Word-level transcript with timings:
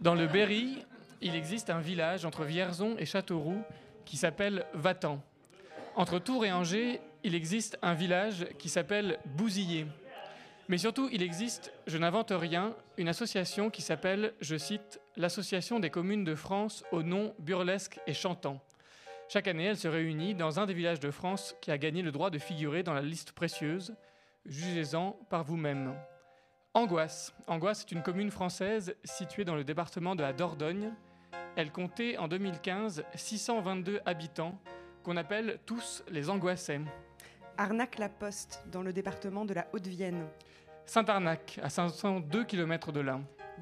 Dans 0.00 0.14
le 0.14 0.28
Berry, 0.28 0.84
il 1.20 1.34
existe 1.34 1.70
un 1.70 1.80
village 1.80 2.24
entre 2.24 2.44
Vierzon 2.44 2.94
et 2.98 3.04
Châteauroux 3.04 3.64
qui 4.04 4.16
s'appelle 4.16 4.64
Vatan. 4.72 5.20
Entre 5.96 6.20
Tours 6.20 6.46
et 6.46 6.52
Angers, 6.52 7.00
il 7.24 7.34
existe 7.34 7.76
un 7.82 7.94
village 7.94 8.46
qui 8.60 8.68
s'appelle 8.68 9.18
Bousillé. 9.24 9.86
Mais 10.68 10.78
surtout, 10.78 11.08
il 11.10 11.20
existe, 11.20 11.72
je 11.88 11.98
n'invente 11.98 12.30
rien, 12.30 12.76
une 12.96 13.08
association 13.08 13.70
qui 13.70 13.82
s'appelle, 13.82 14.34
je 14.40 14.56
cite, 14.56 15.00
l'Association 15.16 15.80
des 15.80 15.90
communes 15.90 16.24
de 16.24 16.36
France 16.36 16.84
au 16.92 17.02
nom 17.02 17.34
burlesque 17.40 17.98
et 18.06 18.14
chantant. 18.14 18.60
Chaque 19.28 19.48
année, 19.48 19.64
elle 19.64 19.76
se 19.76 19.88
réunit 19.88 20.36
dans 20.36 20.60
un 20.60 20.66
des 20.66 20.74
villages 20.74 21.00
de 21.00 21.10
France 21.10 21.56
qui 21.60 21.72
a 21.72 21.78
gagné 21.78 22.02
le 22.02 22.12
droit 22.12 22.30
de 22.30 22.38
figurer 22.38 22.84
dans 22.84 22.94
la 22.94 23.02
liste 23.02 23.32
précieuse. 23.32 23.96
Jugez-en 24.46 25.18
par 25.28 25.42
vous-même. 25.42 25.94
Angoisse. 26.74 27.34
Angoisse 27.46 27.80
est 27.80 27.92
une 27.92 28.02
commune 28.02 28.30
française 28.30 28.94
située 29.02 29.44
dans 29.44 29.54
le 29.54 29.64
département 29.64 30.14
de 30.14 30.22
la 30.22 30.32
Dordogne. 30.32 30.92
Elle 31.56 31.72
comptait 31.72 32.16
en 32.18 32.28
2015 32.28 33.04
622 33.14 34.00
habitants 34.06 34.56
qu'on 35.02 35.16
appelle 35.16 35.58
tous 35.66 36.04
les 36.08 36.30
angoissais. 36.30 36.80
Arnac-la-Poste, 37.56 38.62
dans 38.70 38.82
le 38.82 38.92
département 38.92 39.44
de 39.44 39.54
la 39.54 39.66
Haute-Vienne. 39.72 40.26
Saint-Arnac, 40.84 41.58
à 41.62 41.68
502 41.68 42.44
km 42.44 42.92
de 42.92 43.00
là. 43.00 43.18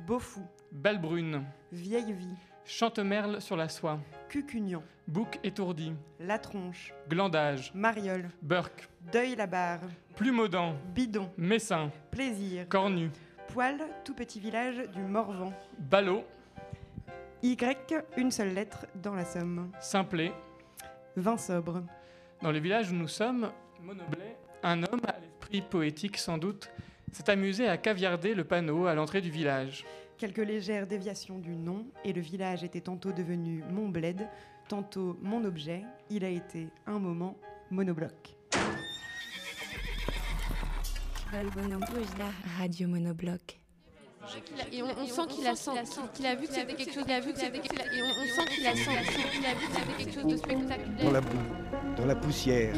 Beaufou, 0.06 0.47
Balbrune, 0.73 1.45
Vieille 1.73 2.12
Vie, 2.12 2.36
Chantemerle 2.69 3.41
sur 3.41 3.56
la 3.56 3.69
soie, 3.69 4.01
Cucugnan, 4.29 4.83
Bouc 5.06 5.38
étourdi, 5.45 5.93
La 6.19 6.37
Tronche, 6.37 6.92
Glandage, 7.09 7.70
Mariole, 7.75 8.29
Burke, 8.42 8.89
Deuil-la-Barre, 9.12 9.83
Plumaudant, 10.16 10.75
Bidon, 10.92 11.30
Messin, 11.37 11.92
Plaisir, 12.11 12.69
Cornu, 12.69 13.11
Poil, 13.52 13.79
tout 14.05 14.15
petit 14.15 14.41
village 14.41 14.83
du 14.91 15.00
Morvan. 15.00 15.53
Ballot, 15.78 16.25
Y, 17.45 18.05
une 18.17 18.33
seule 18.33 18.53
lettre 18.53 18.86
dans 18.97 19.14
la 19.14 19.25
Somme. 19.25 19.70
Simplet. 19.80 20.33
Vin 21.14 21.36
sobre. 21.36 21.84
Dans 22.42 22.51
le 22.51 22.58
village 22.58 22.91
où 22.91 22.95
nous 22.95 23.06
sommes, 23.06 23.53
Monoblet, 23.80 24.36
un 24.64 24.83
homme 24.83 25.03
à 25.06 25.20
l'esprit 25.20 25.62
poétique 25.62 26.17
sans 26.17 26.36
doute, 26.36 26.69
s'est 27.12 27.30
amusé 27.30 27.69
à 27.69 27.77
caviarder 27.77 28.34
le 28.34 28.42
panneau 28.42 28.86
à 28.86 28.95
l'entrée 28.97 29.20
du 29.20 29.30
village. 29.30 29.84
Quelques 30.19 30.39
légères 30.39 30.86
déviations 30.86 31.39
du 31.39 31.55
nom, 31.56 31.86
et 32.05 32.12
le 32.12 32.20
village 32.22 32.64
était 32.64 32.81
tantôt 32.81 33.12
devenu 33.12 33.62
mon 33.70 33.89
bled, 33.89 34.27
tantôt 34.69 35.17
mon 35.20 35.45
objet. 35.45 35.83
Il 36.08 36.25
a 36.25 36.28
été 36.31 36.69
un 36.86 36.98
moment 36.98 37.36
monobloc. 37.70 38.34
Radio 42.58 42.89
Monobloc. 42.89 43.61
Et 44.73 44.83
on, 44.83 44.86
on 44.86 45.06
sent 45.06 45.23
qu'il 45.28 45.47
a, 45.47 45.55
sent- 45.55 45.70
qu'il 46.14 46.27
a 46.27 46.34
vu 46.34 46.47
que 46.48 46.53
c'était 46.55 46.75
quelque 46.75 46.92
chose, 46.95 47.05
a 47.08 47.20
vu 47.20 47.33
que 47.33 47.39
c'était 47.39 47.61
quelque 47.61 47.75
et 47.77 48.03
on, 48.03 48.06
on 48.06 48.27
sent 48.27 48.55
qu'il 48.55 48.67
a, 48.67 48.75
sent- 48.75 48.83
qu'il 49.33 49.47
a 49.47 49.55
vu 49.55 49.67
que 49.67 49.73
c'était 49.73 50.05
quelque 50.05 50.14
chose 50.14 50.25
de 50.25 50.30
dans 50.30 50.36
spectaculaire. 50.39 51.12
la 51.12 51.20
boue, 51.20 51.95
dans 51.97 52.06
la 52.06 52.17
poussière, 52.17 52.75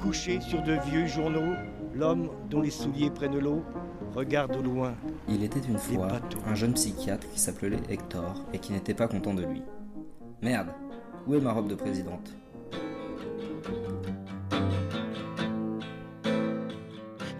couché 0.00 0.40
sur 0.40 0.62
de 0.62 0.74
vieux 0.88 1.06
journaux, 1.06 1.54
l'homme 1.94 2.30
dont 2.48 2.60
les 2.60 2.70
souliers 2.70 3.10
prennent 3.10 3.38
l'eau 3.38 3.64
regarde 4.14 4.56
au 4.56 4.62
loin. 4.62 4.94
Il 5.28 5.42
était 5.44 5.60
une 5.60 5.78
fois 5.78 6.20
un 6.46 6.54
jeune 6.54 6.74
psychiatre 6.74 7.28
qui 7.30 7.38
s'appelait 7.38 7.80
Hector 7.88 8.44
et 8.52 8.58
qui 8.58 8.72
n'était 8.72 8.94
pas 8.94 9.08
content 9.08 9.34
de 9.34 9.44
lui. 9.44 9.62
Merde, 10.42 10.68
où 11.26 11.34
est 11.34 11.40
ma 11.40 11.52
robe 11.52 11.68
de 11.68 11.74
présidente? 11.74 12.32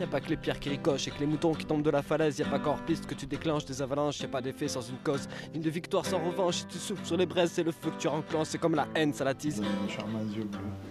Pas 0.09 0.21
que 0.21 0.29
les 0.29 0.37
pierres 0.37 0.59
qui 0.59 0.69
ricochent 0.71 1.07
et 1.09 1.11
que 1.11 1.21
les 1.21 1.27
moutons 1.27 1.53
qui 1.55 1.65
tombent 1.65 1.83
de 1.83 1.91
la 1.91 2.03
falaise. 2.03 2.39
Y 2.39 2.43
a 2.43 2.47
pas 2.47 2.59
qu'en 2.59 2.77
piste 2.79 3.07
que 3.07 3.15
tu 3.15 3.27
déclenches 3.27 3.65
des 3.65 3.81
avalanches. 3.83 4.21
Y 4.21 4.25
a 4.25 4.29
pas 4.29 4.41
d'effet 4.41 4.69
sans 4.69 4.81
une 4.83 4.99
cause. 4.99 5.29
Une 5.55 5.61
de 5.63 5.71
victoire 5.71 6.05
sans 6.05 6.19
revanche. 6.25 6.57
Si 6.57 6.67
tu 6.67 6.79
souffles 6.79 7.05
sur 7.05 7.17
les 7.17 7.27
braises, 7.27 7.51
c'est 7.53 7.63
le 7.63 7.73
feu 7.73 7.91
que 7.91 7.97
tu 8.01 8.09
renclenches. 8.09 8.49
C'est 8.49 8.59
comme 8.59 8.75
la 8.75 8.89
haine, 8.95 9.13
ça 9.13 9.25
l'attise. 9.25 9.63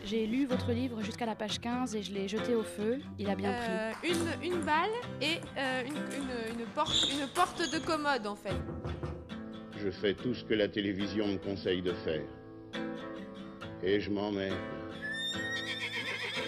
J'ai 0.06 0.26
lu 0.26 0.46
votre 0.46 0.72
livre 0.72 1.02
jusqu'à 1.02 1.26
la 1.26 1.36
page 1.36 1.60
15 1.60 1.96
et 1.96 2.04
je 2.04 2.14
l'ai 2.14 2.28
jeté 2.28 2.56
au 2.56 2.64
feu. 2.64 3.00
Il 3.20 3.30
a 3.30 3.36
bien 3.36 3.52
pris. 3.54 3.68
Euh, 3.70 3.92
une, 4.44 4.54
une 4.54 4.62
balle 4.62 4.90
et 5.22 5.38
euh, 5.58 5.84
une, 5.86 5.96
une- 5.96 6.60
une 6.60 6.66
porte, 6.76 7.08
une 7.12 7.28
porte 7.28 7.62
de 7.74 7.80
commode 7.80 8.26
en 8.28 8.36
fait. 8.36 8.56
Je 9.84 9.90
fais 9.92 10.14
tout 10.14 10.34
ce 10.34 10.44
que 10.44 10.54
la 10.54 10.68
télévision 10.68 11.28
me 11.28 11.38
conseille 11.38 11.82
de 11.82 11.94
faire. 11.94 12.24
Et 13.84 14.00
je 14.00 14.10
m'en 14.10 14.32
mets. 14.32 14.50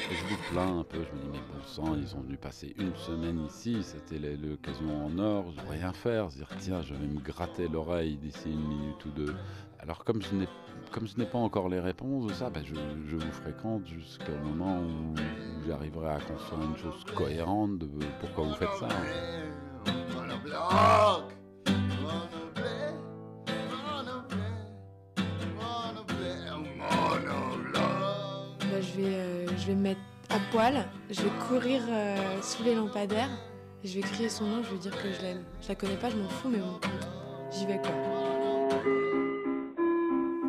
Je 0.09 0.23
vous 0.25 0.41
plains 0.51 0.79
un 0.79 0.83
peu, 0.83 0.97
je 0.97 1.15
me 1.15 1.21
dis, 1.21 1.29
mais 1.31 1.39
bon 1.53 1.63
sang, 1.63 1.95
ils 1.95 2.07
sont 2.07 2.21
venus 2.21 2.39
passer 2.39 2.73
une 2.79 2.95
semaine 2.95 3.45
ici, 3.45 3.83
c'était 3.83 4.17
l'occasion 4.17 5.05
en 5.05 5.19
or, 5.19 5.45
je 5.55 5.71
rien 5.71 5.93
faire, 5.93 6.27
dire, 6.29 6.47
tiens, 6.57 6.81
je 6.81 6.95
vais 6.95 7.05
me 7.05 7.19
gratter 7.19 7.67
l'oreille 7.67 8.17
d'ici 8.17 8.49
une 8.51 8.67
minute 8.67 9.05
ou 9.05 9.09
deux. 9.09 9.35
Alors, 9.79 10.03
comme 10.03 10.21
je 10.23 10.35
n'ai 10.35 11.25
pas 11.25 11.37
encore 11.37 11.69
les 11.69 11.79
réponses 11.79 12.25
de 12.25 12.33
ça, 12.33 12.49
ben, 12.49 12.63
je, 12.65 12.73
vous 13.15 13.31
fréquente 13.31 13.85
jusqu'au 13.85 14.31
moment 14.43 14.79
où, 14.79 15.13
j'arriverai 15.67 16.09
à 16.09 16.19
construire 16.19 16.63
une 16.63 16.77
chose 16.77 17.03
cohérente 17.15 17.77
de 17.77 17.87
pourquoi 18.19 18.45
vous 18.45 18.55
faites 18.55 18.73
ça. 18.79 18.87
Je, 28.81 29.01
vais, 29.01 29.15
euh, 29.15 29.38
vais 29.69 29.75
me 29.75 29.81
mettre 29.81 30.01
à 30.29 30.39
poil, 30.51 30.85
je 31.09 31.21
vais 31.21 31.29
courir 31.47 31.81
euh, 31.89 32.41
sous 32.41 32.63
les 32.63 32.75
lampadaires, 32.75 33.29
et 33.83 33.87
je 33.87 33.95
vais 33.95 34.01
crier 34.01 34.29
son 34.29 34.45
nom, 34.45 34.63
je 34.63 34.71
vais 34.71 34.77
dire 34.77 34.91
que 34.91 35.11
je 35.11 35.21
l'aime. 35.21 35.43
Je 35.61 35.69
la 35.69 35.75
connais 35.75 35.95
pas, 35.95 36.09
je 36.09 36.15
m'en 36.17 36.29
fous, 36.29 36.49
mais 36.49 36.57
bon, 36.57 36.79
j'y 37.51 37.65
vais 37.65 37.77
quoi. 37.77 37.91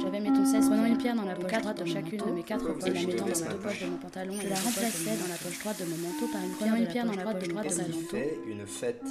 J'avais 0.01 0.21
mes 0.21 0.33
tosses 0.33 0.67
prenant 0.67 0.87
une 0.87 0.97
pierre 0.97 1.15
dans 1.15 1.25
la 1.25 1.35
poche 1.35 1.53
droite 1.53 1.83
de 1.83 1.87
chacune 1.87 2.19
de 2.19 2.31
mes 2.31 2.43
quatre 2.43 2.65
poches, 2.73 2.93
la 2.93 3.01
mettant 3.01 3.25
dans 3.25 3.49
la 3.49 3.55
poche 3.55 3.81
de 3.81 3.87
mon 3.87 3.97
pantalon. 3.97 4.35
Je 4.41 4.49
la 4.49 4.57
remplaçais 4.57 5.17
dans 5.17 5.29
la 5.29 5.37
poche 5.37 5.59
droite 5.61 5.81
de 5.81 5.85
mon 5.85 5.97
manteau 5.97 6.27
par 6.33 6.43
une 6.43 6.53
prenant 6.53 6.77
une 6.77 6.87
pierre 6.87 7.05
dans 7.05 7.13
la 7.13 7.33
poche 7.33 7.49
droite 7.49 7.77
de 7.77 7.83
mon 7.83 7.99
manteau. 7.99 8.09
fait 8.11 8.39
une 8.47 8.67
fête. 8.67 9.05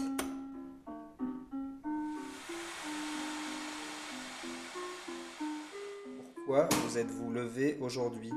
Pourquoi 6.36 6.68
vous 6.84 6.97
êtes-vous 6.97 7.31
levé 7.31 7.78
aujourd'hui? 7.80 8.31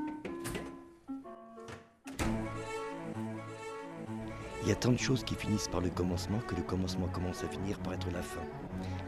Il 4.63 4.69
y 4.69 4.71
a 4.71 4.75
tant 4.75 4.93
de 4.93 4.97
choses 4.97 5.25
qui 5.25 5.35
finissent 5.35 5.67
par 5.67 5.81
le 5.81 5.89
commencement 5.89 6.39
que 6.47 6.55
le 6.55 6.61
commencement 6.61 7.07
commence 7.07 7.43
à 7.43 7.49
finir 7.49 7.77
par 7.79 7.95
être 7.95 8.09
la 8.11 8.21
fin. 8.21 8.39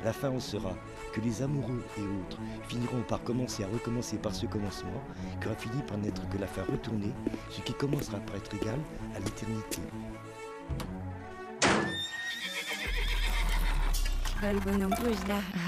La 0.03 0.11
fin 0.11 0.29
en 0.29 0.41
sera 0.41 0.75
que 1.13 1.21
les 1.21 1.41
amoureux 1.41 1.81
et 1.97 2.01
autres 2.01 2.41
finiront 2.67 3.01
par 3.03 3.23
commencer 3.23 3.63
à 3.63 3.67
recommencer 3.67 4.17
par 4.17 4.35
ce 4.35 4.47
commencement, 4.47 5.01
qui 5.39 5.47
aura 5.47 5.55
fini 5.55 5.81
par 5.83 5.97
n'être 5.97 6.27
que 6.27 6.37
la 6.37 6.47
fin 6.47 6.63
retournée, 6.63 7.13
ce 7.49 7.61
qui 7.61 7.73
commencera 7.73 8.19
par 8.19 8.35
être 8.35 8.53
égal 8.53 8.77
à 9.15 9.19
l'éternité. 9.19 9.81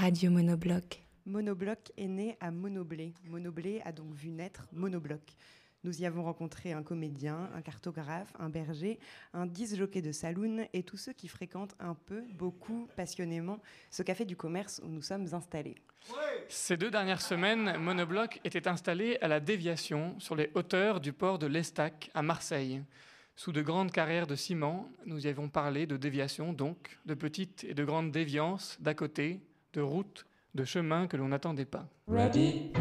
Radio 0.00 0.30
Monobloc. 0.30 1.02
Monobloc 1.24 1.92
est 1.96 2.08
né 2.08 2.36
à 2.40 2.50
Monoblé. 2.50 3.14
Monoblé 3.24 3.80
a 3.86 3.92
donc 3.92 4.12
vu 4.14 4.28
naître 4.28 4.66
Monobloc. 4.72 5.22
Nous 5.88 6.02
y 6.02 6.04
avons 6.04 6.22
rencontré 6.22 6.74
un 6.74 6.82
comédien, 6.82 7.48
un 7.54 7.62
cartographe, 7.62 8.30
un 8.38 8.50
berger, 8.50 8.98
un 9.32 9.46
disjockey 9.46 10.02
de 10.02 10.12
saloon 10.12 10.66
et 10.74 10.82
tous 10.82 10.98
ceux 10.98 11.14
qui 11.14 11.28
fréquentent 11.28 11.74
un 11.80 11.94
peu, 11.94 12.24
beaucoup, 12.34 12.90
passionnément 12.94 13.58
ce 13.90 14.02
café 14.02 14.26
du 14.26 14.36
commerce 14.36 14.82
où 14.84 14.88
nous 14.88 15.00
sommes 15.00 15.32
installés. 15.32 15.76
Ces 16.50 16.76
deux 16.76 16.90
dernières 16.90 17.22
semaines, 17.22 17.78
Monobloc 17.78 18.38
était 18.44 18.68
installé 18.68 19.16
à 19.22 19.28
la 19.28 19.40
déviation 19.40 20.14
sur 20.20 20.36
les 20.36 20.50
hauteurs 20.54 21.00
du 21.00 21.14
port 21.14 21.38
de 21.38 21.46
l'Estac 21.46 22.10
à 22.12 22.20
Marseille. 22.20 22.82
Sous 23.34 23.52
de 23.52 23.62
grandes 23.62 23.90
carrières 23.90 24.26
de 24.26 24.34
ciment, 24.34 24.90
nous 25.06 25.26
y 25.26 25.30
avons 25.30 25.48
parlé 25.48 25.86
de 25.86 25.96
déviation 25.96 26.52
donc, 26.52 26.98
de 27.06 27.14
petites 27.14 27.64
et 27.64 27.72
de 27.72 27.84
grandes 27.86 28.12
déviances 28.12 28.76
d'à 28.78 28.92
côté, 28.92 29.40
de 29.72 29.80
routes, 29.80 30.26
de 30.54 30.64
chemins 30.64 31.06
que 31.06 31.16
l'on 31.16 31.28
n'attendait 31.28 31.64
pas. 31.64 31.88
Ready? 32.08 32.72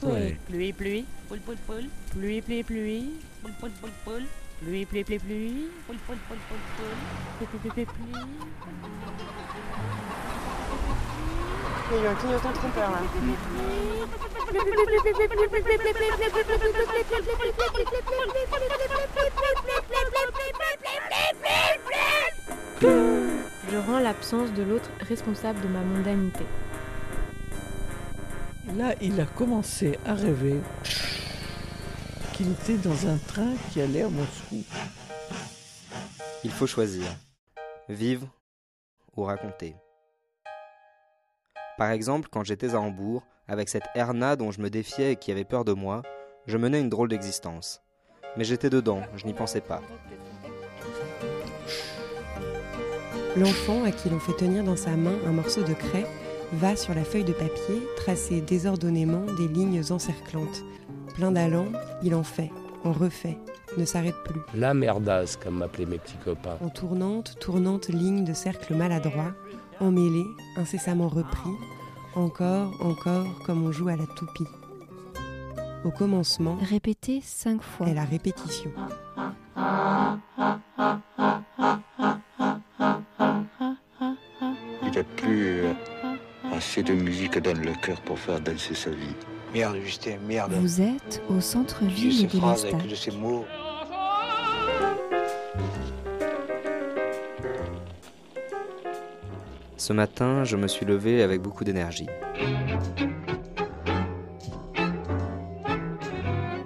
Play. 0.00 0.38
Pluie, 0.48 0.72
pluie, 0.72 1.04
poule, 1.28 1.38
poule, 1.40 1.56
poule. 1.66 1.88
Pluie, 2.10 2.40
pluie, 2.42 2.64
pluie. 2.64 3.10
Poule, 3.42 3.52
poule, 3.60 3.70
poule, 3.80 3.90
poule. 4.04 4.24
Pluie, 4.60 4.84
pluie, 4.86 5.04
pluie, 5.04 5.18
pluie. 5.20 5.70
Poule, 5.86 5.98
poule, 6.06 6.18
poule, 6.26 6.38
poule, 6.48 6.58
poule. 6.76 6.96
Pluie, 7.38 7.60
pluie, 7.60 7.70
pluie, 7.70 7.86
pluie. 7.86 8.12
Il 11.92 11.96
y 11.96 11.98
a 11.98 12.02
eu 12.02 12.06
un 12.08 12.14
clignotant 12.14 12.52
trompeur 12.52 12.90
là. 12.90 13.00
Je 23.70 23.76
rends 23.76 24.00
l'absence 24.00 24.52
de 24.52 24.62
l'autre 24.64 24.90
responsable 25.00 25.60
de 25.60 25.68
ma 25.68 25.80
mondanité. 25.80 26.44
Là, 28.76 28.94
il 29.00 29.20
a 29.20 29.26
commencé 29.26 29.96
à 30.04 30.14
rêver. 30.14 30.60
qu'il 32.32 32.50
était 32.50 32.78
dans 32.78 33.06
un 33.06 33.16
train 33.16 33.52
qui 33.70 33.80
allait 33.80 34.02
à 34.02 34.08
Moscou. 34.08 34.64
Il 36.42 36.50
faut 36.50 36.66
choisir. 36.66 37.04
Vivre 37.88 38.26
ou 39.16 39.22
raconter. 39.22 39.76
Par 41.78 41.90
exemple, 41.90 42.28
quand 42.32 42.42
j'étais 42.42 42.74
à 42.74 42.80
Hambourg, 42.80 43.22
avec 43.46 43.68
cette 43.68 43.88
Erna 43.94 44.34
dont 44.36 44.50
je 44.50 44.60
me 44.60 44.70
défiais 44.70 45.12
et 45.12 45.16
qui 45.16 45.30
avait 45.30 45.44
peur 45.44 45.64
de 45.64 45.74
moi, 45.74 46.02
je 46.46 46.56
menais 46.56 46.80
une 46.80 46.88
drôle 46.88 47.08
d'existence. 47.08 47.82
Mais 48.36 48.44
j'étais 48.44 48.70
dedans, 48.70 49.02
je 49.14 49.26
n'y 49.26 49.34
pensais 49.34 49.60
pas. 49.60 49.82
L'enfant 53.36 53.84
à 53.84 53.92
qui 53.92 54.10
l'on 54.10 54.18
fait 54.18 54.36
tenir 54.36 54.64
dans 54.64 54.76
sa 54.76 54.96
main 54.96 55.14
un 55.26 55.30
morceau 55.32 55.62
de 55.62 55.72
craie 55.72 56.06
va 56.54 56.74
sur 56.74 56.94
la 56.94 57.04
feuille 57.04 57.24
de 57.24 57.32
papier 57.32 57.82
tracer 57.96 58.40
désordonnément 58.40 59.24
des 59.38 59.46
lignes 59.46 59.82
encerclantes. 59.90 60.64
Plein 61.14 61.30
d'allant, 61.30 61.66
il 62.02 62.14
en 62.14 62.24
fait, 62.24 62.50
en 62.84 62.92
refait, 62.92 63.38
ne 63.76 63.84
s'arrête 63.84 64.16
plus. 64.24 64.40
La 64.54 64.74
merdasse, 64.74 65.36
comme 65.36 65.58
m'appelaient 65.58 65.86
mes 65.86 65.98
petits 65.98 66.16
copains. 66.24 66.56
En 66.60 66.68
tournante, 66.70 67.36
tournante 67.38 67.88
ligne 67.88 68.24
de 68.24 68.32
cercle 68.32 68.74
maladroit, 68.74 69.32
emmêlée, 69.78 70.26
incessamment 70.56 71.08
repris, 71.08 71.50
encore, 72.16 72.72
encore, 72.80 73.26
comme 73.46 73.64
on 73.64 73.70
joue 73.70 73.88
à 73.88 73.96
la 73.96 74.06
toupie. 74.06 74.46
Au 75.84 75.90
commencement, 75.90 76.58
Répétez 76.68 77.20
cinq 77.24 77.62
fois. 77.62 77.86
est 77.88 77.94
la 77.94 78.04
répétition. 78.04 78.70
Il 84.82 84.90
n'a 84.94 85.04
plus 85.16 85.60
euh, 85.60 85.72
assez 86.52 86.82
de 86.82 86.92
musique 86.94 87.38
dans 87.38 87.56
le 87.56 87.72
cœur 87.80 88.00
pour 88.02 88.18
faire 88.18 88.40
danser 88.40 88.74
sa 88.74 88.90
vie. 88.90 89.14
Merde, 89.52 89.76
Justin, 89.84 90.16
merde. 90.26 90.52
Vous 90.54 90.80
êtes 90.80 91.22
au 91.28 91.40
centre-ville 91.40 92.12
ces 92.14 92.24
de 92.24 92.40
phrases 92.40 92.66
de 92.88 92.94
ces 92.94 93.10
mots. 93.12 93.44
Ce 99.76 99.92
matin, 99.92 100.44
je 100.44 100.56
me 100.56 100.68
suis 100.68 100.84
levé 100.84 101.22
avec 101.22 101.40
beaucoup 101.40 101.64
d'énergie. 101.64 102.06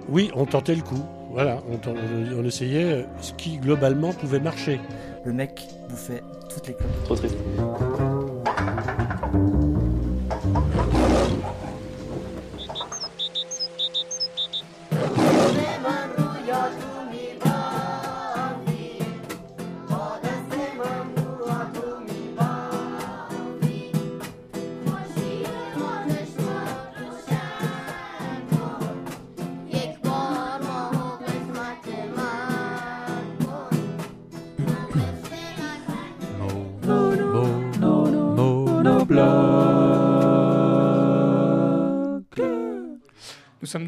Oui, 0.09 0.31
on 0.35 0.45
tentait 0.45 0.75
le 0.75 0.81
coup. 0.81 1.03
Voilà, 1.31 1.59
on, 1.69 1.77
ten- 1.77 1.95
on- 1.97 2.39
on 2.39 2.43
essayait 2.45 3.05
ce 3.21 3.33
qui 3.33 3.57
globalement 3.57 4.13
pouvait 4.13 4.39
marcher. 4.39 4.79
Le 5.25 5.33
mec 5.33 5.67
bouffait 5.89 6.21
toutes 6.53 6.67
les 6.67 6.75
clopes. 6.75 7.03
Trop 7.03 7.15
triste. 7.15 7.35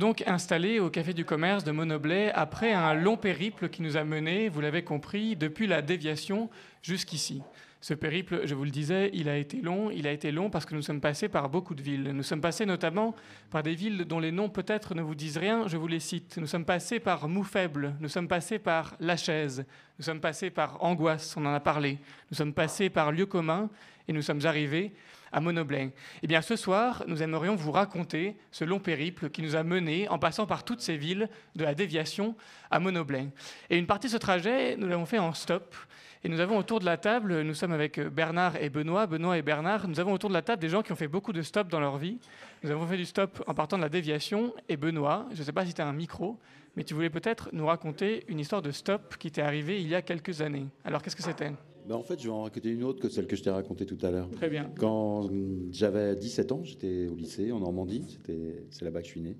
Donc 0.07 0.23
installés 0.25 0.79
au 0.79 0.89
Café 0.89 1.13
du 1.13 1.25
Commerce 1.25 1.65
de 1.65 1.71
Monoblet 1.71 2.31
après 2.33 2.71
un 2.71 2.93
long 2.93 3.17
périple 3.17 3.67
qui 3.67 3.81
nous 3.81 3.97
a 3.97 4.05
menés, 4.05 4.47
vous 4.47 4.61
l'avez 4.61 4.81
compris, 4.81 5.35
depuis 5.35 5.67
la 5.67 5.81
déviation 5.81 6.49
jusqu'ici. 6.81 7.41
Ce 7.81 7.93
périple, 7.93 8.43
je 8.45 8.55
vous 8.55 8.63
le 8.63 8.69
disais, 8.69 9.09
il 9.11 9.27
a 9.27 9.35
été 9.35 9.59
long. 9.59 9.91
Il 9.91 10.07
a 10.07 10.13
été 10.13 10.31
long 10.31 10.49
parce 10.49 10.65
que 10.65 10.75
nous 10.75 10.81
sommes 10.81 11.01
passés 11.01 11.27
par 11.27 11.49
beaucoup 11.49 11.75
de 11.75 11.81
villes. 11.81 12.11
Nous 12.13 12.23
sommes 12.23 12.39
passés 12.39 12.65
notamment 12.65 13.15
par 13.51 13.63
des 13.63 13.75
villes 13.75 14.05
dont 14.05 14.19
les 14.19 14.31
noms 14.31 14.47
peut-être 14.47 14.95
ne 14.95 15.01
vous 15.01 15.13
disent 15.13 15.37
rien, 15.37 15.67
je 15.67 15.75
vous 15.75 15.87
les 15.87 15.99
cite. 15.99 16.37
Nous 16.37 16.47
sommes 16.47 16.63
passés 16.63 17.01
par 17.01 17.27
Moufaible, 17.27 17.93
nous 17.99 18.07
sommes 18.07 18.29
passés 18.29 18.59
par 18.59 18.95
La 19.01 19.17
Chaise, 19.17 19.65
nous 19.99 20.05
sommes 20.05 20.21
passés 20.21 20.51
par 20.51 20.81
Angoisse, 20.85 21.35
on 21.35 21.45
en 21.45 21.53
a 21.53 21.59
parlé. 21.59 21.97
Nous 22.31 22.37
sommes 22.37 22.53
passés 22.53 22.89
par 22.89 23.11
Lieu 23.11 23.25
commun 23.25 23.69
et 24.07 24.13
nous 24.13 24.21
sommes 24.21 24.45
arrivés 24.45 24.93
à 25.31 25.41
Monoblet. 25.41 25.93
Eh 26.23 26.27
bien, 26.27 26.41
ce 26.41 26.55
soir, 26.55 27.03
nous 27.07 27.21
aimerions 27.23 27.55
vous 27.55 27.71
raconter 27.71 28.37
ce 28.51 28.65
long 28.65 28.79
périple 28.79 29.29
qui 29.29 29.41
nous 29.41 29.55
a 29.55 29.63
menés 29.63 30.07
en 30.09 30.19
passant 30.19 30.45
par 30.45 30.63
toutes 30.63 30.81
ces 30.81 30.97
villes 30.97 31.29
de 31.55 31.63
la 31.63 31.75
déviation 31.75 32.35
à 32.71 32.79
Monoblet. 32.79 33.27
Et 33.69 33.77
une 33.77 33.87
partie 33.87 34.07
de 34.07 34.13
ce 34.13 34.17
trajet, 34.17 34.75
nous 34.77 34.87
l'avons 34.87 35.05
fait 35.05 35.19
en 35.19 35.33
stop. 35.33 35.75
Et 36.23 36.29
nous 36.29 36.39
avons 36.39 36.57
autour 36.57 36.79
de 36.79 36.85
la 36.85 36.97
table, 36.97 37.41
nous 37.43 37.53
sommes 37.53 37.71
avec 37.71 37.99
Bernard 37.99 38.55
et 38.57 38.69
Benoît, 38.69 39.05
Benoît 39.05 39.37
et 39.37 39.43
Bernard, 39.43 39.87
nous 39.87 39.99
avons 39.99 40.13
autour 40.13 40.29
de 40.29 40.33
la 40.33 40.41
table 40.41 40.59
des 40.61 40.69
gens 40.69 40.81
qui 40.81 40.91
ont 40.91 40.95
fait 40.95 41.07
beaucoup 41.07 41.31
de 41.31 41.43
stops 41.43 41.69
dans 41.69 41.79
leur 41.79 41.97
vie. 41.97 42.17
Nous 42.63 42.71
avons 42.71 42.87
fait 42.87 42.97
du 42.97 43.05
stop 43.05 43.43
en 43.45 43.53
partant 43.53 43.77
de 43.77 43.83
la 43.83 43.89
déviation. 43.89 44.53
Et 44.67 44.77
Benoît, 44.77 45.27
je 45.33 45.39
ne 45.39 45.43
sais 45.43 45.51
pas 45.51 45.65
si 45.65 45.73
tu 45.73 45.81
as 45.81 45.87
un 45.87 45.93
micro, 45.93 46.39
mais 46.75 46.83
tu 46.83 46.95
voulais 46.95 47.11
peut-être 47.11 47.49
nous 47.53 47.67
raconter 47.67 48.23
une 48.27 48.39
histoire 48.39 48.61
de 48.61 48.71
stop 48.71 49.15
qui 49.17 49.31
t'est 49.31 49.41
arrivée 49.41 49.79
il 49.79 49.87
y 49.87 49.95
a 49.95 50.01
quelques 50.01 50.41
années. 50.41 50.65
Alors, 50.83 51.01
qu'est-ce 51.01 51.15
que 51.15 51.23
c'était? 51.23 51.53
Ben, 51.87 51.95
en 51.95 52.03
fait, 52.03 52.19
je 52.19 52.25
vais 52.25 52.33
en 52.33 52.43
raconter 52.43 52.69
une 52.69 52.83
autre 52.83 52.99
que 52.99 53.09
celle 53.09 53.27
que 53.27 53.35
je 53.35 53.43
t'ai 53.43 53.49
racontée 53.49 53.85
tout 53.85 53.97
à 54.01 54.11
l'heure. 54.11 54.29
Très 54.31 54.49
bien. 54.49 54.71
Quand 54.77 55.29
j'avais 55.71 56.15
17 56.15 56.51
ans, 56.51 56.63
j'étais 56.63 57.07
au 57.07 57.15
lycée 57.15 57.51
en 57.51 57.59
Normandie. 57.59 58.03
C'était, 58.09 58.65
c'est 58.69 58.85
là-bas 58.85 59.01
que 59.01 59.07
je 59.07 59.11
suis 59.11 59.21
né. 59.21 59.35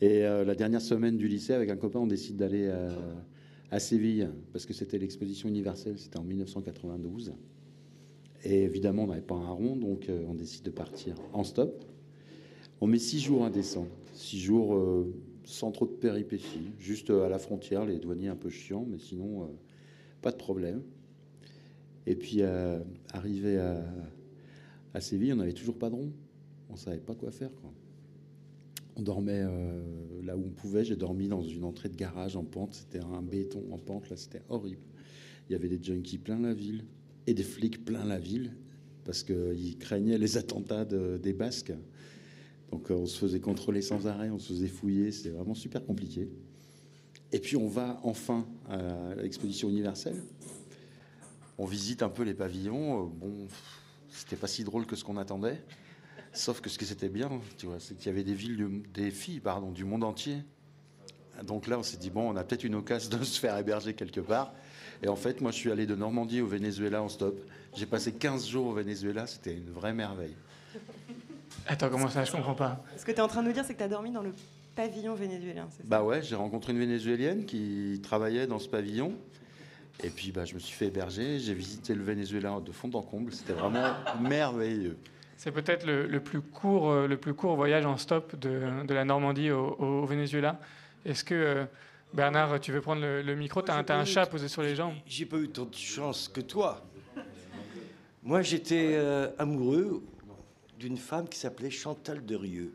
Et 0.00 0.24
euh, 0.24 0.44
la 0.44 0.54
dernière 0.54 0.80
semaine 0.80 1.16
du 1.16 1.28
lycée, 1.28 1.52
avec 1.52 1.70
un 1.70 1.76
copain, 1.76 2.00
on 2.00 2.06
décide 2.06 2.36
d'aller 2.36 2.68
à, 2.68 2.90
à 3.70 3.78
Séville 3.78 4.28
parce 4.52 4.66
que 4.66 4.72
c'était 4.72 4.98
l'exposition 4.98 5.48
universelle. 5.48 5.98
C'était 5.98 6.18
en 6.18 6.24
1992. 6.24 7.32
Et 8.44 8.62
évidemment, 8.62 9.04
on 9.04 9.08
n'avait 9.08 9.20
pas 9.20 9.34
un 9.34 9.50
rond, 9.50 9.76
donc 9.76 10.08
euh, 10.08 10.24
on 10.28 10.34
décide 10.34 10.64
de 10.64 10.70
partir 10.70 11.14
en 11.32 11.44
stop. 11.44 11.84
On 12.80 12.86
met 12.86 12.98
six 12.98 13.20
jours 13.20 13.44
à 13.44 13.50
descendre. 13.50 13.90
Six 14.14 14.38
jours 14.38 14.74
euh, 14.74 15.12
sans 15.44 15.72
trop 15.72 15.86
de 15.86 15.92
péripéties. 15.92 16.70
Juste 16.78 17.10
euh, 17.10 17.26
à 17.26 17.28
la 17.28 17.38
frontière, 17.38 17.84
les 17.84 17.98
douaniers 17.98 18.28
un 18.28 18.36
peu 18.36 18.50
chiants, 18.50 18.86
mais 18.88 18.98
sinon, 18.98 19.42
euh, 19.42 19.46
pas 20.22 20.30
de 20.30 20.36
problème. 20.36 20.82
Et 22.08 22.14
puis, 22.16 22.38
euh, 22.40 22.80
arrivé 23.12 23.58
à, 24.94 25.00
Séville, 25.00 25.34
on 25.34 25.36
n'avait 25.36 25.52
toujours 25.52 25.78
pas 25.78 25.90
de 25.90 25.94
rond. 25.94 26.10
On 26.70 26.76
savait 26.76 27.00
pas 27.00 27.14
quoi 27.14 27.30
faire. 27.30 27.50
On 28.96 29.02
dormait 29.02 29.44
euh, 29.44 30.22
là 30.24 30.34
où 30.34 30.42
on 30.42 30.50
pouvait. 30.50 30.86
J'ai 30.86 30.96
dormi 30.96 31.28
dans 31.28 31.42
une 31.42 31.64
entrée 31.64 31.90
de 31.90 31.96
garage 31.96 32.34
en 32.34 32.44
pente. 32.44 32.72
C'était 32.72 33.00
un 33.00 33.20
béton 33.20 33.62
en 33.70 33.76
pente. 33.78 34.08
Là, 34.08 34.16
c'était 34.16 34.40
horrible. 34.48 34.80
Il 35.48 35.52
y 35.52 35.54
avait 35.54 35.68
des 35.68 35.80
junkies 35.80 36.16
plein 36.16 36.40
la 36.40 36.54
ville 36.54 36.86
et 37.26 37.34
des 37.34 37.42
flics 37.42 37.84
plein 37.84 38.06
la 38.06 38.18
ville 38.18 38.56
parce 39.04 39.22
qu'ils 39.22 39.76
craignaient 39.78 40.18
les 40.18 40.38
attentats 40.38 40.86
de- 40.86 41.20
des 41.22 41.34
Basques. 41.34 41.74
Donc, 42.72 42.90
euh, 42.90 42.94
on 42.94 43.06
se 43.06 43.18
faisait 43.18 43.40
contrôler 43.40 43.82
sans 43.82 44.06
arrêt, 44.06 44.30
on 44.30 44.38
se 44.38 44.54
faisait 44.54 44.66
fouiller. 44.66 45.12
C'était 45.12 45.36
vraiment 45.36 45.54
super 45.54 45.84
compliqué. 45.84 46.30
Et 47.32 47.38
puis, 47.38 47.56
on 47.58 47.68
va 47.68 48.00
enfin 48.02 48.48
à 48.66 49.14
l'exposition 49.16 49.68
universelle. 49.68 50.16
On 51.58 51.64
visite 51.64 52.02
un 52.02 52.08
peu 52.08 52.22
les 52.22 52.34
pavillons. 52.34 53.02
Euh, 53.02 53.06
Bon, 53.08 53.48
c'était 54.08 54.36
pas 54.36 54.46
si 54.46 54.64
drôle 54.64 54.86
que 54.86 54.96
ce 54.96 55.04
qu'on 55.04 55.16
attendait. 55.16 55.62
Sauf 56.32 56.60
que 56.60 56.70
ce 56.70 56.78
qui 56.78 56.86
c'était 56.86 57.08
bien, 57.08 57.30
tu 57.56 57.66
vois, 57.66 57.80
c'est 57.80 57.96
qu'il 57.96 58.06
y 58.06 58.10
avait 58.10 58.22
des 58.22 58.34
villes, 58.34 58.82
des 58.94 59.10
filles, 59.10 59.40
pardon, 59.40 59.70
du 59.70 59.84
monde 59.84 60.04
entier. 60.04 60.38
Donc 61.44 61.66
là, 61.66 61.78
on 61.78 61.82
s'est 61.82 61.96
dit 61.96 62.10
bon, 62.10 62.30
on 62.30 62.36
a 62.36 62.44
peut-être 62.44 62.64
une 62.64 62.74
occasion 62.74 63.18
de 63.18 63.24
se 63.24 63.38
faire 63.40 63.56
héberger 63.56 63.94
quelque 63.94 64.20
part. 64.20 64.52
Et 65.02 65.08
en 65.08 65.16
fait, 65.16 65.40
moi, 65.40 65.50
je 65.50 65.56
suis 65.56 65.70
allé 65.70 65.86
de 65.86 65.94
Normandie 65.94 66.40
au 66.40 66.46
Venezuela 66.46 67.02
en 67.02 67.08
stop. 67.08 67.40
J'ai 67.74 67.86
passé 67.86 68.12
15 68.12 68.46
jours 68.48 68.66
au 68.66 68.72
Venezuela. 68.72 69.26
C'était 69.26 69.54
une 69.54 69.70
vraie 69.70 69.92
merveille. 69.92 70.34
Attends, 71.66 71.88
comment 71.90 72.08
ça 72.08 72.24
Je 72.24 72.32
comprends 72.32 72.54
pas. 72.54 72.84
Ce 72.96 73.04
que 73.04 73.12
tu 73.12 73.18
es 73.18 73.20
en 73.20 73.28
train 73.28 73.42
de 73.42 73.48
nous 73.48 73.52
dire, 73.52 73.64
c'est 73.64 73.74
que 73.74 73.78
tu 73.78 73.84
as 73.84 73.88
dormi 73.88 74.10
dans 74.10 74.22
le 74.22 74.32
pavillon 74.74 75.14
vénézuélien, 75.14 75.66
c'est 75.70 75.82
ça? 75.82 75.88
Bah 75.88 76.02
ouais, 76.02 76.22
j'ai 76.22 76.34
rencontré 76.36 76.72
une 76.72 76.78
Vénézuélienne 76.78 77.44
qui 77.46 78.00
travaillait 78.02 78.46
dans 78.46 78.58
ce 78.58 78.68
pavillon. 78.68 79.12
Et 80.02 80.10
puis 80.10 80.30
bah, 80.32 80.44
je 80.44 80.54
me 80.54 80.58
suis 80.58 80.74
fait 80.74 80.86
héberger. 80.86 81.38
J'ai 81.38 81.54
visité 81.54 81.94
le 81.94 82.02
Venezuela 82.02 82.60
de 82.64 82.72
fond 82.72 82.90
en 82.94 83.02
comble. 83.02 83.32
C'était 83.32 83.52
vraiment 83.52 83.94
merveilleux. 84.20 84.96
C'est 85.36 85.52
peut-être 85.52 85.86
le, 85.86 86.06
le 86.06 86.20
plus 86.20 86.40
court, 86.40 86.90
euh, 86.90 87.06
le 87.06 87.16
plus 87.16 87.34
court 87.34 87.54
voyage 87.56 87.86
en 87.86 87.96
stop 87.96 88.34
de, 88.36 88.84
de 88.84 88.94
la 88.94 89.04
Normandie 89.04 89.50
au, 89.50 89.76
au 89.78 90.04
Venezuela. 90.04 90.60
Est-ce 91.04 91.22
que, 91.24 91.34
euh, 91.34 91.64
Bernard, 92.12 92.60
tu 92.60 92.72
veux 92.72 92.80
prendre 92.80 93.02
le, 93.02 93.22
le 93.22 93.34
micro? 93.36 93.62
Tu 93.62 93.70
as, 93.70 93.84
un 93.90 94.04
chat 94.04 94.26
posé 94.26 94.48
sur 94.48 94.62
les 94.62 94.74
jambes 94.74 94.94
J'ai 95.06 95.26
pas 95.26 95.36
eu 95.38 95.48
tant 95.48 95.64
de 95.64 95.74
chance 95.74 96.28
que 96.28 96.40
toi. 96.40 96.84
Moi, 98.22 98.42
j'étais 98.42 98.90
euh, 98.94 99.30
amoureux 99.38 100.02
d'une 100.78 100.96
femme 100.96 101.28
qui 101.28 101.38
s'appelait 101.38 101.70
Chantal 101.70 102.24
de 102.24 102.36
Rieux. 102.36 102.74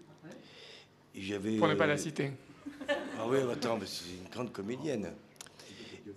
Et 1.15 1.22
j'avais. 1.22 1.58
Pour 1.58 1.68
ne 1.68 1.75
pas 1.75 1.84
euh, 1.84 1.88
la 1.88 1.98
citer. 1.98 2.32
Ah 2.89 3.25
oui, 3.27 3.38
attends, 3.51 3.77
mais 3.77 3.86
c'est 3.86 4.06
une 4.24 4.30
grande 4.30 4.51
comédienne. 4.51 5.10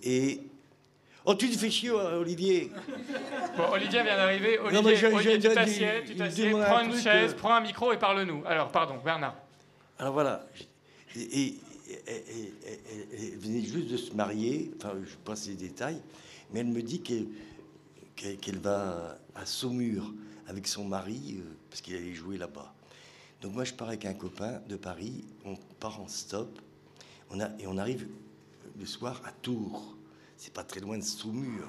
Et. 0.03 0.41
Oh, 1.29 1.35
tu 1.35 1.51
te 1.51 1.59
fais 1.59 1.71
chier, 1.71 1.91
Olivier 1.91 2.71
Bon, 3.57 3.65
Olivier 3.73 4.03
vient 4.05 4.17
d'arriver. 4.17 4.59
Non, 4.59 4.65
Olivier, 4.67 4.83
mais 4.85 4.97
je- 4.97 5.07
Olivier, 5.07 5.41
je- 5.41 5.49
tu 5.49 5.55
t'assieds, 5.55 6.05
tu 6.07 6.15
t'assieds, 6.15 6.51
prends 6.51 6.81
une 6.85 6.93
chaise, 6.97 7.33
euh. 7.33 7.37
prends 7.37 7.55
un 7.55 7.61
micro 7.61 7.93
et 7.93 7.99
parle-nous. 7.99 8.43
Alors, 8.47 8.71
pardon, 8.71 8.95
Bernard. 9.05 9.35
Alors 9.99 10.13
voilà. 10.13 10.47
Et, 11.17 11.55
elle, 12.07 13.39
venait 13.39 13.61
juste 13.63 13.89
de 13.89 13.97
se 13.97 14.13
marier, 14.15 14.71
enfin, 14.77 14.93
je 15.05 15.15
passe 15.25 15.49
les 15.49 15.55
détails, 15.55 16.01
mais 16.53 16.61
elle 16.61 16.67
me 16.69 16.83
dit 16.83 17.01
qu'elle 17.01 17.27
qu'elle- 18.15 18.37
qu'elle 18.39 18.59
va 18.59 19.19
à 19.35 19.45
Saumur 19.45 20.13
avec 20.49 20.67
son 20.69 20.85
mari, 20.85 21.37
euh, 21.39 21.43
parce 21.69 21.81
qu'il 21.83 21.95
allait 21.97 22.15
jouer 22.15 22.39
là-bas. 22.39 22.73
Donc 23.43 23.53
moi, 23.53 23.65
je 23.65 23.75
pars 23.75 23.89
avec 23.89 24.05
un 24.07 24.15
copain 24.15 24.61
de 24.69 24.77
Paris, 24.77 25.25
on 25.45 25.57
part 25.81 26.01
en 26.01 26.09
stop, 26.09 26.59
on 27.31 27.41
a, 27.41 27.49
et 27.59 27.67
on 27.67 27.77
arrive 27.77 28.07
le 28.79 28.87
soir 28.87 29.21
à 29.27 29.33
Tours. 29.33 29.96
C'est 30.37 30.53
pas 30.53 30.65
très 30.65 30.81
loin 30.81 30.99
de 30.99 31.03
Saumur. 31.03 31.69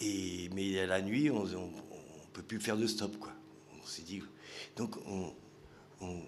Et, 0.00 0.48
mais 0.54 0.80
à 0.80 0.86
la 0.86 1.00
nuit, 1.02 1.30
on 1.30 1.44
ne 1.44 2.26
peut 2.32 2.42
plus 2.42 2.60
faire 2.60 2.76
de 2.76 2.86
stop, 2.86 3.18
quoi. 3.18 3.32
On 3.82 3.86
s'est 3.86 4.02
dit... 4.02 4.22
Donc, 4.76 4.96
on, 5.06 5.32
on- 6.00 6.22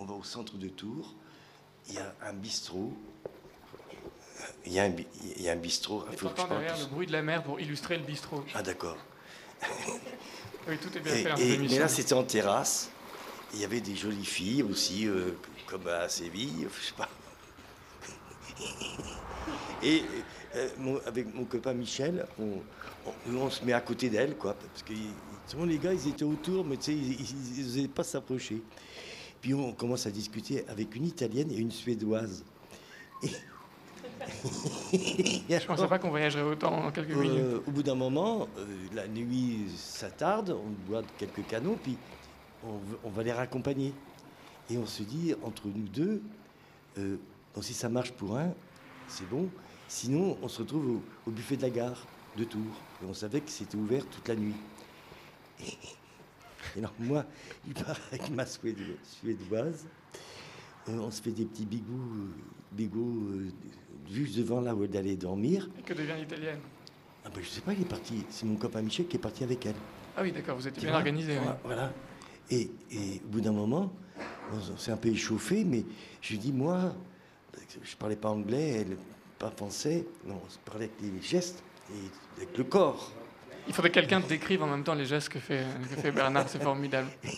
on 0.00 0.04
va 0.04 0.14
au 0.14 0.22
centre 0.24 0.56
de 0.56 0.68
Tours. 0.68 1.14
Il 1.88 1.94
y 1.94 1.98
a 1.98 2.14
un 2.22 2.32
bistrot. 2.32 2.92
Il 4.64 4.72
y 4.72 4.78
a 4.78 4.84
un, 4.84 4.90
bi- 4.90 5.06
il 5.36 5.42
y 5.42 5.48
a 5.48 5.52
un 5.52 5.56
bistrot. 5.56 6.04
Il 6.12 6.18
faut 6.18 6.28
derrière 6.28 6.78
le 6.78 6.86
bruit 6.86 7.06
de 7.06 7.12
la 7.12 7.22
mer 7.22 7.42
pour 7.42 7.58
illustrer 7.60 7.96
le 7.98 8.04
bistrot. 8.04 8.44
Ah, 8.54 8.62
d'accord. 8.62 8.96
Oui, 10.68 10.76
tout 10.76 10.94
est 10.98 11.00
bien 11.00 11.14
Et- 11.14 11.22
fait 11.22 11.30
dans 11.30 11.36
et- 11.36 11.56
mais 11.58 11.78
là, 11.78 11.88
c'était 11.88 12.12
en 12.12 12.24
terrasse. 12.24 12.90
Il 13.54 13.60
y 13.60 13.64
avait 13.64 13.80
des 13.80 13.96
jolies 13.96 14.24
filles 14.26 14.62
aussi, 14.62 15.06
euh, 15.06 15.30
comme 15.66 15.88
à 15.88 16.08
Séville, 16.10 16.68
je 16.78 16.86
sais 16.86 16.92
pas. 16.94 17.08
Et 19.82 20.02
euh, 20.56 20.68
mon- 20.78 20.98
avec 21.06 21.32
mon 21.34 21.44
copain 21.44 21.72
Michel, 21.74 22.26
on, 22.38 22.60
on- 23.06 23.36
on 23.36 23.50
se 23.50 23.64
met 23.64 23.72
à 23.72 23.80
côté 23.80 24.08
d'elle, 24.10 24.36
quoi, 24.36 24.54
parce 24.54 24.82
que 24.82 24.92
souvent, 25.46 25.64
les 25.64 25.78
gars, 25.78 25.92
ils 25.92 26.08
étaient 26.08 26.24
autour, 26.24 26.64
mais 26.64 26.76
tu 26.76 26.84
sais, 26.84 26.94
ils 26.94 27.62
n'osaient 27.64 27.88
pas 27.88 28.04
s'approcher. 28.04 28.60
Puis 29.40 29.54
on 29.54 29.72
commence 29.72 30.06
à 30.06 30.10
discuter 30.10 30.64
avec 30.68 30.96
une 30.96 31.06
Italienne 31.06 31.50
et 31.52 31.56
une 31.58 31.70
Suédoise. 31.70 32.44
Je 34.92 35.66
pensais 35.66 35.86
pas 35.86 35.98
qu'on 35.98 36.10
voyagerait 36.10 36.42
autant 36.42 36.86
en 36.86 36.90
quelques 36.90 37.10
Euh, 37.12 37.20
minutes. 37.22 37.62
au 37.66 37.70
bout 37.70 37.82
d'un 37.82 37.94
moment, 37.94 38.48
euh, 38.58 38.66
la 38.94 39.06
nuit 39.08 39.66
s'attarde, 39.76 40.50
on 40.50 40.90
boit 40.90 41.02
quelques 41.18 41.46
canons, 41.46 41.78
puis 41.82 41.96
on, 43.04 43.10
va 43.10 43.22
les 43.22 43.32
raccompagner. 43.32 43.92
Et 44.70 44.76
on 44.76 44.86
se 44.86 45.02
dit, 45.02 45.34
entre 45.42 45.66
nous 45.68 45.88
deux, 45.88 46.20
euh, 46.98 47.16
si 47.60 47.74
ça 47.74 47.88
marche 47.88 48.12
pour 48.12 48.36
un, 48.36 48.52
c'est 49.06 49.28
bon. 49.28 49.48
Sinon, 49.88 50.36
on 50.42 50.48
se 50.48 50.60
retrouve 50.62 50.86
au, 50.96 51.02
au 51.26 51.30
buffet 51.30 51.56
de 51.56 51.62
la 51.62 51.70
gare 51.70 52.06
de 52.36 52.44
Tours. 52.44 52.60
Et 53.02 53.06
on 53.06 53.14
savait 53.14 53.40
que 53.40 53.50
c'était 53.50 53.76
ouvert 53.76 54.04
toute 54.06 54.28
la 54.28 54.36
nuit. 54.36 54.54
Et 55.60 56.78
alors 56.78 56.92
moi, 56.98 57.24
il 57.66 57.74
part 57.74 57.96
avec 58.12 58.30
ma 58.30 58.44
suédo- 58.44 58.96
suédoise. 59.02 59.86
Euh, 60.88 60.98
on 60.98 61.10
se 61.10 61.22
fait 61.22 61.30
des 61.32 61.44
petits 61.44 61.64
bigous, 61.64 61.92
euh, 61.92 62.28
bigous 62.72 63.28
euh, 63.32 63.48
juste 64.12 64.36
devant 64.36 64.60
là 64.60 64.74
où 64.74 64.84
elle 64.84 64.96
allait 64.96 65.16
dormir. 65.16 65.68
Et 65.78 65.82
que 65.82 65.94
devient 65.94 66.14
l'italienne? 66.18 66.60
Ah 67.24 67.30
ben, 67.34 67.42
je 67.42 67.48
sais 67.48 67.60
pas, 67.60 67.72
il 67.72 67.82
est 67.82 67.88
parti. 67.88 68.24
C'est 68.30 68.46
mon 68.46 68.56
copain 68.56 68.82
Michel 68.82 69.06
qui 69.08 69.16
est 69.16 69.20
parti 69.20 69.44
avec 69.44 69.64
elle. 69.66 69.74
Ah 70.16 70.22
oui, 70.22 70.32
d'accord, 70.32 70.56
vous 70.56 70.66
êtes 70.68 70.74
Tu 70.74 70.86
bien 70.86 70.94
organisé. 70.94 71.38
oui. 71.38 71.46
Voilà. 71.64 71.92
Et, 72.50 72.70
et 72.90 73.20
au 73.24 73.28
bout 73.28 73.40
d'un 73.40 73.52
moment, 73.52 73.92
on 74.52 74.76
s'est 74.76 74.92
un 74.92 74.96
peu 74.96 75.08
échauffé, 75.08 75.64
mais 75.64 75.84
je 76.22 76.30
lui 76.30 76.38
dis, 76.38 76.52
moi, 76.52 76.94
je 77.82 77.96
parlais 77.96 78.16
pas 78.16 78.30
anglais, 78.30 78.80
elle 78.86 78.96
pas 79.38 79.50
français, 79.50 80.04
non, 80.26 80.40
on 80.44 80.50
se 80.50 80.58
parlait 80.58 80.90
avec 81.00 81.00
les 81.14 81.22
gestes 81.22 81.62
et 81.92 82.40
avec 82.42 82.56
le 82.58 82.64
corps. 82.64 83.12
Il 83.66 83.74
faudrait 83.74 83.90
que 83.90 83.94
quelqu'un 83.94 84.20
décrive 84.20 84.62
en 84.62 84.66
même 84.66 84.82
temps 84.84 84.94
les 84.94 85.04
gestes 85.04 85.28
que 85.28 85.38
fait, 85.38 85.64
que 85.90 86.00
fait 86.00 86.10
Bernard, 86.10 86.48
c'est 86.48 86.62
formidable. 86.62 87.08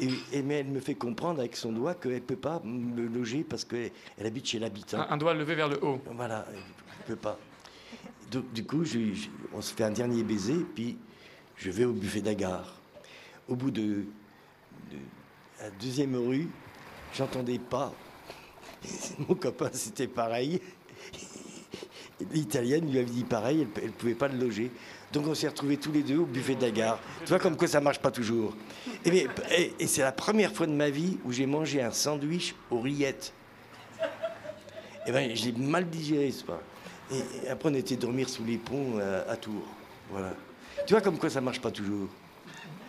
Et, 0.00 0.08
et- 0.32 0.42
mais 0.42 0.60
elle 0.60 0.68
me 0.68 0.78
fait 0.78 0.94
comprendre 0.94 1.40
avec 1.40 1.56
son 1.56 1.72
doigt 1.72 1.94
qu'elle 1.94 2.12
ne 2.14 2.18
peut 2.20 2.36
pas 2.36 2.60
me 2.64 3.06
loger 3.08 3.42
parce 3.42 3.64
qu'elle 3.64 3.90
elle 4.16 4.26
habite 4.26 4.46
chez 4.46 4.60
l'habitant. 4.60 5.00
Un, 5.00 5.08
un 5.10 5.16
doigt 5.16 5.34
levé 5.34 5.56
vers 5.56 5.68
le 5.68 5.82
haut. 5.84 6.00
Voilà, 6.14 6.46
elle 6.50 6.54
ne 6.56 7.04
peut 7.08 7.16
pas. 7.16 7.36
Donc, 8.30 8.52
du 8.52 8.64
coup, 8.64 8.84
je- 8.84 9.12
je- 9.12 9.28
on 9.52 9.60
se 9.60 9.74
fait 9.74 9.82
un 9.82 9.90
dernier 9.90 10.22
baiser, 10.22 10.64
puis 10.74 10.96
je 11.56 11.70
vais 11.72 11.84
au 11.84 11.92
buffet 11.92 12.20
d'Agar. 12.20 12.76
Au 13.48 13.56
bout 13.56 13.72
de, 13.72 14.04
de 14.92 14.98
la 15.60 15.70
deuxième 15.80 16.14
rue, 16.14 16.48
j'entendais 17.12 17.58
pas. 17.58 17.92
Mon 19.28 19.34
copain, 19.34 19.70
c'était 19.72 20.06
pareil. 20.08 20.60
L'italienne 22.32 22.90
lui 22.90 22.98
avait 22.98 23.06
dit 23.10 23.22
pareil, 23.24 23.66
elle 23.76 23.84
ne 23.86 23.90
pouvait 23.92 24.14
pas 24.14 24.26
le 24.28 24.36
loger. 24.38 24.70
Donc 25.12 25.26
on 25.28 25.34
s'est 25.34 25.48
retrouvés 25.48 25.76
tous 25.76 25.92
les 25.92 26.02
deux 26.02 26.18
au 26.18 26.26
buffet 26.26 26.56
d'Agar. 26.56 26.98
Tu 27.20 27.28
vois 27.28 27.38
comme 27.38 27.56
quoi 27.56 27.68
ça 27.68 27.80
marche 27.80 28.00
pas 28.00 28.10
toujours. 28.10 28.54
Et, 29.04 29.10
mais- 29.10 29.26
et- 29.78 29.86
c'est 29.86 30.02
la 30.02 30.12
première 30.12 30.52
fois 30.52 30.66
de 30.66 30.72
ma 30.72 30.90
vie 30.90 31.18
où 31.24 31.32
j'ai 31.32 31.46
mangé 31.46 31.80
un 31.80 31.92
sandwich 31.92 32.54
aux 32.70 32.80
rillettes. 32.80 33.32
Et 35.06 35.12
ben 35.12 35.30
j'ai 35.34 35.52
mal 35.52 35.88
digéré 35.88 36.30
ce 36.32 36.44
soir. 36.44 36.58
Et, 37.12 37.46
et 37.46 37.48
après 37.48 37.70
on 37.70 37.74
était 37.74 37.96
dormir 37.96 38.28
sous 38.28 38.44
les 38.44 38.58
ponts 38.58 38.98
euh, 38.98 39.22
à, 39.30 39.36
Tours. 39.36 39.66
Voilà. 40.10 40.34
Tu 40.86 40.92
vois 40.94 41.00
comme 41.00 41.18
quoi 41.18 41.30
ça 41.30 41.40
marche 41.40 41.60
pas 41.60 41.70
toujours. 41.70 42.08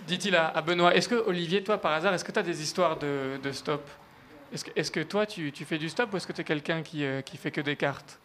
Dit-il 0.07 0.35
à, 0.35 0.47
à 0.47 0.61
Benoît, 0.63 0.95
est-ce 0.95 1.07
que 1.07 1.15
Olivier, 1.15 1.63
toi 1.63 1.77
par 1.77 1.93
hasard, 1.93 2.13
est-ce 2.15 2.25
que 2.25 2.31
tu 2.31 2.39
as 2.39 2.43
des 2.43 2.61
histoires 2.63 2.97
de, 2.97 3.37
de 3.41 3.51
stop? 3.51 3.87
Est-ce 4.51 4.91
que, 4.91 5.01
toi 5.01 5.25
tu, 5.25 5.51
tu 5.51 5.65
fais 5.65 5.77
du 5.77 5.89
stop 5.89 6.13
ou 6.13 6.17
est-ce 6.17 6.25
que 6.27 6.33
tu 6.33 6.41
es 6.41 6.43
quelqu'un 6.43 6.81
qui, 6.81 7.03
euh, 7.03 7.21
qui 7.21 7.37
fait 7.37 7.51
que 7.51 7.61
des 7.61 7.75
cartes? 7.75 8.19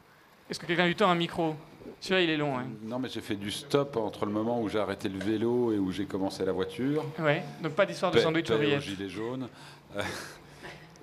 Est-ce 0.50 0.58
que 0.58 0.66
quelqu'un 0.66 0.86
du 0.86 0.94
temps 0.94 1.08
a 1.08 1.12
un 1.12 1.16
micro? 1.16 1.54
Celui-là 2.00 2.22
il 2.22 2.30
est 2.30 2.36
long. 2.36 2.58
Hein. 2.58 2.66
Non, 2.82 2.98
mais 2.98 3.08
j'ai 3.08 3.20
fait 3.20 3.36
du 3.36 3.50
stop 3.50 3.96
entre 3.96 4.24
le 4.26 4.32
moment 4.32 4.60
où 4.60 4.68
j'ai 4.68 4.78
arrêté 4.78 5.08
le 5.08 5.18
vélo 5.18 5.72
et 5.72 5.78
où 5.78 5.90
j'ai 5.92 6.06
commencé 6.06 6.44
la 6.44 6.52
voiture. 6.52 7.04
Ouais, 7.18 7.42
donc 7.62 7.72
pas 7.72 7.86
d'histoire 7.86 8.10
de 8.12 8.18
sandwich 8.18 8.50
gilets 8.80 9.08
jaunes. 9.08 9.48
Euh, 9.96 10.00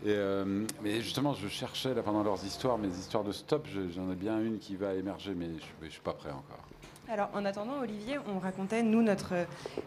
et, 0.03 0.09
euh, 0.09 0.65
mais 0.81 1.01
justement, 1.01 1.33
je 1.33 1.47
cherchais 1.47 1.93
là, 1.93 2.01
pendant 2.01 2.23
leurs 2.23 2.43
histoires, 2.43 2.77
mes 2.79 2.87
histoires 2.89 3.23
de 3.23 3.31
stop. 3.31 3.67
je- 3.71 3.89
J'en 3.93 4.11
ai 4.11 4.15
bien 4.15 4.39
une 4.39 4.57
qui 4.57 4.75
va 4.75 4.93
émerger, 4.95 5.33
mais 5.35 5.47
je 5.79 5.85
ne 5.85 5.89
suis 5.91 6.01
pas 6.01 6.13
prêt 6.13 6.31
encore. 6.31 6.63
Alors, 7.09 7.29
en 7.33 7.45
attendant, 7.45 7.79
Olivier, 7.81 8.17
on 8.33 8.39
racontait, 8.39 8.83
nous, 8.83 9.01
notre 9.03 9.33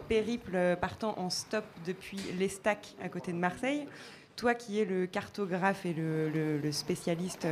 périple 0.09 0.77
partant 0.81 1.19
en 1.19 1.31
stop 1.31 1.65
depuis 1.87 2.19
l'Estac, 2.39 2.95
à 3.03 3.09
côté 3.09 3.33
de 3.33 3.39
Marseille. 3.39 3.87
Toi 4.37 4.55
qui 4.55 4.81
es 4.81 4.85
le 4.85 5.07
cartographe 5.07 5.87
et 5.87 5.93
le, 5.95 6.29
le- 6.29 6.59
le 6.59 6.73
spécialiste 6.73 7.47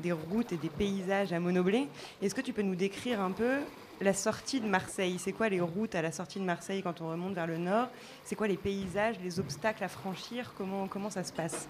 des 0.00 0.12
routes 0.12 0.52
et 0.52 0.56
des 0.56 0.68
paysages 0.68 1.32
à 1.32 1.40
Monoblé, 1.40 1.88
est-ce 2.22 2.34
que 2.34 2.40
tu 2.40 2.52
peux 2.52 2.62
nous 2.62 2.76
décrire 2.76 3.20
un 3.20 3.32
peu 3.32 3.56
la 4.00 4.12
sortie 4.14 4.60
de 4.60 4.66
Marseille? 4.68 5.16
C'est 5.18 5.32
quoi 5.32 5.48
les 5.48 5.60
routes 5.60 5.96
à 5.96 6.02
la 6.02 6.12
sortie 6.12 6.38
de 6.38 6.44
Marseille 6.44 6.82
quand 6.82 7.00
on 7.00 7.08
remonte 7.10 7.34
vers 7.34 7.48
le 7.48 7.58
nord? 7.58 7.88
C'est 8.22 8.36
quoi 8.36 8.46
les 8.46 8.56
paysages, 8.56 9.16
les 9.24 9.40
obstacles 9.40 9.82
à 9.82 9.88
franchir? 9.88 10.52
Comment, 10.56 10.86
comment 10.86 11.10
ça 11.10 11.24
se 11.24 11.32
passe? 11.32 11.68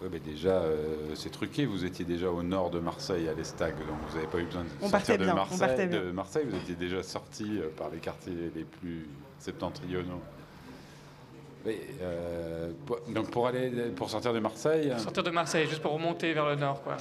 Ouais, 0.00 0.08
mais 0.10 0.18
déjà, 0.18 0.60
euh, 0.62 1.14
c'est 1.14 1.30
truqué. 1.30 1.66
Vous 1.66 1.84
étiez 1.84 2.04
déjà 2.06 2.30
au 2.30 2.42
nord 2.42 2.70
de 2.70 2.80
Marseille, 2.80 3.28
à 3.28 3.34
l'Estag, 3.34 3.74
donc 3.78 3.98
vous 4.08 4.14
n'avez 4.16 4.28
pas 4.28 4.38
eu 4.38 4.44
besoin 4.44 4.64
de 4.64 4.68
On 4.80 4.88
sortir 4.88 5.18
de, 5.18 5.24
bien, 5.24 5.32
on 5.32 5.36
Marseille, 5.36 5.86
bien. 5.88 6.00
de 6.00 6.10
Marseille. 6.10 6.46
Vous 6.48 6.56
étiez 6.56 6.74
déjà 6.74 7.02
sorti 7.02 7.58
euh, 7.58 7.68
par 7.76 7.90
les 7.90 7.98
quartiers 7.98 8.50
les 8.54 8.64
plus 8.64 9.06
septentrionaux. 9.38 10.20
Euh, 12.02 12.70
pour- 12.86 13.00
donc 13.08 13.30
pour 13.30 13.46
aller, 13.46 13.70
pour 13.94 14.08
sortir 14.10 14.32
de 14.32 14.38
Marseille, 14.38 14.92
Sortir 14.98 15.22
de 15.22 15.30
Marseille, 15.30 15.66
juste 15.68 15.82
pour 15.82 15.92
remonter 15.92 16.32
vers 16.32 16.46
le 16.46 16.56
nord, 16.56 16.82
quoi. 16.82 16.96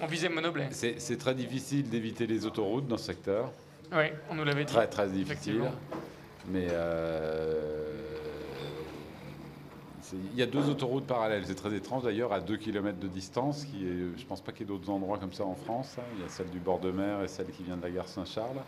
On 0.00 0.06
visait 0.06 0.28
Monoblé. 0.28 0.64
c'est 0.70 1.18
très 1.18 1.34
difficile 1.34 1.88
d'éviter 1.88 2.26
les 2.26 2.44
autoroutes 2.46 2.86
dans 2.86 2.98
ce 2.98 3.04
secteur. 3.06 3.50
Oui, 3.92 4.04
on 4.30 4.34
nous 4.34 4.44
l'avait 4.44 4.64
dit. 4.64 4.72
Très 4.72 4.86
très 4.88 5.08
difficile. 5.08 5.62
Mais 6.48 6.66
euh, 6.70 7.92
il 10.32 10.38
y 10.38 10.42
a 10.42 10.46
deux 10.46 10.68
autoroutes 10.68 11.06
parallèles. 11.06 11.44
C'est 11.46 11.54
très 11.54 11.74
étrange 11.74 12.04
d'ailleurs, 12.04 12.32
à 12.32 12.40
2 12.40 12.56
km 12.56 12.98
de 12.98 13.08
distance. 13.08 13.64
Qui 13.64 13.86
est, 13.86 14.18
je 14.18 14.24
pense 14.26 14.40
pas 14.40 14.52
qu'il 14.52 14.60
y 14.60 14.64
ait 14.64 14.72
d'autres 14.72 14.90
endroits 14.90 15.18
comme 15.18 15.32
ça 15.32 15.44
en 15.44 15.54
France. 15.54 15.96
hein. 15.98 16.02
Il 16.16 16.22
y 16.22 16.24
a 16.24 16.28
celle 16.28 16.50
du 16.50 16.58
bord 16.58 16.78
de 16.78 16.90
mer 16.90 17.22
et 17.22 17.28
celle 17.28 17.46
qui 17.46 17.62
vient 17.64 17.76
de 17.76 17.82
la 17.82 17.90
gare 17.90 18.08
Saint-Charles. 18.08 18.60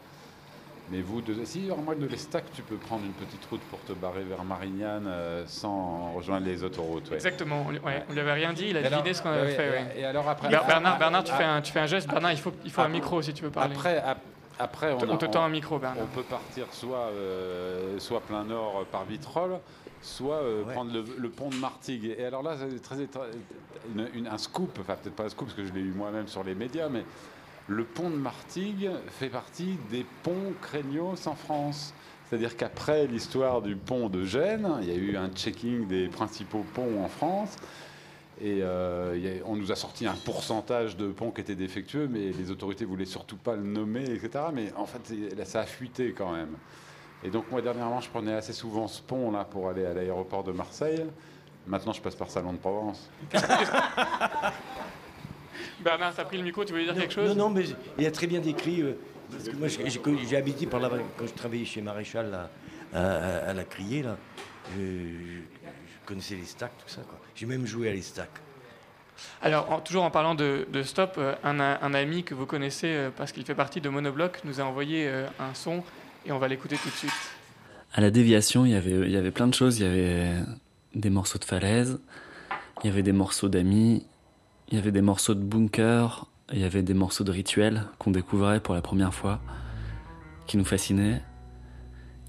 Mais 0.91 1.03
vous, 1.03 1.21
de, 1.21 1.35
si, 1.45 1.71
en 1.71 1.77
moins 1.77 1.95
de 1.95 2.07
l'Estac, 2.07 2.45
tu 2.55 2.63
peux 2.63 2.77
prendre 2.77 3.05
une 3.05 3.13
petite 3.13 3.45
route 3.47 3.61
pour 3.71 3.79
te 3.81 3.93
barrer 3.93 4.23
vers 4.23 4.43
Marignane 4.45 5.05
euh, 5.07 5.45
sans 5.47 6.13
rejoindre 6.13 6.47
les 6.47 6.65
autoroutes. 6.65 7.09
ouais. 7.11 7.17
Exactement, 7.17 7.65
on, 7.67 7.71
lui- 7.73 7.79
ouais, 7.81 8.05
on 8.09 8.13
lui 8.15 8.21
avait 8.21 8.33
rien 8.33 8.53
dit, 8.55 8.69
il 8.71 8.77
a 8.77 8.81
alors- 8.81 9.01
deviné 9.01 9.13
ce 9.15 9.23
qu'on 9.23 9.29
avait 9.29 9.43
ouais, 9.43 9.53
fait. 9.55 9.71
ouais. 9.71 9.77
ouais. 9.95 10.01
Et 10.01 10.05
alors 10.05 10.27
après- 10.29 10.49
Ber- 10.49 10.65
Bernard, 10.67 10.95
ah, 10.97 10.99
Bernard 10.99 11.25
tu, 11.25 11.33
fais 11.33 11.45
un, 11.45 11.61
tu 11.61 11.73
fais 11.73 11.81
un 11.81 11.87
geste. 11.87 12.09
Bernard, 12.09 12.33
il 12.33 12.39
faut, 12.39 12.53
il 12.65 12.71
faut 12.71 12.81
un 12.81 12.89
micro 12.89 13.21
si 13.21 13.35
tu 13.35 13.45
veux 13.45 13.51
parler. 13.51 13.75
Après, 13.75 13.99
ap- 13.99 14.23
après 14.59 14.93
on, 14.93 14.99
On 15.11 15.15
a- 15.15 15.19
te 15.19 15.27
tend 15.27 15.43
un 15.45 15.49
micro, 15.51 15.79
Bernard. 15.79 16.05
On 16.05 16.07
peut 16.15 16.23
partir 16.23 16.67
soit, 16.73 17.11
euh, 17.13 17.99
soit 17.99 18.21
plein 18.23 18.45
nord 18.45 18.79
euh, 18.81 18.85
par 18.91 19.05
Vitrolles, 19.05 19.61
soit 20.01 20.37
euh, 20.37 20.65
prendre 20.73 20.93
le, 20.93 21.05
le 21.19 21.29
pont 21.29 21.51
de 21.51 21.57
Martigues. 21.57 22.15
Et 22.19 22.25
alors 22.25 22.43
là, 22.43 22.55
c'est 22.59 22.81
très 22.81 22.97
étra- 22.97 23.27
une- 23.95 24.09
une- 24.15 24.27
un 24.27 24.39
scoop, 24.39 24.79
enfin 24.81 24.97
peut-être 25.03 25.17
pas 25.17 25.25
un 25.25 25.29
scoop 25.29 25.49
parce 25.49 25.57
que 25.59 25.67
je 25.67 25.73
l'ai 25.75 25.81
eu 25.81 25.93
moi-même 25.93 26.29
sur 26.29 26.45
les 26.45 26.55
médias, 26.55 26.89
mais 26.89 27.05
le 27.69 27.85
pont 27.85 28.11
de 28.11 28.17
Martigues 28.17 28.91
fait 29.09 29.29
partie 29.29 29.79
des 29.91 30.05
ponts 30.23 30.55
craignos 30.63 31.27
en 31.27 31.35
France. 31.35 31.95
C'est-à-dire 32.29 32.57
qu'après 32.57 33.07
l'histoire 33.07 33.63
du 33.63 33.77
pont 33.77 34.09
de 34.09 34.25
Gênes, 34.25 34.69
il 34.83 34.89
y 34.89 34.91
a 34.91 34.95
eu 34.95 35.17
un 35.17 35.29
checking 35.29 35.87
des 35.87 36.09
principaux 36.09 36.65
ponts 36.75 37.03
en 37.03 37.09
France. 37.09 37.57
Et 38.41 38.61
euh, 38.63 39.41
on 39.47 39.57
nous 39.57 39.73
a 39.73 39.77
sorti 39.77 40.07
un 40.07 40.15
pourcentage 40.15 40.97
de 40.97 41.09
ponts 41.09 41.31
qui 41.31 41.41
étaient 41.41 41.55
défectueux, 41.55 42.09
mais 42.09 42.31
les 42.31 42.51
autorités 42.51 42.85
voulaient 42.85 43.05
surtout 43.05 43.37
pas 43.37 43.57
le 43.57 43.63
nommer, 43.63 44.05
etc. 44.05 44.45
Mais 44.53 44.73
en 44.75 44.87
fait, 44.87 45.45
ça 45.45 45.61
a 45.61 45.67
fuité 45.67 46.15
quand 46.17 46.33
même. 46.33 46.57
Et 47.25 47.31
donc 47.31 47.51
moi, 47.51 47.61
dernièrement, 47.61 48.01
je 48.01 48.09
prenais 48.09 48.35
assez 48.35 48.53
souvent 48.53 48.87
ce 48.87 49.03
pont-là 49.03 49.45
pour 49.45 49.69
aller 49.69 49.85
à 49.85 49.93
l'aéroport 49.93 50.45
de 50.45 50.53
Marseille. 50.53 51.05
Maintenant, 51.67 51.93
je 51.93 52.01
passe 52.01 52.15
par 52.15 52.31
Salon 52.31 52.53
de 52.53 52.59
Provence. 52.59 53.11
Bernard, 55.81 56.15
t'as 56.15 56.25
pris 56.25 56.37
le 56.39 56.43
micro, 56.45 56.65
tu 56.65 56.73
voulais 56.73 56.85
dire 56.85 56.95
quelque 56.95 57.13
chose 57.13 57.29
Non, 57.37 57.49
non, 57.49 57.51
mais 57.51 57.65
il 57.99 58.07
a 58.07 58.11
très 58.11 58.27
bien 58.27 58.41
décrit. 58.41 58.83
euh, 58.83 58.93
parce 59.31 59.45
que 59.49 59.57
moi, 59.57 59.69
j'ai- 59.69 60.37
habité 60.37 60.67
par 60.67 60.81
là 60.81 60.91
quand 61.19 61.27
je 61.27 61.35
travaillais 61.35 61.65
chez 61.65 61.83
Maréchal 61.83 62.31
là, 62.31 62.51
à, 62.93 63.01
à- 63.01 63.51
à 63.51 63.53
la 63.53 63.65
Criée. 63.65 64.03
Là, 64.03 64.17
je, 64.77 64.81
je- 64.83 65.39
je 65.67 66.07
connaissais 66.07 66.35
les 66.37 66.45
stacks, 66.45 66.73
tout 66.79 66.89
ça. 66.93 67.03
J'ai 67.35 67.47
même 67.47 67.67
joué 67.67 67.89
à 67.91 67.93
les 67.93 68.03
stacks. 68.03 68.29
Alors, 69.43 69.71
en- 69.73 69.81
toujours 69.81 70.05
en 70.05 70.11
parlant 70.11 70.35
de, 70.35 70.67
de 70.73 70.83
stop, 70.83 71.17
euh, 71.19 71.35
un, 71.45 71.59
un 71.61 71.95
ami 71.95 72.23
que 72.25 72.35
vous 72.35 72.47
connaissez 72.47 72.87
euh, 72.89 73.11
parce 73.15 73.33
qu'il 73.33 73.45
fait 73.45 73.55
partie 73.55 73.81
de 73.81 73.89
Monobloc 73.89 74.41
nous 74.45 74.61
a 74.61 74.65
envoyé 74.65 75.09
un 75.09 75.55
son 75.55 75.83
et 76.25 76.33
on 76.33 76.39
va 76.39 76.49
l'écouter 76.49 76.77
tout 76.77 76.89
de 76.89 76.95
suite. 76.95 77.13
À 77.95 78.01
la 78.01 78.11
déviation, 78.11 78.65
il 78.65 78.73
y 78.73 78.75
avait, 78.77 78.91
il 78.93 79.11
y 79.11 79.17
avait 79.17 79.31
plein 79.31 79.47
de 79.49 79.55
choses. 79.55 79.79
Il 79.81 79.87
y 79.87 79.89
avait 79.89 80.31
des 80.95 81.11
morceaux 81.11 81.39
de 81.39 81.45
falaise, 81.45 81.99
il 82.83 82.87
y 82.89 82.91
avait 82.93 83.03
des 83.03 83.13
morceaux 83.13 83.49
d'amis, 83.49 84.07
il 84.69 84.75
y 84.75 84.79
avait 84.79 84.93
des 84.93 85.01
morceaux 85.01 85.35
de 85.35 85.43
bunker, 85.43 86.27
il 86.53 86.59
y 86.59 86.65
avait 86.65 86.83
des 86.83 86.95
morceaux 86.95 87.25
de 87.25 87.31
rituels 87.31 87.85
qu'on 87.99 88.11
découvrait 88.11 88.61
pour 88.61 88.75
la 88.75 88.83
première 88.83 89.15
fois, 89.15 89.41
qui 90.47 90.59
nous 90.59 90.65
fascinaient. 90.65 91.23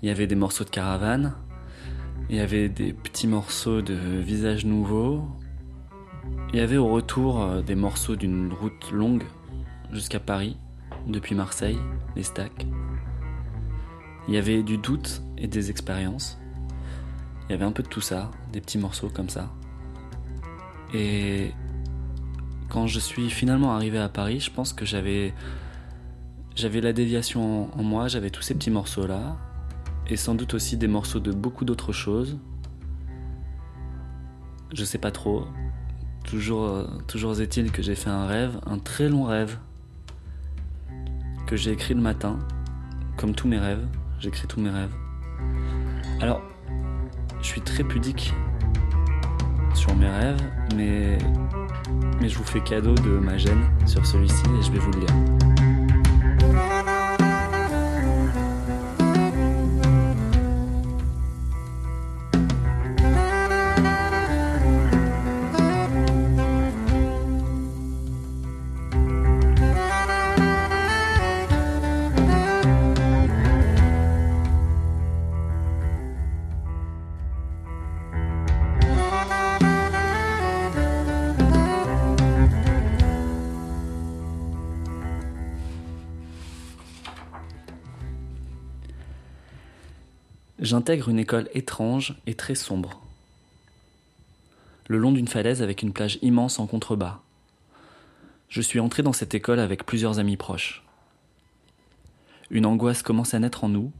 Il 0.01 0.07
y 0.07 0.11
avait 0.11 0.27
des 0.27 0.35
morceaux 0.35 0.63
de 0.63 0.69
caravane, 0.69 1.33
il 2.29 2.37
y 2.37 2.39
avait 2.39 2.69
des 2.69 2.93
petits 2.93 3.27
morceaux 3.27 3.81
de 3.81 3.93
visages 3.93 4.65
nouveaux. 4.65 5.27
Il 6.53 6.59
y 6.59 6.61
avait 6.61 6.77
au 6.77 6.87
retour 6.87 7.41
euh, 7.41 7.61
des 7.61 7.75
morceaux 7.75 8.15
d'une 8.15 8.53
route 8.53 8.91
longue 8.91 9.23
jusqu'à 9.91 10.19
Paris, 10.19 10.57
depuis 11.07 11.35
Marseille, 11.35 11.79
les 12.15 12.23
stacks. 12.23 12.67
Il 14.27 14.33
y 14.33 14.37
avait 14.37 14.63
du 14.63 14.77
doute 14.77 15.23
et 15.37 15.47
des 15.47 15.69
expériences. 15.69 16.39
Il 17.47 17.51
y 17.51 17.55
avait 17.55 17.65
un 17.65 17.71
peu 17.71 17.83
de 17.83 17.87
tout 17.87 18.01
ça, 18.01 18.31
des 18.53 18.61
petits 18.61 18.77
morceaux 18.77 19.09
comme 19.09 19.29
ça. 19.29 19.51
Et 20.93 21.51
quand 22.69 22.87
je 22.87 22.99
suis 22.99 23.29
finalement 23.29 23.73
arrivé 23.73 23.97
à 23.97 24.09
Paris, 24.09 24.39
je 24.39 24.51
pense 24.51 24.73
que 24.73 24.85
j'avais 24.85 25.33
j'avais 26.55 26.81
la 26.81 26.93
déviation 26.93 27.69
en, 27.77 27.83
moi, 27.83 28.07
j'avais 28.07 28.29
tous 28.29 28.41
ces 28.41 28.53
petits 28.53 28.69
morceaux 28.69 29.07
là 29.07 29.37
et 30.07 30.15
sans 30.15 30.35
doute 30.35 30.53
aussi 30.53 30.77
des 30.77 30.87
morceaux 30.87 31.19
de 31.19 31.31
beaucoup 31.31 31.65
d'autres 31.65 31.93
choses. 31.93 32.37
Je 34.73 34.83
sais 34.83 34.97
pas 34.97 35.11
trop. 35.11 35.45
Toujours 36.23 36.63
euh, 36.65 36.87
toujours 37.07 37.39
est-il 37.41 37.71
que 37.71 37.81
j'ai 37.81 37.95
fait 37.95 38.09
un 38.09 38.27
rêve, 38.27 38.59
un 38.65 38.77
très 38.77 39.09
long 39.09 39.23
rêve 39.23 39.57
que 41.47 41.55
j'ai 41.55 41.71
écrit 41.71 41.95
le 41.95 42.01
matin, 42.01 42.37
comme 43.17 43.33
tous 43.33 43.47
mes 43.47 43.57
rêves, 43.57 43.85
j'écris 44.19 44.47
tous 44.47 44.59
mes 44.59 44.69
rêves. 44.69 44.93
Alors, 46.21 46.41
je 47.41 47.47
suis 47.47 47.61
très 47.61 47.83
pudique 47.83 48.33
mes 49.95 50.09
rêves, 50.09 50.41
mais, 50.75 51.17
mais 52.19 52.29
je 52.29 52.37
vous 52.37 52.43
fais 52.43 52.61
cadeau 52.61 52.95
de 52.95 53.09
ma 53.09 53.37
gêne 53.37 53.63
sur 53.85 54.05
celui-ci 54.05 54.43
et 54.59 54.63
je 54.63 54.71
vais 54.71 54.79
vous 54.79 54.91
le 54.91 54.99
lire. 54.99 55.48
J'intègre 90.69 91.09
une 91.09 91.17
école 91.17 91.49
étrange 91.55 92.13
et 92.27 92.35
très 92.35 92.53
sombre. 92.53 93.01
Le 94.87 94.99
long 94.99 95.11
d'une 95.11 95.27
falaise 95.27 95.63
avec 95.63 95.81
une 95.81 95.93
plage 95.93 96.19
immense 96.21 96.59
en 96.59 96.67
contrebas. 96.67 97.21
Je 98.49 98.61
suis 98.61 98.79
entré 98.79 99.01
dans 99.01 99.11
cette 99.11 99.33
école 99.33 99.59
avec 99.59 99.83
plusieurs 99.83 100.19
amis 100.19 100.37
proches. 100.37 100.85
Une 102.51 102.67
angoisse 102.67 103.01
commence 103.01 103.33
à 103.33 103.39
naître 103.39 103.63
en 103.63 103.69
nous, 103.69 103.91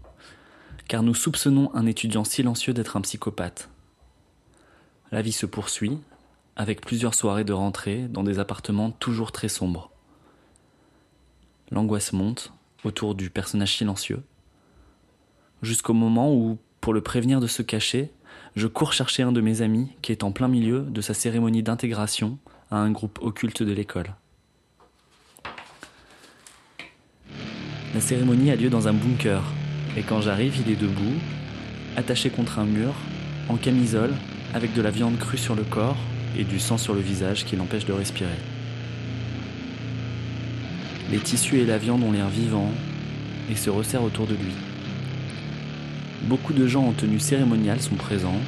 car 0.87 1.01
nous 1.01 1.15
soupçonnons 1.15 1.71
un 1.73 1.87
étudiant 1.87 2.23
silencieux 2.23 2.75
d'être 2.75 2.97
un 2.97 3.01
psychopathe. 3.01 3.67
La 5.11 5.23
vie 5.23 5.31
se 5.31 5.47
poursuit, 5.47 5.97
avec 6.55 6.81
plusieurs 6.81 7.15
soirées 7.15 7.45
de 7.45 7.53
rentrée 7.53 8.07
dans 8.09 8.21
des 8.21 8.37
appartements 8.37 8.91
toujours 8.91 9.31
très 9.31 9.49
sombres. 9.49 9.89
L'angoisse 11.71 12.13
monte 12.13 12.53
autour 12.83 13.15
du 13.15 13.31
personnage 13.31 13.75
silencieux, 13.75 14.21
jusqu'au 15.61 15.93
moment 15.93 16.33
où, 16.33 16.57
pour 16.81 16.93
le 16.93 17.01
prévenir 17.01 17.39
de 17.39 17.47
se 17.47 17.61
cacher, 17.61 18.11
je 18.55 18.67
cours 18.67 18.93
chercher 18.93 19.23
un 19.23 19.31
de 19.31 19.41
mes 19.41 19.61
amis 19.61 19.89
qui 20.01 20.11
est 20.11 20.23
en 20.23 20.31
plein 20.31 20.47
milieu 20.47 20.81
de 20.81 21.01
sa 21.01 21.13
cérémonie 21.13 21.63
d'intégration 21.63 22.37
à 22.71 22.77
un 22.77 22.91
groupe 22.91 23.19
occulte 23.21 23.63
de 23.63 23.71
l'école. 23.71 24.15
La 27.93 28.01
cérémonie 28.01 28.51
a 28.51 28.55
lieu 28.55 28.69
dans 28.69 28.87
un 28.87 28.93
bunker, 28.93 29.43
et 29.97 30.03
quand 30.03 30.21
j'arrive, 30.21 30.55
il 30.65 30.71
est 30.71 30.75
debout, 30.75 31.15
attaché 31.97 32.29
contre 32.29 32.59
un 32.59 32.65
mur, 32.65 32.93
en 33.49 33.57
camisole, 33.57 34.13
avec 34.53 34.73
de 34.73 34.81
la 34.81 34.91
viande 34.91 35.17
crue 35.17 35.37
sur 35.37 35.55
le 35.55 35.63
corps 35.63 35.97
et 36.37 36.43
du 36.43 36.59
sang 36.59 36.77
sur 36.77 36.93
le 36.93 37.01
visage 37.01 37.45
qui 37.45 37.55
l'empêche 37.55 37.85
de 37.85 37.93
respirer. 37.93 38.29
Les 41.11 41.17
tissus 41.17 41.57
et 41.57 41.65
la 41.65 41.79
viande 41.79 42.03
ont 42.03 42.11
l'air 42.11 42.29
vivants 42.29 42.71
et 43.49 43.55
se 43.55 43.71
resserrent 43.71 44.03
autour 44.03 44.27
de 44.27 44.35
lui. 44.35 44.53
Beaucoup 46.23 46.53
de 46.53 46.67
gens 46.67 46.85
en 46.85 46.91
tenue 46.91 47.19
cérémoniale 47.19 47.81
sont 47.81 47.95
présents. 47.95 48.39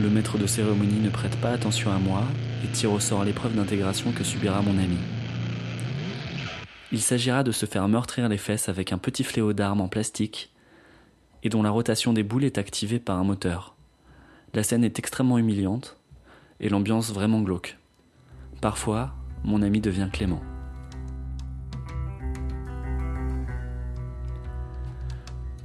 Le 0.00 0.10
maître 0.10 0.36
de 0.36 0.46
cérémonie 0.46 1.00
ne 1.00 1.08
prête 1.08 1.36
pas 1.36 1.50
attention 1.50 1.92
à 1.92 1.98
moi 1.98 2.24
et 2.64 2.68
tire 2.68 2.92
au 2.92 2.98
sort 2.98 3.24
l'épreuve 3.24 3.54
d'intégration 3.54 4.10
que 4.12 4.24
subira 4.24 4.60
mon 4.60 4.76
ami. 4.76 4.96
Il 6.92 7.00
s'agira 7.00 7.44
de 7.44 7.52
se 7.52 7.66
faire 7.66 7.86
meurtrir 7.86 8.28
les 8.28 8.36
fesses 8.36 8.68
avec 8.68 8.92
un 8.92 8.98
petit 8.98 9.22
fléau 9.22 9.52
d'armes 9.52 9.80
en 9.80 9.88
plastique 9.88 10.50
et 11.44 11.48
dont 11.48 11.62
la 11.62 11.70
rotation 11.70 12.12
des 12.12 12.24
boules 12.24 12.44
est 12.44 12.58
activée 12.58 12.98
par 12.98 13.16
un 13.16 13.24
moteur. 13.24 13.76
La 14.52 14.64
scène 14.64 14.82
est 14.82 14.98
extrêmement 14.98 15.38
humiliante 15.38 15.96
et 16.58 16.68
l'ambiance 16.68 17.12
vraiment 17.12 17.40
glauque. 17.40 17.78
Parfois, 18.60 19.14
mon 19.44 19.62
ami 19.62 19.80
devient 19.80 20.08
Clément. 20.12 20.42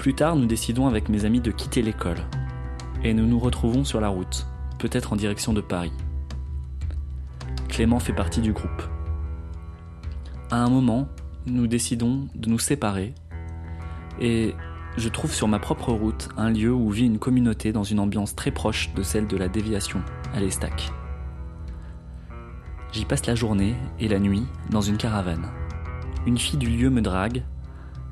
Plus 0.06 0.13
tard, 0.13 0.36
nous 0.36 0.46
décidons 0.46 0.86
avec 0.86 1.10
mes 1.10 1.26
amis 1.26 1.41
de 1.41 1.50
quitter 1.50 1.82
l'école 1.82 2.20
et 3.04 3.12
nous 3.15 3.26
nous 3.26 3.39
retrouvons 3.39 3.84
sur 3.84 4.00
la 4.00 4.08
route, 4.08 4.46
peut-être 4.78 5.13
en 5.13 5.15
direction 5.15 5.52
de 5.52 5.62
Paris. 5.62 5.91
Clément 7.70 7.98
fait 7.98 8.13
partie 8.13 8.39
du 8.39 8.54
groupe. 8.54 8.84
À 10.52 10.58
un 10.58 10.70
moment, 10.70 11.08
nous 11.48 11.65
décidons 11.65 12.28
de 12.36 12.50
nous 12.50 12.60
séparer 12.60 13.15
et 14.22 14.54
je 14.96 15.10
trouve 15.10 15.34
sur 15.34 15.48
ma 15.48 15.58
propre 15.58 15.91
route 15.91 16.30
un 16.38 16.52
lieu 16.52 16.72
où 16.72 16.91
vit 16.91 17.08
une 17.08 17.18
communauté 17.18 17.72
dans 17.72 17.84
une 17.84 18.00
ambiance 18.00 18.36
très 18.36 18.52
proche 18.52 18.94
de 18.94 19.02
celle 19.02 19.26
de 19.26 19.38
la 19.38 19.48
déviation 19.48 20.04
à 20.36 20.39
l'Estac. 20.39 20.91
J'y 22.91 23.06
passe 23.06 23.26
la 23.26 23.34
journée 23.34 23.74
et 24.00 24.08
la 24.08 24.20
nuit 24.20 24.44
dans 24.70 24.82
une 24.82 24.98
caravane. 24.98 25.50
Une 26.28 26.38
fille 26.38 26.60
du 26.60 26.70
lieu 26.70 26.91
me 26.91 27.02
drague, 27.02 27.44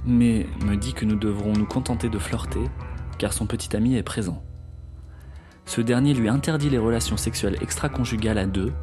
mais 0.06 0.48
me 0.66 0.76
dit 0.76 0.94
que 0.94 1.06
nous 1.06 1.16
devrons 1.16 1.54
nous 1.54 1.66
contenter 1.66 2.10
de 2.10 2.20
flirter 2.20 2.64
car 3.18 3.34
son 3.34 3.46
petit 3.46 3.76
ami 3.76 3.96
est 3.96 4.04
présent. 4.04 4.44
Ce 5.66 5.82
dernier 5.82 6.14
lui 6.14 6.28
interdit 6.28 6.70
les 6.70 6.78
relations 6.78 7.18
sexuelles 7.18 7.58
extra-conjugales 7.62 8.38
à 8.38 8.46
deux, 8.46 8.74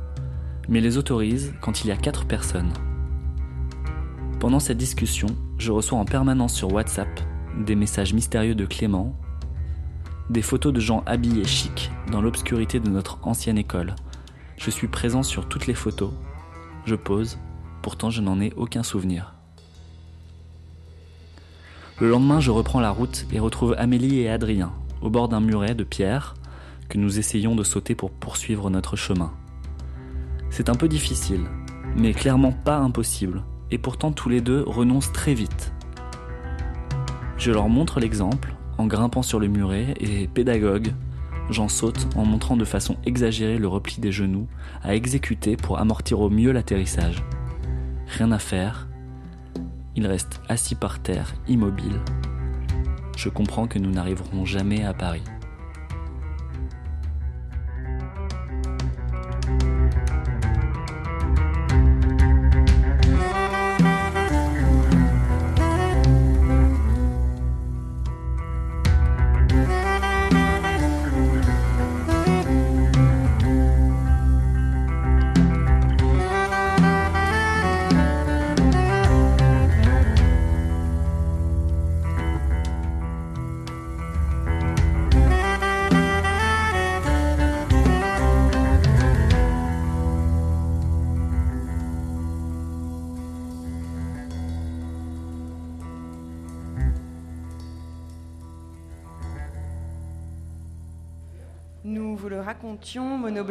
mais 0.68 0.80
les 0.80 0.96
autorise 0.96 1.52
quand 1.61 1.83
il 1.85 1.88
y 1.88 1.92
a 1.92 1.96
quatre 1.96 2.26
personnes. 2.26 2.72
Pendant 4.38 4.61
cette 4.61 4.78
discussion, 4.78 5.28
je 5.59 5.72
reçois 5.72 5.98
en 5.98 6.06
permanence 6.06 6.54
sur 6.54 6.72
WhatsApp 6.72 7.20
des 7.59 7.74
messages 7.74 8.14
mystérieux 8.14 8.54
de 8.54 8.64
Clément, 8.64 9.14
des 10.30 10.42
photos 10.42 10.72
de 10.72 10.80
gens 10.80 11.02
habillés 11.04 11.44
chic 11.44 11.90
dans 12.11 12.22
l'obscurité 12.22 12.80
de 12.80 12.88
notre 12.88 13.18
ancienne 13.26 13.59
école. 13.59 13.94
Je 14.56 14.70
suis 14.70 14.88
présent 14.88 15.22
sur 15.22 15.48
toutes 15.48 15.66
les 15.66 15.74
photos, 15.74 16.12
je 16.87 16.94
pose, 16.94 17.38
pourtant 17.83 18.09
je 18.09 18.22
n'en 18.22 18.40
ai 18.40 18.52
aucun 18.56 18.83
souvenir. 18.83 19.39
Le 22.00 22.08
lendemain, 22.08 22.40
je 22.40 22.50
reprends 22.50 22.80
la 22.80 22.90
route 22.90 23.26
et 23.30 23.38
retrouve 23.38 23.74
Amélie 23.76 24.20
et 24.20 24.30
Adrien 24.30 24.72
au 25.02 25.10
bord 25.10 25.28
d'un 25.28 25.40
muret 25.40 25.74
de 25.74 25.84
pierre 25.84 26.34
que 26.88 26.96
nous 26.96 27.18
essayons 27.18 27.54
de 27.54 27.62
sauter 27.62 27.94
pour 27.94 28.10
poursuivre 28.10 28.70
notre 28.70 28.96
chemin. 28.96 29.32
C'est 30.48 30.70
un 30.70 30.74
peu 30.74 30.88
difficile, 30.88 31.42
mais 31.96 32.14
clairement 32.14 32.52
pas 32.52 32.78
impossible, 32.78 33.44
et 33.70 33.76
pourtant 33.76 34.12
tous 34.12 34.30
les 34.30 34.40
deux 34.40 34.64
renoncent 34.66 35.12
très 35.12 35.34
vite. 35.34 35.72
Je 37.36 37.52
leur 37.52 37.68
montre 37.68 38.00
l'exemple 38.00 38.54
en 38.78 38.86
grimpant 38.86 39.22
sur 39.22 39.38
le 39.38 39.48
muret 39.48 39.94
et 40.00 40.26
pédagogue, 40.26 40.94
j'en 41.50 41.68
saute 41.68 42.08
en 42.16 42.24
montrant 42.24 42.56
de 42.56 42.64
façon 42.64 42.96
exagérée 43.04 43.58
le 43.58 43.68
repli 43.68 44.00
des 44.00 44.12
genoux, 44.12 44.46
à 44.82 44.94
exécuter 44.94 45.56
pour 45.56 45.78
amortir 45.78 46.20
au 46.20 46.30
mieux 46.30 46.52
l'atterrissage. 46.52 47.22
Rien 48.06 48.32
à 48.32 48.38
faire. 48.38 48.89
Il 49.96 50.07
reste 50.07 50.40
assis 50.48 50.74
par 50.74 51.00
terre, 51.00 51.35
immobile. 51.48 52.00
Je 53.16 53.29
comprends 53.29 53.66
que 53.66 53.79
nous 53.79 53.90
n'arriverons 53.90 54.44
jamais 54.44 54.85
à 54.85 54.94
Paris. 54.94 55.24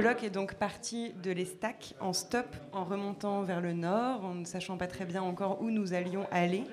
Monobloc 0.09 0.23
est 0.23 0.33
donc 0.33 0.55
parti 0.55 1.11
de 1.21 1.29
l'Estac 1.29 1.93
en 1.99 2.13
stop 2.13 2.47
en 2.73 2.83
remontant 2.83 3.43
vers 3.43 3.61
le 3.61 3.73
nord, 3.73 4.25
en 4.25 4.33
ne 4.33 4.43
sachant 4.43 4.75
pas 4.75 4.87
très 4.87 5.05
bien 5.05 5.21
encore 5.21 5.61
où 5.61 5.69
nous 5.69 5.93
allions 5.93 6.25
aller. 6.31 6.63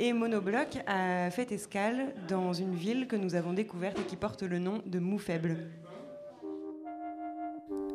Et 0.00 0.12
Monobloc 0.12 0.78
a 0.88 1.30
fait 1.30 1.52
escale 1.52 2.12
dans 2.26 2.52
une 2.52 2.74
ville 2.74 3.06
que 3.06 3.14
nous 3.14 3.36
avons 3.36 3.52
découverte 3.52 3.96
et 4.00 4.02
qui 4.02 4.16
porte 4.16 4.42
le 4.42 4.58
nom 4.58 4.82
de 4.86 4.98
Moufaible. 4.98 5.70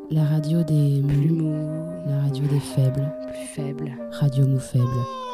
La 0.09 0.23
radio 0.23 0.63
des 0.63 1.01
mous, 1.01 1.51
la 2.07 2.21
radio 2.21 2.45
des 2.45 2.61
faibles, 2.61 3.11
plus 3.27 3.47
faible, 3.47 3.91
radio 4.11 4.47
mou 4.47 4.59
faible. 4.59 5.32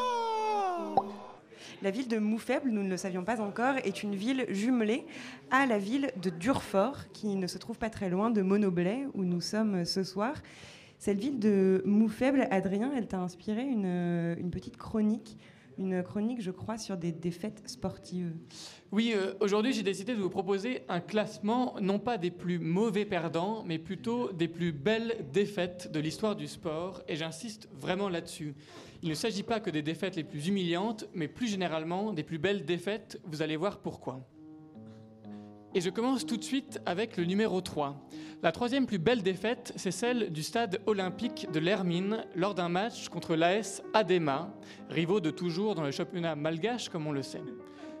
La 1.82 1.90
ville 1.90 2.08
de 2.08 2.18
Moufaible, 2.18 2.68
nous 2.68 2.82
ne 2.82 2.90
le 2.90 2.98
savions 2.98 3.24
pas 3.24 3.40
encore, 3.40 3.76
est 3.84 4.02
une 4.02 4.14
ville 4.14 4.44
jumelée 4.50 5.06
à 5.50 5.64
la 5.64 5.78
ville 5.78 6.10
de 6.20 6.28
Durfort, 6.28 7.10
qui 7.14 7.36
ne 7.36 7.46
se 7.46 7.56
trouve 7.56 7.78
pas 7.78 7.88
très 7.88 8.10
loin 8.10 8.28
de 8.28 8.42
Monoblet, 8.42 9.06
où 9.14 9.24
nous 9.24 9.40
sommes 9.40 9.86
ce 9.86 10.04
soir. 10.04 10.34
Cette 10.98 11.18
ville 11.18 11.38
de 11.38 11.82
Moufaible, 11.86 12.46
Adrien, 12.50 12.92
elle 12.94 13.06
t'a 13.06 13.20
inspiré 13.20 13.62
une, 13.62 14.36
une 14.38 14.50
petite 14.50 14.76
chronique, 14.76 15.38
une 15.78 16.02
chronique, 16.02 16.42
je 16.42 16.50
crois, 16.50 16.76
sur 16.76 16.98
des 16.98 17.12
défaites 17.12 17.62
sportives. 17.64 18.34
Oui, 18.92 19.12
euh, 19.14 19.32
aujourd'hui 19.40 19.72
j'ai 19.72 19.82
décidé 19.82 20.14
de 20.14 20.20
vous 20.20 20.28
proposer 20.28 20.82
un 20.90 21.00
classement 21.00 21.76
non 21.80 21.98
pas 21.98 22.18
des 22.18 22.30
plus 22.30 22.58
mauvais 22.58 23.06
perdants, 23.06 23.64
mais 23.66 23.78
plutôt 23.78 24.30
des 24.32 24.48
plus 24.48 24.72
belles 24.72 25.16
défaites 25.32 25.90
de 25.90 25.98
l'histoire 25.98 26.36
du 26.36 26.46
sport, 26.46 27.02
et 27.08 27.16
j'insiste 27.16 27.70
vraiment 27.72 28.10
là-dessus. 28.10 28.54
Il 29.02 29.08
ne 29.08 29.14
s'agit 29.14 29.42
pas 29.42 29.60
que 29.60 29.70
des 29.70 29.82
défaites 29.82 30.16
les 30.16 30.24
plus 30.24 30.48
humiliantes, 30.48 31.06
mais 31.14 31.26
plus 31.26 31.48
généralement 31.48 32.12
des 32.12 32.22
plus 32.22 32.38
belles 32.38 32.66
défaites, 32.66 33.18
vous 33.24 33.40
allez 33.40 33.56
voir 33.56 33.78
pourquoi. 33.78 34.20
Et 35.74 35.80
je 35.80 35.88
commence 35.88 36.26
tout 36.26 36.36
de 36.36 36.44
suite 36.44 36.80
avec 36.84 37.16
le 37.16 37.24
numéro 37.24 37.60
3. 37.60 37.96
La 38.42 38.52
troisième 38.52 38.86
plus 38.86 38.98
belle 38.98 39.22
défaite, 39.22 39.72
c'est 39.76 39.92
celle 39.92 40.30
du 40.30 40.42
stade 40.42 40.80
olympique 40.86 41.46
de 41.52 41.60
l'Hermine 41.60 42.26
lors 42.34 42.54
d'un 42.54 42.68
match 42.68 43.08
contre 43.08 43.36
l'AS 43.36 43.82
Adema, 43.94 44.52
rivaux 44.90 45.20
de 45.20 45.30
toujours 45.30 45.74
dans 45.74 45.84
le 45.84 45.92
championnat 45.92 46.34
malgache 46.34 46.88
comme 46.88 47.06
on 47.06 47.12
le 47.12 47.22
sait. 47.22 47.42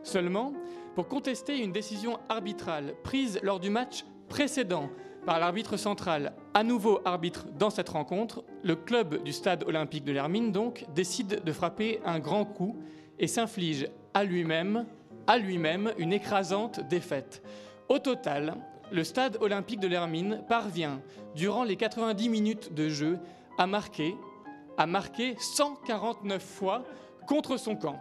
Seulement, 0.02 0.52
pour 0.96 1.06
contester 1.08 1.58
une 1.58 1.72
décision 1.72 2.18
arbitrale 2.28 2.94
prise 3.04 3.38
lors 3.42 3.60
du 3.60 3.70
match 3.70 4.04
précédent 4.28 4.90
par 5.30 5.38
l'arbitre 5.38 5.76
central, 5.76 6.32
à 6.54 6.64
nouveau 6.64 6.98
arbitre 7.04 7.46
dans 7.56 7.70
cette 7.70 7.90
rencontre, 7.90 8.42
le 8.64 8.74
club 8.74 9.22
du 9.22 9.32
stade 9.32 9.62
olympique 9.62 10.02
de 10.04 10.10
l'Hermine 10.10 10.50
donc 10.50 10.84
décide 10.92 11.44
de 11.44 11.52
frapper 11.52 12.00
un 12.04 12.18
grand 12.18 12.44
coup 12.44 12.76
et 13.20 13.28
s'inflige 13.28 13.88
à 14.12 14.24
lui-même, 14.24 14.86
à 15.28 15.38
lui-même 15.38 15.92
une 15.98 16.12
écrasante 16.12 16.80
défaite. 16.88 17.44
Au 17.88 18.00
total, 18.00 18.56
le 18.90 19.04
stade 19.04 19.38
olympique 19.40 19.78
de 19.78 19.86
l'Hermine 19.86 20.42
parvient, 20.48 21.00
durant 21.36 21.62
les 21.62 21.76
90 21.76 22.28
minutes 22.28 22.74
de 22.74 22.88
jeu, 22.88 23.20
à 23.56 23.68
marquer, 23.68 24.16
à 24.78 24.86
marquer 24.86 25.36
149 25.38 26.42
fois 26.42 26.82
contre 27.28 27.56
son 27.56 27.76
camp. 27.76 28.00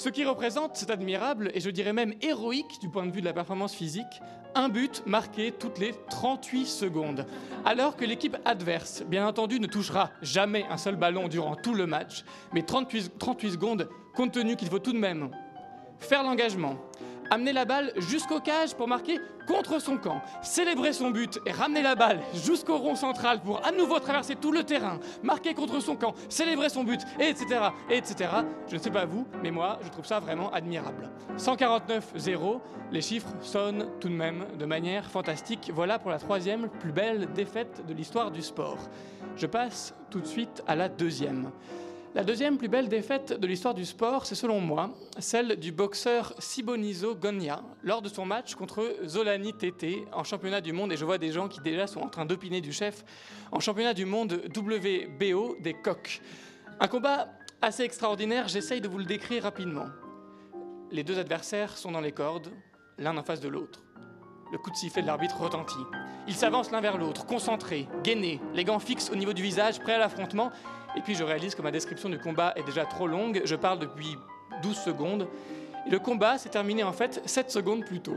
Ce 0.00 0.08
qui 0.08 0.24
représente, 0.24 0.76
c'est 0.76 0.88
admirable 0.88 1.50
et 1.52 1.60
je 1.60 1.68
dirais 1.68 1.92
même 1.92 2.14
héroïque 2.22 2.80
du 2.80 2.88
point 2.88 3.04
de 3.04 3.12
vue 3.12 3.20
de 3.20 3.26
la 3.26 3.34
performance 3.34 3.74
physique, 3.74 4.22
un 4.54 4.70
but 4.70 5.02
marqué 5.04 5.52
toutes 5.52 5.78
les 5.78 5.92
38 6.08 6.64
secondes. 6.64 7.26
Alors 7.66 7.96
que 7.96 8.06
l'équipe 8.06 8.34
adverse, 8.46 9.02
bien 9.06 9.26
entendu, 9.26 9.60
ne 9.60 9.66
touchera 9.66 10.08
jamais 10.22 10.64
un 10.70 10.78
seul 10.78 10.96
ballon 10.96 11.28
durant 11.28 11.54
tout 11.54 11.74
le 11.74 11.86
match, 11.86 12.24
mais 12.54 12.62
38, 12.62 13.18
38 13.18 13.50
secondes, 13.50 13.90
compte 14.14 14.32
tenu 14.32 14.56
qu'il 14.56 14.68
faut 14.68 14.78
tout 14.78 14.94
de 14.94 14.98
même 14.98 15.28
faire 15.98 16.22
l'engagement, 16.22 16.76
amener 17.30 17.52
la 17.52 17.64
balle 17.64 17.92
jusqu'au 17.96 18.40
cage 18.40 18.74
pour 18.74 18.88
marquer 18.88 19.18
contre 19.46 19.80
son 19.80 19.96
camp, 19.96 20.22
célébrer 20.42 20.92
son 20.92 21.10
but 21.10 21.40
et 21.46 21.52
ramener 21.52 21.82
la 21.82 21.94
balle 21.94 22.20
jusqu'au 22.34 22.78
rond 22.78 22.94
central 22.94 23.40
pour 23.40 23.64
à 23.66 23.72
nouveau 23.72 23.98
traverser 23.98 24.36
tout 24.36 24.52
le 24.52 24.64
terrain, 24.64 24.98
marquer 25.22 25.54
contre 25.54 25.80
son 25.80 25.96
camp, 25.96 26.14
célébrer 26.28 26.68
son 26.68 26.84
but, 26.84 27.00
et 27.18 27.28
etc., 27.28 27.46
et 27.88 27.96
etc. 27.96 28.30
Je 28.68 28.76
ne 28.76 28.80
sais 28.80 28.90
pas 28.90 29.06
vous, 29.06 29.26
mais 29.42 29.50
moi, 29.50 29.78
je 29.82 29.88
trouve 29.88 30.06
ça 30.06 30.20
vraiment 30.20 30.52
admirable. 30.52 31.08
149-0, 31.36 32.60
les 32.92 33.00
chiffres 33.00 33.32
sonnent 33.40 33.86
tout 34.00 34.08
de 34.08 34.14
même 34.14 34.46
de 34.58 34.64
manière 34.64 35.10
fantastique. 35.10 35.70
Voilà 35.74 35.98
pour 35.98 36.10
la 36.10 36.18
troisième 36.18 36.68
plus 36.68 36.92
belle 36.92 37.32
défaite 37.32 37.84
de 37.86 37.94
l'histoire 37.94 38.30
du 38.30 38.42
sport. 38.42 38.78
Je 39.36 39.46
passe 39.46 39.94
tout 40.10 40.20
de 40.20 40.26
suite 40.26 40.62
à 40.66 40.76
la 40.76 40.88
deuxième. 40.88 41.50
La 42.12 42.24
deuxième 42.24 42.58
plus 42.58 42.66
belle 42.66 42.88
défaite 42.88 43.38
de 43.38 43.46
l'histoire 43.46 43.72
du 43.72 43.84
sport, 43.84 44.26
c'est 44.26 44.34
selon 44.34 44.60
moi 44.60 44.90
celle 45.20 45.54
du 45.54 45.70
boxeur 45.70 46.34
Sibonizo 46.40 47.14
Gonia 47.14 47.62
lors 47.84 48.02
de 48.02 48.08
son 48.08 48.26
match 48.26 48.56
contre 48.56 48.96
Zolani 49.06 49.52
Tete 49.52 50.08
en 50.12 50.24
championnat 50.24 50.60
du 50.60 50.72
monde. 50.72 50.92
Et 50.92 50.96
je 50.96 51.04
vois 51.04 51.18
des 51.18 51.30
gens 51.30 51.46
qui 51.46 51.60
déjà 51.60 51.86
sont 51.86 52.00
en 52.00 52.08
train 52.08 52.26
d'opiner 52.26 52.60
du 52.60 52.72
chef 52.72 53.04
en 53.52 53.60
championnat 53.60 53.94
du 53.94 54.06
monde 54.06 54.42
WBO 54.56 55.58
des 55.60 55.72
coqs. 55.72 56.20
Un 56.80 56.88
combat 56.88 57.28
assez 57.62 57.84
extraordinaire, 57.84 58.48
j'essaye 58.48 58.80
de 58.80 58.88
vous 58.88 58.98
le 58.98 59.04
décrire 59.04 59.44
rapidement. 59.44 59.86
Les 60.90 61.04
deux 61.04 61.20
adversaires 61.20 61.78
sont 61.78 61.92
dans 61.92 62.00
les 62.00 62.10
cordes, 62.10 62.50
l'un 62.98 63.16
en 63.16 63.22
face 63.22 63.40
de 63.40 63.48
l'autre. 63.48 63.84
Le 64.50 64.58
coup 64.58 64.70
de 64.70 64.76
sifflet 64.76 65.02
de 65.02 65.06
l'arbitre 65.06 65.40
retentit. 65.40 65.74
Ils 66.26 66.34
s'avancent 66.34 66.72
l'un 66.72 66.80
vers 66.80 66.98
l'autre, 66.98 67.24
concentrés, 67.24 67.86
gainés, 68.02 68.40
les 68.52 68.64
gants 68.64 68.80
fixes 68.80 69.10
au 69.10 69.14
niveau 69.14 69.32
du 69.32 69.44
visage, 69.44 69.78
prêts 69.78 69.94
à 69.94 69.98
l'affrontement. 69.98 70.50
Et 70.96 71.00
puis 71.00 71.14
je 71.14 71.24
réalise 71.24 71.54
que 71.54 71.62
ma 71.62 71.70
description 71.70 72.08
du 72.08 72.18
combat 72.18 72.52
est 72.56 72.64
déjà 72.64 72.84
trop 72.84 73.06
longue. 73.06 73.42
Je 73.44 73.56
parle 73.56 73.78
depuis 73.78 74.16
12 74.62 74.76
secondes. 74.76 75.28
Et 75.86 75.90
le 75.90 75.98
combat 75.98 76.38
s'est 76.38 76.48
terminé 76.48 76.82
en 76.82 76.92
fait 76.92 77.22
7 77.24 77.50
secondes 77.50 77.84
plus 77.84 78.00
tôt. 78.00 78.16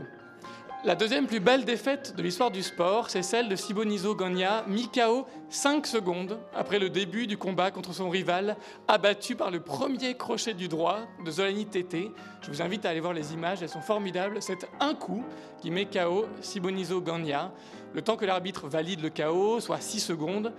La 0.84 0.96
deuxième 0.96 1.26
plus 1.26 1.40
belle 1.40 1.64
défaite 1.64 2.14
de 2.14 2.22
l'histoire 2.22 2.50
du 2.50 2.62
sport, 2.62 3.08
c'est 3.08 3.22
celle 3.22 3.48
de 3.48 3.56
Sibonizo 3.56 4.14
Gagna, 4.14 4.64
mis 4.68 4.90
KO 4.90 5.26
5 5.48 5.86
secondes 5.86 6.38
après 6.54 6.78
le 6.78 6.90
début 6.90 7.26
du 7.26 7.38
combat 7.38 7.70
contre 7.70 7.94
son 7.94 8.10
rival, 8.10 8.54
abattu 8.86 9.34
par 9.34 9.50
le 9.50 9.60
premier 9.60 10.14
crochet 10.14 10.52
du 10.52 10.68
droit 10.68 10.98
de 11.24 11.30
Zolani 11.30 11.64
Tete. 11.64 12.12
Je 12.42 12.50
vous 12.50 12.60
invite 12.60 12.84
à 12.84 12.90
aller 12.90 13.00
voir 13.00 13.14
les 13.14 13.32
images, 13.32 13.62
elles 13.62 13.70
sont 13.70 13.80
formidables. 13.80 14.42
C'est 14.42 14.68
un 14.78 14.94
coup 14.94 15.24
qui 15.62 15.70
met 15.70 15.86
KO 15.86 16.26
Sibonizo 16.42 17.00
Gagna, 17.00 17.50
le 17.94 18.02
temps 18.02 18.16
que 18.16 18.26
l'arbitre 18.26 18.68
valide 18.68 19.00
le 19.00 19.08
KO, 19.08 19.60
soit 19.60 19.80
6 19.80 20.00
secondes. 20.00 20.52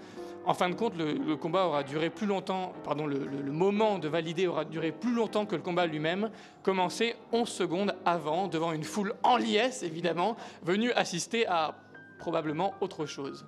En 0.45 0.53
fin 0.53 0.69
de 0.69 0.75
compte, 0.75 0.95
le, 0.95 1.35
combat 1.35 1.65
aura 1.65 1.83
duré 1.83 2.11
plus 2.11 2.27
longtemps, 2.27 2.73
pardon, 2.83 3.09
moment 3.47 3.97
de 3.97 4.07
valider 4.07 4.45
aura 4.45 4.63
duré 4.63 4.91
plus 4.91 5.13
longtemps 5.13 5.47
que 5.47 5.55
le 5.55 5.61
combat 5.63 5.87
lui-même, 5.87 6.29
commencé 6.61 7.15
11 7.31 7.49
secondes 7.49 7.95
avant, 8.05 8.47
devant 8.47 8.71
une 8.71 8.83
foule 8.83 9.15
en 9.23 9.37
liesse, 9.37 9.81
évidemment, 9.81 10.37
venue 10.61 10.91
assister 10.91 11.47
à 11.47 11.75
probablement 12.19 12.75
autre 12.79 13.07
chose. 13.07 13.45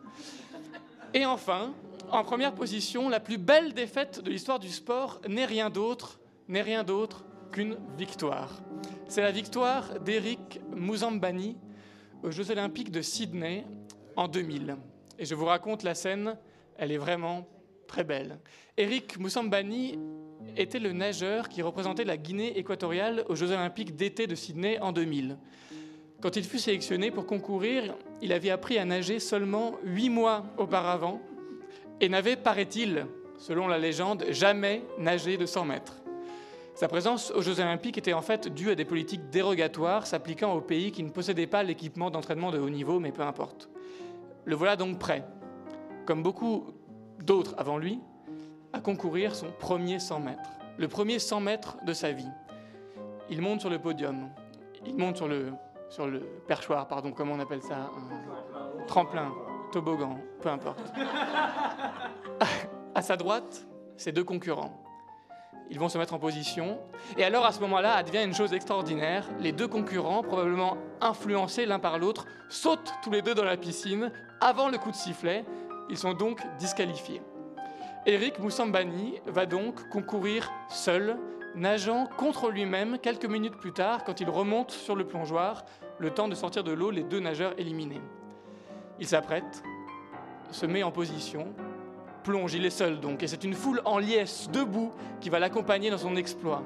Et 1.13 1.25
enfin, 1.25 1.73
en 2.11 2.23
première 2.23 2.53
position, 2.53 3.09
la 3.09 3.19
plus 3.19 3.37
belle 3.37 3.73
défaite 3.73 4.23
de 4.23 4.31
l'histoire 4.31 4.59
du 4.59 4.69
sport 4.69 5.21
n'est 5.27 5.45
rien 5.45 5.69
d'autre, 5.69 6.19
n'est 6.47 6.63
rien 6.63 6.83
d'autre 6.83 7.25
qu'une 7.51 7.77
victoire. 7.95 8.59
C'est 9.07 9.21
la 9.21 9.31
victoire 9.31 9.99
d'Eric 9.99 10.61
Mouzambani 10.75 11.57
aux 12.23 12.31
Jeux 12.31 12.49
Olympiques 12.49 12.91
de 12.91 13.01
Sydney 13.03 13.65
en 14.15 14.27
2000. 14.27 14.77
Et 15.19 15.25
je 15.25 15.35
vous 15.35 15.45
raconte 15.45 15.83
la 15.83 15.95
scène 15.95 16.37
elle 16.77 16.91
est 16.91 16.97
vraiment 16.97 17.47
très 17.87 18.03
belle. 18.03 18.39
Eric 18.77 19.17
Moussambani 19.17 19.97
était 20.55 20.79
le 20.79 20.93
nageur 20.93 21.49
qui 21.49 21.61
représentait 21.61 22.03
la 22.03 22.17
Guinée 22.17 22.57
équatoriale 22.57 23.25
aux 23.29 23.35
Jeux 23.35 23.51
olympiques 23.51 23.95
d'été 23.95 24.27
de 24.27 24.35
Sydney 24.35 24.79
en 24.79 24.91
2000. 24.91 25.37
Quand 26.21 26.35
il 26.35 26.43
fut 26.43 26.59
sélectionné 26.59 27.11
pour 27.11 27.25
concourir, 27.25 27.95
il 28.21 28.33
avait 28.33 28.49
appris 28.49 28.77
à 28.77 28.85
nager 28.85 29.19
seulement 29.19 29.75
huit 29.83 30.09
mois 30.09 30.45
auparavant 30.57 31.21
et 32.01 32.09
n'avait, 32.09 32.35
paraît-il, 32.35 33.05
selon 33.37 33.67
la 33.67 33.77
légende, 33.77 34.25
jamais 34.29 34.83
nagé 34.97 35.37
de 35.37 35.45
100 35.45 35.65
mètres. 35.65 35.97
Sa 36.75 36.87
présence 36.87 37.31
aux 37.31 37.41
Jeux 37.41 37.59
olympiques 37.59 37.97
était 37.97 38.13
en 38.13 38.21
fait 38.21 38.47
due 38.47 38.69
à 38.69 38.75
des 38.75 38.85
politiques 38.85 39.29
dérogatoires 39.31 40.05
s'appliquant 40.05 40.53
aux 40.53 40.61
pays 40.61 40.91
qui 40.91 41.03
ne 41.03 41.09
possédaient 41.09 41.47
pas 41.47 41.63
l'équipement 41.63 42.11
d'entraînement 42.11 42.51
de 42.51 42.59
haut 42.59 42.69
niveau, 42.69 42.99
mais 42.99 43.11
peu 43.11 43.23
importe. 43.23 43.69
Le 44.45 44.55
voilà 44.55 44.75
donc 44.75 44.99
prêt, 44.99 45.23
comme 46.07 46.23
beaucoup 46.23 46.73
d'autres 47.19 47.53
avant 47.57 47.77
lui, 47.77 47.99
à 48.71 48.79
concourir 48.79 49.35
son 49.35 49.47
premier 49.59 49.99
100 49.99 50.21
mètres, 50.21 50.49
le 50.77 50.87
premier 50.87 51.19
100 51.19 51.41
mètres 51.41 51.77
de 51.85 51.93
sa 51.93 52.11
vie. 52.13 52.29
Il 53.29 53.41
monte 53.41 53.59
sur 53.59 53.69
le 53.69 53.77
podium, 53.77 54.29
il 54.85 54.95
monte 54.95 55.17
sur 55.17 55.27
le, 55.27 55.51
sur 55.89 56.07
le 56.07 56.21
perchoir, 56.47 56.87
pardon, 56.87 57.11
comment 57.11 57.33
on 57.33 57.39
appelle 57.41 57.61
ça 57.61 57.91
tremplin, 58.87 59.33
toboggan, 59.73 60.17
peu 60.41 60.49
importe. 60.49 60.79
À 62.95 63.01
sa 63.01 63.17
droite, 63.17 63.67
ses 63.97 64.13
deux 64.13 64.23
concurrents. 64.23 64.81
Ils 65.69 65.79
vont 65.79 65.89
se 65.89 65.97
mettre 65.97 66.13
en 66.13 66.19
position. 66.19 66.79
Et 67.17 67.25
alors, 67.25 67.45
à 67.45 67.51
ce 67.51 67.59
moment-là, 67.59 67.95
advient 67.95 68.23
une 68.23 68.33
chose 68.33 68.53
extraordinaire. 68.53 69.27
Les 69.39 69.51
deux 69.51 69.67
concurrents, 69.67 70.23
probablement 70.23 70.77
influencés 71.01 71.65
l'un 71.65 71.79
par 71.79 71.99
l'autre, 71.99 72.25
sautent 72.49 72.93
tous 73.03 73.11
les 73.11 73.21
deux 73.21 73.35
dans 73.35 73.43
la 73.43 73.57
piscine 73.57 74.11
avant 74.39 74.69
le 74.69 74.77
coup 74.77 74.91
de 74.91 74.95
sifflet. 74.95 75.45
Ils 75.89 75.97
sont 75.97 76.13
donc 76.13 76.41
disqualifiés. 76.59 77.21
Eric 78.05 78.39
Moussambani 78.39 79.19
va 79.25 79.45
donc 79.45 79.89
concourir 79.89 80.51
seul, 80.69 81.17
nageant 81.55 82.07
contre 82.17 82.49
lui-même 82.49 82.99
quelques 82.99 83.25
minutes 83.25 83.57
plus 83.57 83.73
tard 83.73 84.03
quand 84.03 84.21
il 84.21 84.29
remonte 84.29 84.71
sur 84.71 84.95
le 84.95 85.05
plongeoir, 85.05 85.65
le 85.97 86.11
temps 86.11 86.27
de 86.27 86.35
sortir 86.35 86.63
de 86.63 86.71
l'eau 86.71 86.91
les 86.91 87.03
deux 87.03 87.19
nageurs 87.19 87.53
éliminés. 87.59 88.01
Il 88.99 89.07
s'apprête, 89.07 89.63
se 90.51 90.65
met 90.65 90.83
en 90.83 90.91
position, 90.91 91.47
plonge, 92.23 92.53
il 92.53 92.65
est 92.65 92.69
seul 92.69 92.99
donc, 92.99 93.23
et 93.23 93.27
c'est 93.27 93.43
une 93.43 93.53
foule 93.53 93.81
en 93.85 93.97
liesse, 93.97 94.49
debout, 94.51 94.91
qui 95.19 95.29
va 95.29 95.39
l'accompagner 95.39 95.89
dans 95.89 95.97
son 95.97 96.15
exploit. 96.15 96.63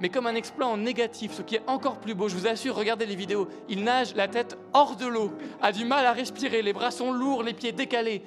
Mais 0.00 0.08
comme 0.08 0.26
un 0.26 0.34
exploit 0.34 0.66
en 0.66 0.76
négatif, 0.76 1.32
ce 1.32 1.42
qui 1.42 1.56
est 1.56 1.62
encore 1.66 1.98
plus 1.98 2.14
beau, 2.14 2.28
je 2.28 2.36
vous 2.36 2.46
assure, 2.46 2.76
regardez 2.76 3.06
les 3.06 3.16
vidéos, 3.16 3.48
il 3.68 3.84
nage 3.84 4.14
la 4.14 4.28
tête 4.28 4.56
hors 4.72 4.96
de 4.96 5.06
l'eau, 5.06 5.32
a 5.60 5.72
du 5.72 5.84
mal 5.84 6.06
à 6.06 6.12
respirer, 6.12 6.62
les 6.62 6.72
bras 6.72 6.90
sont 6.90 7.12
lourds, 7.12 7.42
les 7.42 7.54
pieds 7.54 7.72
décalés. 7.72 8.22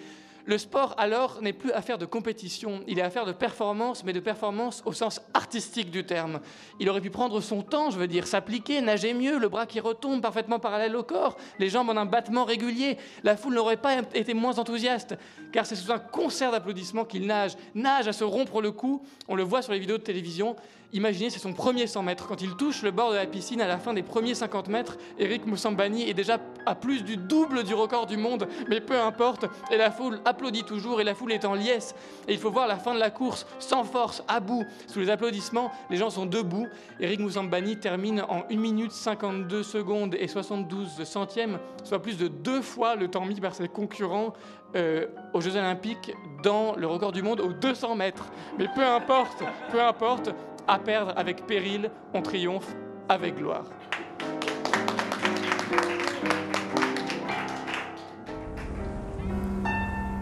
Le 0.45 0.58
sport, 0.58 0.95
alors, 0.97 1.41
n'est 1.41 1.54
plus 1.54 1.71
affaire 1.71 1.97
de 1.97 2.06
compétition, 2.06 2.82
il 2.88 2.99
est 2.99 3.04
affaire 3.04 3.25
de 3.25 3.32
performance, 3.32 4.04
mais 4.04 4.13
de 4.13 4.19
performance 4.19 4.82
au 4.86 4.93
sens 4.93 5.21
artistique 5.34 5.91
du 5.91 6.06
terme. 6.06 6.39
Il 6.80 6.89
aurait 6.89 7.01
pu 7.01 7.10
prendre 7.10 7.39
son 7.41 7.62
temps, 7.62 7.91
je 7.91 7.97
veux 7.97 8.08
dire, 8.08 8.27
s'appliquer, 8.27 8.82
nager 8.82 9.13
mieux, 9.13 9.38
le 9.38 9.49
bras 9.49 9.65
qui 9.65 9.80
retombe 9.80 10.21
parfaitement 10.21 10.60
parallèle 10.60 10.95
au 10.95 11.04
corps, 11.04 11.38
les 11.60 11.69
jambes 11.69 11.89
en 11.89 11.97
un 11.97 12.06
battement 12.06 12.45
régulier. 12.45 12.97
La 13.23 13.38
foule 13.38 13.56
n'aurait 13.56 13.77
pas 13.77 13.99
été 14.13 14.34
moins 14.34 14.58
enthousiaste, 14.58 15.15
car 15.51 15.65
c'est 15.65 15.75
sous 15.75 15.91
un 15.91 15.99
concert 15.99 16.51
d'applaudissements 16.51 17.06
qu'il 17.06 17.25
nage, 17.27 17.56
nage 17.75 18.08
à 18.08 18.13
se 18.13 18.23
rompre 18.23 18.62
le 18.62 18.71
cou. 18.71 19.04
On 19.27 19.36
le 19.36 19.43
voit 19.43 19.62
sur 19.62 19.73
les 19.73 19.80
vidéos 19.80 19.97
de 19.97 20.04
télévision. 20.04 20.56
Imaginez, 20.93 21.30
c'est 21.30 21.39
son 21.39 21.54
premier 21.54 21.88
100 21.88 22.04
mètres. 22.04 22.27
Quand 22.27 22.41
il 22.41 22.56
touche 22.58 22.82
le 22.82 22.91
bord 22.91 23.12
de 23.12 23.15
la 23.15 23.25
piscine 23.25 23.62
à 23.62 23.67
la 23.67 23.77
fin 23.77 23.93
des 23.93 24.04
premiers 24.04 24.36
50 24.36 24.67
mètres, 24.67 24.97
Eric 25.17 25.45
Moussambani 25.45 26.10
est 26.10 26.13
déjà 26.13 26.38
à 26.65 26.75
plus 26.75 27.04
du 27.04 27.15
double 27.15 27.63
du 27.63 27.73
record 27.73 28.08
du 28.08 28.17
monde, 28.17 28.47
mais 28.67 28.82
peu 28.82 28.99
importe. 28.99 29.45
Et 29.71 29.77
la 29.77 29.89
foule 29.89 30.19
applaudit 30.32 30.63
toujours, 30.63 31.00
et 31.00 31.04
la 31.04 31.13
foule 31.13 31.32
est 31.32 31.46
en 31.46 31.54
liesse. 31.54 31.94
Et 32.28 32.34
il 32.34 32.39
faut 32.39 32.52
voir 32.52 32.67
la 32.67 32.78
fin 32.78 32.94
de 32.94 33.00
la 33.00 33.12
course, 33.12 33.46
sans 33.60 33.84
force, 33.84 34.24
à 34.28 34.39
bout. 34.39 34.65
Sous 34.88 35.00
les 35.00 35.10
applaudissements, 35.10 35.72
les 35.89 35.98
gens 35.98 36.10
sont 36.10 36.26
debout. 36.26 36.67
Eric 37.00 37.20
Moussambani 37.20 37.78
termine 37.78 38.22
en 38.28 38.44
1 38.50 38.56
minute 38.56 38.91
52 38.91 39.63
secondes 39.63 40.15
et 40.20 40.28
72 40.28 41.04
centièmes, 41.04 41.60
soit 41.84 42.02
plus 42.02 42.17
de 42.17 42.28
deux 42.28 42.62
fois 42.62 42.96
le 42.96 43.08
temps 43.08 43.26
mis 43.26 43.39
par 43.39 43.54
ses 43.54 43.67
concurrents 43.67 44.34
euh, 44.76 45.08
aux 45.34 45.41
Jeux 45.41 45.56
Olympiques 45.56 46.13
dans 46.44 46.76
le 46.76 46.88
record 46.88 47.12
du 47.12 47.22
monde 47.22 47.41
aux 47.41 47.54
200 47.54 47.96
mètres. 47.96 48.32
Mais 48.58 48.67
peu 48.74 48.86
importe, 48.86 49.44
peu 49.72 49.82
importe, 49.82 50.32
à 50.67 50.80
perdre 50.80 51.13
avec 51.17 51.46
péril, 51.46 51.91
on 52.13 52.22
triomphe 52.22 52.74
avec 53.10 53.36
gloire. 53.36 53.65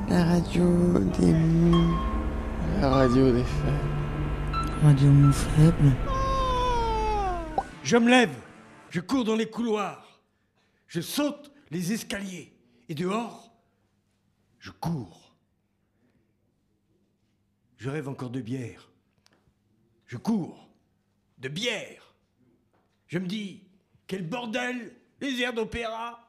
La 0.09 0.25
radio 0.25 0.97
des 1.19 1.33
mous. 1.33 1.95
La 2.81 2.89
radio 2.89 3.31
des 3.31 3.43
faibles. 3.43 4.81
Radio 4.81 5.11
mou 5.11 5.31
faible. 5.31 5.95
Je 7.83 7.95
me 7.95 8.09
lève, 8.09 8.35
je 8.89 9.01
cours 9.01 9.23
dans 9.23 9.35
les 9.35 9.47
couloirs, 9.47 10.19
je 10.87 10.99
saute 10.99 11.51
les 11.69 11.93
escaliers 11.93 12.51
et 12.87 12.95
dehors, 12.95 13.53
je 14.57 14.71
cours. 14.71 15.35
Je 17.77 17.91
rêve 17.91 18.09
encore 18.09 18.31
de 18.31 18.41
bière. 18.41 18.89
Je 20.07 20.17
cours 20.17 20.71
de 21.37 21.49
bière. 21.49 22.15
Je 23.05 23.19
me 23.19 23.27
dis, 23.27 23.63
quel 24.07 24.27
bordel, 24.27 24.91
les 25.21 25.39
airs 25.41 25.53
d'opéra, 25.53 26.27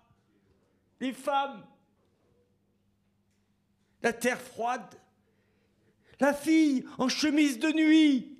les 1.01 1.14
femmes, 1.14 1.64
la 4.03 4.13
terre 4.13 4.41
froide, 4.41 4.95
la 6.21 6.35
fille 6.35 6.85
en 6.99 7.09
chemise 7.09 7.59
de 7.59 7.73
nuit, 7.73 8.39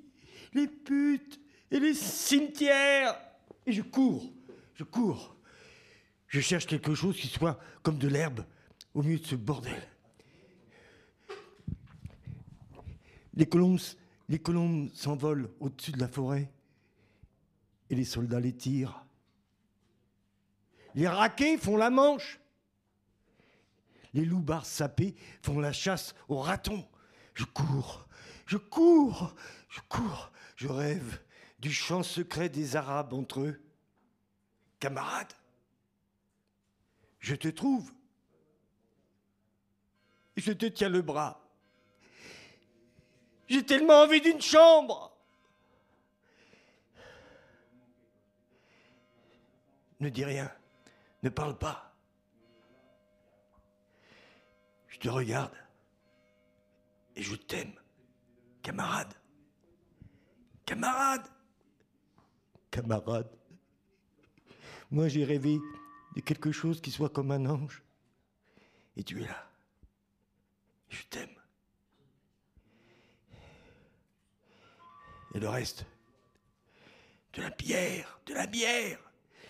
les 0.53 0.67
putes 0.67 1.41
et 1.71 1.81
les 1.81 1.95
cimetières. 1.95 3.19
Et 3.67 3.73
je 3.73 3.83
cours, 3.83 4.33
je 4.75 4.85
cours. 4.85 5.37
Je 6.29 6.41
cherche 6.41 6.67
quelque 6.67 6.95
chose 6.95 7.17
qui 7.17 7.27
soit 7.27 7.59
comme 7.83 7.99
de 7.99 8.09
l'herbe 8.09 8.45
au 8.95 9.03
milieu 9.03 9.19
de 9.19 9.27
ce 9.27 9.35
bordel. 9.35 9.83
Les 13.35 13.47
colombes, 13.47 13.81
les 14.29 14.39
colombes 14.39 14.91
s'envolent 14.95 15.51
au-dessus 15.61 15.93
de 15.93 16.01
la 16.01 16.09
forêt 16.09 16.51
et 17.89 17.95
les 17.95 18.05
soldats 18.05 18.41
les 18.41 18.53
tirent. 18.53 19.05
Les 20.95 21.09
raquets 21.09 21.57
font 21.57 21.77
la 21.77 21.91
manche. 21.91 22.40
Les 24.15 24.25
loupards 24.25 24.67
sapés 24.67 25.15
font 25.43 25.61
la 25.61 25.73
chasse 25.73 26.15
aux 26.29 26.39
ratons. 26.39 26.87
Je 27.35 27.45
cours, 27.45 28.07
je 28.47 28.57
cours, 28.57 29.35
je 29.69 29.81
cours, 29.89 30.33
je 30.57 30.69
rêve 30.69 31.21
du 31.59 31.73
chant 31.73 32.03
secret 32.03 32.49
des 32.49 32.77
Arabes 32.77 33.13
entre 33.13 33.41
eux. 33.41 33.61
Camarade, 34.81 35.33
je 37.21 37.35
te 37.35 37.49
trouve. 37.49 37.93
Je 40.37 40.53
te 40.53 40.67
tiens 40.67 40.89
le 40.89 41.03
bras. 41.03 41.47
J'ai 43.49 43.65
tellement 43.65 44.03
envie 44.03 44.21
d'une 44.21 44.41
chambre. 44.41 45.15
Ne 49.99 50.09
dis 50.09 50.25
rien, 50.25 50.51
ne 51.23 51.29
parle 51.29 51.59
pas. 51.59 51.90
Je 55.01 55.09
te 55.09 55.15
regarde 55.15 55.55
et 57.17 57.23
je 57.23 57.35
t'aime, 57.35 57.73
camarade. 58.61 59.15
Camarade. 60.67 61.27
Camarade. 62.71 63.31
Moi 64.91 65.09
j'ai 65.09 65.25
rêvé 65.25 65.59
de 66.17 66.21
quelque 66.21 66.53
chose 66.53 66.83
qui 66.83 66.91
soit 66.91 67.09
comme 67.09 67.31
un 67.31 67.47
ange. 67.47 67.83
Et 68.95 69.03
tu 69.03 69.23
es 69.23 69.27
là. 69.27 69.51
Je 70.91 71.03
t'aime. 71.05 71.35
Et 75.35 75.41
le 75.41 75.49
reste? 75.49 75.87
De 77.33 77.41
la 77.41 77.51
bière, 77.51 78.21
de 78.27 78.35
la 78.35 78.47
bière. 78.47 78.99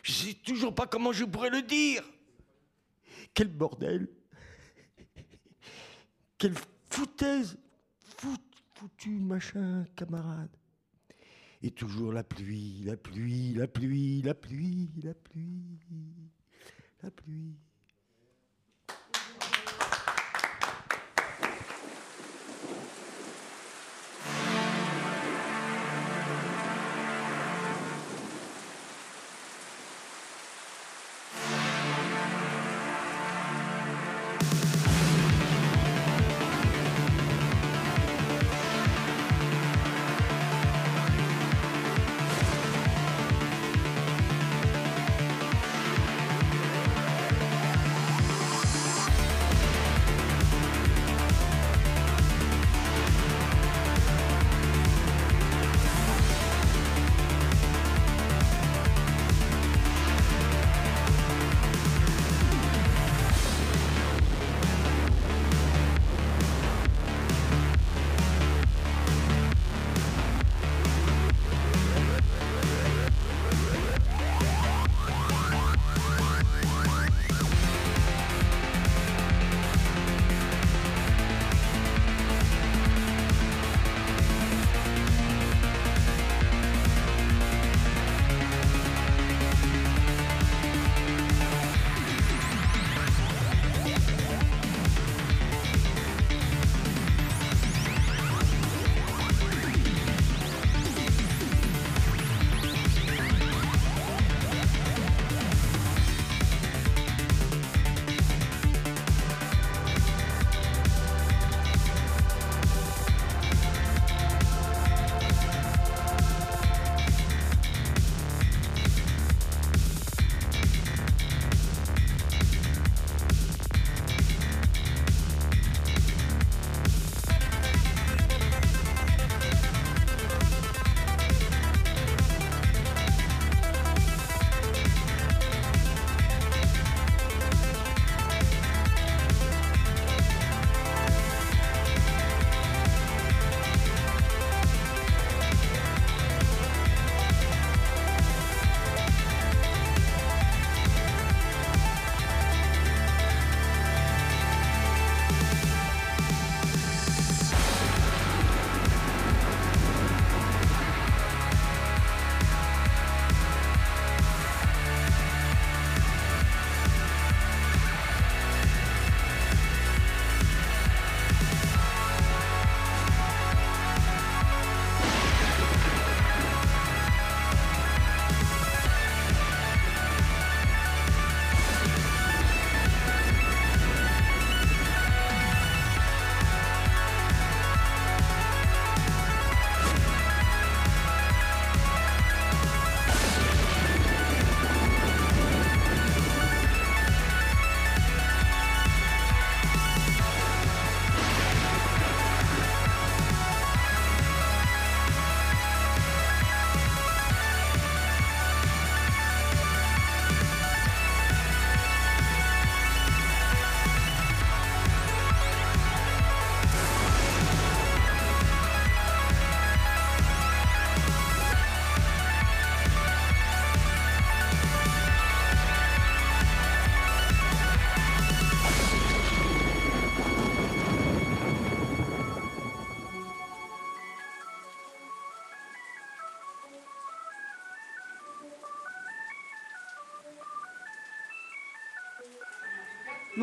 Je 0.04 0.12
sais 0.12 0.34
toujours 0.34 0.76
pas 0.76 0.86
comment 0.86 1.10
je 1.10 1.24
pourrais 1.24 1.50
le 1.50 1.62
dire. 1.62 2.04
Quel 3.34 3.48
bordel. 3.48 4.08
Quelle 6.40 6.55
foutaise. 6.88 7.59
Fout, 8.16 8.40
foutu 8.74 9.11
machin, 9.11 9.85
camarade. 9.94 10.57
Et 11.62 11.70
toujours 11.70 12.14
la 12.14 12.24
pluie, 12.24 12.83
la 12.83 12.96
pluie, 12.96 13.53
la 13.53 13.68
pluie, 13.68 14.22
la 14.22 14.35
pluie, 14.35 14.90
la 15.03 15.12
pluie, 15.12 15.79
la 17.03 17.11
pluie. 17.11 17.59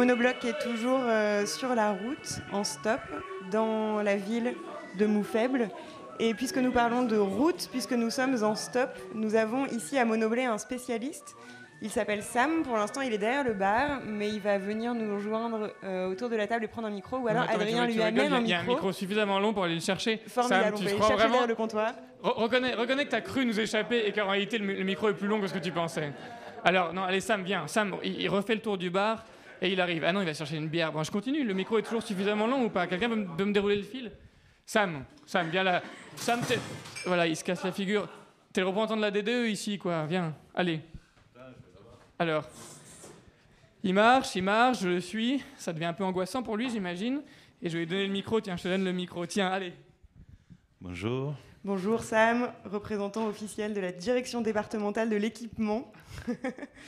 Monobloc 0.01 0.45
est 0.45 0.59
toujours 0.59 0.99
euh, 1.01 1.47
sur 1.47 1.73
la 1.73 1.89
route, 1.91 2.39
en 2.51 2.63
stop, 2.63 2.99
dans 3.51 4.03
la 4.03 4.15
ville 4.15 4.53
de 4.99 5.07
Moufaible. 5.07 5.69
Et 6.19 6.35
puisque 6.35 6.57
nous 6.59 6.71
parlons 6.71 7.01
de 7.01 7.17
route, 7.17 7.67
puisque 7.71 7.93
nous 7.93 8.11
sommes 8.11 8.43
en 8.43 8.53
stop, 8.53 8.91
nous 9.15 9.33
avons 9.33 9.65
ici 9.65 9.97
à 9.97 10.05
Monoblé 10.05 10.43
un 10.45 10.59
spécialiste. 10.59 11.35
Il 11.81 11.89
s'appelle 11.89 12.21
Sam, 12.21 12.61
pour 12.61 12.75
l'instant 12.77 13.01
il 13.01 13.11
est 13.11 13.17
derrière 13.17 13.43
le 13.43 13.53
bar, 13.53 14.01
mais 14.05 14.29
il 14.29 14.39
va 14.39 14.59
venir 14.59 14.93
nous 14.93 15.15
rejoindre 15.15 15.71
euh, 15.83 16.07
autour 16.11 16.29
de 16.29 16.35
la 16.35 16.45
table 16.45 16.65
et 16.65 16.67
prendre 16.67 16.87
un 16.87 16.91
micro, 16.91 17.17
ou 17.17 17.27
alors 17.27 17.43
Attends, 17.43 17.53
mais 17.57 17.65
tu- 17.65 17.71
Adrien 17.77 17.87
tu 17.87 17.93
lui 17.93 18.01
amène 18.03 18.33
un 18.33 18.39
Il 18.41 18.47
y 18.49 18.53
a 18.53 18.57
un 18.57 18.61
micro. 18.61 18.73
micro 18.75 18.91
suffisamment 18.91 19.39
long 19.39 19.51
pour 19.51 19.63
aller 19.63 19.75
le 19.75 19.81
chercher. 19.81 20.21
Formidable, 20.27 20.63
Sam, 20.63 20.73
on 20.73 20.77
tu 20.77 20.83
te 20.83 20.89
aller 20.89 20.97
crois 20.99 21.07
chercher 21.09 21.27
derrière 21.27 21.47
le 21.47 21.55
comptoir. 21.55 21.93
Re- 22.23 22.33
reconnais, 22.35 22.75
reconnais 22.75 23.05
que 23.05 23.09
tu 23.09 23.15
as 23.15 23.21
cru 23.21 23.45
nous 23.47 23.59
échapper 23.59 24.05
et 24.07 24.11
qu'en 24.11 24.27
réalité 24.29 24.59
le, 24.59 24.65
mi- 24.67 24.75
le 24.75 24.83
micro 24.83 25.09
est 25.09 25.13
plus 25.15 25.27
long 25.27 25.39
que 25.41 25.47
ce 25.47 25.53
que 25.55 25.59
tu 25.59 25.71
pensais. 25.71 26.11
Alors, 26.63 26.93
non, 26.93 27.01
allez, 27.03 27.19
Sam, 27.19 27.41
viens. 27.43 27.65
Sam, 27.67 27.95
il, 28.03 28.21
il 28.21 28.29
refait 28.29 28.53
le 28.55 28.61
tour 28.61 28.77
du 28.77 28.89
bar 28.91 29.23
et 29.61 29.71
il 29.71 29.81
arrive. 29.81 30.03
Ah 30.03 30.13
non, 30.13 30.21
il 30.21 30.25
va 30.25 30.33
chercher 30.33 30.57
une 30.57 30.67
bière. 30.67 30.91
Bon, 30.91 31.03
je 31.03 31.11
continue. 31.11 31.43
Le 31.43 31.53
micro 31.53 31.77
est 31.77 31.83
toujours 31.83 32.03
suffisamment 32.03 32.47
long 32.47 32.65
ou 32.65 32.69
pas? 32.69 32.87
Quelqu'un 32.87 33.09
peut, 33.09 33.25
peut 33.37 33.45
me 33.45 33.53
dérouler 33.53 33.77
le 33.77 33.83
fil? 33.83 34.11
Sam, 34.65 35.05
Sam, 35.25 35.49
viens 35.49 35.63
là. 35.63 35.81
Sam, 36.15 36.41
voilà, 37.05 37.25
il 37.27 37.35
se 37.35 37.43
casse 37.43 37.63
la 37.63 37.71
figure. 37.71 38.09
T'es 38.51 38.61
le 38.61 38.67
représentant 38.67 38.97
de 38.97 39.01
la 39.01 39.11
DDE 39.11 39.49
ici, 39.49 39.77
quoi. 39.77 40.05
Viens, 40.05 40.35
allez. 40.53 40.81
Alors, 42.19 42.45
il 43.83 43.93
marche, 43.93 44.35
il 44.35 44.43
marche, 44.43 44.81
je 44.81 44.89
le 44.89 44.99
suis. 44.99 45.43
Ça 45.57 45.71
devient 45.71 45.85
un 45.85 45.93
peu 45.93 46.03
angoissant 46.03 46.43
pour 46.43 46.57
lui, 46.57 46.69
j'imagine. 46.69 47.21
Et 47.61 47.69
je 47.69 47.77
vais 47.77 47.85
lui 47.85 47.87
donner 47.87 48.07
le 48.07 48.13
micro. 48.13 48.41
Tiens, 48.41 48.57
je 48.57 48.63
te 48.63 48.67
donne 48.67 48.83
le 48.83 48.91
micro. 48.91 49.25
Tiens, 49.25 49.47
allez. 49.47 49.73
Bonjour. 50.81 51.35
Bonjour 51.67 52.01
Sam, 52.01 52.53
représentant 52.63 53.27
officiel 53.27 53.73
de 53.73 53.81
la 53.81 53.91
direction 53.91 54.39
départementale 54.39 55.09
de 55.09 55.17
l'équipement. 55.17 55.91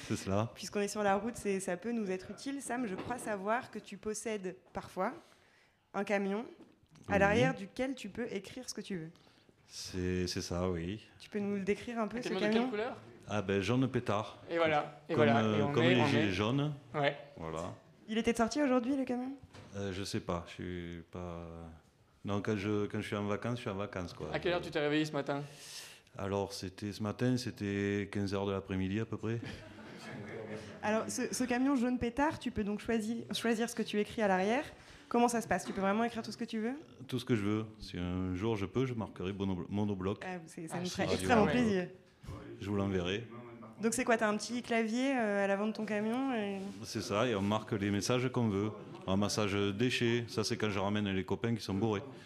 C'est 0.08 0.16
cela. 0.16 0.50
Puisqu'on 0.56 0.80
est 0.80 0.88
sur 0.88 1.04
la 1.04 1.18
route, 1.18 1.36
c'est- 1.36 1.60
ça 1.60 1.76
peut 1.76 1.92
nous 1.92 2.10
être 2.10 2.32
utile. 2.32 2.62
Sam, 2.62 2.88
je 2.88 2.96
crois 2.96 3.18
savoir 3.18 3.72
que 3.72 3.80
tu 3.80 3.98
possèdes 3.98 4.56
parfois 4.72 5.12
un 5.94 6.06
camion 6.06 6.46
à 7.10 7.14
Oui. 7.16 7.20
l'arrière 7.20 7.56
duquel 7.56 7.94
tu 7.94 8.08
peux 8.08 8.26
écrire 8.32 8.70
ce 8.70 8.74
que 8.74 8.80
tu 8.80 8.96
veux. 9.00 9.10
C'est 9.68 10.28
c'est 10.28 10.42
ça, 10.42 10.70
oui. 10.70 11.06
Tu 11.20 11.30
peux 11.30 11.40
nous 11.40 11.56
le 11.56 11.62
décrire 11.64 12.00
un 12.00 12.08
peu, 12.08 12.20
Un 12.20 12.22
ce 12.22 12.30
camion 12.30 12.40
de 12.40 12.46
camion? 12.46 12.62
quelle 12.62 12.70
couleur? 12.70 12.96
Ah 13.28 13.42
ben 13.42 13.60
jaune 13.62 13.86
pétard. 13.90 14.38
Et 14.50 14.56
voilà, 14.56 15.02
et 15.10 15.14
comme 15.14 15.26
voilà, 15.26 15.42
euh, 15.44 15.60
et 15.60 15.62
on 15.62 15.74
comme 15.74 15.84
est- 15.84 15.96
les 15.96 16.02
on 16.02 16.06
gilets 16.06 16.28
est- 16.28 16.32
jaunes. 16.32 16.74
Ouais. 16.96 17.18
Voilà. 17.36 17.74
Il 18.08 18.18
était 18.18 18.34
sorti 18.34 18.64
aujourd'hui, 18.64 18.96
le 18.96 19.04
camion? 19.04 19.34
Euh, 19.76 19.92
je 19.92 20.04
sais 20.06 20.22
pas, 20.22 20.46
je 20.48 20.54
suis 20.54 21.04
pas. 21.12 21.46
Non, 22.26 22.42
quand 22.42 22.58
je, 22.58 22.86
quand 22.88 23.00
je 23.02 23.08
suis 23.08 23.16
en 23.16 23.26
vacances, 23.26 23.56
je 23.58 23.62
suis 23.62 23.70
en 23.70 23.76
vacances 23.76 24.14
quoi. 24.14 24.30
À 24.34 24.40
quelle 24.40 24.54
heure 24.54 24.62
tu 24.62 24.70
t'es 24.72 24.80
réveillé 24.80 25.06
ce 25.06 25.14
matin? 25.14 25.42
Alors 26.18 26.52
c'était 26.54 26.92
ce 26.92 27.02
matin, 27.02 27.38
c'était 27.38 28.10
15h 28.12 28.48
de 28.48 28.52
l'après-midi 28.52 29.00
à 29.00 29.06
peu 29.06 29.18
près. 29.18 29.40
Alors, 30.82 31.04
ce, 31.10 31.34
ce 31.34 31.44
camion 31.44 31.76
jaune 31.76 32.00
pétard, 32.00 32.40
tu 32.40 32.52
peux 32.52 32.64
donc 32.64 32.80
choisir, 32.80 33.18
choisir 33.34 33.70
ce 33.70 33.76
que 33.76 33.84
tu 33.84 34.00
écris 34.00 34.22
à 34.22 34.30
l'arrière. 34.30 34.64
Comment 35.10 35.28
ça 35.28 35.42
se 35.42 35.48
passe? 35.48 35.66
Tu 35.66 35.74
peux 35.74 35.82
vraiment 35.82 36.06
écrire 36.06 36.24
tout 36.24 36.32
ce 36.32 36.38
que 36.38 36.46
tu 36.46 36.60
veux? 36.60 36.72
Tout 37.08 37.20
ce 37.20 37.26
que 37.26 37.36
je 37.36 37.42
veux. 37.42 37.66
Si 37.82 37.98
un 37.98 38.34
jour 38.36 38.56
je 38.56 38.66
peux, 38.66 38.86
je 38.86 38.94
marquerai 38.94 39.34
mono- 39.34 39.66
monobloc. 39.70 40.24
Ah, 40.24 40.38
Ça 40.48 40.62
Ah, 40.72 40.80
nous 40.80 40.86
ferait 40.90 41.04
extrêmement 41.14 41.48
plaisir. 41.48 41.88
Je 42.62 42.70
vous 42.70 42.76
l'enverrai. 42.78 43.28
Donc 43.82 43.94
c'est 43.94 44.06
quoi? 44.06 44.16
T'as 44.18 44.30
un 44.30 44.38
petit 44.38 44.62
clavier 44.62 45.14
euh, 45.18 45.44
à 45.44 45.48
l'avant 45.48 45.68
de 45.68 45.74
ton 45.74 45.86
camion 45.86 46.34
et- 46.34 46.60
C'est 46.84 47.02
ça, 47.02 47.28
et 47.28 47.36
on 47.36 47.42
marque 47.42 47.74
les 47.74 47.92
messages 47.92 48.30
qu'on 48.30 48.48
veut. 48.48 48.72
Un 49.10 49.18
massage 49.18 49.54
déchet, 49.74 50.26
ça 50.28 50.44
c'est 50.44 50.56
quand 50.56 50.70
je 50.70 50.78
ramène 50.78 51.10
les 51.10 51.24
copains 51.24 51.56
qui 51.56 51.64
sont 51.64 51.74
bourrés. 51.74 52.04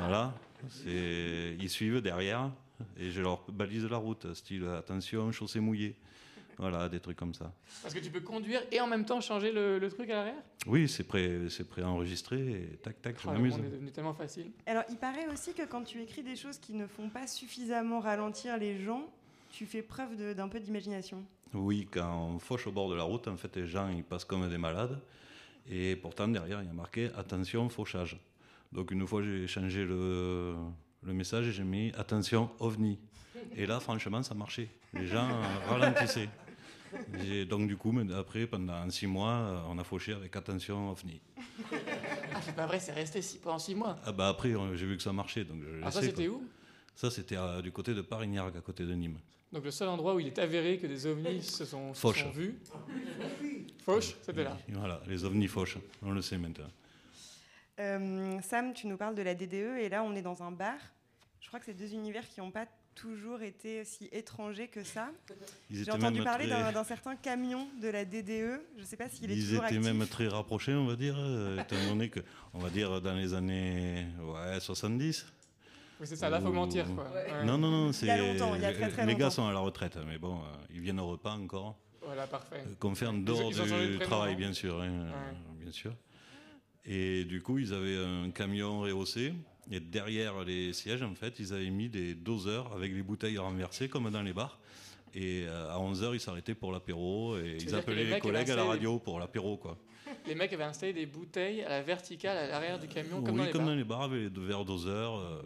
voilà, 0.00 0.34
c'est- 0.68 1.56
ils 1.58 1.70
suivent 1.70 2.02
derrière 2.02 2.50
et 2.98 3.10
je 3.10 3.22
leur 3.22 3.40
balise 3.50 3.86
la 3.86 3.96
route, 3.96 4.32
style 4.34 4.66
attention, 4.68 5.32
chaussée 5.32 5.58
mouillée. 5.60 5.96
Voilà, 6.58 6.88
des 6.90 7.00
trucs 7.00 7.16
comme 7.18 7.32
ça. 7.34 7.50
Parce 7.82 7.92
que 7.94 7.98
tu 8.00 8.10
peux 8.10 8.20
conduire 8.20 8.62
et 8.72 8.80
en 8.80 8.86
même 8.86 9.04
temps 9.06 9.20
changer 9.22 9.52
le, 9.52 9.78
le 9.78 9.88
truc 9.90 10.08
à 10.10 10.14
l'arrière? 10.16 10.42
Oui, 10.66 10.86
c'est 10.88 11.04
prêt, 11.04 11.38
c'est 11.50 11.68
prêt 11.68 11.82
enregistré 11.82 12.38
et 12.72 12.76
tac 12.82 13.00
tac, 13.02 13.16
je 13.20 13.28
Oh, 13.28 13.32
m'amuse. 13.32 13.56
monde 13.56 13.66
est 13.66 13.70
devenu 13.70 13.90
tellement 13.90 14.14
facile. 14.14 14.50
Alors, 14.66 14.82
il 14.90 14.96
paraît 14.96 15.28
aussi 15.32 15.52
que 15.54 15.66
quand 15.66 15.82
tu 15.84 16.00
écris 16.02 16.22
des 16.22 16.36
choses 16.36 16.58
qui 16.58 16.72
ne 16.74 16.86
font 16.86 17.08
pas 17.10 17.26
suffisamment 17.26 18.00
ralentir 18.00 18.56
les 18.58 18.82
gens, 18.82 19.06
tu 19.50 19.64
fais 19.66 19.82
preuve 19.82 20.34
d'un 20.34 20.48
peu 20.48 20.58
d'imagination. 20.60 21.22
Oui, 21.54 21.86
quand 21.90 22.30
on 22.34 22.38
fauche 22.38 22.66
au 22.66 22.72
bord 22.72 22.88
de 22.90 22.94
la 22.96 23.02
route, 23.02 23.28
en 23.28 23.36
fait, 23.36 23.54
les 23.56 23.66
gens 23.66 23.88
ils 23.88 24.04
passent 24.04 24.24
comme 24.24 24.48
des 24.48 24.58
malades. 24.58 24.98
Et 25.70 25.96
pourtant, 25.96 26.28
derrière, 26.28 26.62
il 26.62 26.66
y 26.66 26.70
a 26.70 26.72
marqué 26.72 27.10
attention, 27.16 27.68
fauchage. 27.68 28.16
Donc, 28.72 28.90
une 28.90 29.06
fois, 29.06 29.22
j'ai 29.22 29.46
changé 29.46 29.84
le, 29.84 30.54
le 31.02 31.12
message 31.12 31.48
et 31.48 31.52
j'ai 31.52 31.64
mis 31.64 31.92
attention, 31.96 32.50
ovni. 32.60 32.98
Et 33.56 33.66
là, 33.66 33.80
franchement, 33.80 34.22
ça 34.22 34.34
marchait. 34.34 34.68
Les 34.94 35.06
gens 35.06 35.28
euh, 35.28 35.42
ralentissaient. 35.68 36.28
Et 37.26 37.44
donc, 37.44 37.66
du 37.68 37.76
coup, 37.76 37.92
mais 37.92 38.12
après, 38.14 38.46
pendant 38.46 38.88
six 38.90 39.06
mois, 39.06 39.30
euh, 39.32 39.60
on 39.68 39.78
a 39.78 39.84
fauché 39.84 40.12
avec 40.12 40.34
attention, 40.36 40.90
ovni. 40.90 41.20
Ah, 42.32 42.40
c'est 42.42 42.54
pas 42.54 42.66
vrai, 42.66 42.78
c'est 42.80 42.92
resté 42.92 43.22
six- 43.22 43.38
pendant 43.38 43.58
six 43.58 43.74
mois. 43.74 43.96
Ah 44.04 44.12
bah 44.12 44.28
après, 44.28 44.54
on- 44.54 44.74
j'ai 44.76 44.86
vu 44.86 44.96
que 44.96 45.02
ça 45.02 45.12
marchait. 45.12 45.44
Donc 45.44 45.62
je 45.62 45.80
Ah, 45.84 45.90
ça, 45.90 46.00
c'était 46.02 46.28
où? 46.28 46.46
Ça, 46.94 47.10
c'était 47.10 47.36
euh, 47.36 47.60
du 47.60 47.72
côté 47.72 47.92
de 47.94 48.02
Parignac, 48.02 48.54
à 48.56 48.60
côté 48.60 48.84
de 48.84 48.92
Nîmes. 48.94 49.18
Donc 49.52 49.64
le 49.64 49.70
seul 49.70 49.88
endroit 49.88 50.14
où 50.14 50.20
il 50.20 50.26
est 50.26 50.38
avéré 50.38 50.78
que 50.78 50.86
des 50.86 51.06
ovnis 51.06 51.42
se 51.42 51.64
sont, 51.64 51.92
se 51.94 52.00
sont 52.00 52.30
vus. 52.30 52.56
Fauche, 53.86 54.16
c'était 54.22 54.42
là. 54.42 54.56
Voilà, 54.68 55.00
les 55.06 55.24
ovnis 55.24 55.46
fauches, 55.46 55.78
on 56.02 56.10
le 56.10 56.20
sait 56.20 56.36
maintenant. 56.38 56.66
Euh, 57.78 58.38
Sam, 58.42 58.74
tu 58.74 58.88
nous 58.88 58.96
parles 58.96 59.14
de 59.14 59.22
la 59.22 59.34
DDE 59.34 59.78
et 59.78 59.88
là, 59.88 60.02
on 60.02 60.12
est 60.16 60.22
dans 60.22 60.42
un 60.42 60.50
bar. 60.50 60.74
Je 61.40 61.46
crois 61.46 61.60
que 61.60 61.66
c'est 61.66 61.74
deux 61.74 61.92
univers 61.94 62.28
qui 62.28 62.40
n'ont 62.40 62.50
pas 62.50 62.66
toujours 62.96 63.42
été 63.42 63.84
si 63.84 64.08
étrangers 64.10 64.66
que 64.66 64.82
ça. 64.82 65.10
Ils 65.70 65.76
J'ai 65.76 65.82
étaient 65.82 65.92
entendu 65.92 66.20
parler 66.24 66.48
très- 66.48 66.72
d'un 66.72 66.82
certain 66.84 67.14
camion 67.14 67.68
de 67.80 67.86
la 67.88 68.04
DDE. 68.04 68.60
Je 68.76 68.80
ne 68.80 68.84
sais 68.86 68.96
pas 68.96 69.08
s'il 69.08 69.30
est 69.30 69.36
Ils 69.36 69.44
toujours 69.44 69.64
étaient 69.66 69.76
actif. 69.76 69.92
même 69.94 70.06
très 70.08 70.26
rapprochés, 70.26 70.74
on 70.74 70.86
va 70.86 70.96
dire, 70.96 71.14
euh, 71.16 71.60
étant 71.62 71.76
donné 71.88 72.08
que, 72.10 72.20
on 72.54 72.58
va 72.58 72.70
dire, 72.70 73.00
dans 73.00 73.14
les 73.14 73.34
années 73.34 74.06
ouais, 74.20 74.58
70. 74.58 75.26
Oui, 76.00 76.06
c'est 76.08 76.16
ça, 76.16 76.28
là, 76.28 76.40
faut 76.40 76.50
mentir, 76.52 76.86
quoi. 76.94 77.08
Ouais. 77.12 77.44
Non, 77.44 77.56
non, 77.56 77.70
non, 77.70 77.88
Il 77.88 77.94
c'est. 77.94 78.06
y 78.06 78.10
a 78.10 78.16
longtemps, 78.18 78.54
il 78.56 78.62
y 78.62 78.64
a 78.64 78.72
très, 78.72 78.90
très 78.90 79.06
les 79.06 79.14
gars 79.14 79.30
sont 79.30 79.46
à 79.46 79.52
la 79.52 79.60
retraite, 79.60 79.96
mais 80.06 80.18
bon, 80.18 80.38
euh, 80.38 80.44
ils 80.70 80.80
viennent 80.80 81.00
au 81.00 81.06
repas 81.06 81.32
encore. 81.36 81.76
Voilà, 82.06 82.26
parfait. 82.26 82.62
Euh, 82.66 82.74
Qu'on 82.78 82.94
fait 82.94 83.06
en 83.06 83.14
Ils- 83.16 83.24
dehors 83.24 83.50
ils 83.50 83.60
ont 83.60 83.66
changé 83.66 83.88
de 83.88 83.92
du 83.92 83.98
travail, 83.98 84.32
non 84.32 84.38
bien 84.38 84.52
sûr. 84.52 84.80
hein, 84.80 85.08
bien 85.60 85.72
sûr. 85.72 85.92
Et 86.84 87.24
du 87.24 87.42
coup, 87.42 87.58
ils 87.58 87.74
avaient 87.74 87.96
un 87.98 88.30
camion 88.30 88.80
rehaussé. 88.80 89.34
Et 89.72 89.80
derrière 89.80 90.44
les 90.44 90.72
sièges, 90.72 91.02
en 91.02 91.14
fait, 91.16 91.40
ils 91.40 91.52
avaient 91.52 91.70
mis 91.70 91.88
des 91.88 92.14
doseurs 92.14 92.72
avec 92.72 92.92
les 92.92 93.02
bouteilles 93.02 93.38
renversées, 93.38 93.88
comme 93.88 94.08
dans 94.10 94.22
les 94.22 94.32
bars. 94.32 94.60
Et 95.14 95.44
euh, 95.46 95.70
à 95.74 95.78
11h, 95.80 96.14
ils 96.14 96.20
s'arrêtaient 96.20 96.54
pour 96.54 96.70
l'apéro. 96.70 97.36
Et 97.38 97.58
ils 97.60 97.74
appelaient 97.74 98.04
les 98.04 98.20
collègues 98.20 98.50
à 98.50 98.56
la 98.56 98.64
radio 98.64 98.98
pour 99.00 99.18
l'apéro, 99.18 99.56
quoi. 99.56 99.76
Les 100.26 100.34
mecs 100.34 100.52
avaient 100.52 100.64
installé 100.64 100.92
des 100.92 101.06
bouteilles 101.06 101.62
à 101.62 101.68
la 101.70 101.82
verticale 101.82 102.36
à 102.36 102.46
l'arrière 102.48 102.78
du 102.78 102.88
camion, 102.88 103.22
comme 103.22 103.34
oui, 103.34 103.38
dans 103.40 103.44
les 103.46 103.50
comme 103.50 103.60
bars. 103.62 103.68
dans 103.68 103.74
les 103.74 103.84
bars, 103.84 104.02
avec 104.02 104.32
des 104.32 104.40
verres 104.40 104.64
doseurs, 104.64 105.18
euh, 105.18 105.42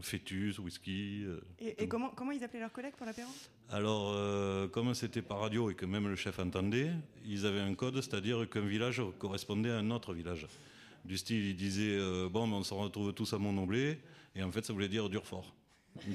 fœtus, 0.00 0.58
whisky. 0.58 1.24
euh. 1.24 1.40
Et, 1.60 1.82
et 1.84 1.88
comment, 1.88 2.10
comment 2.10 2.32
ils 2.32 2.42
appelaient 2.44 2.60
leurs 2.60 2.72
collègues 2.72 2.94
pour 2.96 3.06
l'apéro? 3.06 3.28
Alors, 3.70 4.12
euh, 4.14 4.68
comme 4.68 4.92
c'était 4.94 5.22
par 5.22 5.40
radio 5.40 5.70
et 5.70 5.74
que 5.74 5.86
même 5.86 6.08
le 6.08 6.16
chef 6.16 6.38
entendait, 6.38 6.90
ils 7.24 7.46
avaient 7.46 7.60
un 7.60 7.74
code, 7.74 8.00
c'est-à-dire 8.00 8.48
qu'un 8.48 8.66
village 8.66 9.02
correspondait 9.18 9.70
à 9.70 9.78
un 9.78 9.90
autre 9.90 10.12
village. 10.14 10.46
Du 11.04 11.16
style, 11.18 11.44
ils 11.46 11.56
disaient 11.56 11.96
euh, 11.98 12.28
Bon, 12.28 12.46
ben, 12.48 12.54
on 12.56 12.62
se 12.62 12.72
retrouve 12.74 13.12
tous 13.12 13.32
à 13.32 13.38
Montnoblé, 13.38 13.98
et 14.34 14.42
en 14.42 14.50
fait, 14.50 14.64
ça 14.64 14.72
voulait 14.72 14.88
dire 14.88 15.08
Durfort. 15.08 15.54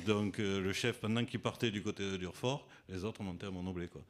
Donc, 0.05 0.39
euh, 0.39 0.59
le 0.59 0.73
chef, 0.73 0.99
pendant 0.99 1.23
qu'il 1.23 1.39
partait 1.39 1.71
du 1.71 1.81
côté 1.81 2.03
de 2.03 2.17
Durfort, 2.17 2.67
les 2.89 3.03
autres 3.05 3.23
montaient 3.23 3.47
à 3.47 3.51
Montnoblé. 3.51 3.87
Quoi. 3.87 4.01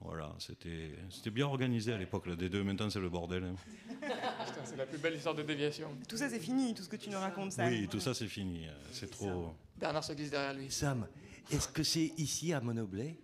Voilà, 0.00 0.34
c'était 0.38 0.90
c'était 1.10 1.30
bien 1.30 1.46
organisé 1.46 1.92
à 1.92 1.98
l'époque. 1.98 2.26
Le 2.26 2.36
D2, 2.36 2.62
maintenant, 2.62 2.90
c'est 2.90 3.00
le 3.00 3.08
bordel. 3.08 3.44
hein. 3.44 3.54
Putain, 3.90 4.64
c'est 4.64 4.76
la 4.76 4.86
plus 4.86 4.98
belle 4.98 5.14
histoire 5.16 5.34
de 5.34 5.42
déviation. 5.42 5.88
Tout 6.08 6.16
ça, 6.16 6.28
c'est 6.28 6.38
fini, 6.38 6.74
tout 6.74 6.82
ce 6.82 6.88
que 6.88 6.96
tu 6.96 7.08
nous 7.10 7.18
racontes, 7.18 7.52
Sam. 7.52 7.68
Oui, 7.68 7.88
tout 7.88 7.98
ça, 8.00 8.12
c'est 8.14 8.28
fini. 8.28 8.68
euh, 8.68 8.72
C'est 8.92 9.10
trop. 9.10 9.54
Bernard 9.78 10.04
se 10.04 10.12
glisse 10.12 10.30
derrière 10.30 10.54
lui. 10.54 10.70
Sam, 10.70 11.08
est-ce 11.50 11.68
que 11.68 11.82
c'est 11.82 12.12
ici 12.18 12.52
à 12.52 12.60
Monoblé 12.60 13.18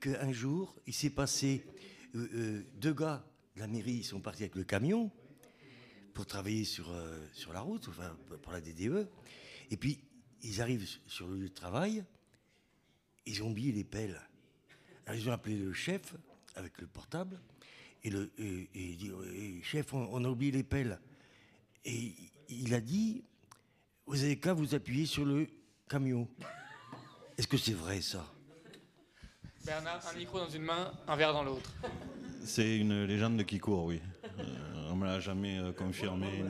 qu'un 0.00 0.32
jour 0.32 0.74
il 0.86 0.92
s'est 0.94 1.10
passé 1.10 1.64
euh, 2.14 2.28
euh, 2.34 2.62
deux 2.76 2.92
gars 2.94 3.24
de 3.56 3.60
la 3.60 3.66
mairie 3.68 3.92
ils 3.94 4.04
sont 4.04 4.20
partis 4.20 4.42
avec 4.42 4.54
le 4.56 4.64
camion 4.64 5.10
pour 6.14 6.26
travailler 6.26 6.64
sur, 6.64 6.90
euh, 6.90 7.18
sur 7.32 7.52
la 7.52 7.60
route, 7.60 7.86
enfin 7.88 8.16
pour 8.42 8.52
la 8.52 8.60
DDE, 8.60 9.08
et 9.70 9.76
puis 9.76 10.00
ils 10.42 10.60
arrivent 10.60 10.86
sur 11.06 11.26
le 11.26 11.36
lieu 11.36 11.48
de 11.48 11.54
travail, 11.54 12.04
ils 13.26 13.42
ont 13.42 13.50
oublié 13.50 13.72
les 13.72 13.84
pelles. 13.84 14.20
Alors 15.06 15.18
ils 15.20 15.28
ont 15.28 15.32
appelé 15.32 15.56
le 15.56 15.72
chef 15.72 16.14
avec 16.56 16.78
le 16.80 16.86
portable 16.86 17.38
et, 18.02 18.10
le, 18.10 18.30
et, 18.38 18.68
et 18.74 18.84
il 18.90 18.96
dit 18.96 19.10
Eh, 19.34 19.62
chef 19.62 19.92
on, 19.92 20.08
on 20.12 20.24
a 20.24 20.28
oublié 20.28 20.52
les 20.52 20.62
pelles 20.62 20.98
et 21.84 22.12
il 22.48 22.74
a 22.74 22.80
dit 22.80 23.22
vous 24.06 24.22
avez 24.22 24.38
qu'à 24.38 24.52
vous 24.52 24.74
appuyer 24.74 25.06
sur 25.06 25.24
le 25.24 25.46
camion. 25.88 26.28
Est-ce 27.38 27.46
que 27.46 27.56
c'est 27.56 27.72
vrai 27.72 28.00
ça? 28.02 28.24
Bernard, 29.64 30.06
un 30.06 30.18
micro 30.18 30.38
dans 30.38 30.48
une 30.50 30.62
main, 30.62 30.92
un 31.08 31.16
verre 31.16 31.32
dans 31.32 31.42
l'autre. 31.42 31.72
C'est 32.44 32.76
une 32.76 33.04
légende 33.04 33.42
qui 33.44 33.58
court, 33.58 33.86
oui. 33.86 34.00
Euh, 34.38 34.90
on 34.90 34.96
me 34.96 35.06
l'a 35.06 35.20
jamais 35.20 35.58
euh, 35.58 35.72
confirmé. 35.72 36.44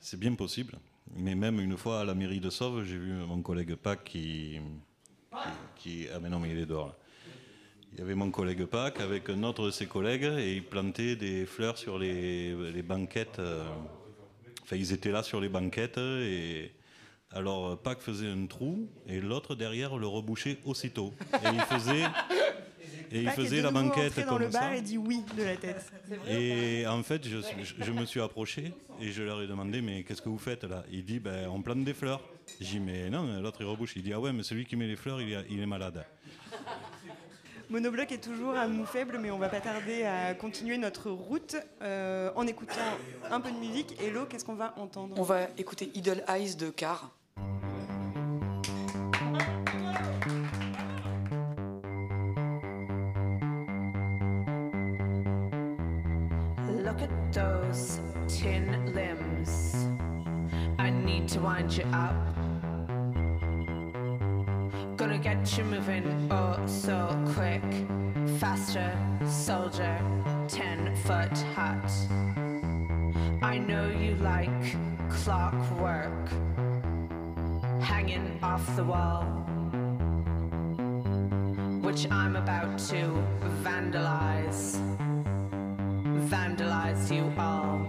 C'est 0.00 0.18
bien 0.18 0.34
possible. 0.34 0.78
Mais 1.14 1.34
même 1.34 1.60
une 1.60 1.76
fois 1.76 2.00
à 2.00 2.04
la 2.06 2.14
mairie 2.14 2.40
de 2.40 2.48
Sauve, 2.48 2.82
j'ai 2.84 2.96
vu 2.96 3.12
mon 3.12 3.42
collègue 3.42 3.74
Pac 3.74 4.04
qui, 4.04 4.58
qui, 5.30 5.38
qui- 6.04 6.08
Ah 6.14 6.18
mais 6.18 6.30
non, 6.30 6.40
mais 6.40 6.50
il 6.50 6.58
est 6.58 6.66
dehors. 6.66 6.88
là. 6.88 6.96
Il 7.96 8.00
y 8.00 8.02
avait 8.02 8.14
mon 8.14 8.30
collègue 8.30 8.66
Pâques 8.66 9.00
avec 9.00 9.30
un 9.30 9.42
autre 9.42 9.66
de 9.66 9.70
ses 9.70 9.86
collègues 9.86 10.24
et 10.38 10.54
ils 10.54 10.62
plantaient 10.62 11.16
des 11.16 11.46
fleurs 11.46 11.78
sur 11.78 11.98
les, 11.98 12.54
les 12.72 12.82
banquettes. 12.82 13.38
euh, 13.38 13.64
Enfin, 14.62 14.76
ils 14.76 14.92
étaient 14.92 15.12
là 15.12 15.22
sur 15.22 15.40
les 15.40 15.48
banquettes 15.48 15.96
et 15.98 16.72
alors 17.32 17.68
euh, 17.68 17.76
Pâques 17.76 18.00
faisait 18.02 18.28
un 18.28 18.46
trou 18.46 18.88
et 19.06 19.20
l'autre 19.20 19.54
derrière 19.54 19.96
le 19.96 20.06
rebouchait 20.08 20.58
aussitôt. 20.64 21.14
Et 21.34 21.48
il 21.54 21.60
faisait, 21.60 22.02
et 23.12 23.22
il 23.22 23.30
faisait 23.30 23.62
la 23.62 23.70
banquette 23.70 24.16
dans 24.18 24.26
comme 24.26 24.38
le 24.40 24.48
bar 24.48 24.62
ça. 24.62 24.76
et 24.76 24.82
dit 24.82 24.98
oui 24.98 25.22
de 25.38 25.42
la 25.44 25.56
tête. 25.56 25.90
Et 26.28 26.84
en 26.86 27.02
fait, 27.04 27.26
je, 27.28 27.38
je- 27.62 27.84
je 27.84 27.92
me 27.92 28.04
suis 28.04 28.20
approché 28.20 28.72
et 29.00 29.10
je 29.12 29.22
leur 29.22 29.40
ai 29.40 29.46
demandé 29.46 29.80
Mais 29.80 30.02
qu'est-ce 30.02 30.20
que 30.22 30.28
vous 30.28 30.38
faites 30.38 30.64
là? 30.64 30.84
Il 30.90 31.04
dit 31.04 31.20
ben, 31.20 31.48
On 31.48 31.62
plante 31.62 31.84
des 31.84 31.94
fleurs. 31.94 32.20
J'ai 32.60 32.66
dit 32.78 32.80
Mais 32.80 33.08
non, 33.08 33.40
l'autre 33.40 33.58
il 33.60 33.66
rebouche. 33.66 33.92
Il 33.96 34.02
dit 34.02 34.12
Ah 34.12 34.18
ouais, 34.20 34.32
mais 34.32 34.42
celui 34.42 34.66
qui 34.66 34.74
met 34.76 34.88
les 34.88 34.96
fleurs, 34.96 35.20
il 35.22 35.60
est 35.60 35.66
malade. 35.66 36.04
Monobloc 37.68 38.12
est 38.12 38.22
toujours 38.22 38.56
à 38.56 38.68
mou 38.68 38.84
faible, 38.84 39.18
mais 39.20 39.32
on 39.32 39.38
va 39.38 39.48
pas 39.48 39.60
tarder 39.60 40.04
à 40.04 40.34
continuer 40.34 40.78
notre 40.78 41.10
route 41.10 41.56
euh, 41.82 42.30
en 42.36 42.46
écoutant 42.46 42.74
un 43.28 43.40
peu 43.40 43.50
de 43.50 43.56
musique. 43.56 44.00
Hello, 44.00 44.24
qu'est-ce 44.24 44.44
qu'on 44.44 44.54
va 44.54 44.72
entendre? 44.76 45.16
On 45.18 45.24
va 45.24 45.48
écouter 45.58 45.90
Idle 45.94 46.22
Eyes 46.28 46.54
de 46.54 46.70
Car. 46.70 47.10
Look 56.68 57.02
at 57.02 57.32
those 57.32 57.98
tin 58.28 58.92
limbs. 58.94 59.88
I 60.78 60.90
need 60.90 61.28
to 61.30 61.40
wind 61.40 61.76
you 61.76 61.84
up. 61.92 62.35
Gonna 65.46 65.58
get 65.58 65.64
you 65.64 65.70
moving 65.70 66.28
oh 66.32 66.66
so 66.66 67.24
quick. 67.34 67.62
Faster, 68.40 68.98
soldier, 69.28 69.96
10 70.48 70.96
foot 71.04 71.38
hut. 71.54 71.88
I 73.42 73.56
know 73.58 73.88
you 73.88 74.16
like 74.16 74.50
clockwork 75.08 76.28
hanging 77.80 78.40
off 78.42 78.74
the 78.74 78.82
wall, 78.82 79.22
which 81.80 82.10
I'm 82.10 82.34
about 82.34 82.78
to 82.90 83.24
vandalize 83.62 84.80
vandalize 86.28 87.14
you 87.14 87.32
all. 87.38 87.86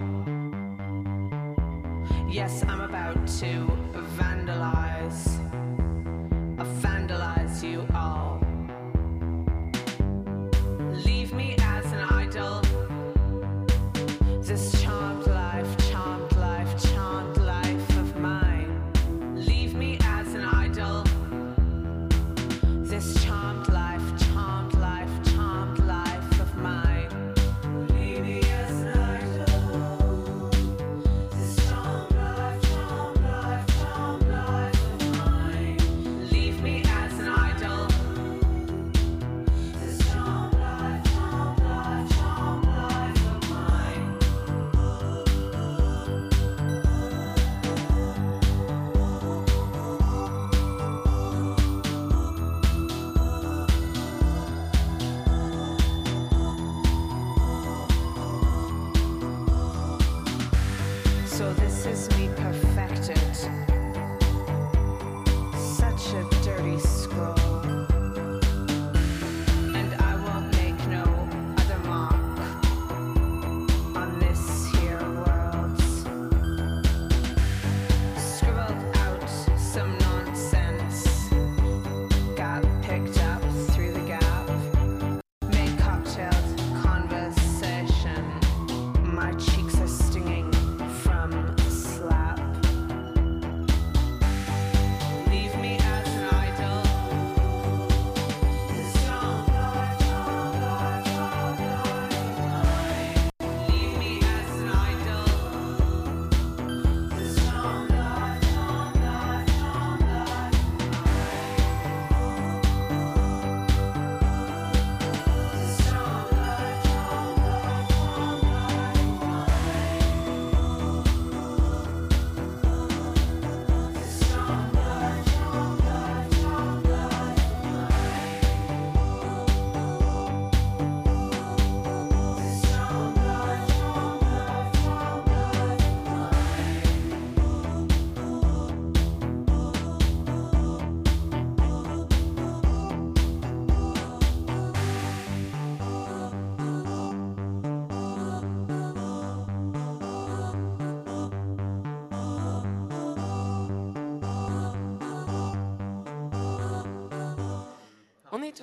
Yes, 2.29 2.63
I'm 2.67 2.81
about 2.81 3.25
to 3.39 3.67
vandalize, 4.15 4.76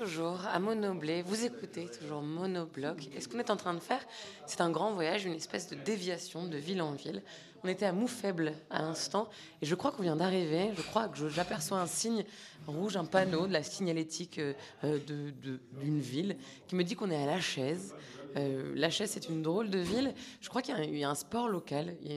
toujours 0.05 0.45
à 0.53 0.59
Monoblé, 0.59 1.23
vous 1.23 1.47
écoutez 1.47 1.87
toujours 1.99 2.21
Monobloc. 2.21 3.09
Et 3.17 3.23
ce 3.23 3.29
qu'on 3.29 3.39
est 3.39 3.49
en 3.49 3.57
train 3.57 3.73
de 3.73 3.81
faire, 3.81 4.05
c'est 4.47 4.61
un 4.61 4.71
grand 4.71 4.93
voyage, 4.93 5.25
une 5.25 5.33
espèce 5.33 5.71
de 5.71 5.77
déviation 5.77 6.45
de 6.47 6.59
ville 6.59 6.83
en 6.83 6.93
ville. 6.93 7.23
On 7.63 7.69
était 7.69 7.87
à 7.87 7.93
Moufaible 7.93 8.53
à 8.69 8.83
l'instant, 8.83 9.31
et 9.63 9.67
je 9.67 9.75
crois 9.75 9.93
qu'on 9.93 10.03
vient 10.03 10.17
d'arriver. 10.17 10.73
Je 10.77 10.83
crois 10.83 11.09
que 11.09 11.27
j'aperçois 11.31 11.81
un 11.81 11.87
signe 11.87 12.23
rouge, 12.67 12.99
un 12.99 13.07
panneau 13.07 13.47
de 13.47 13.53
la 13.55 13.63
signalétique 13.63 14.39
euh, 14.39 14.53
euh, 14.85 14.99
d'une 15.81 16.01
ville 16.01 16.37
qui 16.69 16.75
me 16.75 16.85
dit 16.85 16.97
qu'on 16.97 17.11
est 17.11 17.23
à 17.23 17.25
La 17.25 17.41
Chaise. 17.41 17.95
Euh, 18.37 18.73
la 18.77 18.91
Chaise, 18.91 19.11
c'est 19.15 19.29
une 19.31 19.41
drôle 19.43 19.71
de 19.71 19.79
ville. 19.79 20.13
Je 20.43 20.49
crois 20.51 20.61
qu'il 20.61 20.75
y 20.75 20.77
a 20.77 20.81
un- 20.81 20.85
y, 20.85 21.05
a 21.05 21.09
un 21.09 21.15
sport 21.15 21.49
local, 21.49 21.95
il 22.03 22.09
y 22.11 22.13
a 22.13 22.17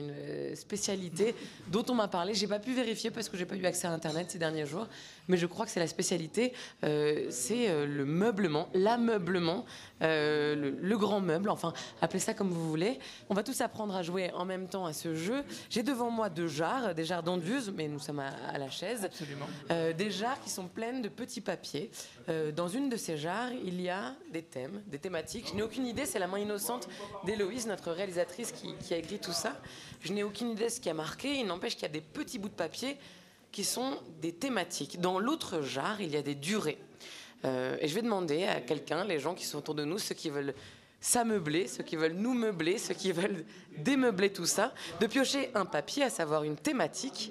une 0.50 0.56
spécialité 0.56 1.34
dont 1.68 1.84
on 1.88 1.94
m'a 1.94 2.08
parlé. 2.08 2.34
J'ai 2.34 2.48
pas 2.48 2.58
pu 2.58 2.74
vérifier 2.74 3.10
parce 3.10 3.28
que 3.30 3.36
j'ai 3.38 3.46
pas 3.46 3.54
eu 3.56 3.64
accès 3.64 3.86
à 3.86 3.92
Internet 3.92 4.30
ces 4.30 4.38
derniers 4.38 4.66
jours, 4.66 4.88
mais 5.28 5.36
je 5.36 5.46
crois 5.46 5.64
que 5.66 5.70
c'est 5.70 5.80
la 5.80 5.86
spécialité. 5.86 6.52
euh, 6.84 7.26
c'est 7.30 7.68
euh, 7.68 7.86
le 7.86 8.04
meublement, 8.04 8.68
l'ameublement, 8.74 9.64
euh, 10.02 10.54
le, 10.54 10.70
le 10.70 10.98
grand 10.98 11.20
meuble. 11.20 11.48
Enfin, 11.50 11.72
appelez 12.00 12.18
ça 12.20 12.34
comme 12.34 12.48
vous 12.50 12.68
voulez. 12.68 12.98
On 13.28 13.34
va 13.34 13.42
tous 13.42 13.60
apprendre 13.60 13.94
à 13.94 14.02
jouer 14.02 14.30
en 14.32 14.44
même 14.44 14.68
temps 14.68 14.86
à 14.86 14.92
ce 14.92 15.14
jeu. 15.14 15.44
J'ai 15.70 15.82
devant 15.82 16.10
moi 16.10 16.28
deux 16.30 16.48
jarres, 16.48 16.94
des 16.94 17.04
jarres 17.04 17.22
d'enduise, 17.22 17.72
mais 17.74 17.88
nous 17.88 17.98
sommes 17.98 18.20
à, 18.20 18.28
à 18.52 18.58
la 18.58 18.70
chaise. 18.70 19.04
Absolument. 19.04 19.46
Euh, 19.70 19.92
des 19.92 20.10
jarres 20.10 20.40
qui 20.40 20.50
sont 20.50 20.66
pleines 20.66 21.02
de 21.02 21.08
petits 21.08 21.40
papiers. 21.40 21.90
Dans 22.54 22.68
une 22.68 22.88
de 22.90 22.96
ces 22.96 23.16
jarres, 23.16 23.52
il 23.64 23.80
y 23.80 23.88
a 23.88 24.14
des 24.32 24.42
thèmes, 24.42 24.82
des 24.86 24.98
thématiques. 24.98 25.46
Je 25.50 25.54
n'ai 25.54 25.62
aucune 25.62 25.86
idée, 25.86 26.04
c'est 26.04 26.18
la 26.18 26.26
main 26.26 26.38
innocente 26.38 26.88
d'Héloïse, 27.24 27.66
notre 27.66 27.90
réalisatrice, 27.90 28.52
qui, 28.52 28.74
qui 28.74 28.92
a 28.92 28.98
écrit 28.98 29.18
tout 29.18 29.32
ça. 29.32 29.56
Je 30.02 30.12
n'ai 30.12 30.22
aucune 30.22 30.50
idée 30.50 30.64
de 30.64 30.68
ce 30.68 30.78
qui 30.80 30.90
a 30.90 30.94
marqué. 30.94 31.38
Il 31.40 31.46
n'empêche 31.46 31.74
qu'il 31.74 31.82
y 31.82 31.86
a 31.86 31.88
des 31.88 32.00
petits 32.02 32.38
bouts 32.38 32.48
de 32.50 32.54
papier 32.54 32.98
qui 33.52 33.64
sont 33.64 33.98
des 34.20 34.32
thématiques. 34.32 35.00
Dans 35.00 35.18
l'autre 35.18 35.62
jarre, 35.62 36.00
il 36.00 36.10
y 36.10 36.16
a 36.16 36.22
des 36.22 36.34
durées. 36.34 36.78
Euh, 37.44 37.76
et 37.80 37.88
je 37.88 37.94
vais 37.94 38.02
demander 38.02 38.44
à 38.44 38.60
quelqu'un, 38.60 39.04
les 39.04 39.18
gens 39.18 39.34
qui 39.34 39.44
sont 39.44 39.58
autour 39.58 39.74
de 39.74 39.84
nous, 39.84 39.98
ceux 39.98 40.14
qui 40.14 40.30
veulent 40.30 40.54
s'ameubler, 41.00 41.68
ceux 41.68 41.84
qui 41.84 41.96
veulent 41.96 42.14
nous 42.14 42.34
meubler, 42.34 42.78
ceux 42.78 42.94
qui 42.94 43.12
veulent 43.12 43.44
démeubler 43.76 44.32
tout 44.32 44.46
ça, 44.46 44.74
de 45.00 45.06
piocher 45.06 45.50
un 45.54 45.64
papier, 45.64 46.02
à 46.02 46.10
savoir 46.10 46.42
une 46.42 46.56
thématique, 46.56 47.30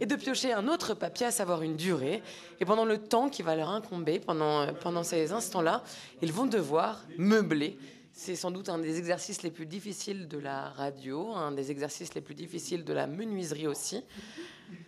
et 0.00 0.06
de 0.06 0.14
piocher 0.14 0.52
un 0.52 0.68
autre 0.68 0.94
papier, 0.94 1.26
à 1.26 1.30
savoir 1.32 1.62
une 1.62 1.76
durée. 1.76 2.22
Et 2.60 2.64
pendant 2.64 2.84
le 2.84 2.98
temps 2.98 3.28
qui 3.28 3.42
va 3.42 3.56
leur 3.56 3.70
incomber, 3.70 4.20
pendant, 4.20 4.72
pendant 4.74 5.02
ces 5.02 5.32
instants-là, 5.32 5.82
ils 6.22 6.32
vont 6.32 6.46
devoir 6.46 7.04
meubler. 7.16 7.76
C'est 8.12 8.36
sans 8.36 8.50
doute 8.50 8.68
un 8.68 8.78
des 8.78 8.98
exercices 8.98 9.42
les 9.42 9.50
plus 9.50 9.66
difficiles 9.66 10.28
de 10.28 10.38
la 10.38 10.70
radio, 10.70 11.32
un 11.34 11.52
des 11.52 11.70
exercices 11.70 12.14
les 12.14 12.20
plus 12.20 12.34
difficiles 12.34 12.84
de 12.84 12.92
la 12.92 13.06
menuiserie 13.06 13.66
aussi. 13.66 14.02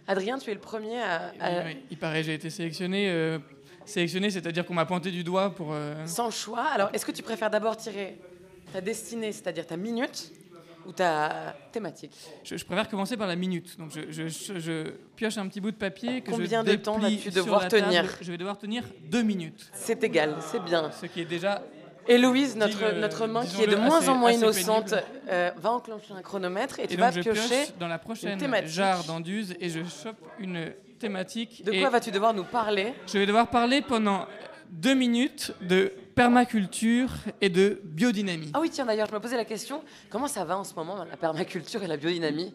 Adrien, 0.07 0.39
tu 0.39 0.51
es 0.51 0.55
le 0.55 0.61
premier 0.61 1.01
à... 1.01 1.33
à- 1.41 1.65
Oui, 1.65 1.77
il 1.91 1.97
paraît, 1.99 2.23
j'ai 2.23 2.35
été 2.35 2.51
sélectionné. 2.51 3.09
euh, 3.11 3.39
sélectionné, 3.85 4.31
c'est-à-dire 4.31 4.65
qu'on 4.67 4.75
m'a 4.75 4.87
pointé 4.87 5.11
du 5.11 5.25
doigt 5.25 5.55
pour. 5.55 5.73
euh, 5.73 6.07
Sans 6.07 6.31
choix. 6.31 6.65
Alors, 6.65 6.91
est-ce 6.93 7.05
que 7.07 7.13
tu 7.13 7.23
préfères 7.23 7.51
d'abord 7.51 7.77
tirer 7.77 8.19
ta 8.73 8.81
destinée, 8.81 9.33
c'est-à-dire 9.33 9.67
ta 9.67 9.77
minute, 9.77 10.33
ou 10.87 10.93
ta 10.93 11.57
thématique? 11.73 12.13
Je, 12.45 12.57
je 12.57 12.65
préfère 12.65 12.89
commencer 12.89 13.17
par 13.17 13.27
la 13.29 13.37
minute. 13.37 13.79
Donc 13.79 13.91
je, 13.95 14.11
je- 14.11 14.29
je- 14.29 14.59
je 14.59 14.91
pioche 15.17 15.39
un 15.39 15.47
petit 15.49 15.61
bout 15.61 15.71
de 15.71 15.77
papier 15.77 16.21
que 16.23 16.31
Combien 16.31 16.65
je 16.65 16.71
de 16.71 16.77
temps 16.77 16.99
vas-tu 16.99 17.31
devoir 17.31 17.69
table. 17.69 17.85
tenir? 17.87 18.05
Je 18.21 18.31
vais 18.33 18.39
devoir 18.39 18.59
tenir 18.59 18.85
deux 19.11 19.23
minutes. 19.23 19.71
C'est 19.73 20.03
égal, 20.05 20.37
c'est 20.41 20.63
bien. 20.65 20.91
Ce 20.93 21.07
qui 21.07 21.21
est 21.21 21.25
déjà. 21.25 21.63
Et 22.11 22.19
Louise, 22.19 22.57
notre, 22.57 23.27
main 23.27 23.45
qui 23.47 23.63
est 23.63 23.67
de 23.69 23.77
moins 23.77 23.99
assez- 23.99 24.09
en 24.09 24.17
moins 24.17 24.33
innocente, 24.33 24.95
euh, 25.29 25.51
va 25.57 25.71
enclencher 25.71 26.13
un 26.13 26.23
chronomètre 26.23 26.81
et, 26.81 26.85
Et 26.85 26.87
tu 26.89 26.97
vas 26.97 27.13
piocher 27.13 27.31
pioche 27.33 27.79
dans 27.79 27.87
la 27.87 27.99
prochaine 27.99 28.37
thématique. 28.37 28.69
jarre 28.71 29.05
d'enduise 29.05 29.55
et 29.61 29.69
je 29.69 29.81
chope 29.85 30.17
une 30.41 30.73
thématique. 30.99 31.65
De 31.65 31.71
quoi 31.81 31.89
vas-tu 31.89 32.11
devoir 32.11 32.35
nous 32.35 32.45
parler 32.45 32.95
Je 33.07 33.17
vais 33.19 33.27
devoir 33.27 33.49
parler 33.49 33.81
pendant 33.81 34.27
deux 34.71 34.95
minutes 34.95 35.53
de 35.63 35.93
permaculture 36.17 37.11
et 37.41 37.49
de 37.49 37.81
biodynamie. 37.85 38.51
Ah 38.55 38.61
oui, 38.61 38.71
tiens, 38.71 38.87
d'ailleurs, 38.87 39.07
je 39.09 39.15
me 39.15 39.21
posais 39.21 39.37
la 39.37 39.45
question, 39.45 39.83
comment 40.11 40.27
ça 40.27 40.45
va 40.45 40.59
en 40.59 40.65
ce 40.65 40.75
moment, 40.75 40.97
la 41.05 41.17
permaculture 41.17 41.83
et 41.83 41.87
la 41.87 41.97
biodynamie? 41.97 42.53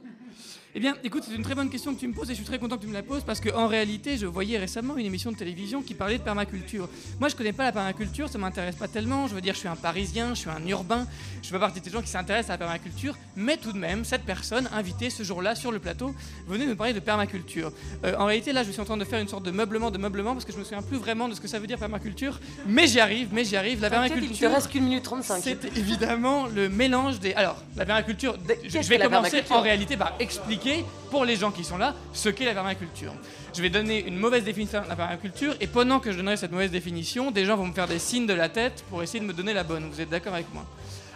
Eh 0.77 0.81
bien, 0.81 0.93
écoute, 1.05 1.23
c'est 1.25 1.33
une 1.33 1.41
très 1.41 1.55
bonne 1.55 1.69
question 1.69 1.95
que 1.95 1.99
tu 2.01 2.05
me 2.05 2.13
poses 2.13 2.29
et 2.29 2.33
je 2.33 2.39
suis 2.39 2.45
très 2.45 2.59
content 2.59 2.75
que 2.75 2.81
tu 2.81 2.89
me 2.89 2.93
la 2.93 3.01
poses 3.01 3.23
parce 3.23 3.39
qu'en 3.39 3.67
réalité, 3.67 4.17
je 4.17 4.25
voyais 4.25 4.57
récemment 4.57 4.97
une 4.97 5.05
émission 5.05 5.31
de 5.31 5.37
télévision 5.37 5.81
qui 5.81 5.93
parlait 5.93 6.17
de 6.17 6.23
permaculture. 6.23 6.89
Moi, 7.17 7.29
je 7.29 7.35
connais 7.37 7.53
pas 7.53 7.63
la 7.63 7.71
permaculture, 7.71 8.27
ça 8.27 8.37
m'intéresse 8.37 8.75
pas 8.75 8.89
tellement. 8.89 9.27
Je 9.27 9.35
veux 9.35 9.39
dire, 9.39 9.53
je 9.53 9.59
suis 9.59 9.69
un 9.69 9.77
Parisien, 9.77 10.33
je 10.33 10.41
suis 10.41 10.49
un 10.49 10.67
urbain, 10.67 11.07
je 11.41 11.47
fais 11.47 11.59
partie 11.59 11.79
des 11.79 11.89
gens 11.89 12.01
qui 12.01 12.09
s'intéressent 12.09 12.49
à 12.49 12.53
la 12.55 12.57
permaculture, 12.57 13.17
mais 13.37 13.55
tout 13.55 13.71
de 13.71 13.77
même, 13.77 14.03
cette 14.03 14.23
personne 14.23 14.67
invitée 14.73 15.09
ce 15.09 15.23
jour-là 15.23 15.55
sur 15.55 15.71
le 15.71 15.79
plateau 15.79 16.13
venait 16.45 16.65
nous 16.65 16.75
parler 16.75 16.91
de 16.91 16.99
permaculture. 16.99 17.71
Euh, 18.03 18.17
en 18.17 18.25
réalité, 18.25 18.51
là, 18.51 18.63
je 18.63 18.71
suis 18.71 18.81
en 18.81 18.85
train 18.85 18.97
de 18.97 19.05
faire 19.05 19.21
une 19.21 19.29
sorte 19.29 19.45
de 19.45 19.51
meublement 19.51 19.91
de 19.91 19.97
meublement 19.97 20.33
parce 20.33 20.43
que 20.43 20.51
je 20.51 20.57
me 20.57 20.65
souviens 20.65 20.81
plus 20.81 20.97
vraiment 20.97 21.29
de 21.29 21.35
ce 21.35 21.39
que 21.39 21.47
ça 21.47 21.57
veut 21.57 21.67
dire 21.67 21.77
permaculture, 21.77 22.37
mais 22.67 22.85
j'y 22.85 22.99
arrive, 22.99 23.29
mais 23.31 23.45
j'y 23.45 23.55
arrive. 23.55 23.79
La 23.79 23.89
permaculture. 23.89 24.29
il 24.29 24.37
te 24.37 24.45
reste 24.45 24.71
qu'une 24.71 24.83
minute 24.83 25.03
35. 25.03 25.39
C'est 25.41 25.77
évidemment 25.77 26.47
le 26.47 26.67
mélange 26.67 27.21
des. 27.21 27.33
Alors, 27.33 27.63
la 27.77 27.85
permaculture, 27.85 28.35
je, 28.67 28.77
vais 28.89 28.99
commencer 28.99 29.41
en 29.49 29.61
réalité 29.61 29.95
par 29.95 30.13
expliquer 30.19 30.64
pour 31.11 31.25
les 31.25 31.35
gens 31.35 31.51
qui 31.51 31.63
sont 31.63 31.77
là 31.77 31.95
ce 32.13 32.29
qu'est 32.29 32.45
la 32.45 32.53
permaculture. 32.53 33.13
Je 33.55 33.61
vais 33.61 33.69
donner 33.69 34.05
une 34.05 34.17
mauvaise 34.17 34.43
définition 34.43 34.81
de 34.81 34.87
la 34.87 34.95
permaculture 34.95 35.55
et 35.61 35.67
pendant 35.67 35.99
que 35.99 36.11
je 36.11 36.17
donnerai 36.17 36.37
cette 36.37 36.51
mauvaise 36.51 36.71
définition, 36.71 37.31
des 37.31 37.45
gens 37.45 37.55
vont 37.55 37.67
me 37.67 37.73
faire 37.73 37.87
des 37.87 37.99
signes 37.99 38.27
de 38.27 38.33
la 38.33 38.49
tête 38.49 38.83
pour 38.89 39.01
essayer 39.03 39.19
de 39.19 39.25
me 39.25 39.33
donner 39.33 39.53
la 39.53 39.63
bonne. 39.63 39.87
Vous 39.89 40.01
êtes 40.01 40.09
d'accord 40.09 40.33
avec 40.33 40.53
moi? 40.53 40.65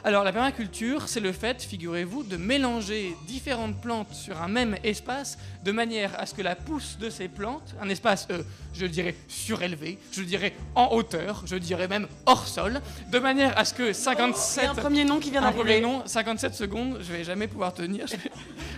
Alors 0.04 0.24
la 0.24 0.32
permaculture, 0.32 1.08
c'est 1.08 1.20
le 1.20 1.32
fait, 1.32 1.62
figurez-vous, 1.62 2.24
de 2.24 2.38
mélanger 2.38 3.16
différentes 3.28 3.80
plantes 3.82 4.14
sur 4.14 4.42
un 4.42 4.48
même 4.48 4.76
espace 4.84 5.38
de 5.64 5.72
manière 5.72 6.18
à 6.20 6.26
ce 6.26 6.34
que 6.34 6.42
la 6.42 6.56
pousse 6.56 6.98
de 7.00 7.10
ces 7.10 7.28
plantes, 7.28 7.76
un 7.82 7.90
espace, 7.90 8.28
euh, 8.32 8.44
je 8.74 8.86
dirais, 8.86 9.16
surélevé, 9.28 9.98
je 10.12 10.22
dirais 10.22 10.54
en 10.76 10.90
hauteur, 10.94 11.44
je 11.46 11.58
dirais 11.58 11.88
même 11.88 12.08
hors 12.26 12.48
sol, 12.48 12.82
de 13.12 13.20
manière 13.20 13.58
à 13.58 13.66
ce 13.66 13.74
que 13.74 13.92
57... 13.94 14.64
Il 14.64 14.66
y 14.66 14.68
a 14.68 14.72
un 14.72 14.76
premier 14.76 15.04
nom 15.06 15.20
qui 15.20 15.32
vient 15.32 15.44
Un 15.44 15.52
premier 15.52 15.82
nom, 15.82 16.04
57 16.06 16.54
secondes, 16.54 17.00
je 17.02 17.12
vais 17.12 17.24
jamais 17.24 17.48
pouvoir 17.48 17.74
tenir, 17.74 18.08
je 18.08 18.16
vais, 18.16 18.32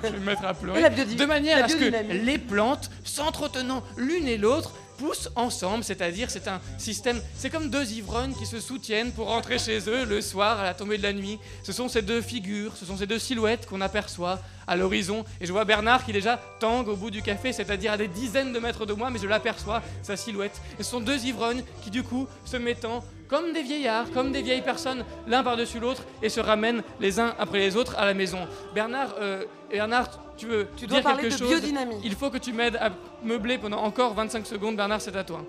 je 0.03 0.07
vais 0.09 0.19
me 0.19 0.25
mettre 0.25 0.45
à 0.45 0.53
pleurer. 0.53 0.89
De 0.89 1.25
manière 1.25 1.63
à 1.63 1.67
ce 1.67 1.75
que 1.75 2.13
les 2.13 2.37
plantes, 2.37 2.89
s'entretenant 3.03 3.83
l'une 3.97 4.27
et 4.27 4.37
l'autre, 4.37 4.73
poussent 5.01 5.29
ensemble, 5.35 5.83
c'est-à-dire 5.83 6.29
c'est 6.29 6.47
un 6.47 6.61
système, 6.77 7.19
c'est 7.35 7.49
comme 7.49 7.71
deux 7.71 7.91
ivrognes 7.93 8.35
qui 8.35 8.45
se 8.45 8.59
soutiennent 8.59 9.11
pour 9.11 9.27
rentrer 9.27 9.57
chez 9.57 9.79
eux 9.89 10.05
le 10.05 10.21
soir 10.21 10.59
à 10.59 10.63
la 10.63 10.73
tombée 10.75 10.99
de 10.99 11.03
la 11.03 11.11
nuit. 11.11 11.39
Ce 11.63 11.73
sont 11.73 11.89
ces 11.89 12.03
deux 12.03 12.21
figures, 12.21 12.77
ce 12.77 12.85
sont 12.85 12.97
ces 12.97 13.07
deux 13.07 13.17
silhouettes 13.17 13.65
qu'on 13.65 13.81
aperçoit 13.81 14.39
à 14.67 14.75
l'horizon. 14.75 15.25
Et 15.39 15.47
je 15.47 15.51
vois 15.51 15.65
Bernard 15.65 16.05
qui 16.05 16.13
déjà 16.13 16.39
tangue 16.59 16.87
au 16.87 16.95
bout 16.95 17.09
du 17.09 17.23
café, 17.23 17.51
c'est-à-dire 17.51 17.93
à 17.93 17.97
des 17.97 18.07
dizaines 18.07 18.53
de 18.53 18.59
mètres 18.59 18.85
de 18.85 18.93
moi, 18.93 19.09
mais 19.09 19.17
je 19.17 19.27
l'aperçois, 19.27 19.81
sa 20.03 20.15
silhouette. 20.15 20.61
Et 20.79 20.83
ce 20.83 20.91
sont 20.91 21.01
deux 21.01 21.25
ivrognes 21.25 21.63
qui 21.83 21.89
du 21.89 22.03
coup 22.03 22.27
se 22.45 22.57
mettant 22.57 23.03
comme 23.31 23.53
des 23.53 23.63
vieillards, 23.63 24.11
comme 24.11 24.33
des 24.33 24.41
vieilles 24.41 24.61
personnes, 24.61 25.05
l'un 25.25 25.41
par-dessus 25.41 25.79
l'autre, 25.79 26.03
et 26.21 26.27
se 26.27 26.41
ramènent 26.41 26.83
les 26.99 27.17
uns 27.17 27.33
après 27.39 27.59
les 27.59 27.77
autres 27.77 27.97
à 27.97 28.05
la 28.05 28.13
maison. 28.13 28.45
Bernard, 28.75 29.15
euh, 29.21 29.45
Bernard, 29.71 30.09
tu 30.35 30.47
veux 30.47 30.67
Tu 30.75 30.85
dois 30.85 30.97
dire 30.99 31.03
parler 31.09 31.29
quelque 31.29 31.35
de 31.35 31.39
chose 31.39 31.49
biodynamie. 31.49 32.01
Il 32.03 32.13
faut 32.13 32.29
que 32.29 32.37
tu 32.37 32.51
m'aides 32.51 32.75
à 32.75 32.89
meubler 33.23 33.57
pendant 33.57 33.81
encore 33.83 34.13
25 34.15 34.45
secondes. 34.45 34.75
Bernard, 34.75 34.99
c'est 34.99 35.15
à 35.15 35.23
toi. 35.23 35.45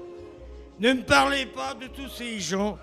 Ne 0.78 0.92
me 0.92 1.02
parlez 1.02 1.44
pas 1.46 1.74
de 1.74 1.88
tous 1.88 2.08
ces 2.08 2.38
gens 2.38 2.78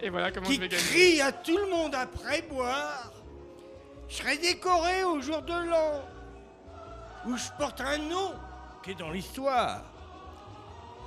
Et 0.00 0.08
voilà 0.08 0.30
comment 0.30 0.46
qui 0.46 0.54
je 0.54 0.60
vais 0.60 0.68
gagner. 0.68 0.82
crient 0.84 1.20
à 1.22 1.32
tout 1.32 1.56
le 1.58 1.68
monde 1.68 1.94
après 1.96 2.42
boire. 2.42 3.12
Je 4.08 4.14
serai 4.18 4.38
décoré 4.38 5.02
au 5.02 5.20
jour 5.20 5.42
de 5.42 5.68
l'an 5.68 6.02
où 7.26 7.36
je 7.36 7.48
porte 7.58 7.80
un 7.80 7.98
nom 7.98 8.34
qui 8.84 8.92
est 8.92 8.94
dans 8.94 9.10
l'histoire. 9.10 9.82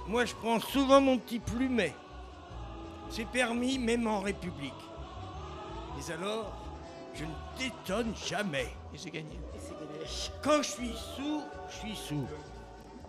Moi, 0.06 0.26
je 0.26 0.34
prends 0.36 0.60
souvent 0.60 1.00
mon 1.00 1.18
petit 1.18 1.39
plumet. 1.39 1.93
C'est 3.10 3.28
permis 3.28 3.80
même 3.80 4.07
en 4.07 4.22
République. 4.22 4.74
Mais 5.97 6.14
alors, 6.14 6.53
je 7.14 7.26
ne 7.26 7.32
t'étonne 7.57 8.14
jamais. 8.16 8.68
Et 8.93 8.97
j'ai 8.97 9.10
gagné. 9.12 9.39
Quand 10.43 10.62
je 10.62 10.70
suis 10.70 10.93
sous, 11.16 11.41
je 11.70 11.76
suis 11.76 11.95
sous. 11.95 12.28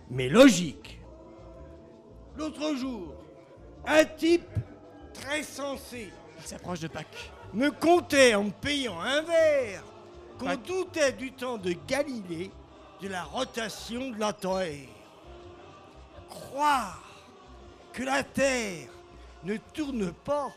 Mais 0.09 0.27
logique. 0.27 0.99
L'autre 2.35 2.75
jour, 2.75 3.13
un 3.85 4.05
type 4.05 4.49
très 5.13 5.43
sensé 5.43 6.11
Il 6.39 6.45
s'approche 6.45 6.79
de 6.79 6.87
Pâques. 6.87 7.31
me 7.53 7.69
comptait 7.69 8.35
en 8.35 8.45
me 8.45 8.51
payant 8.51 8.99
un 8.99 9.21
verre 9.21 9.83
qu'on 10.39 10.55
doutait 10.55 11.11
du 11.13 11.31
temps 11.33 11.57
de 11.57 11.73
Galilée 11.87 12.51
de 13.01 13.07
la 13.07 13.23
rotation 13.23 14.11
de 14.11 14.19
la 14.19 14.33
Terre. 14.33 14.87
Croire 16.29 17.03
que 17.93 18.03
la 18.03 18.23
Terre 18.23 18.89
ne 19.43 19.57
tourne 19.57 20.11
pas, 20.11 20.53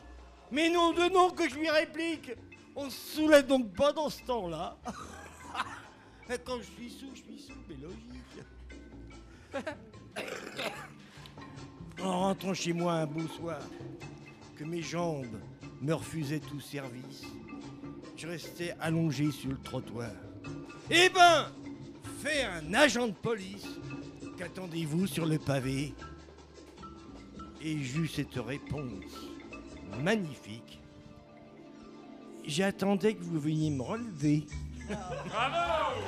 mais 0.51 0.71
non 0.71 0.93
de 0.93 1.13
non 1.13 1.31
que 1.31 1.49
je 1.49 1.57
lui 1.57 1.71
réplique, 1.71 2.33
on 2.77 2.91
se 2.91 3.17
soulève 3.17 3.47
donc 3.47 3.73
pas 3.75 3.93
dans 3.93 4.11
ce 4.11 4.23
temps-là. 4.23 4.77
Quand 6.45 6.59
je 6.59 6.65
suis 6.65 6.91
sous, 6.91 7.11
je 7.15 7.23
suis 7.23 7.39
sous, 7.39 7.59
mais 7.69 7.77
logique. 7.77 8.05
En 12.03 12.21
rentrant 12.21 12.53
chez 12.53 12.73
moi 12.73 12.95
un 12.95 13.07
beau 13.07 13.27
soir, 13.29 13.61
que 14.57 14.65
mes 14.65 14.83
jambes 14.83 15.41
me 15.81 15.95
refusaient 15.95 16.41
tout 16.41 16.61
service, 16.61 17.23
je 18.17 18.27
restais 18.27 18.75
allongé 18.81 19.31
sur 19.31 19.51
le 19.51 19.59
trottoir. 19.59 20.11
Eh 20.91 21.09
ben, 21.09 21.47
fait 22.21 22.45
un 22.45 22.75
agent 22.75 23.09
de 23.09 23.13
police, 23.13 23.67
qu'attendez-vous 24.37 25.07
sur 25.07 25.25
le 25.25 25.39
pavé? 25.39 25.95
Et 27.67 27.79
j'eus 27.83 28.09
cette 28.09 28.35
réponse 28.35 29.31
magnifique. 30.03 30.81
J'attendais 32.47 33.15
que 33.15 33.23
vous 33.23 33.41
veniez 33.41 33.71
me 33.71 33.83
relever. 33.83 34.45
Bravo 34.87 36.01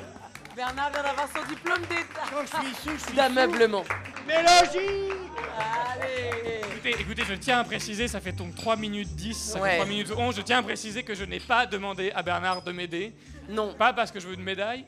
Bernard 0.55 0.91
vient 0.93 1.03
d'avoir 1.03 1.29
son 1.35 1.49
diplôme 1.49 1.81
d'état. 1.83 2.23
Quand 2.31 2.43
je 2.43 2.67
suis 2.67 2.75
sous, 2.83 2.91
je 2.99 3.05
suis 3.07 3.17
D'ameublement. 3.17 3.85
Mais 4.27 4.43
logique 4.43 5.13
Allez 5.59 6.61
Écoutez, 6.75 7.01
écoutez, 7.01 7.23
je 7.25 7.35
tiens 7.35 7.61
à 7.61 7.65
préciser, 7.65 8.07
ça 8.07 8.21
fait 8.21 8.33
donc 8.33 8.55
3 8.55 8.77
minutes 8.77 9.15
10, 9.17 9.35
ça 9.35 9.61
Ouais. 9.61 9.71
fait 9.71 9.77
3 9.77 9.87
minutes 9.87 10.13
11, 10.17 10.37
je 10.37 10.43
tiens 10.43 10.59
à 10.59 10.63
préciser 10.63 11.03
que 11.05 11.15
je 11.15 11.25
n'ai 11.25 11.41
pas 11.41 11.65
demandé 11.67 12.11
à 12.15 12.23
Bernard 12.23 12.63
de 12.63 12.73
m'aider. 12.73 13.15
Non. 13.49 13.75
Pas 13.75 13.93
parce 13.95 14.11
que 14.13 14.21
je 14.21 14.29
veux 14.29 14.35
une 14.35 14.43
médaille, 14.43 14.85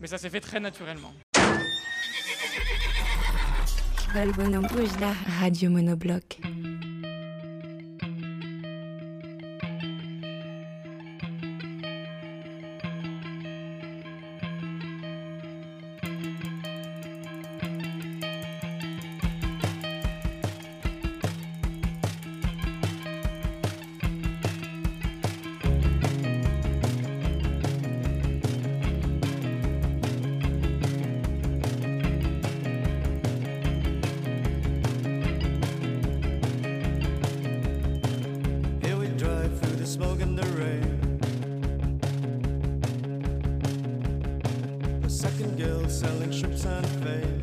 mais 0.00 0.08
ça 0.08 0.18
s'est 0.18 0.30
fait 0.30 0.40
très 0.40 0.58
naturellement. 0.58 1.12
Balbonne 4.14 4.58
Bouge, 4.60 4.98
la 5.00 5.12
radio 5.40 5.70
monobloc. 5.70 6.40
Rain. 40.58 41.20
A 45.04 45.08
second 45.08 45.58
girl 45.58 45.88
selling 45.88 46.32
shrimps 46.32 46.64
and 46.64 46.86
fame. 47.02 47.40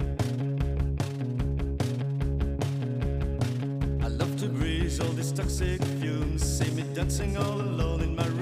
I 4.04 4.08
love 4.08 4.36
to 4.38 4.48
breathe 4.48 5.00
all 5.02 5.14
these 5.14 5.32
toxic 5.32 5.84
fumes. 6.00 6.44
See 6.44 6.72
me 6.72 6.84
dancing 6.94 7.38
all 7.38 7.62
alone 7.62 8.02
in 8.02 8.16
my 8.16 8.26
room 8.28 8.37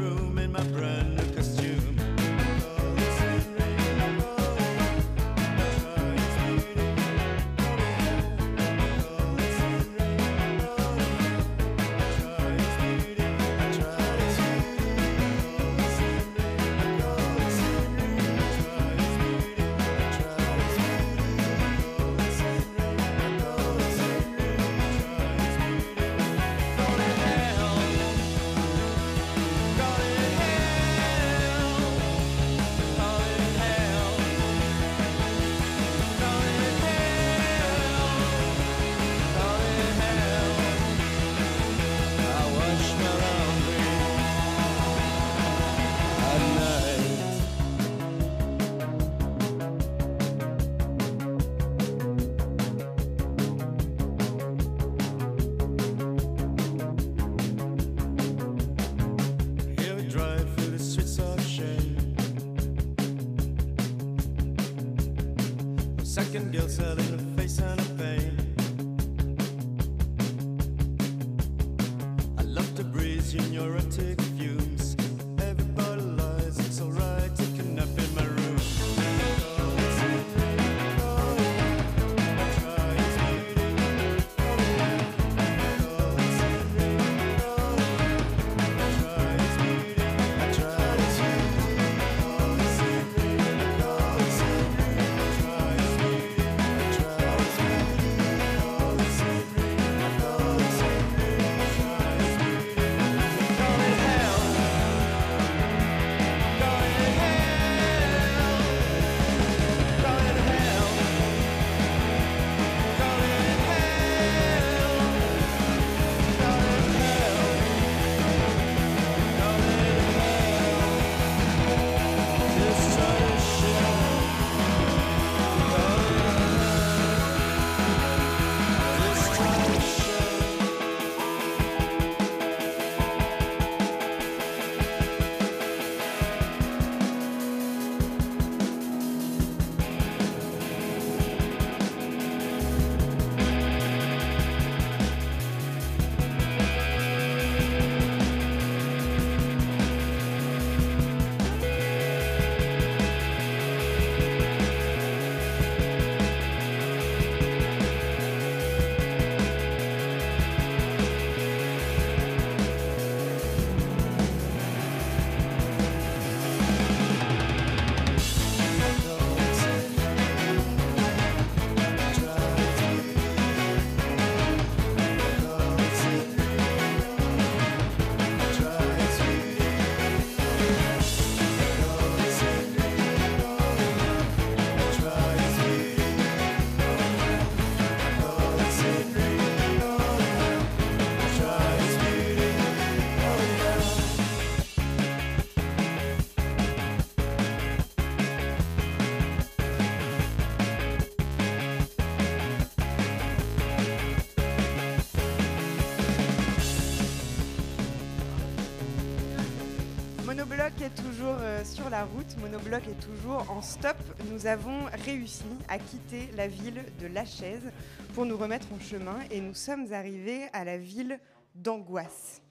la 211.96 212.04
route, 212.04 212.36
Monobloc 212.42 212.84
est 212.90 213.00
toujours 213.00 213.50
en 213.50 213.62
stop. 213.62 213.96
Nous 214.30 214.48
avons 214.48 214.84
réussi 215.06 215.46
à 215.70 215.80
quitter 215.80 216.30
la 216.36 216.46
ville 216.46 216.84
de 217.00 217.08
La 217.08 217.24
Chaise 217.24 217.72
pour 218.14 218.26
nous 218.26 218.36
remettre 218.36 218.68
en 218.74 218.80
chemin 218.82 219.16
et 219.32 219.40
nous 219.40 219.54
sommes 219.54 219.94
arrivés 219.94 220.42
à 220.52 220.66
la 220.66 220.78
ville 220.78 221.18
d'Angoisse. 221.56 222.42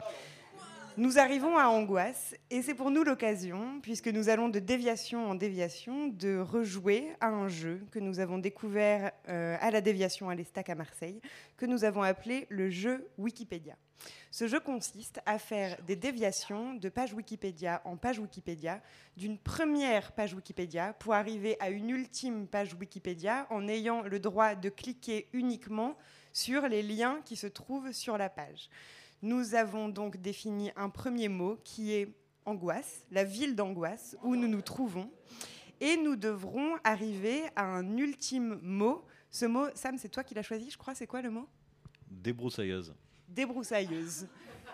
Nous 0.97 1.18
arrivons 1.18 1.59
à 1.59 1.66
Angoisse 1.66 2.36
et 2.51 2.62
c'est 2.62 2.74
pour 2.74 2.92
nous 2.92 3.03
l'occasion, 3.03 3.80
puisque 3.82 4.07
nous 4.07 4.28
allons 4.28 4.49
de 4.49 4.61
déviation 4.61 5.28
en 5.28 5.34
déviation, 5.34 6.07
de 6.07 6.38
rejouer 6.38 7.09
à 7.20 7.26
un 7.26 7.49
jeu 7.49 7.84
que 7.90 7.99
nous 7.99 8.20
avons 8.20 8.38
découvert 8.38 9.11
euh, 9.28 9.57
à 9.61 9.72
la 9.72 9.80
déviation 9.80 10.28
à 10.28 10.36
l'Estac 10.36 10.70
à 10.70 10.76
Marseille, 10.76 11.20
que 11.57 11.66
nous 11.66 11.82
avons 11.82 12.03
appelé 12.03 12.47
le 12.49 12.70
jeu 12.70 13.09
Wikipédia. 13.18 13.74
Ce 14.30 14.47
jeu 14.47 14.61
consiste 14.61 15.20
à 15.26 15.40
faire 15.40 15.82
des 15.82 15.97
déviations 15.97 16.74
de 16.74 16.88
page 16.88 17.12
Wikipédia 17.12 17.82
en 17.84 17.97
page 17.97 18.20
Wikipédia, 18.20 18.80
d'une 19.16 19.38
première 19.38 20.12
page 20.12 20.32
Wikipédia 20.32 20.92
pour 21.01 21.14
arriver 21.14 21.57
à 21.59 21.70
une 21.70 21.90
ultime 21.90 22.47
page 22.47 22.72
Wikipédia 22.74 23.49
en 23.51 23.66
ayant 23.66 24.03
le 24.03 24.20
droit 24.20 24.55
de 24.55 24.68
cliquer 24.68 25.26
uniquement 25.32 25.97
sur 26.32 26.68
les 26.68 26.84
liens 26.84 27.20
qui 27.24 27.34
se 27.34 27.49
trouvent 27.49 27.90
sur 27.90 28.16
la 28.16 28.28
page. 28.28 28.70
Nous 29.24 29.54
avons 29.54 29.88
donc 29.88 30.18
défini 30.18 30.70
un 30.76 30.90
premier 30.90 31.28
mot 31.28 31.58
qui 31.64 31.94
est 31.94 32.08
angoisse, 32.44 33.06
la 33.10 33.24
ville 33.24 33.56
d'angoisse 33.56 34.18
où 34.22 34.36
nous 34.36 34.48
nous 34.48 34.60
trouvons. 34.60 35.10
Et 35.80 35.96
nous 35.96 36.14
devrons 36.14 36.74
arriver 36.84 37.40
à 37.56 37.64
un 37.64 37.96
ultime 37.96 38.58
mot. 38.60 39.02
Ce 39.30 39.46
mot, 39.46 39.68
Sam, 39.74 39.96
c'est 39.96 40.10
toi 40.10 40.24
qui 40.24 40.34
l'as 40.34 40.42
choisi, 40.42 40.70
je 40.70 40.76
crois. 40.76 40.94
C'est 40.94 41.06
quoi 41.06 41.22
le 41.22 41.30
mot? 41.30 41.48
Débroussailleuse. 42.06 42.94
Débroussailleuse. 43.26 44.26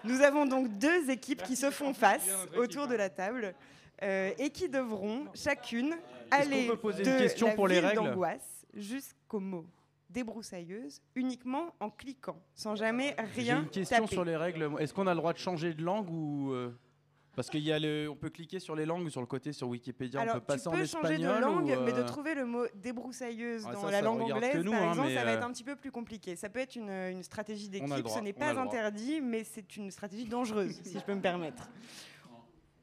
Nous 0.02 0.20
avons 0.20 0.46
donc 0.46 0.76
deux 0.78 1.08
équipes 1.10 1.44
qui 1.44 1.54
se 1.54 1.70
font 1.70 1.94
face 1.94 2.28
autour 2.56 2.88
de 2.88 2.96
la 2.96 3.08
table 3.08 3.54
euh, 4.02 4.32
et 4.36 4.50
qui 4.50 4.68
devront 4.68 5.26
chacune 5.32 5.94
aller 6.28 6.66
peut 6.66 6.76
poser 6.76 7.04
de 7.04 7.08
une 7.08 7.18
question 7.18 7.46
la 7.46 7.54
pour 7.54 7.68
les 7.68 7.80
ville 7.80 7.92
d'angoisse 7.94 8.66
jusqu'au 8.74 9.38
mot 9.38 9.64
débroussailleuse 10.10 11.00
uniquement 11.14 11.74
en 11.80 11.90
cliquant, 11.90 12.40
sans 12.54 12.74
jamais 12.74 13.14
J'ai 13.34 13.42
rien 13.42 13.62
une 13.62 13.68
question 13.68 14.04
taper. 14.04 14.14
sur 14.14 14.24
les 14.24 14.36
règles. 14.36 14.70
Est-ce 14.78 14.92
qu'on 14.92 15.06
a 15.06 15.14
le 15.14 15.18
droit 15.18 15.32
de 15.32 15.38
changer 15.38 15.74
de 15.74 15.82
langue 15.82 16.10
ou 16.10 16.52
euh, 16.52 16.70
Parce 17.34 17.48
qu'il 17.48 17.62
y 17.62 17.72
a 17.72 17.78
le, 17.78 18.08
on 18.10 18.16
peut 18.16 18.30
cliquer 18.30 18.58
sur 18.58 18.74
les 18.74 18.86
langues 18.86 19.08
sur 19.08 19.20
le 19.20 19.26
côté 19.26 19.52
sur 19.52 19.68
Wikipédia, 19.68 20.20
Alors, 20.20 20.36
on 20.36 20.38
peut 20.40 20.44
passer 20.44 20.62
tu 20.62 20.68
en 20.68 20.72
peux 20.72 20.84
changer 20.84 21.18
de 21.18 21.22
espagnol 21.22 21.40
langue, 21.40 21.76
ou, 21.78 21.84
mais 21.84 21.92
de 21.92 21.98
euh, 21.98 22.04
trouver 22.04 22.34
le 22.34 22.44
mot 22.44 22.64
débroussailleuse 22.74 23.64
Ah, 23.66 23.72
dans 23.72 23.82
ça, 23.82 23.90
la 23.90 23.98
ça 23.98 24.04
langue 24.04 24.22
anglaise, 24.22 24.52
que 24.52 24.58
nous, 24.58 24.72
par 24.72 24.82
hein, 24.82 24.90
exemple, 24.90 25.14
ça 25.14 25.24
va 25.24 25.32
être 25.32 25.42
euh, 25.42 25.46
un 25.46 25.52
petit 25.52 25.64
peu 25.64 25.76
plus 25.76 25.90
compliqué. 25.92 26.36
Ça 26.36 26.48
peut 26.48 26.60
être 26.60 26.76
une, 26.76 26.90
une 26.90 27.22
stratégie 27.22 27.68
d'équipe, 27.68 28.08
ce 28.08 28.20
n'est 28.20 28.32
pas 28.32 28.58
interdit, 28.58 29.20
mais 29.20 29.44
c'est 29.44 29.76
une 29.76 29.90
stratégie 29.90 30.24
dangereuse, 30.24 30.80
si 30.84 30.98
je 30.98 31.04
peux 31.04 31.14
me 31.14 31.22
permettre. 31.22 31.68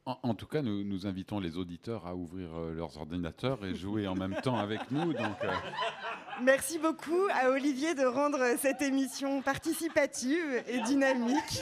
En, 0.08 0.18
en 0.24 0.34
tout 0.36 0.48
cas, 0.48 0.62
nous, 0.62 0.86
nous 0.86 1.06
invitons 1.06 1.42
les 1.42 1.58
auditeurs 1.58 2.08
à 2.08 2.16
ouvrir 2.16 2.48
euh, 2.56 2.74
leurs 2.74 2.96
ordinateurs 2.98 3.66
et 3.66 3.76
jouer 3.76 4.08
en 4.08 4.16
même 4.16 4.36
temps 4.42 4.56
avec 4.56 4.90
nous. 4.90 5.12
Donc, 5.12 5.44
euh, 5.44 5.52
Merci 6.42 6.80
beaucoup 6.80 7.28
à 7.34 7.50
Olivier 7.50 7.94
de 7.94 8.06
rendre 8.06 8.40
cette 8.58 8.82
émission 8.82 9.42
participative 9.42 10.64
et 10.66 10.80
dynamique, 10.84 11.62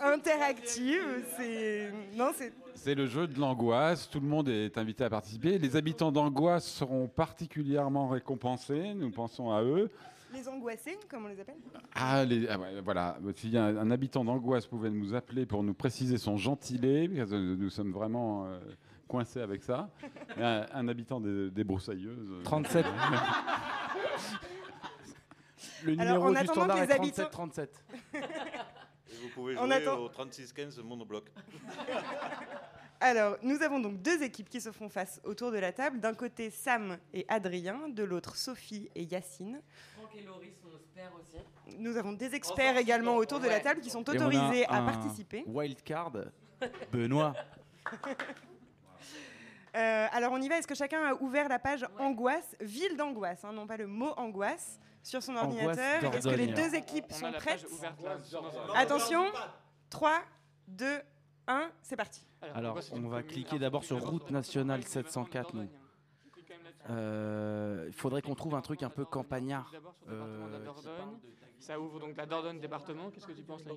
interactive. 0.00 1.02
C'est 1.36 1.92
non, 2.16 2.30
c'est 2.34 2.54
c'est 2.74 2.94
le 2.94 3.06
jeu 3.06 3.26
de 3.26 3.38
l'angoisse. 3.38 4.08
Tout 4.08 4.20
le 4.20 4.26
monde 4.26 4.48
est 4.48 4.78
invité 4.78 5.04
à 5.04 5.10
participer. 5.10 5.58
Les 5.58 5.76
habitants 5.76 6.12
d'angoisse 6.12 6.64
seront 6.64 7.08
particulièrement 7.08 8.08
récompensés. 8.08 8.94
Nous 8.94 9.10
pensons 9.10 9.50
à 9.50 9.62
eux. 9.62 9.90
Les 10.32 10.48
angoissés, 10.48 10.98
comme 11.08 11.24
on 11.24 11.28
les 11.28 11.40
appelle. 11.40 11.56
Ah, 11.94 12.24
les- 12.24 12.46
ah 12.48 12.58
ouais, 12.58 12.80
voilà. 12.80 13.18
Si 13.36 13.56
un, 13.56 13.76
un 13.76 13.90
habitant 13.90 14.24
d'angoisse 14.24 14.66
pouvait 14.66 14.90
nous 14.90 15.14
appeler 15.14 15.46
pour 15.46 15.62
nous 15.62 15.74
préciser 15.74 16.18
son 16.18 16.36
gentilé, 16.36 17.08
parce 17.08 17.30
que 17.30 17.54
nous 17.54 17.70
sommes 17.70 17.92
vraiment 17.92 18.46
euh, 18.46 18.58
coincés 19.06 19.40
avec 19.40 19.62
ça. 19.62 19.90
Un, 20.36 20.66
un 20.72 20.88
habitant 20.88 21.20
des, 21.20 21.50
des 21.50 21.64
broussailleuses. 21.64 22.30
euh, 22.30 22.42
37. 22.42 22.86
Le 25.84 25.92
Alors, 26.00 26.04
numéro 26.06 26.24
en 26.26 26.30
du 26.30 26.36
attendant 26.36 26.52
standard 26.54 26.76
que 26.76 26.82
est 26.82 26.86
les 26.86 26.92
habitants- 26.92 27.28
37 27.30 27.30
37. 27.32 27.84
Et 29.10 29.14
vous 29.22 29.28
pouvez 29.34 29.54
jouer 29.56 29.72
attend- 29.72 29.98
au 29.98 30.08
36-15 30.08 30.82
monobloc. 30.82 31.24
Alors, 33.00 33.36
nous 33.42 33.62
avons 33.62 33.78
donc 33.80 34.02
deux 34.02 34.22
équipes 34.22 34.48
qui 34.50 34.60
se 34.60 34.70
font 34.72 34.88
face 34.88 35.20
autour 35.24 35.50
de 35.52 35.58
la 35.58 35.72
table. 35.72 36.00
D'un 36.00 36.14
côté, 36.14 36.50
Sam 36.50 36.98
et 37.14 37.24
Adrien, 37.28 37.88
de 37.88 38.02
l'autre, 38.02 38.36
Sophie 38.36 38.90
et 38.94 39.04
Yacine. 39.04 39.60
Franck 40.18 40.22
et 40.22 40.22
Laurie 40.26 40.52
sont 40.52 40.68
experts 40.76 41.12
aussi. 41.20 41.76
Nous 41.78 41.96
avons 41.96 42.12
des 42.12 42.34
experts 42.34 42.76
également 42.76 43.16
autour 43.16 43.40
de 43.40 43.46
la 43.46 43.54
Ouais. 43.54 43.60
table 43.62 43.80
qui 43.80 43.90
sont 43.90 44.02
Et 44.02 44.10
on 44.10 44.12
a 44.12 44.26
autorisés 44.26 44.66
à 44.66 44.76
un 44.76 44.84
participer. 44.86 45.44
Wildcard, 45.46 46.12
Benoît. 46.92 47.34
Euh, 49.76 50.06
alors 50.12 50.32
on 50.32 50.40
y 50.40 50.48
va. 50.48 50.58
Est-ce 50.58 50.66
que 50.66 50.74
chacun 50.74 51.02
a 51.04 51.14
ouvert 51.14 51.48
la 51.48 51.58
page 51.58 51.86
angoisse, 51.98 52.56
ville 52.60 52.96
d'angoisse, 52.96 53.44
hein, 53.44 53.52
non 53.52 53.66
pas 53.66 53.76
le 53.76 53.86
mot 53.86 54.12
angoisse, 54.16 54.78
sur 55.02 55.22
son 55.22 55.36
Angoisse 55.36 55.78
ordinateur? 55.78 56.14
Est-ce 56.14 56.28
que 56.28 56.34
les 56.34 56.46
Dordogne. 56.46 56.70
deux 56.70 56.74
équipes 56.74 57.04
On 57.10 57.14
a 57.14 57.18
sont 57.18 57.26
la 57.26 57.32
page 57.32 57.42
prêtes 57.62 57.70
ouverte 57.70 58.02
là, 58.02 58.16
Attention 58.74 59.24
3, 59.90 60.20
2, 60.68 61.00
1, 61.46 61.70
c'est 61.82 61.96
parti. 61.96 62.26
Alors, 62.54 62.78
on 62.92 63.08
va 63.08 63.22
cliquer 63.22 63.58
d'abord 63.58 63.84
sur 63.84 64.00
route 64.04 64.30
nationale 64.30 64.84
704. 64.84 65.54
nous. 65.54 65.68
Euh, 66.90 67.84
Il 67.88 67.92
faudrait 67.92 68.22
qu'on 68.22 68.34
trouve 68.34 68.54
un 68.54 68.60
truc 68.60 68.82
un 68.82 68.90
peu 68.90 69.04
campagnard. 69.04 69.72
Euh. 70.08 70.66
Ça 71.58 71.78
ouvre 71.78 71.98
donc 71.98 72.16
la 72.16 72.24
Dordogne 72.24 72.60
département. 72.60 73.10
Qu'est-ce 73.10 73.26
que 73.26 73.32
tu 73.32 73.42
penses 73.42 73.64
là 73.64 73.72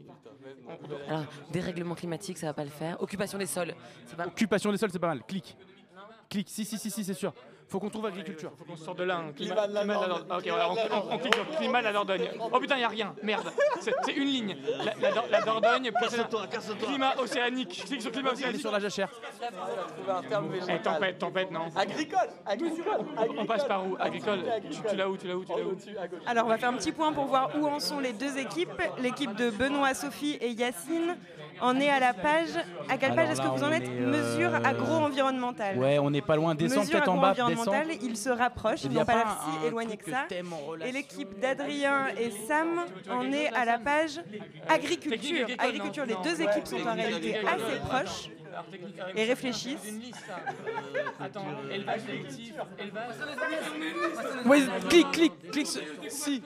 Alors, 1.07 1.25
dérèglement 1.51 1.95
climatique, 1.95 2.37
ça 2.37 2.47
va 2.47 2.53
pas 2.53 2.63
le 2.63 2.69
faire. 2.69 3.01
Occupation 3.01 3.37
des 3.37 3.47
sols, 3.47 3.73
c'est 4.05 4.15
pas. 4.15 4.27
Occupation 4.27 4.71
des 4.71 4.77
sols, 4.77 4.91
c'est 4.91 4.99
pas 4.99 5.07
mal. 5.07 5.23
Clique. 5.23 5.57
Clique. 6.29 6.49
Si, 6.49 6.63
si, 6.63 6.77
si, 6.77 6.91
si, 6.91 7.03
c'est 7.03 7.13
sûr. 7.13 7.33
Faut 7.71 7.79
qu'on 7.79 7.89
trouve 7.89 8.05
agriculture. 8.05 8.51
Faut 8.59 8.65
qu'on 8.65 8.75
sorte 8.75 8.97
de 8.97 9.05
là. 9.05 9.15
hein. 9.19 9.31
Climat, 9.33 9.55
Climat 9.55 9.67
de 9.67 9.73
la 9.73 9.79
climat 9.81 9.95
de 9.95 10.01
la 10.01 10.07
Dordogne. 10.09 10.37
Ok, 10.37 10.47
voilà, 10.49 10.69
on, 10.69 10.73
on- 10.73 11.13
on 11.13 11.17
clique 11.19 11.35
sur 11.35 11.49
climat 11.57 11.79
de 11.79 11.83
la 11.85 11.93
Dordogne. 11.93 12.29
Oh 12.53 12.59
putain, 12.59 12.77
y 12.77 12.83
a 12.83 12.87
rien. 12.89 13.15
Merde. 13.23 13.49
C'est 13.79 14.11
une 14.13 14.27
ligne. 14.27 14.57
La, 14.83 14.93
la 15.09 15.11
Dor- 15.15 15.25
la 15.31 15.41
Dordogne. 15.41 15.91
Casse-toi, 15.91 16.47
casse-toi. 16.47 16.87
Climat 16.87 17.13
océanique. 17.17 17.79
Je 17.81 17.87
clique 17.87 18.01
sur 18.01 18.11
climat 18.11 18.31
océanique. 18.31 18.59
sur 18.59 18.71
la 18.73 18.79
jachère. 18.79 19.09
Eh, 20.69 20.79
tempête, 20.81 21.17
tempête, 21.17 21.51
non. 21.51 21.67
Agricole, 21.75 22.29
agricole, 22.45 23.05
On 23.37 23.45
passe 23.45 23.63
par 23.65 23.85
où 23.87 23.95
Agricole. 23.99 24.39
Tu, 24.69 24.77
tu 24.89 24.95
l'as 24.97 25.09
où 25.09 25.15
Tu 25.17 25.27
l'as 25.27 25.35
où 25.37 25.45
Tu 25.45 25.51
l'as 25.51 25.63
où 25.63 25.77
Alors 26.27 26.45
on 26.45 26.49
va 26.49 26.57
faire 26.57 26.69
un 26.69 26.73
petit 26.77 26.91
point 26.91 27.13
pour 27.13 27.25
voir 27.25 27.51
où 27.57 27.65
en 27.67 27.79
sont 27.79 27.99
les 27.99 28.13
deux 28.13 28.37
équipes. 28.37 28.81
L'équipe 28.99 29.33
de 29.35 29.49
Benoît, 29.49 29.93
Sophie 29.93 30.37
et 30.41 30.49
Yacine 30.49 31.15
en 31.59 31.79
est 31.79 31.89
à 31.89 31.99
la 31.99 32.13
page. 32.13 32.49
À 32.89 32.97
quelle 32.97 33.15
page 33.15 33.29
est-ce 33.29 33.41
que 33.41 33.47
vous 33.47 33.63
en 33.63 33.69
on 33.69 33.71
êtes 33.71 33.89
Mesure 33.89 34.53
euh, 34.53 34.63
agro-environnementale. 34.63 35.77
Ouais, 35.77 35.99
on 35.99 36.09
n'est 36.09 36.21
pas 36.21 36.35
loin. 36.35 36.55
Descends 36.55 36.81
Mesure 36.81 36.91
peut-être 36.91 37.09
en 37.09 37.17
bas. 37.17 37.31
Descends. 37.31 37.47
agro-environnementale, 37.47 37.97
ils 38.01 38.17
se 38.17 38.29
rapprochent, 38.29 38.83
Il 38.83 38.91
ils 38.91 38.97
n'ont 38.97 39.05
pas 39.05 39.15
l'air 39.15 39.37
si 39.43 39.67
éloignés 39.67 39.97
que 39.97 40.09
ça. 40.09 40.27
Et 40.85 40.91
l'équipe 40.91 41.39
d'Adrien 41.39 42.07
et 42.17 42.31
Sam 42.47 42.85
en 43.09 43.31
est 43.31 43.47
à 43.53 43.65
la 43.65 43.77
page 43.77 44.21
agriculture. 44.67 45.47
Agriculture, 45.57 46.05
les 46.05 46.15
deux 46.23 46.41
équipes 46.41 46.67
sont 46.67 46.87
en 46.87 46.95
réalité 46.95 47.37
assez 47.37 47.79
proches 47.87 48.29
euh, 48.53 49.11
et 49.15 49.25
réfléchissent. 49.25 49.93
Attends, 51.19 51.45
élevage 51.71 52.01
élevage. 52.79 53.15
Oui, 54.45 54.67
clique, 54.89 55.11
clique, 55.11 55.51
clique. 55.51 55.67
Si. 56.09 56.43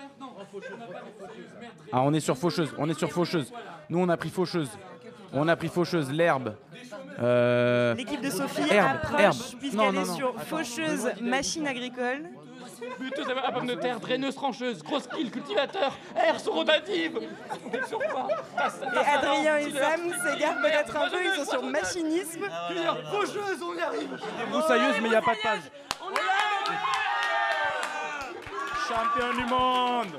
Ah, 1.91 2.01
on 2.01 2.13
est 2.13 2.19
sur 2.19 2.37
faucheuse. 2.37 2.73
On 2.77 2.89
est 2.89 2.97
sur 2.97 3.11
faucheuse. 3.11 3.51
Nous, 3.89 3.99
on 3.99 4.09
a 4.09 4.17
pris 4.17 4.29
faucheuse. 4.29 4.69
On 5.35 5.47
a 5.47 5.55
pris 5.55 5.67
faucheuse, 5.67 6.11
l'herbe. 6.11 6.55
Euh, 7.21 7.93
L'équipe 7.95 8.21
de 8.21 8.29
Sophie 8.29 8.69
herbe, 8.69 8.97
approche 9.03 9.19
herbe. 9.21 9.35
puisqu'elle 9.59 9.91
Non, 9.93 10.01
est 10.01 10.15
sur 10.15 10.33
faucheuse 10.41 11.11
machine 11.21 11.67
agricole. 11.67 12.29
Buteuse 12.99 13.25
à 13.43 13.51
pomme 13.51 13.67
de 13.67 13.75
terre, 13.75 13.99
draineuse 13.99 14.35
trancheuse, 14.35 14.83
grosse 14.83 15.07
kill, 15.07 15.31
cultivateur, 15.31 15.97
air 16.15 16.39
sur 16.39 16.53
Et 16.61 16.69
Adrien 19.13 19.57
et 19.57 19.71
Sam 19.71 20.01
s'égarent 20.23 20.61
peut-être 20.61 20.95
un 20.97 21.09
peu, 21.09 21.17
ils 21.23 21.43
sont 21.45 21.51
sur 21.51 21.63
machinisme. 21.63 22.45
Faucheuse, 23.11 23.61
on 23.63 23.75
y 23.77 23.81
arrive. 23.81 24.17
Broussailleuse, 24.51 24.95
mais 25.01 25.07
il 25.07 25.11
n'y 25.11 25.15
a 25.15 25.21
pas 25.21 25.35
de 25.35 25.41
page. 25.41 25.61
Champion 28.87 29.33
du 29.33 29.45
monde 29.49 30.15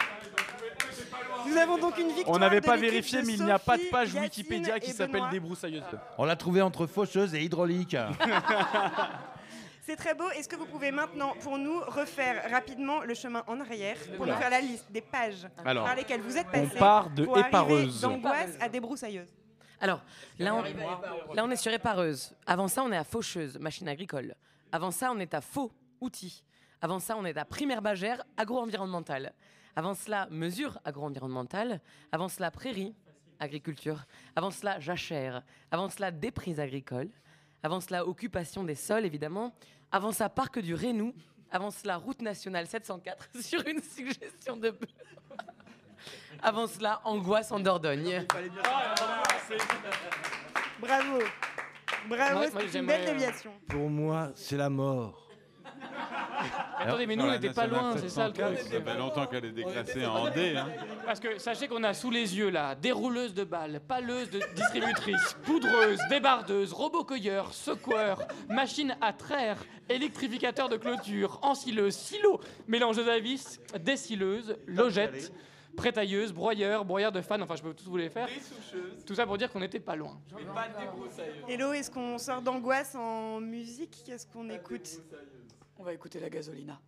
Nous 1.49 1.57
avons 1.57 1.79
donc 1.79 1.99
une 1.99 2.09
victoire. 2.09 2.37
On 2.37 2.39
n'avait 2.39 2.61
pas 2.61 2.77
vérifié, 2.77 3.23
mais 3.23 3.35
il 3.35 3.45
n'y 3.45 3.51
a 3.51 3.59
pas 3.59 3.77
de 3.77 3.85
page 3.91 4.09
Yacine 4.09 4.23
Wikipédia 4.23 4.81
qui 4.81 4.91
et 4.91 4.93
s'appelle 4.93 5.15
Benoît. 5.15 5.31
débroussailleuse. 5.31 5.83
On 6.19 6.25
l'a 6.25 6.37
trouvé 6.37 6.63
entre 6.63 6.87
faucheuse 6.87 7.35
et 7.35 7.43
hydraulique. 7.43 7.97
C'est 9.83 9.95
très 9.97 10.15
beau. 10.15 10.29
Est-ce 10.31 10.49
que 10.49 10.57
vous 10.57 10.67
pouvez 10.67 10.91
maintenant, 10.91 11.35
pour 11.41 11.59
nous, 11.59 11.79
refaire 11.87 12.51
rapidement 12.51 13.03
le 13.03 13.15
chemin 13.15 13.45
en 13.47 13.61
arrière 13.61 13.97
pour 14.17 14.27
nous 14.27 14.35
faire 14.35 14.51
la 14.51 14.61
liste 14.61 14.91
des 14.91 15.01
pages 15.01 15.47
Alors, 15.65 15.85
par 15.85 15.95
lesquelles 15.95 16.21
vous 16.23 16.37
êtes 16.37 16.49
on 16.49 16.67
passés 16.67 16.79
part 16.79 17.09
de 17.11 17.25
pour 17.25 17.35
arriver 17.37 17.49
épareuse. 17.49 18.01
d'angoisse 18.01 18.57
à 18.61 18.69
débroussailleuse 18.69 19.29
Alors, 19.81 20.03
là 20.41 20.57
on, 20.57 20.63
là, 21.35 21.45
on 21.45 21.51
est 21.53 21.57
sur 21.57 21.73
épareuse. 21.73 22.35
Avant 22.47 22.67
ça, 22.67 22.83
on 22.83 22.91
est 22.91 22.97
à 22.97 23.05
faucheuse, 23.05 23.61
machine 23.61 23.89
agricole. 23.89 24.35
Avant 24.73 24.91
ça, 24.91 25.13
on 25.13 25.21
est 25.21 25.33
à 25.35 25.41
faux, 25.41 25.71
outils. 26.01 26.43
Avant 26.83 26.99
ça, 26.99 27.17
on 27.17 27.25
est 27.25 27.37
à 27.37 27.45
primaire 27.45 27.81
bagère, 27.81 28.25
agro-environnementale. 28.37 29.33
Avant 29.77 29.95
cela, 29.95 30.27
mesure 30.31 30.81
agro-environnementale. 30.87 31.83
Avant 32.11 32.29
cela, 32.29 32.51
prairie, 32.51 32.95
agriculture. 33.39 34.07
Avant 34.35 34.51
cela, 34.51 34.81
jachère. 34.81 35.43
Avant 35.71 35.91
cela, 35.91 36.11
déprise 36.11 36.59
agricole. 36.59 37.11
Avant 37.63 37.81
cela, 37.81 38.07
occupation 38.07 38.65
des 38.65 38.75
sols, 38.75 39.05
évidemment. 39.05 39.55
Avant 39.93 40.13
ça, 40.13 40.31
parc 40.31 40.59
du 40.61 40.75
Rénou. 40.75 41.15
Avant 41.51 41.71
cela, 41.71 41.99
route 41.99 42.23
nationale 42.23 42.67
704, 42.67 43.29
sur 43.41 43.67
une 43.67 43.83
suggestion 43.83 44.57
de... 44.57 44.75
Avant 46.43 46.67
cela, 46.67 47.03
angoisse 47.05 47.53
en 47.53 47.61
Dordogne. 47.61 48.27
Bravo. 50.81 51.19
Bravo, 52.09 52.39
moi, 52.39 52.63
c'est 52.71 52.79
une 52.79 52.87
belle 52.87 53.03
euh, 53.03 53.13
déviation. 53.13 53.53
Pour 53.69 53.91
moi, 53.91 54.33
c'est 54.35 54.57
la 54.57 54.71
mort. 54.71 55.26
Attendez, 56.79 57.07
mais 57.07 57.17
nous, 57.17 57.25
on 57.25 57.31
n'était 57.31 57.51
pas 57.53 57.67
loin, 57.67 57.97
c'est 57.97 58.09
ça 58.09 58.29
le 58.29 58.33
truc. 58.33 58.59
Ça 58.59 58.81
fait 58.81 58.99
longtemps 58.99 59.27
qu'elle 59.27 59.47
est 59.47 59.53
déclassée 59.53 60.07
en 60.07 60.31
D. 60.31 60.57
Hein. 60.57 60.69
Parce 61.05 61.21
que 61.21 61.39
sachez 61.39 61.69
qu'on 61.69 61.83
a 61.83 61.95
sous 61.95 62.11
les 62.11 62.37
yeux 62.37 62.51
là 62.51 62.75
dérouleuse 62.75 63.35
de 63.35 63.45
balles, 63.45 63.81
paleuse 63.87 64.31
de 64.31 64.41
distributrice, 64.55 65.37
poudreuse, 65.45 65.99
débardeuse, 66.11 66.73
robot-cueilleur, 66.73 67.53
secoueur, 67.55 68.23
machine 68.49 68.97
à 69.01 69.13
traire, 69.13 69.59
électrificateur 69.89 70.69
de 70.69 70.77
clôture, 70.77 71.39
ensileuse, 71.43 71.95
silo, 71.95 72.41
mélangeuse 72.69 73.09
à 73.09 73.19
vis, 73.19 73.61
dessilleuse, 73.81 74.57
logette, 74.67 75.33
prétailleuse, 75.77 76.33
broyeur, 76.33 76.85
broyeur 76.85 77.13
de 77.13 77.21
fan, 77.21 77.43
enfin 77.43 77.55
je 77.57 77.63
peux 77.63 77.75
tous 77.75 77.85
vous 77.85 77.97
les 77.97 78.11
faire. 78.11 78.29
Tout 79.07 79.15
ça 79.15 79.27
pour 79.27 79.39
dire 79.39 79.51
qu'on 79.51 79.61
n'était 79.61 79.81
pas 79.81 79.95
loin. 79.95 80.19
Hello, 81.49 81.73
est-ce 81.73 81.91
qu'on 81.91 82.19
sort 82.19 82.43
d'angoisse 82.43 82.95
en 82.95 83.41
musique? 83.41 84.03
Qu'est-ce 84.05 84.27
qu'on 84.27 84.49
écoute? 84.51 85.01
On 85.79 85.85
va 85.85 85.93
écouter 85.93 86.21
la 86.21 86.31
gasolina. 86.31 86.81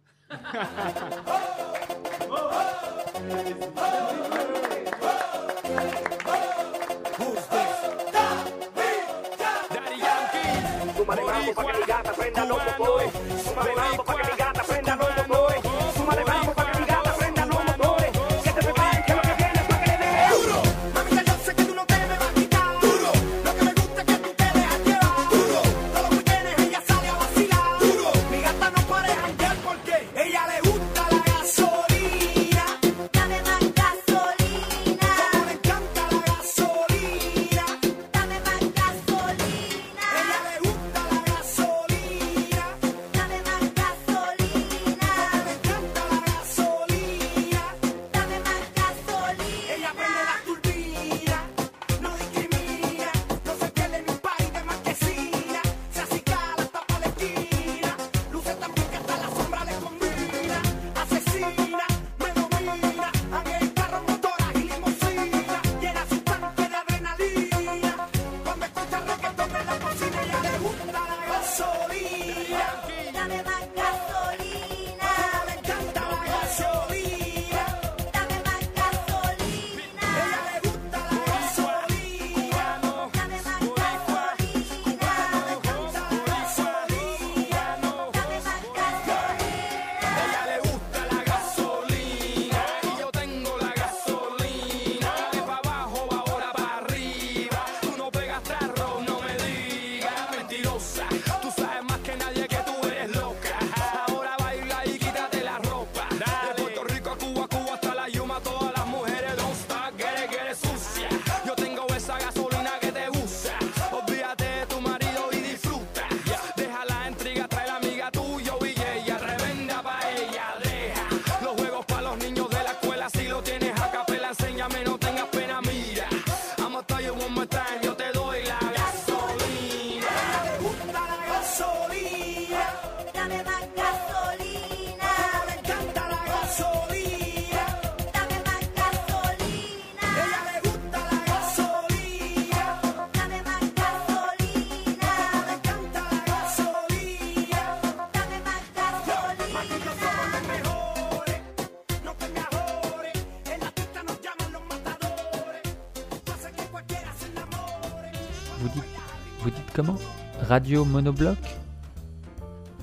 Radio 160.48 160.86
Monobloc 160.86 161.36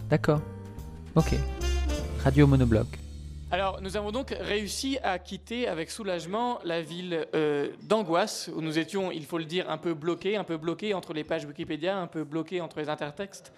D'accord. 0.07 0.39
Ok. 1.15 1.33
Radio 2.23 2.45
Monobloc. 2.45 2.85
Alors, 3.49 3.81
nous 3.81 3.97
avons 3.97 4.11
donc 4.11 4.35
réussi 4.39 4.99
à 5.01 5.17
quitter 5.17 5.67
avec 5.67 5.89
soulagement 5.89 6.59
la 6.63 6.83
ville 6.83 7.25
euh, 7.33 7.69
d'Angoisse, 7.81 8.51
où 8.55 8.61
nous 8.61 8.77
étions, 8.77 9.11
il 9.11 9.25
faut 9.25 9.39
le 9.39 9.45
dire, 9.45 9.67
un 9.67 9.79
peu 9.79 9.95
bloqués, 9.95 10.37
un 10.37 10.43
peu 10.43 10.57
bloqués 10.57 10.93
entre 10.93 11.11
les 11.13 11.23
pages 11.23 11.45
Wikipédia, 11.45 11.97
un 11.97 12.05
peu 12.05 12.23
bloqués 12.23 12.61
entre 12.61 12.77
les 12.79 12.87
intertextes. 12.87 13.51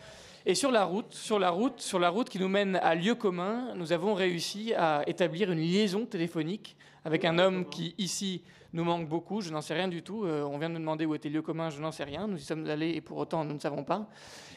Et 0.46 0.56
sur 0.56 0.72
la 0.72 0.86
route, 0.86 1.14
sur 1.14 1.38
la 1.38 1.50
route, 1.50 1.82
sur 1.82 2.00
la 2.00 2.08
route 2.08 2.30
qui 2.30 2.40
nous 2.40 2.48
mène 2.48 2.78
à 2.78 2.96
lieu 2.96 3.14
commun, 3.14 3.74
nous 3.76 3.92
avons 3.92 4.14
réussi 4.14 4.74
à 4.74 5.04
établir 5.06 5.52
une 5.52 5.60
liaison 5.60 6.06
téléphonique 6.06 6.78
avec 7.04 7.26
un 7.26 7.40
homme 7.40 7.68
qui 7.68 7.94
ici 7.98 8.42
nous 8.78 8.84
manque 8.84 9.10
beaucoup. 9.10 9.42
Je 9.42 9.52
n'en 9.52 9.62
sais 9.62 9.74
rien 9.74 9.88
du 9.88 10.04
tout. 10.04 10.24
Euh, 10.24 10.44
on 10.44 10.58
vient 10.58 10.70
de 10.70 10.76
nous 10.76 10.80
demander 10.80 11.06
où 11.06 11.16
était 11.16 11.30
lieu 11.30 11.42
commun. 11.42 11.70
Je 11.70 11.82
n'en 11.82 11.92
sais 11.92 12.04
rien. 12.04 12.28
Nous 12.28 12.38
y 12.38 12.44
sommes 12.44 12.70
allés 12.70 12.92
et 12.92 13.02
pour 13.02 13.18
autant 13.18 13.44
nous 13.44 13.56
ne 13.56 13.60
savons 13.60 13.84
pas. 13.84 14.06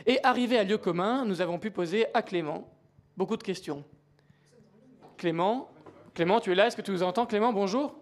Et 0.06 0.20
arrivé 0.22 0.58
à 0.58 0.64
lieu 0.64 0.78
commun, 0.78 1.24
nous 1.24 1.40
avons 1.40 1.58
pu 1.58 1.70
poser 1.70 2.06
à 2.14 2.22
Clément 2.22 2.68
beaucoup 3.16 3.36
de 3.36 3.42
questions. 3.42 3.82
Clément, 5.16 5.68
Clément, 6.14 6.40
tu 6.40 6.52
es 6.52 6.54
là 6.54 6.66
Est-ce 6.66 6.76
que 6.76 6.82
tu 6.82 6.90
nous 6.90 7.02
entends? 7.02 7.26
Clément, 7.26 7.52
bonjour. 7.52 7.94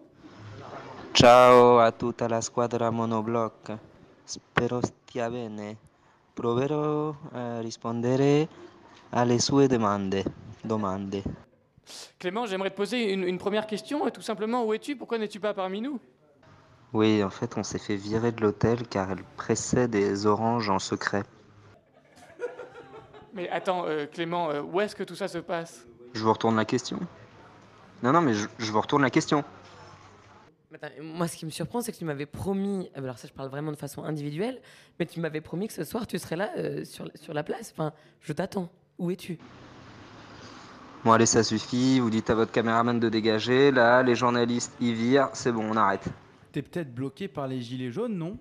Ciao 1.13 1.79
a 1.79 1.91
tutta 1.91 2.27
la 2.27 2.41
squadra 2.41 2.91
monobloc. 2.91 3.71
Spero 4.25 4.81
stia 4.81 5.29
bene. 5.29 5.77
Proverò 6.33 7.15
a 7.31 7.59
rispondere 7.61 8.47
alle 9.11 9.39
sue 9.39 9.67
domande. 9.67 10.23
domande. 10.61 11.48
Clément, 12.19 12.45
j'aimerais 12.45 12.69
te 12.69 12.75
poser 12.75 13.11
une, 13.11 13.23
une 13.23 13.37
première 13.37 13.67
question. 13.67 14.09
Tout 14.09 14.21
simplement, 14.21 14.65
où 14.65 14.73
es-tu? 14.73 14.95
Pourquoi 14.95 15.17
n'es-tu 15.17 15.39
pas 15.39 15.53
parmi 15.53 15.81
nous? 15.81 15.99
Oui, 16.93 17.23
en 17.23 17.29
fait, 17.29 17.57
on 17.57 17.63
s'est 17.63 17.79
fait 17.79 17.95
virer 17.95 18.31
de 18.31 18.41
l'hôtel 18.41 18.87
car 18.87 19.11
elle 19.11 19.23
pressait 19.37 19.87
des 19.87 20.25
oranges 20.25 20.69
en 20.69 20.79
secret. 20.79 21.23
Mais 23.33 23.47
attends, 23.49 23.85
euh, 23.85 24.07
Clément, 24.07 24.49
euh, 24.49 24.61
où 24.61 24.81
est-ce 24.81 24.95
que 24.95 25.03
tout 25.03 25.15
ça 25.15 25.27
se 25.27 25.37
passe? 25.37 25.85
Je 26.13 26.23
vous 26.23 26.33
retourne 26.33 26.55
la 26.55 26.65
question. 26.65 26.99
Non, 28.01 28.11
non, 28.11 28.21
mais 28.21 28.33
je, 28.33 28.47
je 28.57 28.71
vous 28.71 28.81
retourne 28.81 29.03
la 29.03 29.11
question. 29.11 29.43
Attends, 30.73 30.87
moi, 31.01 31.27
ce 31.27 31.37
qui 31.37 31.45
me 31.45 31.51
surprend, 31.51 31.81
c'est 31.81 31.91
que 31.91 31.97
tu 31.97 32.05
m'avais 32.05 32.25
promis, 32.25 32.89
euh, 32.97 33.03
alors 33.03 33.17
ça, 33.19 33.27
je 33.27 33.33
parle 33.33 33.49
vraiment 33.49 33.71
de 33.71 33.77
façon 33.77 34.03
individuelle, 34.03 34.61
mais 34.99 35.05
tu 35.05 35.19
m'avais 35.19 35.41
promis 35.41 35.67
que 35.67 35.73
ce 35.73 35.83
soir, 35.83 36.07
tu 36.07 36.17
serais 36.17 36.37
là 36.37 36.51
euh, 36.57 36.85
sur, 36.85 37.09
sur 37.15 37.33
la 37.33 37.43
place. 37.43 37.71
Enfin, 37.75 37.93
je 38.21 38.33
t'attends. 38.33 38.69
Où 38.97 39.11
es-tu? 39.11 39.37
Bon, 41.05 41.13
allez, 41.13 41.25
ça 41.25 41.43
suffit. 41.43 41.99
Vous 41.99 42.09
dites 42.09 42.29
à 42.29 42.35
votre 42.35 42.51
caméraman 42.51 42.99
de 42.99 43.09
dégager. 43.09 43.71
Là, 43.71 44.03
les 44.03 44.15
journalistes 44.15 44.73
y 44.81 44.93
virent. 44.93 45.29
C'est 45.33 45.51
bon, 45.51 45.65
on 45.71 45.77
arrête. 45.77 46.05
T'es 46.51 46.61
peut-être 46.61 46.93
bloqué 46.93 47.27
par 47.27 47.47
les 47.47 47.61
gilets 47.61 47.91
jaunes, 47.91 48.17
non? 48.17 48.37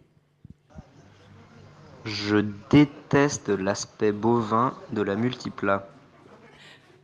Je 2.05 2.37
déteste 2.71 3.49
l'aspect 3.51 4.13
bovin 4.13 4.75
de 4.93 5.03
la 5.03 5.15
multipla. 5.15 5.89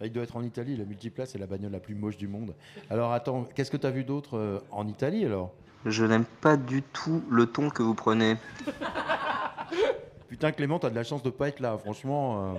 Ah, 0.00 0.06
Il 0.06 0.12
doit 0.12 0.22
être 0.22 0.36
en 0.36 0.42
Italie, 0.42 0.76
la 0.76 0.84
multipla, 0.84 1.26
c'est 1.26 1.38
la 1.38 1.46
bagnole 1.46 1.72
la 1.72 1.78
plus 1.80 1.94
moche 1.94 2.16
du 2.16 2.26
monde. 2.26 2.54
Alors 2.90 3.12
attends, 3.12 3.46
qu'est-ce 3.54 3.70
que 3.70 3.76
tu 3.76 3.86
as 3.86 3.90
vu 3.90 4.02
d'autre 4.04 4.38
euh, 4.38 4.58
en 4.70 4.88
Italie 4.88 5.24
alors? 5.26 5.52
Je 5.84 6.04
n'aime 6.06 6.24
pas 6.40 6.56
du 6.56 6.82
tout 6.82 7.22
le 7.30 7.46
ton 7.46 7.68
que 7.68 7.82
vous 7.82 7.94
prenez. 7.94 8.36
Putain 10.28 10.52
Clément, 10.52 10.78
t'as 10.78 10.90
de 10.90 10.94
la 10.94 11.04
chance 11.04 11.22
de 11.22 11.30
pas 11.30 11.48
être 11.48 11.60
là, 11.60 11.76
franchement. 11.76 12.54
euh, 12.54 12.58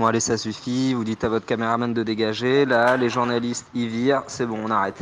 Bon, 0.00 0.06
allez, 0.06 0.20
ça 0.20 0.38
suffit. 0.38 0.94
Vous 0.94 1.04
dites 1.04 1.24
à 1.24 1.28
votre 1.28 1.44
caméraman 1.44 1.92
de 1.92 2.02
dégager. 2.02 2.64
Là, 2.64 2.96
les 2.96 3.10
journalistes 3.10 3.66
y 3.74 3.86
virent. 3.86 4.22
C'est 4.28 4.46
bon, 4.46 4.58
on 4.64 4.70
arrête. 4.70 4.96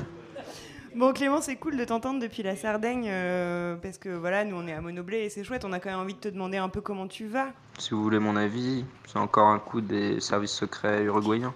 Bon 0.96 1.12
Clément, 1.12 1.40
c'est 1.40 1.54
cool 1.54 1.76
de 1.76 1.84
t'entendre 1.84 2.20
depuis 2.20 2.42
la 2.42 2.56
Sardaigne 2.56 3.06
euh, 3.08 3.76
parce 3.76 3.96
que 3.96 4.08
voilà, 4.08 4.44
nous 4.44 4.56
on 4.56 4.66
est 4.66 4.72
à 4.72 4.80
Monoblé 4.80 5.18
et 5.18 5.30
c'est 5.30 5.44
chouette. 5.44 5.64
On 5.64 5.72
a 5.72 5.78
quand 5.78 5.90
même 5.90 6.00
envie 6.00 6.14
de 6.14 6.18
te 6.18 6.28
demander 6.28 6.56
un 6.56 6.68
peu 6.68 6.80
comment 6.80 7.06
tu 7.06 7.28
vas. 7.28 7.52
Si 7.78 7.90
vous 7.90 8.02
voulez 8.02 8.18
mon 8.18 8.34
avis, 8.34 8.84
c'est 9.06 9.20
encore 9.20 9.46
un 9.46 9.60
coup 9.60 9.80
des 9.80 10.18
services 10.18 10.50
secrets 10.50 11.04
uruguayens. 11.04 11.54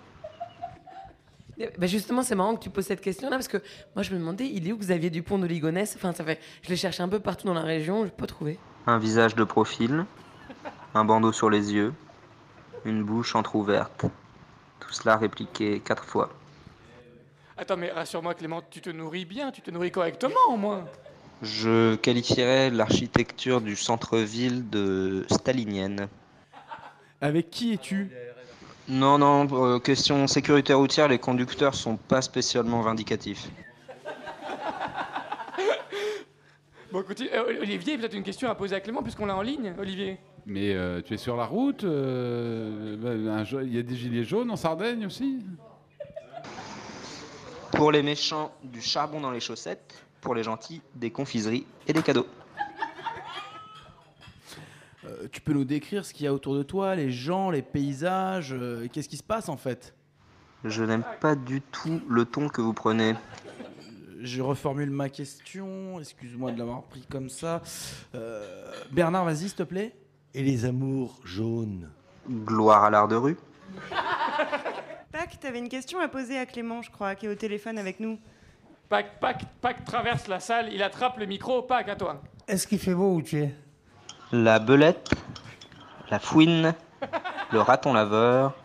Eh 1.59 1.69
ben 1.77 1.89
justement, 1.89 2.23
c'est 2.23 2.37
marrant 2.37 2.55
que 2.55 2.63
tu 2.63 2.71
poses 2.71 2.87
cette 2.87 3.01
question-là 3.01 3.35
parce 3.35 3.49
que 3.49 3.59
moi, 3.97 4.05
je 4.05 4.13
me 4.13 4.21
demandais, 4.21 4.47
il 4.47 4.69
est 4.69 4.73
où 4.73 4.79
Xavier 4.79 5.11
Dupont 5.11 5.41
de 5.41 5.49
Ligonnès? 5.49 5.97
Enfin, 5.97 6.13
ça 6.13 6.23
fait, 6.23 6.39
je 6.63 6.69
l'ai 6.69 6.77
cherché 6.77 7.03
un 7.03 7.09
peu 7.09 7.19
partout 7.19 7.49
dans 7.49 7.55
la 7.55 7.63
région, 7.63 8.03
je 8.03 8.05
n'ai 8.05 8.11
pas 8.11 8.29
trouvé. 8.29 8.61
Un 8.87 8.99
visage 8.99 9.35
de 9.35 9.43
profil, 9.43 10.05
un 10.95 11.05
bandeau 11.05 11.33
sur 11.33 11.51
les 11.51 11.75
yeux, 11.75 11.93
une 12.85 13.03
bouche 13.03 13.35
entr'ouverte. 13.35 14.07
Tout 14.81 14.93
cela 14.93 15.17
répliqué 15.17 15.81
quatre 15.81 16.05
fois. 16.05 16.31
Attends, 17.57 17.77
mais 17.77 17.91
rassure-moi, 17.91 18.35
Clément, 18.35 18.63
tu 18.71 18.81
te 18.81 18.91
nourris 18.91 19.25
bien, 19.25 19.53
tu 19.53 19.63
te 19.63 19.71
nourris 19.71 19.91
correctement 19.91 20.35
au 20.49 20.57
moins. 20.57 20.85
Je 21.43 21.97
qualifierais 21.97 22.71
l'architecture 22.71 23.61
du 23.61 23.77
centre-ville 23.77 24.69
de 24.71 25.27
stalinienne. 25.31 26.09
Avec 27.21 27.51
qui 27.51 27.75
es-tu? 27.75 28.11
Non, 28.89 29.19
non, 29.19 29.47
euh, 29.53 29.79
question 29.79 30.27
sécurité 30.27 30.73
routière, 30.73 31.09
les 31.09 31.19
conducteurs 31.19 31.75
sont 31.75 31.97
pas 31.97 32.23
spécialement 32.23 32.81
vindicatifs. 32.81 33.49
Bon, 36.93 37.01
écoutez, 37.01 37.35
euh, 37.35 37.63
Olivier, 37.63 37.97
peut-être 37.97 38.13
une 38.13 38.23
question 38.23 38.51
à 38.51 38.55
poser 38.55 38.77
à 38.77 38.81
Clément 38.81 39.03
puisqu'on 39.03 39.25
l'a 39.25 39.35
en 39.35 39.41
ligne, 39.41 39.73
Olivier. 39.79 40.19
Mais 40.47 40.75
euh, 40.75 41.01
tu 41.03 41.15
es 41.15 41.17
sur 41.17 41.37
la 41.37 41.45
route 41.47 41.85
euh, 41.85 43.45
jo- 43.45 43.61
Il 43.61 43.75
y 43.75 43.79
a 43.79 43.83
des 43.83 43.95
gilets 43.97 44.25
jaunes 44.25 44.51
en 44.51 44.57
Sardaigne 44.57 45.07
aussi? 45.07 45.45
Pour 47.73 47.93
les 47.93 48.03
méchants, 48.03 48.53
du 48.65 48.81
charbon 48.81 49.21
dans 49.21 49.31
les 49.31 49.41
chaussettes. 49.41 50.05
Pour 50.21 50.35
les 50.35 50.43
gentils, 50.43 50.83
des 50.95 51.11
confiseries 51.11 51.67
et 51.87 51.93
des 51.93 52.03
cadeaux. 52.03 52.27
Euh, 55.05 55.27
Tu 55.33 55.41
peux 55.41 55.53
nous 55.53 55.65
décrire 55.65 56.05
ce 56.05 56.13
qu'il 56.15 56.25
y 56.25 56.29
a 56.29 56.35
autour 56.35 56.55
de 56.55 56.63
toi, 56.63 56.95
les 56.95 57.11
gens, 57.11 57.51
les 57.51 57.63
paysages, 57.63 58.53
euh, 58.53 58.87
qu'est-ce 58.93 59.09
qui 59.09 59.17
se 59.17 59.23
passe 59.23 59.49
en 59.49 59.57
fait? 59.57 59.95
Je 60.65 60.85
n'aime 60.85 61.03
pas 61.21 61.35
du 61.35 61.61
tout 61.61 62.01
le 62.09 62.25
ton 62.25 62.49
que 62.49 62.61
vous 62.61 62.73
prenez. 62.73 63.15
Je 64.21 64.41
reformule 64.43 64.91
ma 64.91 65.09
question, 65.09 65.99
excuse-moi 65.99 66.53
de 66.53 66.59
l'avoir 66.61 66.85
pris 66.85 67.05
comme 67.11 67.29
ça. 67.29 67.61
Euh, 68.15 68.73
Bernard, 68.93 69.25
vas-y 69.25 69.49
s'il 69.49 69.55
te 69.55 69.65
plaît. 69.65 69.93
Et 70.35 70.43
les 70.43 70.65
amours 70.65 71.21
jaunes 71.25 71.91
Gloire 72.29 72.85
à 72.85 72.91
l'art 72.91 73.09
de 73.09 73.17
rue. 73.17 73.37
Pac, 75.13 75.39
t'avais 75.41 75.59
une 75.59 75.69
question 75.69 75.99
à 76.01 76.09
poser 76.09 76.39
à 76.39 76.47
Clément, 76.47 76.81
je 76.83 76.91
crois, 76.91 77.15
qui 77.15 77.27
est 77.27 77.29
au 77.29 77.35
téléphone 77.35 77.79
avec 77.79 78.01
nous. 78.01 78.19
Pac, 78.89 79.19
Pac, 79.21 79.45
Pac 79.61 79.85
traverse 79.85 80.29
la 80.29 80.41
salle, 80.41 80.73
il 80.73 80.83
attrape 80.83 81.19
le 81.19 81.27
micro. 81.27 81.63
Pac, 81.63 81.89
à 81.89 81.97
toi. 81.97 82.23
Est-ce 82.47 82.67
qu'il 82.67 82.79
fait 82.79 82.95
beau 82.95 83.17
où 83.17 83.23
tu 83.23 83.43
es? 83.43 83.55
La 84.31 84.59
belette, 84.59 85.11
la 86.11 86.19
fouine, 86.19 86.75
le 87.53 87.61
raton 87.61 87.93
laveur, 87.93 88.57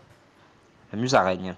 la 0.94 1.00
musaraigne. 1.00 1.56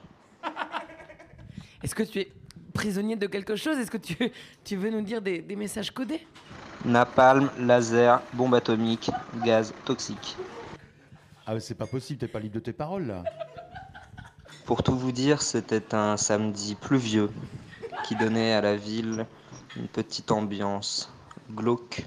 Est-ce 1.84 1.94
que 1.94 2.04
tu 2.04 2.20
es 2.20 2.32
prisonnier 2.74 3.16
de 3.16 3.28
quelque 3.28 3.56
chose? 3.56 3.78
Est-ce 3.78 3.92
que 3.92 3.98
tu, 3.98 4.16
tu 4.64 4.76
veux 4.76 4.90
nous 4.90 5.02
dire 5.02 5.22
des, 5.22 5.40
des 5.40 5.56
messages 5.56 5.92
codés? 5.92 6.26
Napalm, 6.86 7.50
laser, 7.60 8.22
bombe 8.34 8.56
atomique, 8.56 9.12
gaz 9.44 9.74
toxique. 9.86 10.38
Ah, 11.46 11.54
mais 11.54 11.60
c'est 11.60 11.76
pas 11.76 11.88
possible, 11.88 12.20
t'es 12.20 12.28
pas 12.28 12.40
libre 12.40 12.56
de 12.56 12.60
tes 12.60 12.74
paroles 12.74 13.08
là. 13.08 13.24
Pour 14.66 14.84
tout 14.84 14.96
vous 14.96 15.12
dire, 15.12 15.42
c'était 15.42 15.96
un 15.96 16.16
samedi 16.16 16.76
pluvieux 16.76 17.32
qui 18.04 18.16
donnait 18.16 18.54
à 18.54 18.62
la 18.62 18.76
ville 18.76 19.26
une 19.76 19.88
petite 19.88 20.32
ambiance 20.32 21.12
glauque. 21.52 22.06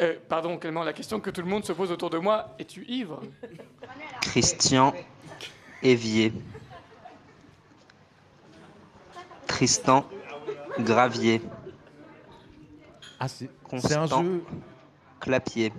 Euh, 0.00 0.14
pardon, 0.28 0.56
Clément, 0.56 0.82
la 0.82 0.94
question 0.94 1.20
que 1.20 1.28
tout 1.28 1.42
le 1.42 1.46
monde 1.46 1.64
se 1.64 1.72
pose 1.72 1.92
autour 1.92 2.08
de 2.08 2.18
moi 2.18 2.54
es-tu 2.58 2.86
ivre? 2.86 3.20
Christian 4.22 4.94
Évier. 5.82 6.32
Tristan 9.46 10.06
Gravier. 10.78 11.42
Ah, 13.20 13.28
c'est 13.28 13.50
un 13.94 14.06
jeu. 14.06 14.42
Clapier. 15.20 15.72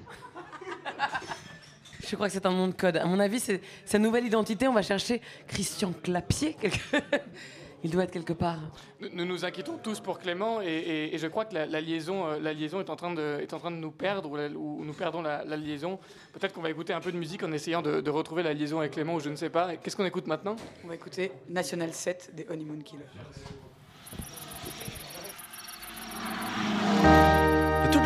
Je 2.08 2.16
crois 2.16 2.28
que 2.28 2.34
c'est 2.34 2.46
un 2.46 2.52
nom 2.52 2.68
de 2.68 2.74
code. 2.74 2.98
À 2.98 3.06
mon 3.06 3.20
avis, 3.20 3.40
c'est 3.40 3.62
sa 3.86 3.98
nouvelle 3.98 4.26
identité. 4.26 4.68
On 4.68 4.74
va 4.74 4.82
chercher 4.82 5.22
Christian 5.48 5.92
Clapier. 6.04 6.54
quelque- 6.54 6.78
Il 7.84 7.90
doit 7.90 8.04
être 8.04 8.12
quelque 8.12 8.34
part. 8.34 8.60
nous, 9.00 9.10
nous 9.12 9.26
nous 9.26 9.44
inquiétons 9.44 9.80
tous 9.82 10.00
pour 10.02 10.20
Clément 10.20 10.62
et, 10.62 10.68
et- 10.68 11.16
et 11.16 11.18
je 11.18 11.26
crois 11.26 11.46
que 11.46 11.56
la, 11.56 11.66
la 11.66 11.82
liaison, 11.82 12.28
euh, 12.28 12.40
la 12.40 12.54
liaison 12.54 12.80
est, 12.80 12.92
en 12.92 12.96
train 12.96 13.12
de, 13.12 13.40
est 13.42 13.52
en 13.56 13.60
train 13.60 13.72
de 13.72 13.78
nous 13.78 13.90
perdre 13.90 14.30
ou, 14.30 14.36
la- 14.36 14.50
ou 14.50 14.86
nous 14.86 14.94
perdons 14.94 15.24
la, 15.24 15.44
la 15.44 15.58
liaison. 15.58 15.98
Peut-être 16.34 16.54
qu'on 16.54 16.62
va 16.62 16.70
écouter 16.70 16.94
un 16.94 17.00
peu 17.02 17.12
de 17.12 17.18
musique 17.18 17.42
en 17.42 17.52
essayant 17.52 17.82
de, 17.82 18.00
de 18.02 18.10
retrouver 18.12 18.44
la 18.44 18.54
liaison 18.54 18.78
avec 18.80 18.92
Clément 18.92 19.16
ou 19.16 19.20
je 19.20 19.30
ne 19.30 19.36
sais 19.36 19.50
pas. 19.50 19.78
Qu'est-ce 19.78 19.96
qu'on 19.96 20.06
écoute 20.06 20.28
maintenant? 20.28 20.56
On 20.84 20.90
va 20.90 20.94
écouter 20.96 21.32
National 21.50 21.92
7 21.92 22.36
des 22.36 22.46
Honeymoon 22.52 22.82
Killers. 22.84 23.02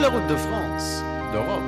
la 0.01 0.09
route 0.09 0.27
de 0.27 0.35
France, 0.35 1.03
d'Europe. 1.31 1.61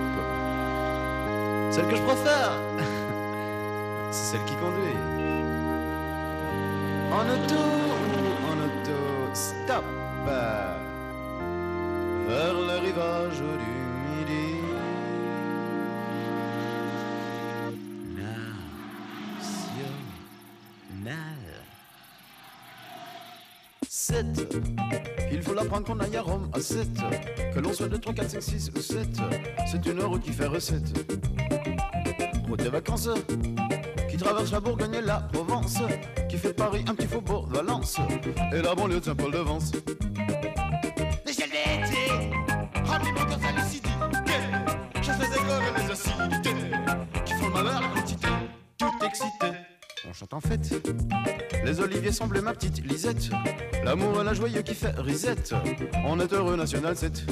Celle 1.71 1.88
que 1.88 1.95
je 1.95 2.01
préfère, 2.01 2.51
c'est 4.11 4.38
celle 4.38 4.45
qui 4.45 4.55
conduit. 4.55 4.97
En 7.11 7.21
auto 7.21 7.61
en 8.49 8.57
auto, 8.65 8.99
stop 9.34 9.86
vers 12.28 12.53
le 12.53 12.78
rivage 12.86 13.39
du 13.39 13.73
midi. 14.05 14.47
National. 24.15 24.97
Faut 25.48 25.54
l'apprendre 25.54 25.86
qu'on 25.86 26.00
aille 26.02 26.18
à 26.18 26.22
Rome 26.22 26.50
à 26.52 26.60
7. 26.60 26.89
Que 27.54 27.60
l'on 27.60 27.72
soit 27.72 27.88
2, 27.88 28.00
3, 28.00 28.14
4, 28.14 28.30
5, 28.32 28.41
6 28.41 28.72
ou 28.76 28.82
7. 28.82 29.08
C'est 29.66 29.86
une 29.86 30.00
heure 30.02 30.20
qui 30.20 30.34
fait 30.34 30.45
recette. 30.45 31.08
Route 32.50 32.62
des 32.62 32.70
vacances. 32.70 33.08
Qui 34.10 34.18
traverse 34.18 34.52
la 34.52 34.60
Bourgogne 34.60 34.95
et 34.95 35.02
la 35.02 35.22
Provence. 35.22 35.78
Qui 36.28 36.38
fait 36.38 36.50
de 36.50 36.54
Paris 36.54 36.84
un 36.89 36.95
petit 36.95 37.08
faubourg 37.08 37.48
Valence. 37.48 37.98
Et 38.54 38.62
la 38.62 38.76
banlieue 38.76 39.00
de 39.00 39.06
Saint-Paul-de-Vence. 39.06 39.72
L'échelle 41.26 41.50
d'été, 41.50 42.30
remplis 42.84 43.12
mon 43.14 43.26
cœur 43.26 43.38
de 43.38 43.56
lucidité. 43.56 43.89
Les 44.95 45.26
écoles 45.34 45.64
et 45.70 45.82
les 45.82 45.91
acidités 45.91 46.56
qui 47.24 47.34
font 47.36 47.50
malheur 47.50 47.82
la 47.82 47.88
quantité. 47.88 48.28
Tout 48.78 48.91
excité. 49.06 49.48
On 50.10 50.14
chante 50.14 50.34
en 50.34 50.41
fête. 50.41 50.74
Les 51.66 51.80
oliviers 51.80 52.12
semblent 52.12 52.41
ma 52.41 52.53
petite 52.53 52.86
Lisette. 52.86 53.30
L'amour 53.84 54.22
et 54.22 54.24
la 54.24 54.34
joyeux 54.34 54.62
qui 54.62 54.76
fait 54.76 54.93
risette. 54.97 55.53
On 56.05 56.20
est 56.20 56.32
heureux, 56.34 56.55
National 56.55 56.95
7. 56.95 57.26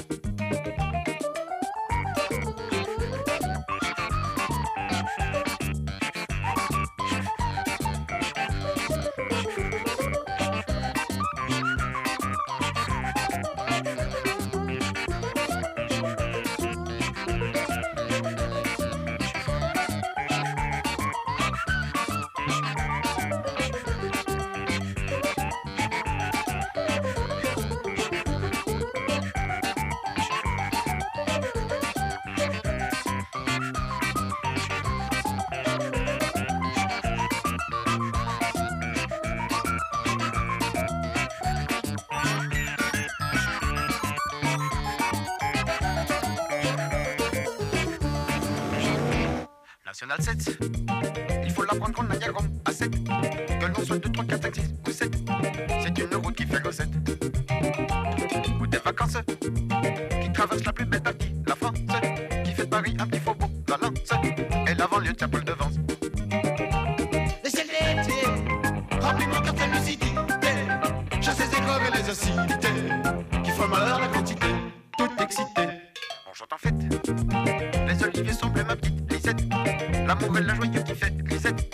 Joyeux 80.55 80.81
qui 80.81 80.95
fait 80.95 81.13
risette. 81.29 81.73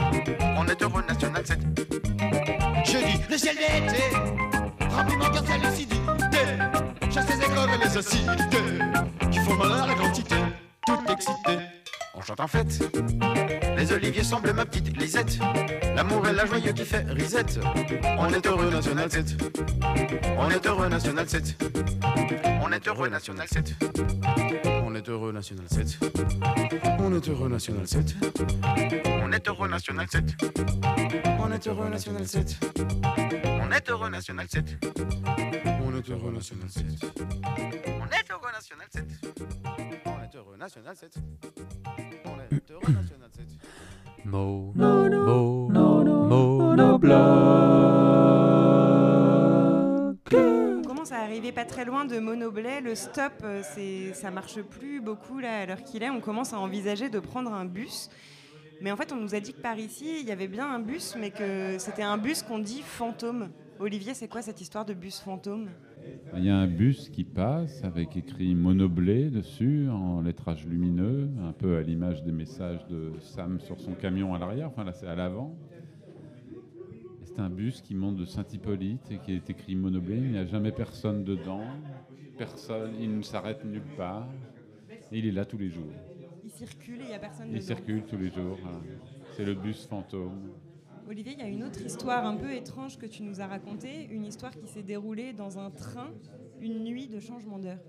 On 0.58 0.66
est 0.68 0.82
heureux, 0.82 1.04
National 1.08 1.46
7. 1.46 1.60
Je 2.86 2.98
dis 2.98 3.22
l'échelle 3.30 3.56
d'été, 3.56 4.04
remplis 4.90 5.18
mon 5.18 5.30
cœur 5.30 5.44
de 5.44 5.66
lucidité. 5.66 6.00
Chasse 7.12 7.30
les 7.30 7.46
écoles 7.46 7.70
et 7.76 7.86
les 7.86 7.98
acidités 7.98 8.58
qui 9.32 9.40
font 9.40 9.54
le 9.54 9.58
malheur 9.60 9.88
la 9.88 9.96
quantité. 9.96 10.36
Tout 10.86 11.00
excité. 11.10 11.58
On 12.16 12.22
chante 12.22 12.40
en 12.40 12.48
fête. 12.48 12.80
Les 13.78 13.92
oliviers 13.94 14.24
semblent 14.24 14.54
ma 14.54 14.66
petite 14.66 14.98
Lisette. 14.98 15.40
L'amour 15.96 16.28
et 16.28 16.34
la 16.34 16.46
joyeux 16.46 16.72
qui 16.72 16.86
fait 16.86 17.06
risette. 17.10 17.60
On 18.18 18.30
est 18.30 18.46
heureux, 18.46 18.70
National 18.70 19.12
7. 19.12 19.42
On 20.38 20.50
est 20.50 20.66
heureux, 20.66 20.90
National 20.90 21.30
7. 21.30 21.64
On 22.64 22.72
est 22.72 22.88
heureux, 22.88 23.10
National 23.10 23.48
7. 23.48 23.76
On 24.92 24.96
est 24.96 25.08
heureux, 25.08 25.32
National 25.32 25.66
7. 25.70 26.00
On 27.00 27.14
est 27.14 27.30
heureux, 27.30 27.48
National 27.48 27.88
7. 27.88 28.14
On 29.24 29.32
est 29.32 29.48
heureux, 29.48 29.70
National 29.70 30.06
7. 30.10 30.26
On 31.40 31.50
est 31.50 31.66
heureux, 31.66 31.88
National 31.88 32.28
7. 32.28 32.58
On 33.46 33.72
est 33.72 33.90
heureux, 33.90 34.10
National 34.10 34.48
7. 34.50 34.78
On 34.84 35.96
est 35.96 36.10
heureux, 36.10 36.32
National 36.34 36.70
7. 36.70 36.94
On 37.08 38.10
est 38.12 38.30
heureux, 38.30 38.52
National 38.52 38.88
7. 38.92 39.06
On 40.06 40.22
est 40.22 40.36
heureux, 40.36 40.58
National 40.60 40.98
7. 40.98 41.14
On 42.26 42.38
est 42.38 42.70
heureux, 42.70 42.92
National 42.92 43.30
7. 43.34 43.48
Mo, 44.26 44.74
mo, 44.76 45.10
mo, 45.10 45.70
monobloc. 46.28 47.72
Arriver 51.32 51.54
pas 51.54 51.64
très 51.64 51.86
loin 51.86 52.04
de 52.04 52.20
Monoblet. 52.20 52.82
Le 52.82 52.94
stop, 52.94 53.32
euh, 53.46 53.62
c'est, 53.64 54.14
ça 54.14 54.32
marche 54.32 54.62
plus 54.64 55.00
beaucoup 55.00 55.40
là 55.40 55.60
à 55.60 55.66
l'heure 55.66 55.82
qu'il 55.82 56.04
est. 56.04 56.10
On 56.10 56.20
commence 56.20 56.52
à 56.52 56.60
envisager 56.60 57.10
de 57.10 57.20
prendre 57.20 57.54
un 57.54 57.64
bus. 57.64 58.10
Mais 58.82 58.92
en 58.92 58.98
fait, 58.98 59.14
on 59.14 59.16
nous 59.16 59.34
a 59.34 59.40
dit 59.40 59.54
que 59.54 59.62
par 59.62 59.80
ici, 59.80 60.18
il 60.20 60.28
y 60.28 60.32
avait 60.34 60.50
bien 60.50 60.70
un 60.70 60.80
bus, 60.80 61.16
mais 61.18 61.32
que 61.32 61.78
c'était 61.78 62.04
un 62.04 62.18
bus 62.18 62.44
qu'on 62.44 62.60
dit 62.60 62.82
fantôme. 62.82 63.48
Olivier, 63.80 64.14
c'est 64.14 64.28
quoi 64.28 64.42
cette 64.42 64.60
histoire 64.60 64.84
de 64.84 64.94
bus 64.94 65.22
fantôme? 65.22 65.70
Il 66.36 66.44
y 66.44 66.50
a 66.50 66.56
un 66.58 66.68
bus 66.68 67.08
qui 67.08 67.24
passe 67.24 67.82
avec 67.86 68.18
écrit 68.18 68.54
monoblé 68.54 69.30
dessus 69.30 69.88
en 69.90 70.20
lettrage 70.20 70.66
lumineux, 70.66 71.30
un 71.48 71.54
peu 71.54 71.78
à 71.78 71.82
l'image 71.82 72.24
des 72.24 72.34
messages 72.34 72.86
de 72.88 73.14
Sam 73.22 73.62
sur 73.62 73.80
son 73.80 73.94
camion 73.94 74.36
à 74.36 74.40
l'arrière, 74.40 74.68
enfin 74.68 74.84
là 74.84 74.92
c'est 74.92 75.08
à 75.08 75.16
l'avant. 75.16 75.56
C'est 77.34 77.42
un 77.42 77.50
bus 77.50 77.82
qui 77.82 77.96
monte 77.96 78.18
de 78.18 78.26
Saint-Hippolyte 78.26 79.10
et 79.12 79.18
qui 79.20 79.34
est 79.34 79.50
écrit 79.50 79.76
monoblé. 79.76 80.18
Il 80.18 80.32
n'y 80.32 80.38
a 80.38 80.46
jamais 80.46 80.72
personne 80.72 81.24
dedans, 81.24 81.64
personne, 82.38 82.94
il 83.00 83.18
ne 83.18 83.22
s'arrête 83.22 83.64
nulle 83.64 83.82
part. 83.96 84.28
Et 85.12 85.20
il 85.20 85.26
est 85.26 85.32
là 85.32 85.46
tous 85.46 85.58
les 85.58 85.70
jours. 85.70 85.94
Il 86.44 86.50
circule 86.50 87.00
et 87.02 87.04
il 87.04 87.08
n'y 87.08 87.14
a 87.14 87.20
personne 87.20 87.48
Il 87.48 87.54
dedans. 87.54 87.66
circule 87.66 88.04
tous 88.06 88.18
les 88.18 88.30
jours. 88.32 88.58
voilà. 88.62 88.80
C'est 89.34 89.46
le 89.46 89.54
bus 89.56 89.86
fantôme. 89.86 90.52
Olivier, 91.08 91.34
il 91.34 91.40
y 91.40 91.44
a 91.44 91.48
une 91.48 91.64
autre 91.64 91.82
histoire 91.82 92.26
un 92.26 92.36
peu 92.36 92.52
étrange 92.54 92.98
que 92.98 93.06
tu 93.06 93.24
nous 93.24 93.42
as 93.42 93.48
racontée, 93.48 94.08
une 94.12 94.26
histoire 94.26 94.52
qui 94.58 94.68
s'est 94.68 94.84
déroulée 94.84 95.34
dans 95.34 95.58
un 95.60 95.70
train, 95.72 96.10
une 96.60 96.84
nuit 96.84 97.08
de 97.08 97.20
changement 97.20 97.60
d'heure. 97.60 97.80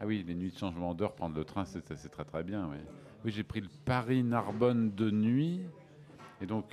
Ah 0.00 0.06
oui, 0.06 0.22
les 0.26 0.34
nuits 0.34 0.50
de 0.50 0.56
changement 0.56 0.94
d'heure, 0.94 1.14
prendre 1.14 1.34
le 1.36 1.44
train, 1.44 1.64
c'est 1.64 1.82
c'est 1.96 2.08
très 2.10 2.24
très 2.24 2.42
bien. 2.44 2.68
Oui, 2.70 2.76
oui 3.24 3.30
j'ai 3.32 3.42
pris 3.44 3.60
le 3.60 3.68
Paris-Narbonne 3.84 4.94
de 4.94 5.10
nuit. 5.10 5.62
Et 6.40 6.46
donc, 6.46 6.64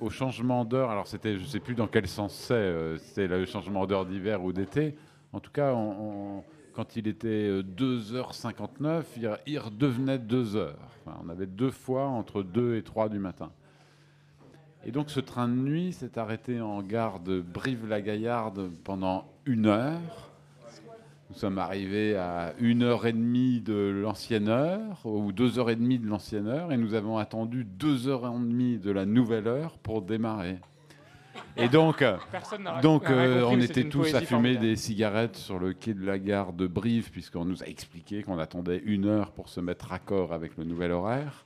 au 0.00 0.10
changement 0.10 0.64
d'heure, 0.64 0.90
alors 0.90 1.06
c'était, 1.06 1.36
je 1.36 1.42
ne 1.42 1.46
sais 1.46 1.60
plus 1.60 1.74
dans 1.74 1.86
quel 1.86 2.06
sens 2.06 2.34
c'est, 2.34 2.54
euh, 2.54 2.98
c'était 2.98 3.26
le 3.26 3.46
changement 3.46 3.86
d'heure 3.86 4.06
d'hiver 4.06 4.42
ou 4.42 4.52
d'été. 4.52 4.96
En 5.32 5.40
tout 5.40 5.50
cas, 5.50 5.74
quand 6.72 6.96
il 6.96 7.08
était 7.08 7.28
euh, 7.28 7.62
2h59, 7.62 9.04
il, 9.16 9.30
il 9.46 9.58
redevenait 9.58 10.18
2h. 10.18 10.72
Enfin, 11.04 11.18
on 11.24 11.28
avait 11.28 11.46
deux 11.46 11.70
fois 11.70 12.06
entre 12.06 12.42
2 12.42 12.76
et 12.76 12.82
3 12.82 13.08
du 13.08 13.18
matin. 13.18 13.50
Et 14.84 14.92
donc 14.92 15.10
ce 15.10 15.20
train 15.20 15.48
de 15.48 15.54
nuit 15.54 15.92
s'est 15.92 16.18
arrêté 16.18 16.60
en 16.60 16.82
gare 16.82 17.20
de 17.20 17.40
Brive-la-Gaillarde 17.40 18.70
pendant 18.84 19.26
une 19.44 19.66
heure. 19.66 20.27
Nous 21.38 21.42
sommes 21.42 21.58
arrivés 21.58 22.16
à 22.16 22.52
une 22.58 22.82
heure 22.82 23.06
et 23.06 23.12
demie 23.12 23.60
de 23.60 23.92
l'ancienne 24.02 24.48
heure, 24.48 24.98
ou 25.04 25.30
deux 25.30 25.60
heures 25.60 25.70
et 25.70 25.76
demie 25.76 26.00
de 26.00 26.08
l'ancienne 26.08 26.48
heure, 26.48 26.72
et 26.72 26.76
nous 26.76 26.94
avons 26.94 27.16
attendu 27.16 27.62
deux 27.64 28.08
heures 28.08 28.26
et 28.26 28.30
demie 28.30 28.76
de 28.76 28.90
la 28.90 29.06
nouvelle 29.06 29.46
heure 29.46 29.78
pour 29.78 30.02
démarrer. 30.02 30.58
Et 31.56 31.68
donc, 31.68 32.04
donc 32.82 33.08
euh, 33.08 33.44
on 33.46 33.60
était 33.60 33.88
tous 33.88 34.12
à 34.14 34.20
fumer 34.20 34.26
formidable. 34.26 34.66
des 34.66 34.74
cigarettes 34.74 35.36
sur 35.36 35.60
le 35.60 35.74
quai 35.74 35.94
de 35.94 36.04
la 36.04 36.18
gare 36.18 36.52
de 36.52 36.66
Brive, 36.66 37.12
puisqu'on 37.12 37.44
nous 37.44 37.62
a 37.62 37.66
expliqué 37.66 38.24
qu'on 38.24 38.40
attendait 38.40 38.82
une 38.84 39.06
heure 39.06 39.30
pour 39.30 39.48
se 39.48 39.60
mettre 39.60 39.92
à 39.92 40.00
corps 40.00 40.32
avec 40.32 40.56
le 40.56 40.64
nouvel 40.64 40.90
horaire. 40.90 41.44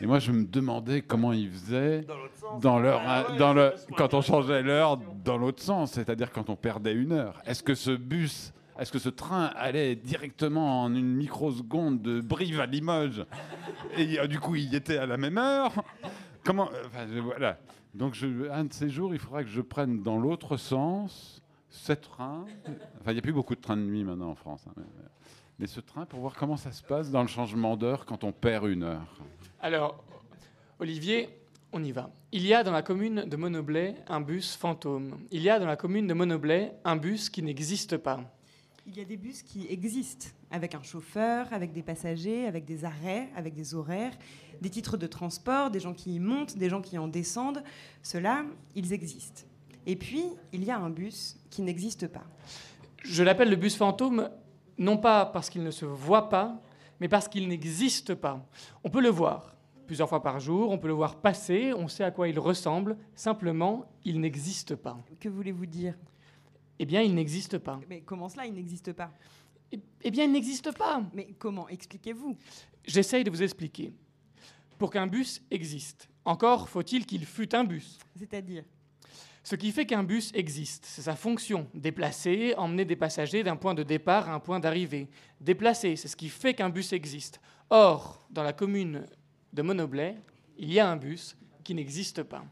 Et 0.00 0.06
moi, 0.06 0.18
je 0.18 0.32
me 0.32 0.44
demandais 0.44 1.02
comment 1.02 1.32
ils 1.32 1.52
faisaient 1.52 2.04
dans 2.60 2.80
leur, 2.80 3.00
dans 3.36 3.54
le, 3.54 3.74
quand 3.96 4.12
on 4.12 4.22
changeait 4.22 4.64
l'heure 4.64 4.98
dans 5.24 5.38
l'autre 5.38 5.62
sens, 5.62 5.92
c'est-à-dire 5.92 6.32
quand 6.32 6.50
on 6.50 6.56
perdait 6.56 6.94
une 6.94 7.12
heure. 7.12 7.40
Est-ce 7.46 7.62
que 7.62 7.76
ce 7.76 7.92
bus, 7.92 8.52
est-ce 8.78 8.90
que 8.92 8.98
ce 8.98 9.08
train 9.08 9.44
allait 9.56 9.94
directement 9.96 10.82
en 10.82 10.94
une 10.94 11.14
microseconde 11.14 12.02
de 12.02 12.20
Brive 12.20 12.60
à 12.60 12.66
Limoges 12.66 13.24
Et 13.96 14.18
euh, 14.18 14.26
du 14.26 14.38
coup, 14.40 14.54
il 14.56 14.74
était 14.74 14.98
à 14.98 15.06
la 15.06 15.16
même 15.16 15.38
heure 15.38 15.72
Comment 16.44 16.68
je- 17.12 17.18
Voilà. 17.20 17.58
Donc, 17.94 18.16
un 18.50 18.64
de 18.64 18.72
ces 18.72 18.90
jours, 18.90 19.14
il 19.14 19.20
faudra 19.20 19.44
que 19.44 19.48
je 19.50 19.60
prenne 19.60 20.02
dans 20.02 20.18
l'autre 20.18 20.56
sens 20.56 21.40
ce 21.70 21.92
train. 21.92 22.44
Enfin, 23.00 23.10
il 23.10 23.12
n'y 23.12 23.18
a 23.18 23.22
plus 23.22 23.32
beaucoup 23.32 23.54
de 23.54 23.60
trains 23.60 23.76
de 23.76 23.82
nuit 23.82 24.02
maintenant 24.04 24.30
en 24.30 24.34
France. 24.34 24.64
hein, 24.68 24.82
mais 25.60 25.66
ce 25.68 25.78
train 25.80 26.04
pour 26.04 26.18
voir 26.20 26.34
comment 26.34 26.56
ça 26.56 26.72
se 26.72 26.82
passe 26.82 27.10
dans 27.12 27.22
le 27.22 27.28
changement 27.28 27.76
d'heure 27.76 28.04
quand 28.06 28.24
on 28.24 28.32
perd 28.32 28.66
une 28.66 28.82
heure. 28.82 29.16
Alors, 29.60 30.02
Olivier, 30.80 31.28
On 31.76 31.82
y 31.82 31.90
va. 31.90 32.10
Il 32.30 32.46
y 32.46 32.54
a 32.54 32.62
dans 32.62 32.70
la 32.70 32.82
commune 32.82 33.24
de 33.26 33.36
Monoblet 33.36 33.96
un 34.06 34.20
bus 34.20 34.54
fantôme. 34.54 35.18
Il 35.32 35.42
y 35.42 35.50
a 35.50 35.58
dans 35.58 35.66
la 35.66 35.74
commune 35.76 36.06
de 36.06 36.14
Monoblet 36.14 36.72
un 36.84 36.94
bus 36.94 37.30
qui 37.30 37.42
n'existe 37.42 37.96
pas. 37.96 38.20
Il 38.86 38.98
y 38.98 39.00
a 39.00 39.04
des 39.04 39.16
bus 39.16 39.42
qui 39.42 39.66
existent, 39.70 40.26
avec 40.50 40.74
un 40.74 40.82
chauffeur, 40.82 41.50
avec 41.52 41.72
des 41.72 41.82
passagers, 41.82 42.46
avec 42.46 42.66
des 42.66 42.84
arrêts, 42.84 43.30
avec 43.34 43.54
des 43.54 43.74
horaires, 43.74 44.12
des 44.60 44.68
titres 44.68 44.98
de 44.98 45.06
transport, 45.06 45.70
des 45.70 45.80
gens 45.80 45.94
qui 45.94 46.16
y 46.16 46.20
montent, 46.20 46.58
des 46.58 46.68
gens 46.68 46.82
qui 46.82 46.98
en 46.98 47.08
descendent. 47.08 47.62
Ceux-là, 48.02 48.44
ils 48.74 48.92
existent. 48.92 49.42
Et 49.86 49.96
puis, 49.96 50.24
il 50.52 50.64
y 50.64 50.70
a 50.70 50.78
un 50.78 50.90
bus 50.90 51.36
qui 51.48 51.62
n'existe 51.62 52.08
pas. 52.08 52.24
Je 53.02 53.22
l'appelle 53.22 53.48
le 53.48 53.56
bus 53.56 53.74
fantôme, 53.74 54.28
non 54.76 54.98
pas 54.98 55.24
parce 55.24 55.48
qu'il 55.48 55.62
ne 55.62 55.70
se 55.70 55.86
voit 55.86 56.28
pas, 56.28 56.60
mais 57.00 57.08
parce 57.08 57.26
qu'il 57.26 57.48
n'existe 57.48 58.14
pas. 58.14 58.46
On 58.82 58.90
peut 58.90 59.00
le 59.00 59.08
voir 59.08 59.54
plusieurs 59.86 60.08
fois 60.08 60.22
par 60.22 60.40
jour, 60.40 60.70
on 60.70 60.78
peut 60.78 60.88
le 60.88 60.94
voir 60.94 61.16
passer, 61.16 61.72
on 61.74 61.88
sait 61.88 62.04
à 62.04 62.10
quoi 62.10 62.28
il 62.28 62.38
ressemble, 62.38 62.96
simplement, 63.14 63.86
il 64.04 64.20
n'existe 64.20 64.76
pas. 64.76 64.98
Que 65.20 65.28
voulez-vous 65.28 65.66
dire? 65.66 65.94
Eh 66.78 66.86
bien, 66.86 67.02
il 67.02 67.14
n'existe 67.14 67.58
pas. 67.58 67.80
Mais 67.88 68.00
comment 68.00 68.28
cela, 68.28 68.46
il 68.46 68.54
n'existe 68.54 68.92
pas? 68.92 69.12
Eh 70.02 70.10
bien, 70.10 70.24
il 70.24 70.32
n'existe 70.32 70.72
pas. 70.76 71.02
Mais 71.12 71.34
comment? 71.38 71.68
Expliquez-vous. 71.68 72.36
J'essaye 72.84 73.24
de 73.24 73.30
vous 73.30 73.42
expliquer. 73.42 73.92
Pour 74.78 74.90
qu'un 74.90 75.06
bus 75.06 75.40
existe, 75.50 76.08
encore 76.24 76.68
faut-il 76.68 77.06
qu'il 77.06 77.24
fût 77.24 77.54
un 77.54 77.64
bus. 77.64 77.98
C'est-à-dire? 78.16 78.64
Ce 79.42 79.56
qui 79.56 79.72
fait 79.72 79.84
qu'un 79.84 80.02
bus 80.02 80.32
existe, 80.34 80.86
c'est 80.86 81.02
sa 81.02 81.16
fonction. 81.16 81.68
Déplacer, 81.74 82.54
emmener 82.56 82.84
des 82.84 82.96
passagers 82.96 83.42
d'un 83.42 83.56
point 83.56 83.74
de 83.74 83.82
départ 83.82 84.28
à 84.28 84.34
un 84.34 84.40
point 84.40 84.58
d'arrivée. 84.58 85.08
Déplacer, 85.40 85.96
c'est 85.96 86.08
ce 86.08 86.16
qui 86.16 86.30
fait 86.30 86.54
qu'un 86.54 86.70
bus 86.70 86.92
existe. 86.92 87.40
Or, 87.68 88.26
dans 88.30 88.42
la 88.42 88.54
commune 88.54 89.04
de 89.52 89.62
Monoblet, 89.62 90.16
il 90.56 90.72
y 90.72 90.80
a 90.80 90.88
un 90.90 90.96
bus 90.96 91.36
qui 91.62 91.74
n'existe 91.74 92.22
pas. 92.22 92.44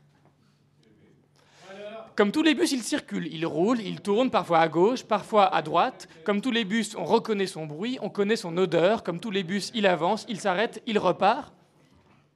Comme 2.14 2.30
tous 2.30 2.42
les 2.42 2.54
bus, 2.54 2.72
il 2.72 2.82
circule, 2.82 3.26
il 3.32 3.46
roule, 3.46 3.80
il 3.80 4.00
tourne 4.00 4.30
parfois 4.30 4.60
à 4.60 4.68
gauche, 4.68 5.02
parfois 5.02 5.54
à 5.54 5.62
droite. 5.62 6.08
Comme 6.24 6.42
tous 6.42 6.50
les 6.50 6.64
bus, 6.64 6.94
on 6.94 7.04
reconnaît 7.04 7.46
son 7.46 7.66
bruit, 7.66 7.98
on 8.02 8.10
connaît 8.10 8.36
son 8.36 8.54
odeur. 8.58 9.02
Comme 9.02 9.18
tous 9.18 9.30
les 9.30 9.42
bus, 9.42 9.70
il 9.74 9.86
avance, 9.86 10.26
il 10.28 10.38
s'arrête, 10.38 10.82
il 10.86 10.98
repart. 10.98 11.54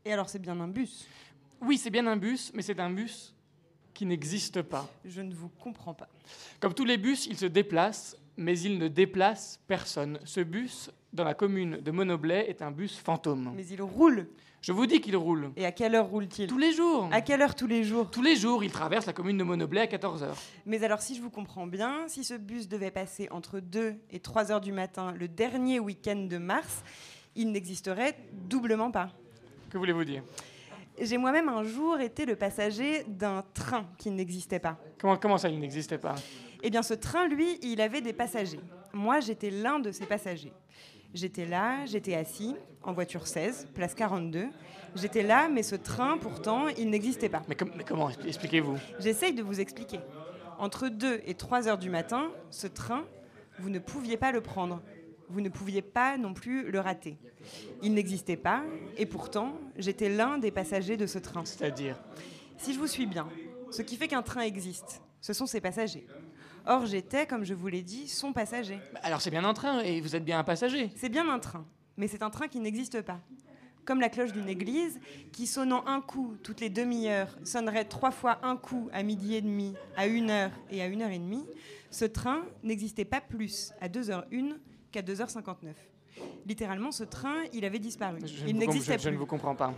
Et 0.05 0.13
alors, 0.13 0.31
c'est 0.31 0.39
bien 0.39 0.59
un 0.61 0.69
bus 0.69 1.07
Oui, 1.61 1.77
c'est 1.77 1.91
bien 1.91 2.07
un 2.07 2.17
bus, 2.17 2.53
mais 2.55 2.63
c'est 2.63 2.81
un 2.81 2.91
bus 2.91 3.35
qui 3.93 4.07
n'existe 4.07 4.63
pas. 4.63 4.89
Je 5.05 5.21
ne 5.21 5.35
vous 5.35 5.51
comprends 5.61 5.95
pas. 5.95 6.09
Comme 6.61 6.73
tous 6.73 6.85
les 6.85 6.97
bus, 6.97 7.27
il 7.27 7.37
se 7.37 7.47
déplace, 7.47 8.17
mais 8.37 8.59
il 8.59 8.79
ne 8.79 8.89
déplace 8.89 9.61
personne. 9.67 10.19
Ce 10.25 10.41
bus, 10.41 10.91
dans 11.13 11.25
la 11.25 11.35
commune 11.35 11.81
de 11.81 11.91
Monoblet, 11.91 12.49
est 12.49 12.63
un 12.63 12.71
bus 12.71 12.97
fantôme. 12.97 13.53
Mais 13.55 13.67
il 13.67 13.83
roule 13.83 14.29
Je 14.63 14.73
vous 14.73 14.87
dis 14.87 15.01
qu'il 15.01 15.17
roule. 15.17 15.53
Et 15.57 15.65
à 15.65 15.71
quelle 15.73 15.95
heure 15.95 16.07
roule-t-il 16.07 16.49
Tous 16.49 16.59
les 16.59 16.73
jours. 16.73 17.09
À 17.13 17.21
quelle 17.21 17.41
heure 17.41 17.55
tous 17.55 17.67
les 17.69 17.85
jours 17.85 18.11
Tous 18.11 18.23
les 18.23 18.35
jours, 18.35 18.65
il 18.65 18.73
traverse 18.73 19.07
la 19.07 19.13
commune 19.13 19.39
de 19.39 19.45
Monoblet 19.45 19.81
à 19.81 19.87
14h. 19.87 20.27
Mais 20.65 20.83
alors, 20.83 21.01
si 21.01 21.15
je 21.15 21.23
vous 21.23 21.31
comprends 21.31 21.67
bien, 21.67 22.09
si 22.09 22.25
ce 22.25 22.35
bus 22.35 22.69
devait 22.69 22.91
passer 22.91 23.29
entre 23.31 23.61
2 23.61 23.95
et 24.11 24.19
3 24.19 24.51
heures 24.51 24.61
du 24.61 24.73
matin 24.73 25.13
le 25.13 25.29
dernier 25.29 25.79
week-end 25.79 26.27
de 26.29 26.39
mars, 26.39 26.83
il 27.37 27.53
n'existerait 27.53 28.17
doublement 28.33 28.91
pas. 28.91 29.11
Que 29.71 29.79
voulez-vous 29.79 30.05
dire? 30.05 30.23
J'ai 31.01 31.19
moi-même 31.19 31.49
un 31.49 31.63
jour 31.63 32.01
été 32.01 32.25
le 32.25 32.37
passager 32.37 33.05
d'un 33.07 33.45
train 33.53 33.87
qui 33.99 34.11
n'existait 34.11 34.59
pas. 34.59 34.79
comment, 34.99 35.17
comment 35.17 35.39
ça, 35.39 35.49
il 35.51 35.61
n'existait 35.61 35.99
pas? 35.99 36.15
Eh 36.63 36.71
bien, 36.71 36.83
ce 36.83 36.95
train, 36.95 37.29
lui, 37.29 37.59
il 37.63 37.81
avait 37.81 38.01
des 38.01 38.15
passagers. 38.15 38.61
Moi, 38.95 39.21
j'étais 39.21 39.51
l'un 39.51 39.79
de 39.79 39.93
ces 39.93 40.07
passagers. 40.07 40.53
J'étais 41.13 41.45
là, 41.47 41.85
j'étais 41.85 42.15
assis, 42.15 42.57
en 42.87 42.93
voiture 42.93 43.27
16, 43.27 43.69
place 43.75 43.95
42. 43.95 44.47
J'étais 44.95 45.23
là, 45.23 45.49
mais 45.49 45.63
ce 45.63 45.75
train, 45.77 46.17
pourtant, 46.19 46.69
il 46.69 46.89
n'existait 46.89 47.29
pas. 47.29 47.43
mais, 47.49 47.55
com- 47.55 47.71
mais 47.77 47.85
comment 47.85 48.09
Expli- 48.09 48.29
Expliquez-vous? 48.29 48.79
J'essaye 48.99 49.35
de 49.35 49.43
vous 49.43 49.61
expliquer. 49.61 50.01
Entre 50.59 50.89
2 50.89 51.21
et 51.27 51.35
3 51.35 51.69
heures 51.69 51.77
du 51.79 51.91
matin, 51.91 52.31
ce 52.51 52.67
train, 52.67 53.05
vous 53.59 53.69
ne 53.69 53.79
pouviez 53.79 54.17
pas 54.17 54.33
le 54.33 54.41
prendre. 54.41 54.81
Vous 55.29 55.41
ne 55.41 55.49
pouviez 55.49 55.83
pas 55.83 56.17
non 56.17 56.33
plus 56.33 56.71
le 56.71 56.81
rater. 56.81 57.19
Il 57.83 57.93
n'existait 57.95 58.37
pas, 58.37 58.63
et 58.97 59.05
pourtant, 59.07 59.53
j'étais 59.77 60.09
l'un 60.09 60.39
des 60.39 60.51
passagers 60.51 60.97
de 60.97 61.07
ce 61.07 61.19
train. 61.19 61.45
C'est-à-dire? 61.45 62.01
Si 62.57 62.73
je 62.73 62.79
vous 62.79 62.87
suis 62.87 63.07
bien, 63.07 63.29
ce 63.71 63.83
qui 63.83 63.97
fait 63.97 64.09
qu'un 64.09 64.23
train 64.23 64.43
existe, 64.43 65.03
ce 65.21 65.33
sont 65.33 65.47
ses 65.47 65.61
passagers. 65.61 66.07
Or, 66.65 66.87
j'étais, 66.87 67.27
comme 67.27 67.45
je 67.45 67.55
vous 67.55 67.67
l'ai 67.69 67.83
dit, 67.83 68.09
son 68.09 68.33
passager. 68.33 68.79
Alors 69.03 69.21
c'est 69.21 69.31
bien 69.31 69.45
un 69.45 69.53
train, 69.55 69.81
et 69.81 70.01
vous 70.01 70.17
êtes 70.17 70.25
bien 70.25 70.39
un 70.39 70.45
passager. 70.45 70.91
C'est 70.97 71.09
bien 71.09 71.29
un 71.29 71.39
train, 71.39 71.65
mais 71.97 72.09
c'est 72.09 72.23
un 72.23 72.31
train 72.31 72.49
qui 72.49 72.61
n'existe 72.61 73.03
pas. 73.03 73.21
Comme 73.85 74.01
la 74.01 74.09
cloche 74.09 74.33
d'une 74.33 74.49
église, 74.49 74.99
qui 75.33 75.47
sonnant 75.47 75.87
un 75.87 76.01
coup 76.01 76.35
toutes 76.43 76.61
les 76.61 76.71
demi-heures, 76.71 77.37
sonnerait 77.45 77.85
trois 77.85 78.11
fois 78.11 78.41
un 78.43 78.57
coup 78.57 78.89
à 78.93 79.03
midi 79.05 79.37
et 79.37 79.41
demi, 79.43 79.75
à 79.97 80.07
une 80.09 80.31
heure 80.31 80.51
et 80.71 80.83
à 80.83 80.87
une 80.87 81.03
heure 81.03 81.11
et 81.13 81.19
demie, 81.21 81.47
ce 81.91 82.05
train 82.05 82.43
n'existait 82.65 83.05
pas 83.05 83.21
plus 83.21 83.73
à 83.81 83.89
2h01 83.89 84.57
qu'à 84.91 85.03
2h59. 85.03 85.73
Littéralement, 86.47 86.91
ce 86.91 87.05
train, 87.05 87.37
il 87.53 87.65
avait 87.65 87.79
disparu. 87.79 88.19
Je 88.25 88.47
il 88.47 88.57
n'existait 88.57 88.99
je- 88.99 89.05
je 89.05 89.09
ne 89.09 89.15
plus. 89.15 89.19
vous 89.21 89.27
comprends 89.27 89.55
pas. 89.55 89.73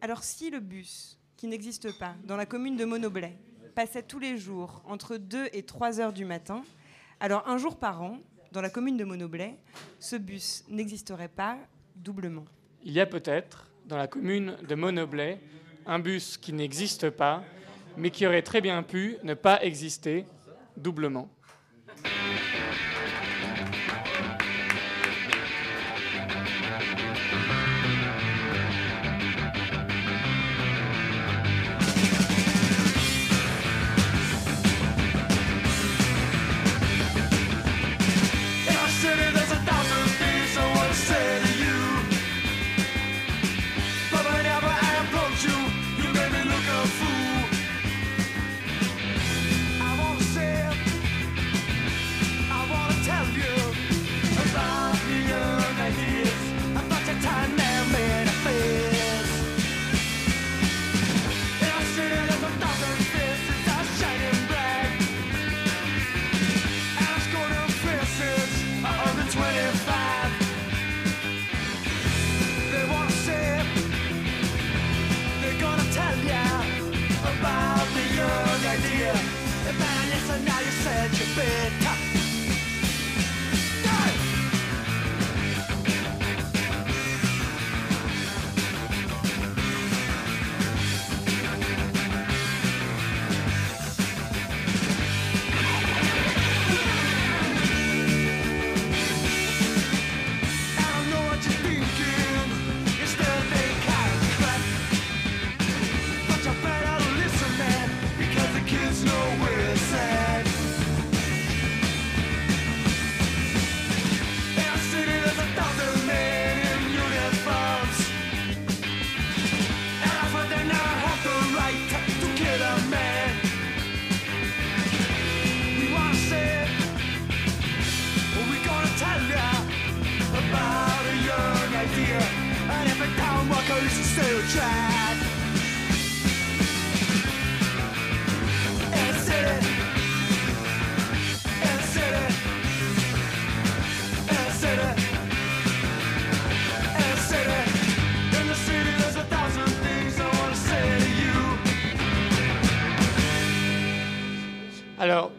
Alors 0.00 0.22
si 0.24 0.50
le 0.50 0.60
bus, 0.60 1.18
qui 1.36 1.46
n'existe 1.46 1.96
pas, 1.98 2.14
dans 2.24 2.36
la 2.36 2.46
commune 2.46 2.76
de 2.76 2.84
Monoblet, 2.84 3.36
passait 3.74 4.02
tous 4.02 4.18
les 4.18 4.36
jours 4.38 4.82
entre 4.86 5.16
2 5.16 5.48
et 5.52 5.62
3 5.62 6.00
heures 6.00 6.12
du 6.12 6.24
matin, 6.24 6.62
alors 7.20 7.46
un 7.48 7.58
jour 7.58 7.76
par 7.76 8.02
an, 8.02 8.18
dans 8.52 8.60
la 8.60 8.70
commune 8.70 8.96
de 8.96 9.04
Monoblet, 9.04 9.56
ce 9.98 10.16
bus 10.16 10.64
n'existerait 10.68 11.28
pas 11.28 11.58
doublement. 11.94 12.44
Il 12.82 12.92
y 12.92 13.00
a 13.00 13.06
peut-être, 13.06 13.70
dans 13.86 13.96
la 13.96 14.06
commune 14.06 14.56
de 14.68 14.74
Monoblet, 14.74 15.40
un 15.86 15.98
bus 15.98 16.36
qui 16.36 16.52
n'existe 16.52 17.10
pas, 17.10 17.42
mais 17.96 18.10
qui 18.10 18.26
aurait 18.26 18.42
très 18.42 18.60
bien 18.60 18.82
pu 18.82 19.16
ne 19.22 19.34
pas 19.34 19.62
exister 19.62 20.24
doublement. 20.76 21.28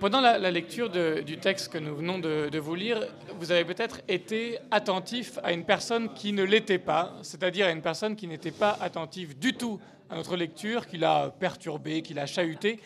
Pendant 0.08 0.22
la, 0.22 0.38
la 0.38 0.52
lecture 0.52 0.90
de- 0.90 1.20
du 1.20 1.38
texte 1.38 1.68
que 1.68 1.78
nous 1.78 1.94
venons 1.94 2.18
de, 2.18 2.48
de 2.50 2.60
vous 2.60 2.76
lire, 2.76 3.06
vous 3.40 3.52
avez 3.52 3.66
peut-être 3.66 4.00
été 4.08 4.58
attentif 4.72 5.38
à 5.44 5.52
une 5.52 5.66
personne 5.66 6.14
qui 6.14 6.32
ne 6.32 6.44
l'était 6.44 6.80
pas, 6.80 7.12
c'est-à-dire 7.24 7.66
à 7.68 7.72
une 7.72 7.82
personne 7.82 8.16
qui 8.16 8.26
n'était 8.26 8.52
pas 8.54 8.78
attentive 8.80 9.38
du 9.38 9.54
tout 9.54 9.82
à 10.10 10.16
notre 10.16 10.38
lecture, 10.38 10.88
qui 10.88 10.98
l'a 10.98 11.30
perturbée, 11.38 12.02
qui 12.04 12.14
l'a 12.14 12.26
chahuté. 12.26 12.80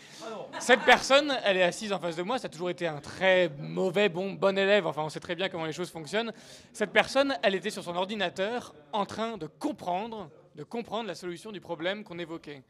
Cette 0.60 0.80
personne, 0.80 1.32
elle 1.46 1.58
est 1.58 1.62
assise 1.62 1.94
en 1.94 2.00
face 2.00 2.16
de 2.16 2.24
moi, 2.24 2.40
ça 2.40 2.48
a 2.48 2.50
toujours 2.50 2.72
été 2.72 2.88
un 2.88 2.98
très 3.00 3.52
mauvais, 3.60 4.10
bon, 4.10 4.34
bon 4.34 4.58
élève, 4.58 4.88
enfin 4.88 5.04
on 5.04 5.10
sait 5.10 5.20
très 5.20 5.36
bien 5.36 5.48
comment 5.48 5.66
les 5.68 5.74
choses 5.74 5.92
fonctionnent. 5.92 6.34
Cette 6.74 6.90
personne, 6.92 7.38
elle 7.44 7.54
était 7.54 7.70
sur 7.70 7.84
son 7.84 7.96
ordinateur 7.96 8.74
en 8.94 9.06
train 9.06 9.38
de 9.38 9.46
comprendre, 9.46 10.28
de 10.56 10.64
comprendre 10.64 11.08
la 11.08 11.14
solution 11.14 11.52
du 11.52 11.62
problème 11.62 12.04
qu'on 12.04 12.18
évoquait. 12.18 12.64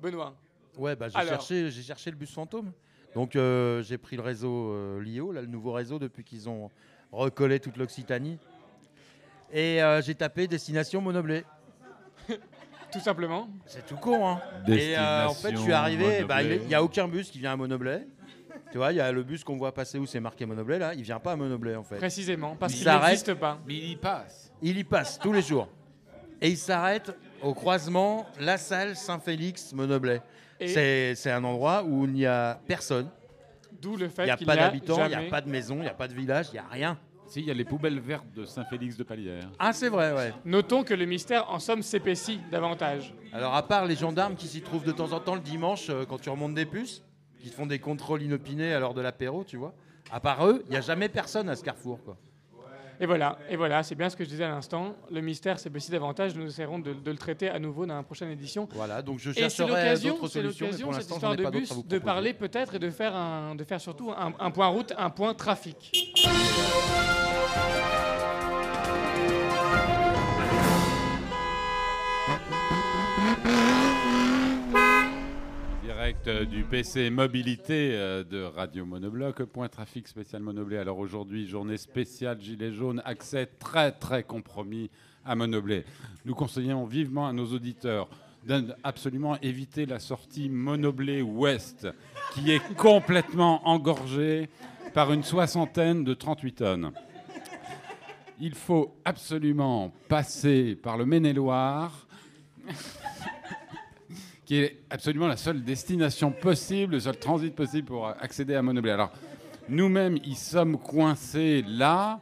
Benoît. 0.00 0.34
Ouais, 0.76 0.96
bah, 0.96 1.08
j'ai 1.08 1.14
Alors. 1.18 1.34
cherché, 1.34 1.70
j'ai 1.70 1.82
cherché 1.84 2.10
le 2.10 2.16
bus 2.16 2.32
fantôme. 2.32 2.72
Donc 3.14 3.36
euh, 3.36 3.82
j'ai 3.82 3.98
pris 3.98 4.16
le 4.16 4.22
réseau 4.22 4.72
euh, 4.72 5.02
LIO, 5.02 5.32
là, 5.32 5.40
le 5.40 5.46
nouveau 5.46 5.72
réseau 5.72 5.98
depuis 5.98 6.24
qu'ils 6.24 6.48
ont 6.48 6.70
recollé 7.12 7.60
toute 7.60 7.76
l'Occitanie. 7.76 8.38
Et 9.52 9.82
euh, 9.82 10.00
j'ai 10.00 10.14
tapé 10.14 10.46
destination 10.46 11.00
Monoblé. 11.02 11.44
Tout 12.92 13.00
simplement. 13.00 13.48
C'est 13.64 13.86
tout 13.86 13.96
con, 13.96 14.28
hein. 14.28 14.40
Et 14.68 14.94
euh, 14.98 15.26
en 15.26 15.32
fait, 15.32 15.52
je 15.52 15.56
suis 15.56 15.72
arrivé, 15.72 16.24
bah, 16.24 16.42
il 16.42 16.66
n'y 16.66 16.74
a 16.74 16.82
aucun 16.82 17.08
bus 17.08 17.30
qui 17.30 17.38
vient 17.38 17.52
à 17.52 17.56
Monoblé. 17.56 18.00
Tu 18.70 18.76
vois, 18.76 18.92
il 18.92 18.96
y 18.96 19.00
a 19.00 19.10
le 19.10 19.22
bus 19.22 19.42
qu'on 19.44 19.56
voit 19.56 19.72
passer 19.72 19.98
où 19.98 20.04
c'est 20.04 20.20
marqué 20.20 20.44
Monoblé, 20.44 20.78
là, 20.78 20.92
il 20.92 21.02
vient 21.02 21.18
pas 21.18 21.32
à 21.32 21.36
Monoblé 21.36 21.74
en 21.74 21.82
fait. 21.84 21.96
Précisément, 21.96 22.54
parce 22.54 22.74
Il 22.74 22.80
qu'il 22.80 22.92
n'existe 22.92 23.32
pas. 23.34 23.58
Mais 23.66 23.74
il 23.74 23.90
y 23.92 23.96
passe. 23.96 24.52
Il 24.60 24.76
y 24.76 24.84
passe 24.84 25.18
tous 25.18 25.32
les 25.32 25.40
jours. 25.40 25.68
Et 26.42 26.50
il 26.50 26.58
s'arrête 26.58 27.16
au 27.42 27.54
croisement 27.54 28.26
La 28.38 28.58
Salle 28.58 28.94
Saint-Félix 28.94 29.72
Monoblé. 29.72 30.20
Et- 30.64 30.68
C'est 30.68 31.14
c'est 31.14 31.30
un 31.30 31.42
endroit 31.44 31.82
où 31.84 32.04
il 32.04 32.12
n'y 32.12 32.26
a 32.26 32.60
personne. 32.66 33.08
D'où 33.80 33.96
le 33.96 34.06
Il 34.06 34.10
fait 34.10 34.24
n'y 34.26 34.30
a 34.30 34.36
qu'il 34.36 34.46
pas 34.46 34.54
d'habitants, 34.56 34.94
il 35.04 35.08
n'y 35.08 35.14
a 35.14 35.18
jamais- 35.18 35.28
pas 35.30 35.40
de 35.40 35.48
maison, 35.50 35.76
il 35.76 35.82
n'y 35.82 35.88
a 35.88 35.94
pas 35.94 36.06
de 36.08 36.14
village, 36.14 36.46
il 36.50 36.54
n'y 36.54 36.58
a 36.60 36.66
rien. 36.70 36.98
Si, 37.26 37.40
il 37.40 37.46
y 37.46 37.50
a 37.50 37.54
les 37.54 37.64
poubelles 37.64 37.98
vertes 37.98 38.26
de 38.36 38.44
Saint-Félix 38.44 38.96
de 38.96 39.04
Palière. 39.04 39.48
Ah, 39.58 39.72
c'est 39.72 39.88
vrai, 39.88 40.12
ouais. 40.12 40.32
Notons 40.44 40.84
que 40.84 40.92
le 40.92 41.06
mystère, 41.06 41.50
en 41.50 41.58
somme, 41.58 41.82
s'épaissit 41.82 42.40
davantage. 42.50 43.14
Alors, 43.32 43.54
à 43.54 43.66
part 43.66 43.86
les 43.86 43.96
gendarmes 43.96 44.34
qui 44.36 44.46
s'y 44.46 44.60
trouvent 44.60 44.84
de 44.84 44.92
temps 44.92 45.12
en 45.12 45.20
temps 45.20 45.34
le 45.34 45.40
dimanche 45.40 45.88
euh, 45.88 46.04
quand 46.06 46.18
tu 46.20 46.28
remontes 46.28 46.54
des 46.54 46.66
puces, 46.66 47.02
qui 47.40 47.48
te 47.50 47.54
font 47.54 47.66
des 47.66 47.78
contrôles 47.78 48.22
inopinés 48.22 48.72
à 48.74 48.78
l'heure 48.80 48.92
de 48.94 49.00
l'apéro, 49.00 49.44
tu 49.44 49.56
vois, 49.56 49.74
à 50.12 50.20
part 50.20 50.46
eux, 50.46 50.62
il 50.66 50.70
n'y 50.72 50.76
a 50.76 50.80
jamais 50.82 51.08
personne 51.08 51.48
à 51.48 51.56
ce 51.56 51.64
carrefour, 51.64 52.04
quoi. 52.04 52.16
Et 53.02 53.06
voilà, 53.06 53.36
et 53.50 53.56
voilà, 53.56 53.82
c'est 53.82 53.96
bien 53.96 54.08
ce 54.08 54.14
que 54.14 54.22
je 54.22 54.28
disais 54.28 54.44
à 54.44 54.48
l'instant. 54.48 54.94
Le 55.10 55.20
mystère 55.20 55.58
s'épaissit 55.58 55.90
davantage. 55.90 56.36
Nous 56.36 56.46
essaierons 56.46 56.78
de, 56.78 56.92
de 56.92 57.10
le 57.10 57.16
traiter 57.16 57.48
à 57.48 57.58
nouveau 57.58 57.84
dans 57.84 57.96
la 57.96 58.04
prochaine 58.04 58.30
édition. 58.30 58.68
Voilà, 58.74 59.02
donc 59.02 59.18
je 59.18 59.30
Et 59.30 59.34
c'est 59.34 59.40
chercherai 59.40 59.68
l'occasion, 59.70 60.14
d'autres 60.14 60.28
c'est 60.28 60.40
solutions, 60.40 60.66
mais 60.66 60.70
l'occasion, 60.70 60.92
cette 60.92 61.10
histoire 61.10 61.34
de 61.34 61.50
bus, 61.50 61.84
de 61.84 61.98
parler 61.98 62.32
peut-être 62.32 62.76
et 62.76 62.78
de 62.78 62.90
faire, 62.90 63.16
un, 63.16 63.56
de 63.56 63.64
faire 63.64 63.80
surtout 63.80 64.12
un, 64.12 64.32
un 64.38 64.50
point 64.52 64.68
route, 64.68 64.92
un 64.96 65.10
point 65.10 65.34
trafic. 65.34 65.90
Euh, 76.26 76.44
du 76.44 76.64
PC 76.64 77.10
Mobilité 77.10 77.92
euh, 77.92 78.24
de 78.24 78.42
Radio 78.42 78.84
Monobloc, 78.84 79.44
point 79.44 79.68
trafic 79.68 80.08
spécial 80.08 80.42
Monoblé. 80.42 80.76
Alors 80.78 80.98
aujourd'hui, 80.98 81.46
journée 81.46 81.76
spéciale 81.76 82.40
Gilets 82.40 82.72
jaunes, 82.72 83.00
accès 83.04 83.46
très 83.46 83.92
très 83.92 84.24
compromis 84.24 84.90
à 85.24 85.36
Monoblé. 85.36 85.84
Nous 86.24 86.34
conseillons 86.34 86.86
vivement 86.86 87.28
à 87.28 87.32
nos 87.32 87.46
auditeurs 87.46 88.08
d'absolument 88.44 89.38
éviter 89.42 89.86
la 89.86 90.00
sortie 90.00 90.48
Monoblé 90.48 91.22
Ouest, 91.22 91.86
qui 92.34 92.50
est 92.50 92.74
complètement 92.74 93.68
engorgée 93.68 94.48
par 94.94 95.12
une 95.12 95.22
soixantaine 95.22 96.02
de 96.02 96.14
38 96.14 96.52
tonnes. 96.52 96.90
Il 98.40 98.56
faut 98.56 98.96
absolument 99.04 99.92
passer 100.08 100.74
par 100.74 100.98
le 100.98 101.06
Maine-et-Loire 101.06 102.08
qui 104.52 104.58
est 104.58 104.76
absolument 104.90 105.28
la 105.28 105.38
seule 105.38 105.64
destination 105.64 106.30
possible, 106.30 106.92
le 106.92 107.00
seul 107.00 107.16
transit 107.16 107.54
possible 107.54 107.86
pour 107.86 108.08
accéder 108.08 108.54
à 108.54 108.60
Monoblé. 108.60 108.90
Alors, 108.90 109.10
nous-mêmes, 109.66 110.18
y 110.26 110.34
sommes 110.34 110.76
coincés 110.76 111.64
là, 111.66 112.20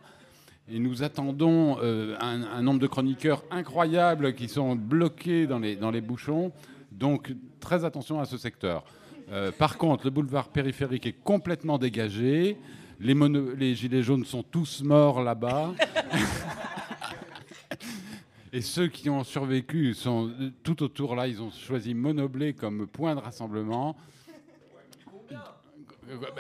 et 0.71 0.79
nous 0.79 1.03
attendons 1.03 1.79
euh, 1.83 2.15
un, 2.21 2.63
nombre 2.63 2.79
de 2.79 2.87
chroniqueurs 2.87 3.43
incroyables 3.51 4.35
qui 4.35 4.49
sont 4.49 4.77
bloqués 4.77 5.49
dans 5.49 5.59
les, 5.59 5.75
dans 5.75 5.91
les 5.91 6.01
bouchons. 6.01 6.53
Donc, 6.93 7.35
très 7.59 7.85
attention 7.85 8.21
à 8.21 8.27
ce 8.27 8.39
secteur. 8.39 8.85
Euh, 9.33 9.51
par 9.51 9.77
contre, 9.77 10.05
le 10.05 10.11
boulevard 10.11 10.51
périphérique 10.51 11.07
est 11.07 11.21
complètement 11.25 11.79
dégagé. 11.79 12.57
Les 13.01 13.75
gilets 13.75 14.05
jaunes 14.05 14.25
sont 14.25 14.45
tous 14.45 14.85
morts 14.85 15.21
là-bas. 15.21 15.73
Et 18.53 18.61
ceux 18.63 18.89
qui 18.89 19.09
ont 19.09 19.23
survécu 19.23 19.95
sont 19.95 20.33
tout 20.65 20.83
autour 20.83 21.15
là, 21.15 21.29
ils 21.29 21.41
ont 21.41 21.51
choisi 21.51 21.95
Monoblé 21.95 22.53
comme 22.53 22.87
point 22.87 23.15
de 23.15 23.21
rassemblement. 23.21 23.97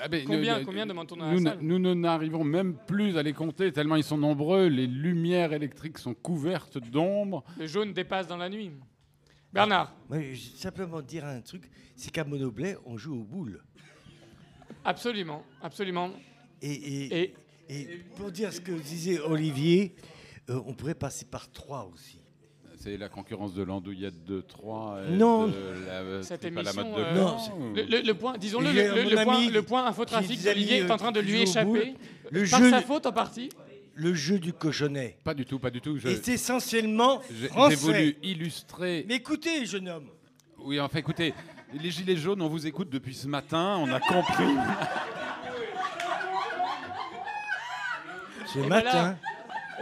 Ah 0.02 0.08
ben, 0.08 0.24
Combien- 0.26 0.58
nous- 0.58 0.64
combien 0.64 0.84
demande-t-on 0.86 1.16
dans 1.16 1.26
la 1.26 1.32
nous, 1.34 1.42
salle 1.44 1.58
Nous 1.62 1.78
n'arrivons 1.94 2.42
même 2.42 2.74
plus 2.88 3.16
à 3.16 3.22
les 3.22 3.32
compter 3.32 3.70
tellement 3.72 3.94
ils 3.94 4.02
sont 4.02 4.18
nombreux. 4.18 4.66
Les 4.66 4.88
lumières 4.88 5.52
électriques 5.52 5.98
sont 5.98 6.12
couvertes 6.14 6.78
d'ombre. 6.78 7.44
Le 7.56 7.68
jaune 7.68 7.92
dépasse 7.92 8.26
dans 8.26 8.36
la 8.36 8.48
nuit. 8.48 8.72
Bernard, 9.52 9.94
Moi, 10.08 10.20
je 10.20 10.26
vais 10.26 10.36
simplement 10.36 11.00
dire 11.02 11.24
un 11.24 11.40
truc, 11.40 11.70
c'est 11.94 12.10
qu'à 12.10 12.24
Monoblé, 12.24 12.74
on 12.84 12.96
joue 12.96 13.20
aux 13.20 13.24
boules. 13.24 13.62
absolument, 14.84 15.44
absolument. 15.62 16.10
Et, 16.62 16.72
et, 17.22 17.34
et 17.68 17.86
pour 18.16 18.32
dire 18.32 18.52
ce 18.52 18.60
que 18.60 18.72
disait 18.72 19.20
Olivier, 19.20 19.94
euh, 20.48 20.60
on 20.66 20.74
pourrait 20.74 20.94
passer 20.94 21.24
par 21.24 21.50
trois 21.50 21.88
aussi. 21.92 22.18
C'est 22.82 22.96
la 22.96 23.10
concurrence 23.10 23.52
de 23.52 23.62
l'andouillette 23.62 24.24
de 24.24 24.40
3. 24.40 25.00
Non. 25.10 25.48
De 25.48 25.52
la, 25.86 26.22
Cette 26.22 26.40
c'est 26.42 26.50
pas 26.50 26.62
la 26.62 26.70
émission, 26.70 26.90
mode 26.90 26.98
de 27.14 27.18
euh, 27.18 27.24
ou- 27.58 27.74
le, 27.74 27.82
le- 27.82 28.00
le 28.06 28.14
point, 28.14 28.38
disons-le, 28.38 28.72
J'ai 28.72 28.88
le, 28.88 28.94
le- 28.94 29.02
mon 29.04 29.10
le 29.10 29.16
point, 29.24 29.36
ami 29.36 29.50
le 29.50 29.62
point 29.62 29.82
qui 29.82 29.88
infotrafic 29.90 30.46
est 30.46 30.90
en 30.90 30.94
euh, 30.94 30.96
train 30.96 31.12
de 31.12 31.20
lui 31.20 31.42
échapper. 31.42 31.94
Le 32.30 32.48
par 32.48 32.60
jeu 32.60 32.70
sa 32.70 32.80
du- 32.80 32.86
faute 32.86 33.04
en 33.04 33.12
partie. 33.12 33.50
Le 33.94 34.14
jeu 34.14 34.38
du 34.38 34.54
cochonnet. 34.54 35.18
Pas 35.24 35.34
du 35.34 35.44
tout, 35.44 35.58
pas 35.58 35.68
du 35.68 35.82
tout. 35.82 35.98
Je- 35.98 36.08
est 36.08 36.26
essentiellement 36.28 37.20
J'ai- 37.38 37.48
français. 37.48 37.70
J'ai 37.76 37.82
voulu 37.82 38.16
illustrer. 38.22 39.04
Mais 39.06 39.16
écoutez, 39.16 39.66
jeune 39.66 39.86
homme. 39.90 40.06
Oui, 40.64 40.80
enfin, 40.80 41.00
écoutez, 41.00 41.34
les 41.74 41.90
Gilets 41.90 42.16
jaunes, 42.16 42.40
on 42.40 42.48
vous 42.48 42.66
écoute 42.66 42.88
depuis 42.88 43.14
ce 43.14 43.26
matin, 43.28 43.76
on 43.78 43.92
a 43.92 44.00
compris. 44.00 44.54
Ce 48.46 48.58
Et 48.58 48.66
matin, 48.66 48.90
voilà, 48.90 49.16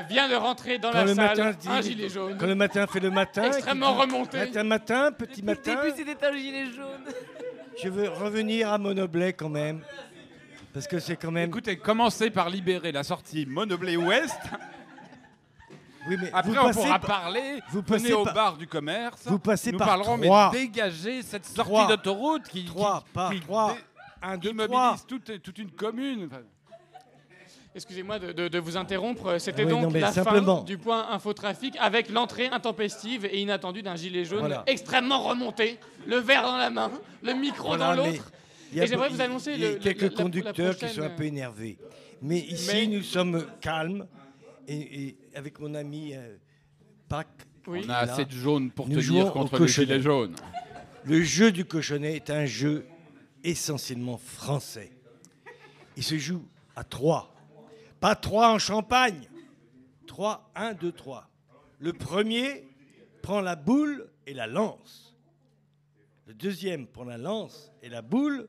vient 0.08 0.28
de 0.28 0.34
rentrer 0.34 0.78
dans 0.78 0.90
quand 0.90 0.98
la 0.98 1.04
le 1.04 1.14
salle 1.14 1.26
matin 1.38 1.52
dit- 1.52 1.68
un 1.68 1.80
gilet 1.80 2.08
jaune. 2.08 2.36
quand 2.38 2.46
le 2.46 2.54
matin 2.54 2.86
fait 2.86 3.00
le 3.00 3.10
matin, 3.10 3.44
Extrêmement 3.44 3.94
dit 3.94 4.00
remonté. 4.02 4.38
Matin, 4.38 4.64
matin, 4.64 5.12
petit 5.12 5.42
matin. 5.42 5.76
c'était 5.96 6.26
un 6.26 6.36
gilet 6.36 6.66
jaune. 6.66 7.04
Je 7.82 7.88
veux 7.88 8.08
revenir 8.08 8.72
à 8.72 8.78
Monoblé 8.78 9.32
quand 9.32 9.48
même. 9.48 9.82
Parce 10.74 10.86
que 10.86 10.98
c'est 10.98 11.16
quand 11.16 11.30
même. 11.30 11.48
Écoutez, 11.48 11.76
commencez 11.78 12.30
par 12.30 12.50
libérer 12.50 12.92
la 12.92 13.02
sortie 13.02 13.46
Monoblé 13.46 13.96
Ouest. 13.96 14.38
Oui, 16.08 16.16
mais 16.20 16.30
Après, 16.32 16.52
vous 16.52 16.56
on 16.58 16.70
pourra 16.72 16.98
par- 16.98 17.20
parler. 17.22 17.60
vous 17.70 17.82
venez 17.82 17.98
passez 18.02 18.12
au 18.14 18.24
par- 18.24 18.34
bar 18.34 18.56
du 18.56 18.66
commerce. 18.66 19.22
vous 19.26 19.38
passez 19.38 19.72
Nous 19.72 19.78
par 19.78 19.88
parlerons, 19.88 20.18
trois. 20.18 20.50
mais 20.52 20.58
dégagez 20.60 21.22
cette 21.22 21.44
sortie 21.44 21.86
d'autoroute 21.88 22.44
qui, 22.48 22.64
Trois, 22.64 23.00
qui, 23.06 23.12
pas 23.12 23.30
qui 23.30 23.40
trois. 23.40 23.76
Un, 24.22 24.38
qui 24.38 24.46
deux, 24.48 24.52
mobilise 24.54 24.70
trois. 24.72 24.96
toute, 25.06 25.42
toute 25.42 25.58
une 25.58 25.70
commune. 25.70 26.28
Excusez-moi 27.78 28.18
de, 28.18 28.32
de- 28.32 28.48
de 28.48 28.58
vous 28.58 28.76
interrompre. 28.76 29.38
C'était 29.38 29.62
oui, 29.62 29.70
donc 29.70 29.82
non, 29.94 30.00
la 30.00 30.10
simplement. 30.12 30.58
fin 30.58 30.64
du 30.64 30.78
point 30.78 31.08
infotrafic 31.12 31.76
avec 31.78 32.10
l'entrée 32.10 32.48
intempestive 32.48 33.24
et 33.24 33.40
inattendue 33.40 33.82
d'un 33.82 33.94
gilet 33.94 34.24
jaune 34.24 34.40
Voilà. 34.40 34.64
extrêmement 34.66 35.22
remonté, 35.22 35.78
le 36.04 36.16
verre 36.16 36.42
dans 36.42 36.56
la 36.56 36.70
main, 36.70 36.90
le 37.22 37.34
micro 37.34 37.68
Voilà, 37.68 37.94
dans 37.94 38.04
l'autre. 38.04 38.32
il 38.72 38.78
y 38.78 38.80
a 38.80 38.84
Et 38.84 38.86
j'aimerais 38.88 39.10
vous 39.10 39.20
annoncer 39.20 39.52
il 39.54 39.60
y 39.60 39.64
a 39.64 39.68
le- 39.68 39.74
le- 39.76 39.80
quelques 39.80 40.02
la- 40.02 40.08
la- 40.08 40.14
la 40.16 40.22
conducteurs 40.24 40.76
qui 40.76 40.88
sont 40.88 41.02
un 41.02 41.10
peu 41.10 41.22
énervés. 41.22 41.78
Mais 42.20 42.38
ici, 42.40 42.70
Mais- 42.74 42.86
nous 42.88 43.02
sommes 43.04 43.46
calmes. 43.60 44.06
Et, 44.66 45.04
et 45.06 45.16
avec 45.36 45.60
mon 45.60 45.72
ami 45.74 46.14
euh, 46.14 46.36
Pac, 47.08 47.28
Oui. 47.68 47.82
On 47.86 47.90
a 47.90 47.96
assez 47.98 48.24
de 48.24 48.32
jaunes 48.32 48.70
pour 48.72 48.88
nous 48.88 48.96
te 48.96 49.00
dire 49.00 49.32
contre 49.32 49.52
les 49.54 49.58
cochonnet. 49.60 49.86
gilets 49.86 50.00
jaunes. 50.02 50.34
Le 51.04 51.22
jeu 51.22 51.52
du 51.52 51.64
cochonnet 51.64 52.16
est 52.16 52.28
un 52.30 52.44
jeu 52.44 52.84
essentiellement 53.44 54.18
français. 54.18 54.90
Il 55.96 56.02
se 56.02 56.18
joue 56.18 56.42
à 56.76 56.82
trois. 56.84 57.34
Pas 58.00 58.14
trois 58.14 58.50
en 58.50 58.58
Champagne. 58.58 59.28
Trois, 60.06 60.50
un, 60.54 60.72
deux, 60.74 60.92
trois. 60.92 61.28
Le 61.78 61.92
premier 61.92 62.66
prend 63.22 63.40
la 63.40 63.56
boule 63.56 64.10
et 64.26 64.34
la 64.34 64.46
lance. 64.46 65.16
Le 66.26 66.34
deuxième 66.34 66.86
prend 66.86 67.04
la 67.04 67.18
lance 67.18 67.72
et 67.82 67.88
la 67.88 68.02
boule. 68.02 68.48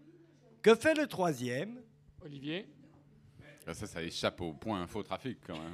Que 0.61 0.75
fait 0.75 0.93
le 0.95 1.07
troisième? 1.07 1.81
Olivier 2.23 2.67
Ah, 3.65 3.73
Ça, 3.73 3.87
ça 3.87 4.01
échappe 4.03 4.41
au 4.41 4.53
point 4.53 4.81
info 4.81 5.03
trafic 5.03 5.39
quand 5.45 5.57
même. 5.57 5.73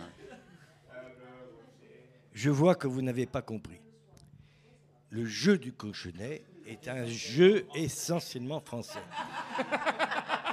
Je 2.34 2.50
vois 2.50 2.76
que 2.76 2.88
vous 2.88 3.02
n'avez 3.02 3.26
pas 3.26 3.42
compris. 3.42 3.80
Le 5.10 5.26
jeu 5.26 5.58
du 5.58 5.72
cochonnet 5.72 6.44
est 6.68 6.88
un 6.88 7.06
jeu 7.06 7.66
essentiellement 7.76 8.60
français. 8.60 9.00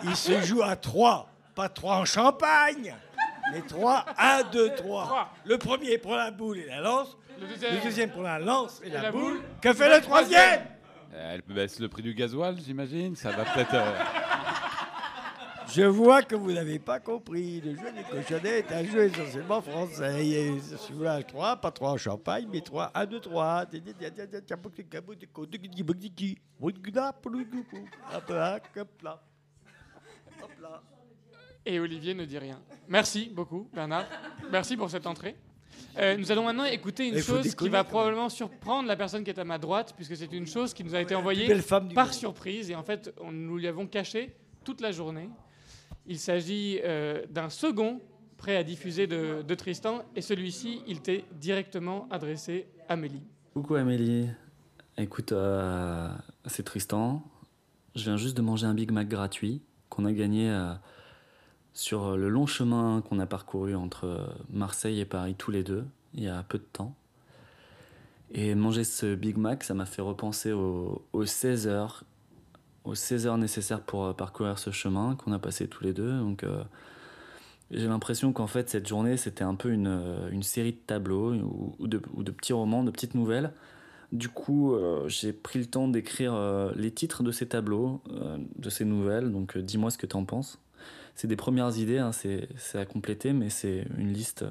Il 0.05 0.15
se 0.15 0.41
joue 0.43 0.63
à 0.63 0.77
trois, 0.77 1.29
pas 1.55 1.69
trois 1.69 1.97
en 1.97 2.05
champagne, 2.05 2.95
mais 3.53 3.63
trois, 3.63 4.05
un, 4.19 4.43
deux, 4.51 4.75
trois. 4.75 5.31
Le 5.45 5.59
premier 5.59 5.99
prend 5.99 6.17
la 6.17 6.31
boule 6.31 6.59
et 6.59 6.67
la 6.67 6.81
lance. 6.81 7.17
Le 7.41 7.47
Le 7.47 7.83
deuxième, 7.83 8.11
prend 8.11 8.23
la 8.23 8.39
lance 8.39 8.81
et, 8.85 8.91
la, 8.91 9.03
la 9.03 9.13
boule. 9.13 9.23
boule. 9.23 9.41
Que 9.61 9.73
fait 9.73 9.95
le 9.95 10.01
troisième 10.03 10.61
Euh, 11.15 11.35
Elle 11.35 11.43
baisse 11.55 11.79
le 11.81 11.89
prix 11.89 12.03
du 12.03 12.15
gasoil, 12.15 12.57
j'imagine. 12.65 13.15
Ça 13.17 13.31
va 13.31 13.45
peut-être. 13.45 13.75
euh, 13.75 13.93
Je 15.69 15.83
vois 15.83 16.23
que 16.23 16.35
vous 16.35 16.53
n'avez 16.53 16.79
pas 16.79 17.01
compris. 17.01 17.61
Le 17.63 17.75
jeu 17.77 17.93
des 17.93 18.03
cochonnets 18.03 18.59
est 18.59 18.73
un 18.73 18.85
jeu 18.85 19.05
essentiellement 19.05 19.61
français. 19.63 20.27
Il 20.27 20.63
se 20.63 20.93
joue 20.93 21.07
à 21.07 21.23
trois, 21.23 21.57
pas 21.57 21.71
trois 21.71 21.91
en 21.93 21.97
champagne, 21.97 22.47
mais 22.53 22.61
trois, 22.61 22.91
un, 22.95 23.07
deux, 23.07 23.21
trois. 23.21 23.65
Hop 28.15 28.29
là, 28.31 28.61
hop 28.77 28.89
là. 29.03 30.83
Et 31.65 31.79
Olivier 31.79 32.15
ne 32.15 32.25
dit 32.25 32.39
rien. 32.39 32.61
Merci 32.89 33.31
beaucoup, 33.33 33.69
Bernard. 33.73 34.07
Merci 34.51 34.77
pour 34.77 34.91
cette 34.91 35.07
entrée. 35.07 35.37
Euh, 35.99 36.17
nous 36.17 36.33
allons 36.33 36.45
maintenant 36.45 36.65
écouter 36.65 37.09
une 37.09 37.19
chose 37.21 37.55
qui 37.55 37.69
va 37.69 37.85
probablement 37.85 38.29
surprendre 38.29 38.89
la 38.89 38.97
personne 38.97 39.25
qui 39.25 39.31
est 39.31 39.39
à 39.39 39.45
ma 39.45 39.59
droite, 39.59 39.93
puisque 39.95 40.17
c'est 40.17 40.33
une 40.33 40.47
chose 40.47 40.75
qui 40.75 40.85
nous 40.85 40.95
a 40.95 41.01
été 41.01 41.15
envoyée 41.15 41.47
belle 41.47 41.63
femme 41.63 41.89
du 41.89 41.95
par 41.95 42.07
monde. 42.07 42.15
surprise. 42.15 42.71
Et 42.71 42.75
en 42.75 42.83
fait, 42.83 43.15
on, 43.21 43.31
nous 43.31 43.59
lui 43.59 43.69
avons 43.69 43.87
caché 43.87 44.35
toute 44.65 44.81
la 44.81 44.91
journée. 44.91 45.29
Il 46.07 46.19
s'agit 46.19 46.81
euh, 46.83 47.25
d'un 47.31 47.49
second 47.51 48.01
prêt 48.39 48.57
à 48.57 48.65
diffuser 48.65 49.07
de, 49.07 49.43
de 49.47 49.55
Tristan. 49.55 50.03
Et 50.17 50.21
celui-ci, 50.21 50.83
il 50.89 51.01
t'est 51.01 51.25
directement 51.33 52.09
adressé 52.11 52.67
à 52.89 52.95
Amélie. 52.95 53.23
Coucou 53.55 53.75
Amélie, 53.77 54.29
écoute, 54.99 55.33
euh, 55.33 56.09
c'est 56.47 56.65
Tristan. 56.65 57.23
Je 57.95 58.05
viens 58.05 58.17
juste 58.17 58.37
de 58.37 58.43
manger 58.43 58.67
un 58.67 58.75
Big 58.75 58.91
Mac 58.91 59.09
gratuit 59.09 59.63
qu'on 59.91 60.07
a 60.07 60.13
gagné 60.13 60.51
euh, 60.51 60.73
sur 61.75 62.17
le 62.17 62.29
long 62.29 62.47
chemin 62.47 63.03
qu'on 63.03 63.19
a 63.19 63.27
parcouru 63.27 63.75
entre 63.75 64.35
Marseille 64.51 65.01
et 65.01 65.05
Paris 65.05 65.35
tous 65.37 65.51
les 65.51 65.63
deux, 65.63 65.85
il 66.15 66.23
y 66.23 66.29
a 66.29 66.43
peu 66.43 66.59
de 66.59 66.67
temps. 66.73 66.95
Et 68.33 68.55
manger 68.55 68.85
ce 68.85 69.15
Big 69.15 69.37
Mac, 69.37 69.63
ça 69.63 69.75
m'a 69.75 69.87
fait 69.87 70.03
repenser 70.03 70.53
aux, 70.53 71.05
aux 71.13 71.27
16 71.27 71.67
heures, 71.69 72.05
aux 72.85 72.95
16 72.95 73.27
heures 73.27 73.39
nécessaires 73.39 73.83
pour 73.83 74.05
euh, 74.05 74.13
parcourir 74.13 74.59
ce 74.59 74.71
chemin 74.71 75.17
qu'on 75.17 75.33
a 75.33 75.39
passé 75.39 75.69
tous 75.69 75.85
les 75.85 75.93
deux. 75.93 76.19
Donc 76.19 76.43
euh, 76.45 76.63
j'ai 77.71 77.87
l'impression 77.87 78.33
qu'en 78.33 78.47
fait 78.47 78.71
cette 78.71 78.89
journée 78.89 79.17
c'était 79.17 79.45
un 79.45 79.55
peu 79.55 79.71
une, 79.71 79.87
euh, 79.87 80.43
série 80.43 80.73
de 80.73 80.79
tableaux 80.79 81.35
ou, 81.79 81.87
de, 81.87 81.99
petits 81.99 82.55
romans, 82.55 82.85
de 82.85 82.91
petites 82.91 83.15
nouvelles. 83.15 83.53
Du 84.13 84.29
coup, 84.29 84.75
euh, 84.75 85.09
j'ai 85.09 85.33
pris 85.33 85.59
le 85.59 85.65
temps 85.65 85.89
d'écrire 85.89 86.35
euh, 86.35 86.71
les 86.77 86.91
titres 86.91 87.23
de 87.23 87.33
ces 87.33 87.49
tableaux, 87.49 88.03
euh, 88.11 88.37
de 88.57 88.69
ces 88.69 88.85
nouvelles. 88.85 89.33
Donc, 89.33 89.57
euh, 89.57 89.63
dis-moi 89.63 89.91
ce 89.91 89.97
que 89.97 90.07
tu 90.07 90.17
en 90.17 90.25
penses. 90.27 90.62
C'est 91.15 91.29
des 91.29 91.37
premières 91.37 91.77
idées, 91.79 91.99
hein, 91.99 92.13
c'est 92.13 92.49
à 92.75 92.87
compléter, 92.87 93.33
mais 93.33 93.51
c'est 93.51 93.87
une 93.99 94.13
liste 94.13 94.43
euh, 94.43 94.51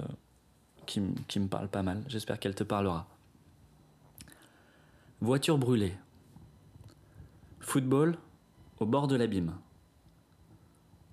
qui, 0.85 1.01
qui 1.27 1.39
me 1.39 1.47
parle 1.47 1.67
pas 1.67 1.83
mal. 1.83 2.03
J'espère 2.07 2.39
qu'elle 2.39 2.55
te 2.55 2.63
parlera. 2.63 3.07
Voiture 5.21 5.57
brûlée. 5.57 5.93
Football 7.59 8.17
au 8.79 8.85
bord 8.85 9.07
de 9.07 9.15
l'abîme. 9.15 9.53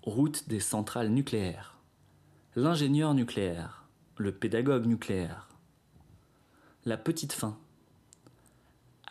Route 0.03 0.49
des 0.49 0.61
centrales 0.61 1.11
nucléaires. 1.11 1.79
L'ingénieur 2.57 3.13
nucléaire. 3.15 3.85
Le 4.17 4.33
pédagogue 4.33 4.87
nucléaire. 4.87 5.49
La 6.87 6.97
petite 6.97 7.35
fin. 7.35 7.59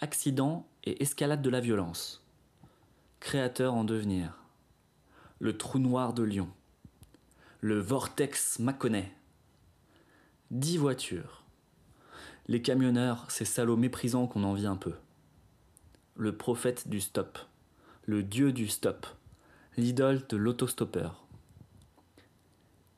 Accident 0.02 0.68
et 0.84 1.04
escalade 1.04 1.42
de 1.42 1.50
la 1.50 1.60
violence. 1.60 2.24
Créateur 3.20 3.76
en 3.76 3.84
devenir. 3.84 4.40
Le 5.40 5.56
trou 5.56 5.78
noir 5.78 6.14
de 6.14 6.24
Lyon. 6.24 6.50
Le 7.62 7.80
vortex 7.80 8.58
Mâconnais. 8.58 9.14
Dix 10.50 10.78
voitures. 10.78 11.44
Les 12.48 12.64
camionneurs, 12.64 13.30
ces 13.30 13.46
salauds 13.46 13.78
méprisants 13.78 14.26
qu'on 14.26 14.44
envie 14.44 14.66
un 14.66 14.78
peu. 14.78 14.96
Le 16.16 16.36
prophète 16.36 16.88
du 16.88 17.00
stop. 17.00 17.38
Le 18.06 18.24
dieu 18.24 18.52
du 18.52 18.68
stop. 18.68 19.06
L'idole 19.78 20.26
de 20.28 20.38
l'autostoppeur. 20.38 21.28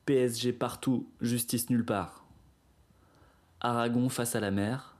PSG 0.06 0.54
partout, 0.54 1.10
justice 1.20 1.68
nulle 1.68 1.84
part. 1.84 2.24
Aragon 3.60 4.08
face 4.08 4.34
à 4.34 4.40
la 4.40 4.50
mer. 4.50 4.96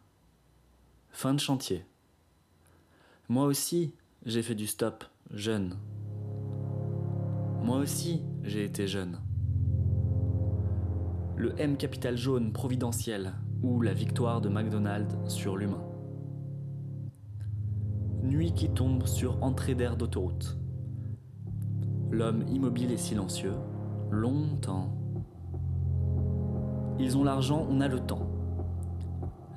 Fin 1.09 1.33
de 1.33 1.41
chantier. 1.41 1.87
Moi 3.31 3.47
aussi, 3.47 3.95
j'ai 4.27 4.43
fait 4.43 4.55
du 4.55 4.67
stop, 4.67 5.05
jeune. 5.33 5.79
Moi 7.63 7.77
aussi, 7.77 8.23
j'ai 8.43 8.65
été 8.65 8.87
jeune. 8.87 9.19
Le 11.37 11.59
M 11.61 11.77
capital 11.77 12.17
jaune 12.17 12.53
providentiel 12.53 13.33
ou 13.63 13.83
la 13.83 13.93
victoire 13.93 14.41
de 14.41 14.49
McDonald's 14.49 15.15
sur 15.27 15.57
l'humain. 15.57 15.85
Nuit 18.23 18.53
qui 18.53 18.71
tombe 18.71 19.07
sur 19.07 19.43
entrée 19.43 19.75
d'air 19.75 19.97
d'autoroute. 19.97 20.59
L'homme 22.11 22.43
immobile 22.49 22.93
et 22.93 22.97
silencieux, 22.97 23.55
longtemps. 24.11 24.97
Ils 26.99 27.17
ont 27.17 27.25
l'argent, 27.25 27.67
on 27.71 27.81
a 27.81 27.89
le 27.89 28.01
temps. 28.01 28.31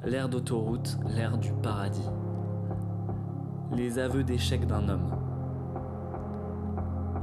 L'air 0.05 0.29
d'autoroute, 0.29 0.97
l'air 1.07 1.37
du 1.37 1.51
paradis. 1.53 2.09
Les 3.71 3.97
aveux 3.97 4.23
d'échec 4.23 4.67
d'un 4.67 4.87
homme. 4.89 5.22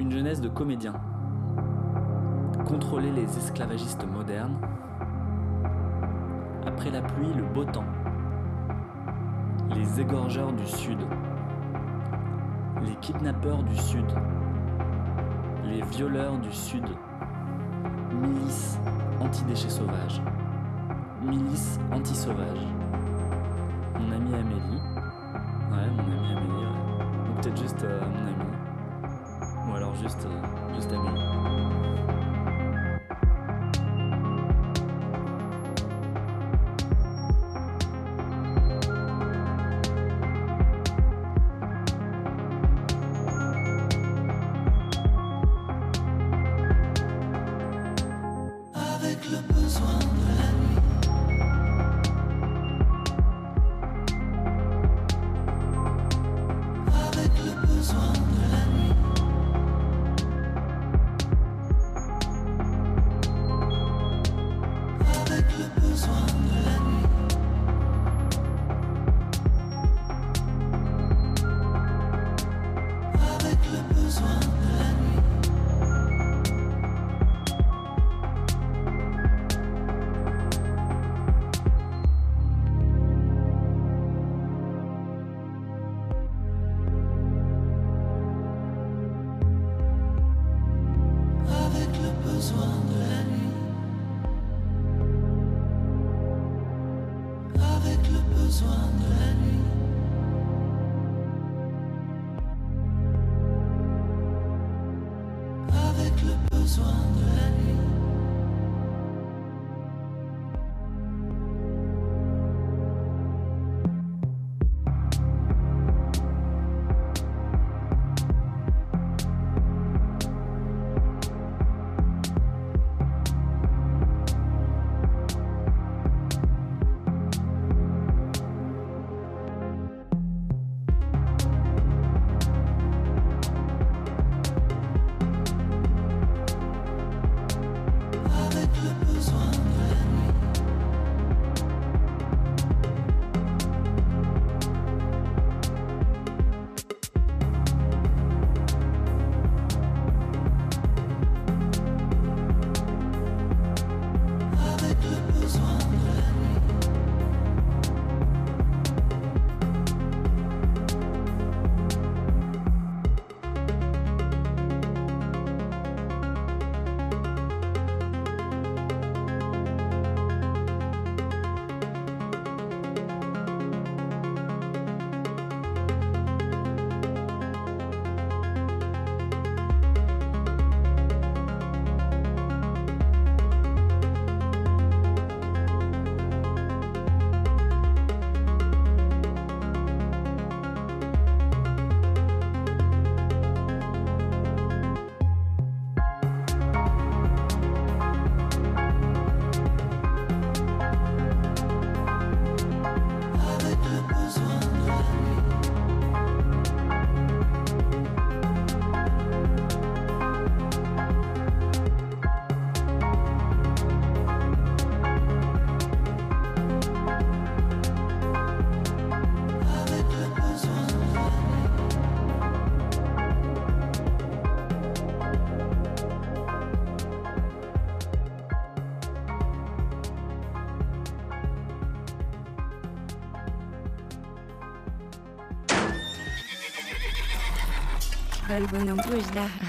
Une 0.01 0.11
jeunesse 0.11 0.41
de 0.41 0.49
comédien. 0.49 0.95
Contrôler 2.67 3.11
les 3.13 3.37
esclavagistes 3.37 4.07
modernes. 4.11 4.57
Après 6.67 6.91
la 6.91 7.03
pluie, 7.03 7.35
le 7.37 7.43
beau 7.43 7.67
temps. 7.67 7.85
Les 9.77 10.01
égorgeurs 10.01 10.55
du 10.55 10.67
Sud. 10.67 11.01
Les 12.81 12.95
kidnappeurs 13.03 13.63
du 13.63 13.77
Sud. 13.77 14.07
Les 15.65 15.83
violeurs 15.83 16.39
du 16.39 16.51
Sud. 16.51 16.87
Milice 18.23 18.79
anti-déchets 19.21 19.69
sauvages. 19.69 20.23
Milice 21.23 21.79
anti-sauvage. 21.93 22.67
Mon 24.01 24.13
ami 24.13 24.35
Amélie. 24.35 24.81
Ouais, 25.71 25.91
mon 25.95 26.05
ami 26.05 26.33
Amélie. 26.33 26.53
ouais. 26.53 27.05
Ou 27.29 27.43
peut-être 27.43 27.61
juste 27.61 27.85
euh, 27.85 28.01
mon 28.01 28.29
ami. 28.29 28.40
Ou 30.01 30.07
alors 30.07 30.09
juste, 30.09 30.27
euh, 30.27 30.75
juste 30.75 30.93
Amélie. 30.93 31.30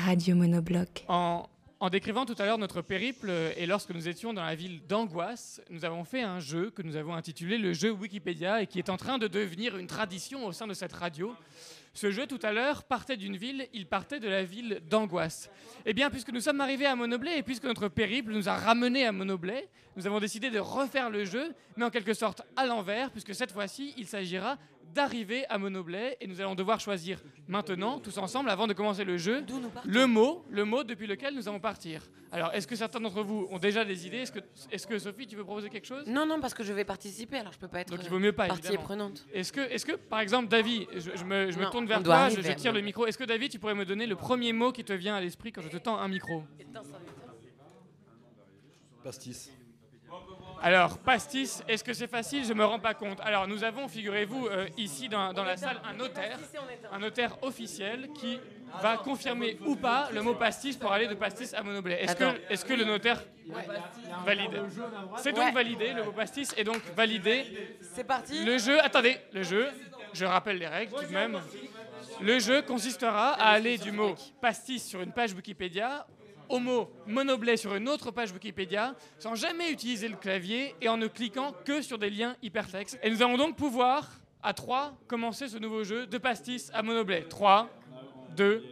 Radio 0.05 0.35
Monobloc. 0.35 1.05
En, 1.07 1.47
en 1.79 1.89
décrivant 1.89 2.25
tout 2.25 2.35
à 2.37 2.45
l'heure 2.45 2.57
notre 2.57 2.81
périple 2.81 3.31
et 3.55 3.65
lorsque 3.65 3.91
nous 3.91 4.09
étions 4.09 4.33
dans 4.33 4.43
la 4.43 4.53
ville 4.53 4.81
d'Angoisse, 4.85 5.61
nous 5.69 5.85
avons 5.85 6.03
fait 6.03 6.23
un 6.23 6.41
jeu 6.41 6.71
que 6.71 6.81
nous 6.81 6.97
avons 6.97 7.13
intitulé 7.13 7.57
le 7.57 7.71
jeu 7.71 7.91
Wikipédia 7.91 8.61
et 8.61 8.67
qui 8.67 8.79
est 8.79 8.89
en 8.89 8.97
train 8.97 9.17
de 9.17 9.27
devenir 9.27 9.77
une 9.77 9.87
tradition 9.87 10.45
au 10.45 10.51
sein 10.51 10.67
de 10.67 10.73
cette 10.73 10.91
radio. 10.91 11.33
Ce 11.93 12.11
jeu 12.11 12.27
tout 12.27 12.39
à 12.43 12.51
l'heure 12.51 12.83
partait 12.83 13.15
d'une 13.15 13.37
ville, 13.37 13.65
il 13.73 13.85
partait 13.85 14.19
de 14.19 14.27
la 14.27 14.43
ville 14.43 14.81
d'Angoisse. 14.89 15.49
Eh 15.85 15.93
bien, 15.93 16.09
puisque 16.09 16.31
nous 16.33 16.41
sommes 16.41 16.59
arrivés 16.59 16.85
à 16.85 16.95
Monoblet 16.97 17.37
et 17.37 17.43
puisque 17.43 17.63
notre 17.63 17.87
périple 17.87 18.33
nous 18.33 18.49
a 18.49 18.55
ramenés 18.55 19.05
à 19.05 19.13
Monoblet, 19.13 19.69
nous 19.95 20.05
avons 20.05 20.19
décidé 20.19 20.49
de 20.49 20.59
refaire 20.59 21.09
le 21.09 21.23
jeu, 21.23 21.53
mais 21.77 21.85
en 21.85 21.89
quelque 21.89 22.13
sorte 22.13 22.41
à 22.57 22.65
l'envers, 22.65 23.09
puisque 23.11 23.35
cette 23.35 23.53
fois-ci, 23.53 23.93
il 23.97 24.05
s'agira 24.05 24.57
d'arriver 24.93 25.45
à 25.47 25.57
Monoblet 25.57 26.17
et 26.21 26.27
nous 26.27 26.41
allons 26.41 26.55
devoir 26.55 26.79
choisir 26.79 27.19
maintenant, 27.47 27.99
tous 27.99 28.17
ensemble, 28.17 28.49
avant 28.49 28.67
de 28.67 28.73
commencer 28.73 29.03
le 29.03 29.17
jeu, 29.17 29.43
le 29.85 30.05
mot, 30.07 30.45
le 30.49 30.65
mot 30.65 30.83
depuis 30.83 31.07
lequel 31.07 31.35
nous 31.35 31.47
allons 31.47 31.59
partir. 31.59 32.03
Alors, 32.31 32.53
est-ce 32.53 32.65
que 32.65 32.75
certains 32.75 32.99
d'entre 33.01 33.23
vous 33.23 33.47
ont 33.51 33.57
déjà 33.59 33.83
des 33.83 34.07
idées? 34.07 34.19
Est-ce 34.19 34.31
que, 34.31 34.39
est-ce 34.71 34.87
que 34.87 34.97
Sophie, 34.99 35.27
tu 35.27 35.35
veux 35.35 35.43
proposer 35.43 35.69
quelque 35.69 35.85
chose? 35.87 36.05
Non, 36.07 36.25
non, 36.25 36.39
parce 36.39 36.53
que 36.53 36.63
je 36.63 36.71
vais 36.71 36.85
participer, 36.85 37.37
alors 37.37 37.51
je 37.51 37.59
peux 37.59 37.67
pas 37.67 37.81
être 37.81 37.89
Donc 37.89 37.99
il 38.03 38.09
vaut 38.09 38.19
mieux 38.19 38.31
pas, 38.31 38.47
partie 38.47 38.67
évidemment. 38.67 38.83
prenante. 38.85 39.25
Est-ce 39.33 39.51
que, 39.51 39.59
est-ce 39.61 39.85
que, 39.85 39.93
par 39.93 40.21
exemple, 40.21 40.47
David, 40.47 40.87
je, 40.95 41.11
je 41.15 41.23
me, 41.25 41.51
je 41.51 41.59
me 41.59 41.69
tourne 41.69 41.85
vers 41.85 42.01
toi, 42.01 42.29
je, 42.29 42.35
arriver. 42.35 42.51
je 42.51 42.55
tire 42.55 42.71
le 42.73 42.81
micro. 42.81 43.05
Est-ce 43.05 43.17
que 43.17 43.25
David, 43.25 43.51
tu 43.51 43.59
pourrais 43.59 43.75
me 43.75 43.85
donner 43.85 44.07
le 44.07 44.15
premier 44.15 44.53
mot 44.53 44.71
qui 44.71 44.83
te 44.85 44.93
vient 44.93 45.15
à 45.15 45.19
l'esprit 45.21 45.51
quand 45.51 45.61
je 45.61 45.67
te 45.69 45.77
tends 45.77 45.97
un 45.97 46.07
micro? 46.07 46.43
Pastis. 49.03 49.51
Alors, 50.63 50.99
pastis, 50.99 51.63
est-ce 51.67 51.83
que 51.83 51.93
c'est 51.93 52.07
facile? 52.07 52.45
Je 52.45 52.53
me 52.53 52.63
rends 52.63 52.79
pas 52.79 52.93
compte. 52.93 53.19
Alors, 53.21 53.47
nous 53.47 53.63
avons, 53.63 53.87
figurez-vous, 53.87 54.47
euh, 54.47 54.67
ici 54.77 55.09
dans, 55.09 55.33
dans 55.33 55.43
la 55.43 55.57
salle, 55.57 55.81
un 55.83 55.93
notaire, 55.93 56.37
un 56.91 56.99
notaire 56.99 57.35
officiel 57.41 58.09
qui 58.13 58.39
va 58.81 58.97
confirmer 58.97 59.57
ou 59.65 59.75
pas 59.75 60.09
le 60.13 60.21
mot 60.21 60.35
pastis 60.35 60.77
pour 60.77 60.91
aller 60.91 61.07
de 61.07 61.15
pastis 61.15 61.53
à 61.53 61.63
monoblet. 61.63 62.03
Est-ce 62.03 62.65
que, 62.65 62.73
le 62.73 62.85
notaire 62.85 63.23
valide? 64.23 64.61
C'est 65.17 65.33
donc 65.33 65.53
validé, 65.53 65.93
le 65.93 66.03
mot 66.03 66.11
pastis 66.11 66.53
est 66.55 66.63
donc 66.63 66.81
validé. 66.95 67.77
C'est 67.93 68.03
parti. 68.03 68.45
Le 68.45 68.57
jeu, 68.59 68.79
attendez, 68.81 69.17
le 69.33 69.43
jeu, 69.43 69.67
je 70.13 70.25
rappelle 70.25 70.59
les 70.59 70.67
règles 70.67 70.93
tout 70.93 71.05
de 71.05 71.13
même. 71.13 71.41
Le 72.21 72.39
jeu 72.39 72.61
consistera 72.61 73.31
à 73.31 73.49
aller 73.49 73.77
du 73.79 73.91
mot 73.91 74.15
pastis 74.39 74.85
sur 74.87 75.01
une 75.01 75.11
page 75.11 75.33
Wikipédia 75.33 76.05
au 76.51 76.59
mot 76.59 76.89
monoblet 77.07 77.57
sur 77.57 77.73
une 77.75 77.87
autre 77.87 78.11
page 78.11 78.31
Wikipédia 78.31 78.93
sans 79.17 79.35
jamais 79.35 79.71
utiliser 79.71 80.07
le 80.07 80.17
clavier 80.17 80.75
et 80.81 80.89
en 80.89 80.97
ne 80.97 81.07
cliquant 81.07 81.53
que 81.65 81.81
sur 81.81 81.97
des 81.97 82.09
liens 82.09 82.35
hypertextes. 82.41 82.99
Et 83.01 83.09
nous 83.09 83.21
allons 83.23 83.37
donc 83.37 83.55
pouvoir, 83.55 84.09
à 84.43 84.53
3, 84.53 84.93
commencer 85.07 85.47
ce 85.47 85.57
nouveau 85.57 85.83
jeu 85.83 86.07
de 86.07 86.17
pastis 86.17 86.69
à 86.73 86.83
monoblet. 86.83 87.25
3, 87.27 87.69
2, 88.35 88.63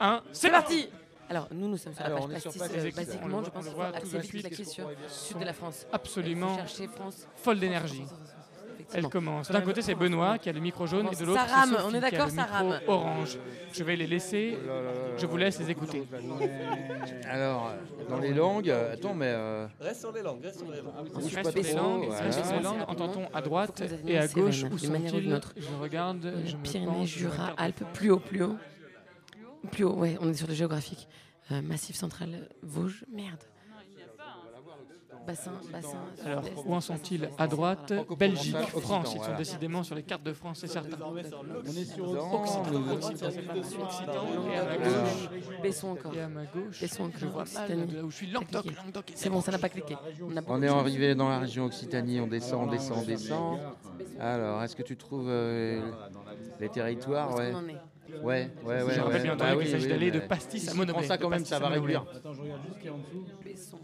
1, 0.00 0.22
c'est 0.32 0.50
parti 0.50 0.88
Alors, 1.28 1.48
nous, 1.52 1.68
nous 1.68 1.76
sommes 1.76 1.94
sur 1.94 2.02
la 2.02 2.10
page 2.10 2.42
pastis. 2.44 2.62
euh, 2.62 2.90
basiquement, 2.90 3.44
je 3.44 3.50
pense 3.50 3.66
qu'il 3.66 4.10
faut 4.10 4.20
suite. 4.22 4.48
cliquer 4.48 4.64
sur 4.64 4.90
sud 5.08 5.38
de 5.38 5.44
la 5.44 5.52
France. 5.52 5.86
Absolument 5.92 6.56
chercher 6.56 6.88
France. 6.88 7.26
folle 7.36 7.60
d'énergie. 7.60 8.04
Elle 8.94 9.08
commence. 9.08 9.50
D'un 9.50 9.60
côté, 9.60 9.82
c'est 9.82 9.94
Benoît 9.94 10.38
qui 10.38 10.48
a 10.48 10.52
le 10.52 10.60
micro 10.60 10.86
jaune 10.86 11.08
et 11.12 11.16
de 11.16 11.24
l'autre, 11.24 11.40
c'est 11.46 11.68
Sophie 11.70 11.84
on 11.84 11.88
est 11.88 11.90
qui 11.92 11.96
a 12.06 12.10
d'accord, 12.10 12.26
le 12.28 12.32
micro 12.72 12.92
orange. 12.92 13.38
Je 13.72 13.84
vais 13.84 13.96
les 13.96 14.06
laisser. 14.06 14.56
Je 15.16 15.26
vous 15.26 15.36
laisse 15.36 15.58
les 15.58 15.70
écouter. 15.70 16.02
Alors, 17.24 17.72
dans 18.08 18.18
les 18.18 18.32
langues, 18.32 18.70
euh, 18.70 18.94
attends, 18.94 19.14
mais. 19.14 19.26
euh, 19.28 19.66
Reste 19.80 20.00
sur 20.00 20.12
les 20.12 20.22
langues, 20.22 20.42
reste 20.42 20.58
sur 20.58 20.70
les 20.70 20.80
langues. 20.80 20.94
Reste 21.14 21.50
sur 21.50 21.62
les 21.62 21.72
langues, 21.74 22.04
voilà. 22.06 22.20
reste 22.22 22.44
sur 22.44 22.56
les 22.56 22.62
langues, 22.62 22.80
entend-on 22.88 23.26
à 23.34 23.42
droite 23.42 23.82
et 24.06 24.18
à 24.18 24.26
gauche 24.28 24.64
où 24.64 24.76
d'une 24.76 24.92
manière 24.92 25.14
ou 25.14 25.20
d'une 25.20 25.34
autre. 25.34 25.52
Je 25.56 25.66
regarde, 25.82 26.32
je 26.46 26.56
Pyrénées, 26.56 27.06
Jura. 27.06 27.52
Alpes, 27.56 27.84
plus 27.92 28.10
haut, 28.10 28.18
plus 28.20 28.42
haut. 28.42 28.56
Plus 29.72 29.84
haut, 29.84 29.94
ouais, 29.94 30.16
on 30.20 30.30
est 30.30 30.34
sur 30.34 30.46
le 30.48 30.54
géographique. 30.54 31.08
Euh, 31.50 31.62
Massif 31.62 31.96
central, 31.96 32.28
euh, 32.34 32.44
Vosges, 32.62 33.04
merde. 33.12 33.42
Bassin, 35.28 35.52
bassin. 35.70 35.98
Alors, 36.24 36.42
où 36.64 36.74
en 36.74 36.80
sont-ils 36.80 37.28
À 37.36 37.46
droite. 37.46 37.92
Belgique, 38.18 38.56
France. 38.80 39.08
Ils 39.10 39.16
sont 39.18 39.18
voilà. 39.18 39.36
décidément 39.36 39.82
sur 39.82 39.94
les 39.94 40.02
cartes 40.02 40.22
de 40.22 40.32
France, 40.32 40.60
c'est 40.62 40.68
certain. 40.68 40.96
On 41.04 41.16
est 41.18 41.84
sur 41.84 42.08
Occitan. 42.08 42.62
Besson 45.62 45.88
encore. 45.88 46.14
Et 46.14 46.20
à 46.22 46.28
ma 46.28 46.44
gauche. 46.46 46.80
Besson 46.80 47.04
encore. 47.04 47.18
Je 47.18 47.26
vois 47.26 47.44
mal 47.44 47.62
Occitanie. 47.62 47.92
là 47.94 48.02
où 48.04 48.10
je 48.10 48.16
suis. 48.16 48.26
Languedoc. 48.28 48.64
C'est 49.14 49.28
bon, 49.28 49.42
ça 49.42 49.52
n'a 49.52 49.58
pas 49.58 49.68
cliqué. 49.68 49.96
On, 50.22 50.34
a 50.34 50.40
On 50.46 50.62
est 50.62 50.68
arrivé 50.68 51.14
dans 51.14 51.28
la 51.28 51.40
région 51.40 51.66
Occitanie, 51.66 52.20
on 52.20 52.26
descend, 52.26 52.66
on 52.66 52.70
descend, 52.70 52.98
on 53.02 53.04
descend. 53.06 53.58
Alors, 54.18 54.62
est-ce 54.62 54.76
que 54.76 54.82
tu 54.82 54.96
trouves 54.96 55.28
euh, 55.28 55.82
les 56.58 56.70
territoires 56.70 57.34
ouais? 57.36 57.52
Ouais, 58.22 58.50
ouais, 58.64 58.82
ouais. 58.82 58.94
Je 58.94 59.00
rappelle 59.00 59.22
bien 59.22 59.34
entendu 59.34 59.50
Bah 59.50 59.56
qu'il 59.56 59.66
oui, 59.66 59.70
s'agit 59.70 59.84
oui, 59.84 59.90
d'aller 59.90 60.10
de 60.10 60.20
pastis 60.20 60.66
à 60.68 60.72
monoblet. 60.72 60.92
prends 60.94 61.02
ça 61.02 61.18
quand 61.18 61.28
même, 61.28 61.44
ça 61.44 61.58
va 61.58 61.68
réduire. 61.68 62.06
Besson. 63.44 63.78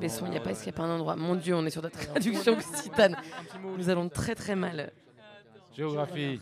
Besson, 0.00 0.26
il 0.26 0.30
n'y 0.30 0.36
a 0.36 0.40
pas, 0.40 0.50
est-ce 0.50 0.62
qu'il 0.62 0.72
n'y 0.72 0.76
a 0.76 0.78
pas 0.78 0.84
un 0.84 0.94
endroit 0.94 1.16
Mon 1.16 1.34
Dieu, 1.34 1.54
on 1.54 1.64
est 1.66 1.70
sur 1.70 1.82
la 1.82 1.90
traduction 1.90 2.52
occitane. 2.52 3.16
Nous 3.76 3.88
allons 3.88 4.08
très 4.08 4.34
très 4.34 4.54
mal. 4.54 4.92
Géographie. 5.76 6.40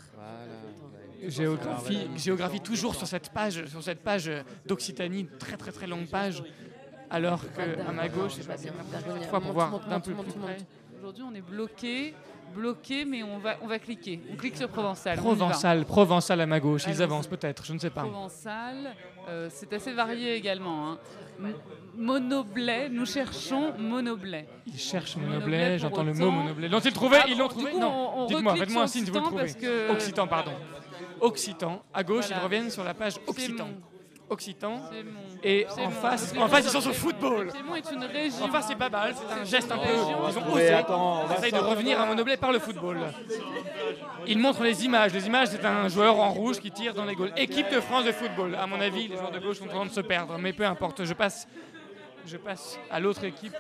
Géographie, 1.27 2.09
géographie 2.17 2.61
toujours 2.61 2.95
sur 2.95 3.07
cette 3.07 3.31
page, 3.31 3.67
sur 3.67 3.83
cette 3.83 4.03
page 4.03 4.31
d'Occitanie, 4.65 5.29
très 5.39 5.57
très 5.57 5.71
très 5.71 5.87
longue 5.87 6.09
page. 6.09 6.43
Alors 7.11 7.43
que 7.53 7.89
à 7.89 7.93
ma 7.93 8.09
gauche, 8.09 8.33
c'est 8.37 8.47
pas 8.47 8.57
bien. 8.57 8.73
Fois 9.29 9.41
pour 9.41 9.53
voir 9.53 9.81
d'un 9.81 10.01
peu 10.01 10.15
plus 10.15 10.33
près. 10.33 10.59
Aujourd'hui, 11.01 11.25
on 11.27 11.35
est 11.35 11.41
bloqué, 11.41 12.15
bloqué, 12.55 13.07
mais 13.07 13.23
on 13.23 13.39
va, 13.39 13.57
on 13.63 13.67
va 13.67 13.79
cliquer. 13.79 14.21
On 14.31 14.37
clique 14.37 14.57
sur 14.57 14.69
Provençal. 14.69 15.17
Provençal, 15.17 15.85
Provençal 15.87 16.41
à 16.43 16.47
ma 16.47 16.61
gauche. 16.61 16.85
Ils 16.89 17.01
avancent 17.01 17.27
peut-être, 17.27 17.65
je 17.65 17.73
ne 17.73 17.79
sais 17.79 17.89
pas. 17.89 18.03
Provençal, 18.03 18.95
euh, 19.29 19.49
c'est 19.51 19.73
assez 19.73 19.93
varié 19.95 20.35
également. 20.35 20.91
hein. 20.93 20.99
Monoblet, 21.97 22.91
nous 22.91 23.07
cherchons 23.07 23.73
monoblet. 23.79 24.47
Ils 24.67 24.79
cherchent 24.79 25.17
Monoblet 25.17 25.79
j'entends 25.79 26.03
le 26.03 26.13
mot 26.13 26.31
monoblet. 26.31 26.69
L'ont-ils 26.69 26.93
trouvé 26.93 27.17
Ah 27.23 27.27
Ils 27.29 27.39
l'ont 27.39 27.49
trouvé 27.49 27.71
coup, 27.71 27.81
Non. 27.81 28.27
Dites-moi, 28.27 28.57
faites-moi 28.57 28.83
un 28.83 28.87
signe 28.87 29.05
si 29.07 29.11
vous 29.11 29.17
le 29.19 29.25
trouvez. 29.25 29.55
que- 29.55 29.91
Occitan, 29.93 30.27
pardon. 30.27 30.53
Occitan. 31.21 31.83
À 31.95 32.03
gauche, 32.05 32.27
Voilà. 32.27 32.43
ils 32.43 32.45
reviennent 32.45 32.71
sur 32.71 32.85
la 32.85 32.93
page 32.95 33.15
Occitan. 33.27 33.69
Occitan. 34.31 34.81
Et 35.43 35.67
en 35.79 35.91
face, 35.91 36.33
en 36.39 36.49
face, 36.49 36.65
ils 36.65 36.71
sont 36.71 36.81
sur 36.81 36.95
football. 36.95 37.49
Est 37.77 37.93
une 37.93 38.05
région. 38.05 38.45
En 38.45 38.49
face, 38.49 38.69
c'est 38.69 38.77
pas 38.77 38.89
mal, 38.89 39.15
c'est 39.15 39.41
un 39.41 39.45
geste 39.45 39.71
un 39.73 39.79
peu. 39.79 39.93
Ils 39.93 40.39
ont 40.39 40.53
osé. 40.53 40.77
on 40.89 41.35
essayent 41.37 41.53
de 41.53 41.59
revenir 41.59 42.01
à 42.01 42.07
monoblet 42.07 42.37
par 42.37 42.53
le 42.53 42.61
football. 42.61 42.99
Ils 44.27 44.39
montrent 44.39 44.63
les 44.63 44.85
images. 44.85 45.13
Les 45.13 45.27
images, 45.27 45.49
c'est 45.49 45.65
un 45.65 45.89
joueur 45.89 46.19
en 46.19 46.31
rouge 46.31 46.61
qui 46.61 46.71
tire 46.71 46.95
dans 46.95 47.05
les 47.05 47.15
goals. 47.15 47.33
Équipe 47.37 47.71
de 47.71 47.81
France 47.81 48.05
de 48.05 48.13
football. 48.13 48.55
À 48.55 48.67
mon 48.67 48.81
avis, 48.81 49.09
les 49.09 49.17
joueurs 49.17 49.33
de 49.33 49.41
gauche 49.41 49.59
sont 49.59 49.67
en 49.67 49.75
train 49.75 49.87
de 49.87 49.91
se 49.91 50.01
perdre. 50.01 50.39
Mais 50.39 50.53
peu 50.53 50.65
importe, 50.65 51.05
je 51.05 51.15
passe. 51.15 51.49
Je 52.27 52.37
passe 52.37 52.79
à 52.91 53.01
l'autre 53.01 53.25
équipe. 53.25 53.57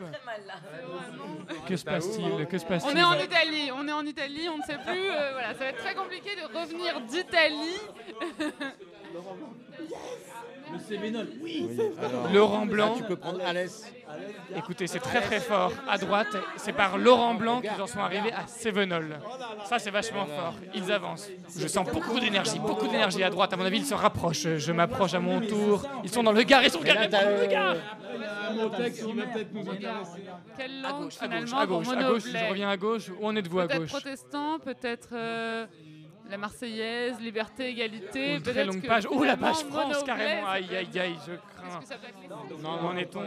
Que 1.66 1.76
se 1.76 1.84
passe-t-il? 1.84 2.46
Que 2.46 2.58
se 2.58 2.64
passe-t-il 2.66 2.94
On 2.94 3.00
est 3.00 3.02
en 3.02 3.18
Italie, 3.18 3.70
on 3.74 3.88
est 3.88 3.92
en 3.92 4.04
Italie, 4.04 4.48
on 4.50 4.58
ne 4.58 4.62
sait 4.62 4.76
plus. 4.86 5.10
euh, 5.10 5.32
voilà, 5.32 5.48
ça 5.54 5.60
va 5.60 5.66
être 5.66 5.78
très 5.78 5.94
compliqué 5.94 6.30
de 6.36 6.42
revenir 6.56 7.00
d'Italie. 7.00 7.80
Le 10.72 10.78
Cévenol, 10.78 11.28
oui. 11.42 11.68
Laurent 12.32 12.66
Blanc. 12.66 12.94
tu 12.96 13.02
peux 13.04 13.16
prendre 13.16 13.40
Alès. 13.44 13.92
Écoutez, 14.56 14.86
c'est 14.86 14.98
très 15.00 15.20
très 15.20 15.40
fort. 15.40 15.72
À 15.88 15.98
droite, 15.98 16.36
c'est 16.56 16.72
par 16.72 16.98
Laurent 16.98 17.34
Blanc 17.34 17.60
qu'ils 17.60 17.80
en 17.80 17.86
sont 17.86 18.00
arrivés 18.00 18.32
à 18.32 18.46
Sévenol. 18.46 19.18
Ça, 19.64 19.78
c'est 19.78 19.90
vachement 19.90 20.26
fort. 20.26 20.54
Ils 20.74 20.90
avancent. 20.92 21.28
Je 21.56 21.66
sens 21.66 21.86
beaucoup 21.92 22.18
d'énergie, 22.20 22.58
beaucoup 22.58 22.86
d'énergie 22.88 23.22
à 23.22 23.30
droite. 23.30 23.52
À 23.52 23.56
mon 23.56 23.64
avis, 23.64 23.78
ils 23.78 23.86
se 23.86 23.94
rapprochent. 23.94 24.56
Je 24.56 24.72
m'approche 24.72 25.14
à 25.14 25.20
mon 25.20 25.40
tour. 25.40 25.86
Ils 26.04 26.10
sont 26.10 26.22
dans 26.22 26.32
le 26.32 26.42
gare, 26.42 26.62
ils 26.64 26.70
sont 26.70 26.80
carrément 26.80 27.08
dans 27.10 27.40
le 27.40 27.46
gare. 27.46 27.76
Quelle 30.56 30.82
langue 30.82 31.02
gauche, 31.04 31.14
à 31.20 31.26
gauche, 31.26 31.44
finalement 31.48 31.58
à 31.58 31.66
pour 31.66 31.82
gauche, 31.82 31.96
à 31.96 32.02
gauche. 32.02 32.22
Je 32.32 32.48
reviens 32.50 32.68
à 32.70 32.76
gauche. 32.76 33.10
Où 33.20 33.26
en 33.26 33.36
êtes-vous 33.36 33.60
à 33.60 33.66
Peut-être 33.66 33.80
gauche? 33.80 33.90
protestant, 33.90 34.58
peut-être 34.58 35.08
euh, 35.12 35.66
la 36.30 36.38
Marseillaise, 36.38 37.20
liberté, 37.20 37.70
égalité. 37.70 38.36
Une 38.36 38.42
très 38.42 38.64
longue 38.64 38.86
page. 38.86 39.06
Oh 39.10 39.24
la 39.24 39.36
page 39.36 39.64
France, 39.68 40.02
carrément. 40.04 40.48
Aïe, 40.48 40.68
aïe, 40.76 40.98
aïe, 41.00 41.16
je 41.26 41.32
Non, 42.62 42.70
en 42.88 42.96
est-on 42.96 43.22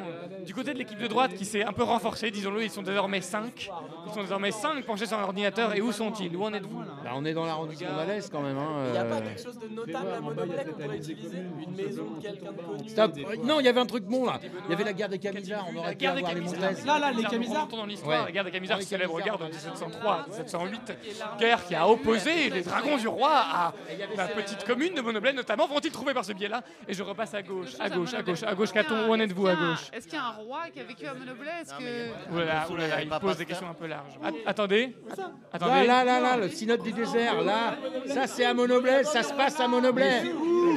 Du 0.46 0.54
côté 0.54 0.74
de 0.74 0.78
l'équipe 0.80 1.00
de 1.00 1.08
droite 1.08 1.34
qui 1.36 1.46
s'est 1.46 1.64
un 1.64 1.74
peu 1.74 1.84
renforcée, 1.84 2.32
disons-le, 2.32 2.64
ils 2.64 2.70
sont 2.70 2.84
désormais 2.84 3.22
5. 3.22 3.70
Ils 4.08 4.14
sont 4.14 4.22
désormais 4.22 4.52
5 4.52 4.86
penchés 4.86 5.06
sur 5.06 5.18
l'ordinateur. 5.20 5.76
Et 5.76 5.82
où 5.82 5.92
sont-ils? 5.92 6.36
Où 6.36 6.44
en 6.44 6.54
êtes-vous? 6.54 6.80
Bah, 7.04 7.12
on 7.16 7.26
est 7.26 7.34
dans 7.34 7.46
l'arrondissement 7.46 7.96
d'Alès 7.96 8.30
quand 8.30 8.42
même. 8.42 8.58
Hein, 8.58 8.84
Il 8.88 8.92
n'y 8.92 8.98
a 8.98 9.06
pas 9.06 9.16
euh. 9.16 9.22
quelque 9.22 9.42
chose 9.44 9.60
de 9.60 9.68
notable 9.68 10.08
à 10.18 10.22
Monoblet 10.22 10.66
qu'on 10.66 10.82
pourrait 10.82 10.98
utiliser 10.98 11.38
Une 11.38 11.76
maison 11.76 12.04
de 12.12 12.22
quelqu'un 12.22 12.52
de 12.52 12.62
connu 12.62 12.90
Stop. 12.90 13.12
Non, 13.44 13.60
il 13.60 13.66
y 13.66 13.70
avait 13.70 13.80
un 13.80 13.86
truc 13.86 14.06
bon 14.06 14.26
là. 14.26 14.40
Il 14.66 14.72
y 14.72 14.74
avait 14.74 14.84
la 14.84 14.94
guerre 14.94 15.10
des 15.10 15.20
Camisards. 15.20 15.66
On 15.70 15.74
La 15.74 15.80
aurait 15.80 15.92
pu 15.92 15.98
guerre 15.98 16.16
des 16.16 16.20
avoir 16.20 16.34
les. 16.36 16.86
Là, 16.86 17.00
là, 17.00 17.12
les 17.12 17.24
Camisards. 17.24 17.68
Dans 17.68 17.86
l'histoire. 17.86 18.26
La 18.26 18.32
guerre 18.32 18.44
des 18.44 18.52
Camisards, 18.52 18.78
Les 18.80 18.86
célèbre 18.86 19.18
Camisards. 19.20 19.38
guerre 19.40 19.48
de 19.48 19.54
1703 19.54 20.26
1708. 20.30 20.98
Guerre 21.40 21.66
qui 21.66 21.76
a 21.76 21.88
opposé 21.88 22.50
les 22.50 22.62
dragons 22.62 22.98
du 22.98 23.08
roi 23.08 23.32
à 23.32 23.74
la 24.18 24.28
petite 24.28 24.64
commune 24.66 24.94
de 24.96 25.02
Monoblet, 25.02 25.34
notamment. 25.34 25.68
Vont-ils 25.68 25.92
trouver 25.92 26.14
par 26.14 26.26
ce 26.26 26.34
biais-là? 26.34 26.62
Et 26.88 26.94
je 26.94 27.04
repasse 27.04 27.34
à 27.34 27.42
gauche, 27.42 27.74
à 27.80 27.90
gauche, 27.90 28.14
à 28.14 28.23
gauche, 28.24 28.44
à 28.44 28.56
gauche. 28.56 28.72
Caton, 28.72 29.08
où 29.08 29.14
en 29.14 29.20
êtes-vous 29.20 29.48
à 29.48 29.56
gauche 29.56 29.88
Est-ce 29.94 30.08
qu'il 30.08 30.18
y 30.18 30.22
a 30.22 30.26
un 30.26 30.32
roi 30.32 30.64
qui 30.74 30.80
a 30.80 30.84
vécu 30.84 31.06
à 31.06 31.14
Monoblet? 31.14 31.52
Est-ce 31.62 31.74
que... 31.76 32.32
Oulala, 32.34 32.70
oulala, 32.70 33.02
il 33.02 33.10
pose 33.10 33.38
des 33.38 33.46
questions 33.46 33.70
un 33.70 33.74
peu 33.74 33.88
larges. 33.88 34.14
At- 34.24 34.32
attendez, 34.50 34.96
Là, 35.18 35.30
attendez. 35.54 35.88
là, 35.88 36.04
là, 36.04 36.20
là, 36.20 36.38
le 36.38 36.50
synode 36.50 36.82
du 36.84 36.92
désert, 36.92 37.42
là, 37.42 37.76
ça 38.08 38.28
c'est 38.28 38.46
à 38.46 38.54
Monoblet, 38.54 39.04
ça 39.04 39.24
se 39.24 39.34
passe 39.34 39.60
à 39.60 39.68
Monoblet. 39.68 40.24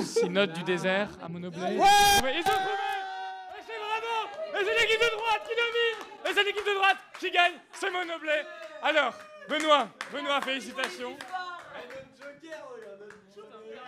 synode 0.02 0.52
du 0.52 0.62
désert 0.64 1.08
à 1.24 1.28
Monoblé. 1.28 1.60
Ouais 1.60 1.72
Ils 1.76 2.40
ont 2.40 2.42
trouvé 2.42 2.76
c'est 3.66 3.72
vraiment 3.72 4.60
Et 4.60 4.64
c'est 4.64 4.80
l'équipe 4.82 5.00
de 5.00 5.16
droite 5.16 5.42
qui 5.48 5.54
domine 5.56 6.28
Et 6.30 6.34
c'est 6.34 6.44
l'équipe 6.44 6.66
de 6.66 6.74
droite 6.74 6.96
qui 7.18 7.30
gagne 7.30 7.52
C'est 7.72 7.90
Monoblé 7.90 8.32
Alors, 8.82 9.14
Benoît, 9.48 9.88
Benoît, 10.12 10.40
félicitations. 10.40 11.16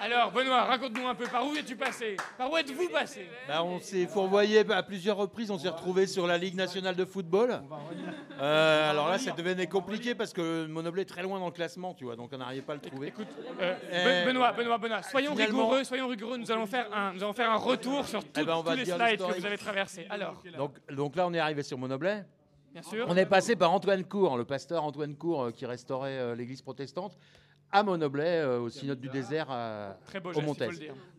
Alors, 0.01 0.31
Benoît, 0.31 0.63
raconte-nous 0.65 1.09
un 1.09 1.15
peu, 1.17 1.27
par 1.27 1.45
où 1.45 1.55
es-tu 1.57 1.75
passé? 1.75 2.17
Par 2.37 2.51
où 2.53 2.57
êtes-vous 2.57 2.89
passé? 2.89 3.29
Bah, 3.49 3.65
on 3.65 3.81
s'est 3.81 4.07
fourvoyé 4.07 4.65
à 4.71 4.83
plusieurs 4.85 5.17
reprises, 5.17 5.51
on 5.51 5.59
s'est 5.59 5.69
retrouvé 5.69 6.07
sur 6.07 6.27
la 6.29 6.39
Ligue 6.39 6.55
nationale 6.55 6.95
de 6.95 7.05
football. 7.05 7.61
Euh, 8.41 8.91
alors 8.91 9.09
là, 9.09 9.19
ça 9.19 9.33
devenait 9.33 9.67
compliqué 9.67 10.15
parce 10.15 10.33
que 10.33 10.67
Monoblé 10.67 11.03
est 11.03 11.05
très 11.05 11.23
loin 11.23 11.41
dans 11.41 11.47
le 11.47 11.53
classement, 11.53 11.95
tu 11.95 12.05
vois, 12.05 12.15
donc 12.15 12.31
on 12.33 12.39
n'arrivait 12.39 12.63
pas 12.63 12.75
à 12.75 12.77
le 12.77 12.81
trouver. 12.83 13.09
Écoute, 13.09 13.27
Euh, 13.61 14.23
Be- 14.25 14.27
Benoît, 14.29 14.53
Benoît, 14.53 14.79
Benoît, 14.79 15.03
soyons 15.03 15.33
finalement- 15.33 15.59
rigoureux, 15.65 15.85
soyons 15.85 16.07
rigoureux. 16.07 16.37
Nous 16.39 16.51
allons 16.53 16.67
faire 16.67 16.87
un, 16.95 17.13
nous 17.15 17.23
allons 17.25 17.33
faire 17.33 17.51
un 17.51 17.57
retour 17.57 18.07
sur 18.07 18.21
Eh 18.39 18.45
ben, 18.45 18.63
tous 18.65 18.71
les 18.77 18.85
slides 18.85 19.19
que 19.19 19.39
vous 19.41 19.47
avez 19.47 19.59
traversés. 19.59 20.07
Alors, 20.11 20.41
Donc, 20.57 20.77
donc 20.95 21.17
là, 21.17 21.27
on 21.27 21.35
est 21.35 21.41
arrivé 21.41 21.65
sur 21.65 21.77
Monoblé. 21.77 22.21
Bien 22.73 22.83
sûr. 22.83 23.07
On 23.09 23.17
est 23.17 23.27
passé 23.27 23.57
par 23.57 23.73
Antoine 23.73 24.05
Cour, 24.05 24.37
le 24.37 24.45
pasteur 24.45 24.85
Antoine 24.85 25.17
Cour 25.17 25.45
euh, 25.47 25.51
qui 25.51 25.67
restaurait 25.67 26.37
l'église 26.37 26.63
protestante, 26.63 27.19
à 27.71 27.83
Monoblé, 27.83 28.25
euh, 28.25 28.61
au 28.61 28.69
synode 28.69 29.01
du 29.01 29.09
désert 29.09 29.51
à, 29.51 29.97
Très 30.07 30.21
beau 30.21 30.33
au 30.33 30.41
Montez. 30.41 30.69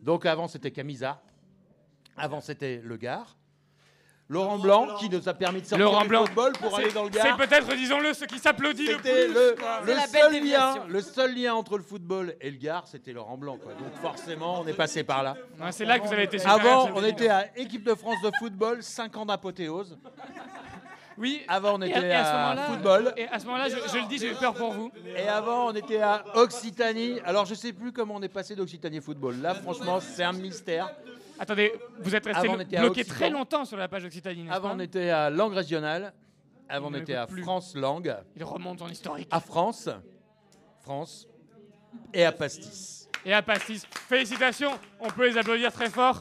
Donc 0.02 0.26
avant, 0.26 0.48
c'était 0.48 0.70
Camisa. 0.70 1.20
Avant, 2.16 2.40
c'était 2.40 2.80
Le 2.84 2.96
Gard. 2.96 3.36
Laurent 4.30 4.58
Blanc, 4.58 4.94
qui 5.00 5.10
nous 5.10 5.28
a 5.28 5.34
permis 5.34 5.60
de 5.60 5.66
sortir 5.66 5.84
Laurent 5.84 6.02
du 6.02 6.08
Blanc, 6.08 6.24
football 6.24 6.52
pour 6.52 6.76
aller 6.76 6.92
dans 6.92 7.02
le 7.02 7.10
Gard. 7.10 7.26
C'est 7.36 7.48
peut-être, 7.48 7.74
disons-le, 7.74 8.14
ce 8.14 8.24
qui 8.26 8.38
s'applaudit 8.38 8.86
le 8.86 8.96
plus. 8.98 9.10
le, 9.10 9.56
le 9.86 9.98
seul 10.06 10.44
lien, 10.44 10.86
le 10.88 11.00
seul 11.00 11.34
lien 11.34 11.54
entre 11.54 11.76
le 11.76 11.82
football 11.82 12.36
et 12.40 12.48
le 12.48 12.56
Gard, 12.56 12.86
c'était 12.86 13.12
Laurent 13.12 13.36
Blanc. 13.36 13.58
quoi. 13.60 13.72
Donc 13.74 13.92
forcément, 14.00 14.60
on 14.60 14.66
est 14.68 14.72
passé 14.72 15.02
par 15.02 15.24
là. 15.24 15.36
Ouais, 15.60 15.72
c'est 15.72 15.84
là 15.84 15.98
que 15.98 16.06
vous 16.06 16.12
avez 16.12 16.22
été 16.24 16.38
super, 16.38 16.54
Avant, 16.54 16.90
on 16.94 17.02
était 17.02 17.28
à 17.28 17.58
équipe 17.58 17.82
de 17.82 17.94
France 17.94 18.22
de 18.22 18.30
football, 18.38 18.84
5 18.84 19.16
ans 19.16 19.26
d'apothéose. 19.26 19.98
Oui. 21.20 21.42
Avant, 21.46 21.74
on 21.78 21.82
était 21.82 22.00
et 22.00 22.12
à, 22.12 22.48
à, 22.48 22.56
football. 22.56 23.12
Et 23.16 23.28
à 23.28 23.38
ce 23.38 23.44
moment-là, 23.44 23.68
je, 23.68 23.76
je 23.76 23.98
le 24.02 24.08
dis, 24.08 24.18
j'ai 24.18 24.32
eu 24.32 24.34
peur 24.34 24.54
pour 24.54 24.72
vous. 24.72 24.90
Et 25.16 25.28
avant, 25.28 25.68
on 25.68 25.74
était 25.74 26.00
à 26.00 26.24
Occitanie. 26.34 27.20
Alors, 27.24 27.44
je 27.44 27.54
sais 27.54 27.72
plus 27.74 27.92
comment 27.92 28.14
on 28.16 28.22
est 28.22 28.28
passé 28.28 28.56
d'Occitanie 28.56 29.00
football. 29.00 29.36
Là, 29.40 29.54
franchement, 29.54 30.00
c'est 30.00 30.24
un 30.24 30.32
mystère. 30.32 30.90
Attendez, 31.38 31.72
vous 32.00 32.14
êtes 32.14 32.26
resté 32.26 32.48
bloqué 32.78 33.04
très 33.04 33.30
longtemps 33.30 33.64
sur 33.64 33.76
la 33.76 33.88
page 33.88 34.04
Occitanie, 34.04 34.46
Avant, 34.50 34.74
on 34.74 34.80
était 34.80 35.10
à 35.10 35.30
langue 35.30 35.54
régionale. 35.54 36.12
Avant, 36.68 36.88
on 36.88 36.90
ne 36.90 36.98
était 36.98 37.14
à 37.14 37.26
plus. 37.26 37.42
France 37.42 37.74
langue. 37.74 38.14
Il 38.36 38.44
remonte 38.44 38.80
en 38.80 38.88
historique. 38.88 39.28
À 39.30 39.40
France. 39.40 39.88
France. 40.80 41.26
Et 42.14 42.24
à 42.24 42.32
Pastis. 42.32 43.08
Et 43.24 43.32
à 43.32 43.42
Pastis. 43.42 43.86
Félicitations, 44.08 44.72
on 45.00 45.08
peut 45.08 45.28
les 45.28 45.36
applaudir 45.36 45.72
très 45.72 45.90
fort. 45.90 46.20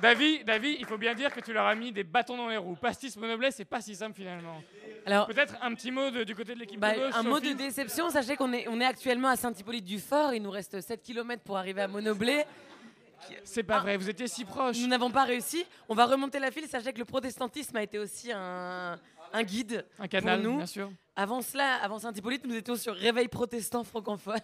David, 0.00 0.44
David, 0.46 0.76
il 0.80 0.86
faut 0.86 0.98
bien 0.98 1.14
dire 1.14 1.32
que 1.32 1.40
tu 1.40 1.52
leur 1.52 1.66
as 1.66 1.74
mis 1.74 1.92
des 1.92 2.04
bâtons 2.04 2.36
dans 2.36 2.48
les 2.48 2.56
roues. 2.56 2.76
Pastis 2.76 3.16
Monoblé, 3.16 3.50
c'est 3.50 3.64
pas 3.64 3.80
si 3.80 3.94
simple 3.94 4.16
finalement. 4.16 4.62
Alors- 5.06 5.26
peut-être 5.26 5.54
un 5.60 5.74
petit 5.74 5.90
mot 5.90 6.10
de- 6.10 6.24
du 6.24 6.34
côté 6.34 6.54
de 6.54 6.60
l'équipe 6.60 6.80
Bah, 6.80 6.94
de 6.94 7.14
un 7.14 7.22
mot 7.22 7.40
de 7.40 7.52
déception, 7.52 8.08
sachez 8.10 8.36
qu'on 8.36 8.52
est, 8.52 8.66
on 8.68 8.80
est 8.80 8.84
actuellement 8.84 9.28
à 9.28 9.36
Saint-Hippolyte-du-Fort, 9.36 10.34
il 10.34 10.42
nous 10.42 10.50
reste 10.50 10.80
7 10.80 11.02
km 11.02 11.42
pour 11.42 11.56
arriver 11.58 11.82
à 11.82 11.88
Monoblé. 11.88 12.44
C'est 13.44 13.62
pas 13.62 13.78
vrai, 13.78 13.96
vous 13.96 14.08
étiez 14.10 14.26
si 14.26 14.44
proche. 14.44 14.78
Nous 14.78 14.88
n'avons 14.88 15.10
pas 15.10 15.22
réussi. 15.24 15.64
On 15.88 15.94
va 15.94 16.06
remonter 16.06 16.40
la 16.40 16.50
file, 16.50 16.66
sachez 16.66 16.92
que 16.92 16.98
le 16.98 17.04
protestantisme 17.04 17.76
a 17.76 17.82
été 17.82 17.98
aussi 18.00 18.32
un, 18.32 18.98
un 19.32 19.42
guide 19.44 19.86
Un 20.00 20.08
canal, 20.08 20.40
pour 20.42 20.50
nous. 20.50 20.56
bien 20.56 20.66
sûr. 20.66 20.90
Avant 21.14 21.40
cela, 21.42 21.74
avant 21.82 21.98
Saint-Hippolyte, 22.00 22.44
nous 22.46 22.54
étions 22.56 22.74
sur 22.74 22.96
Réveil 22.96 23.28
protestant 23.28 23.84
francophone. 23.84 24.40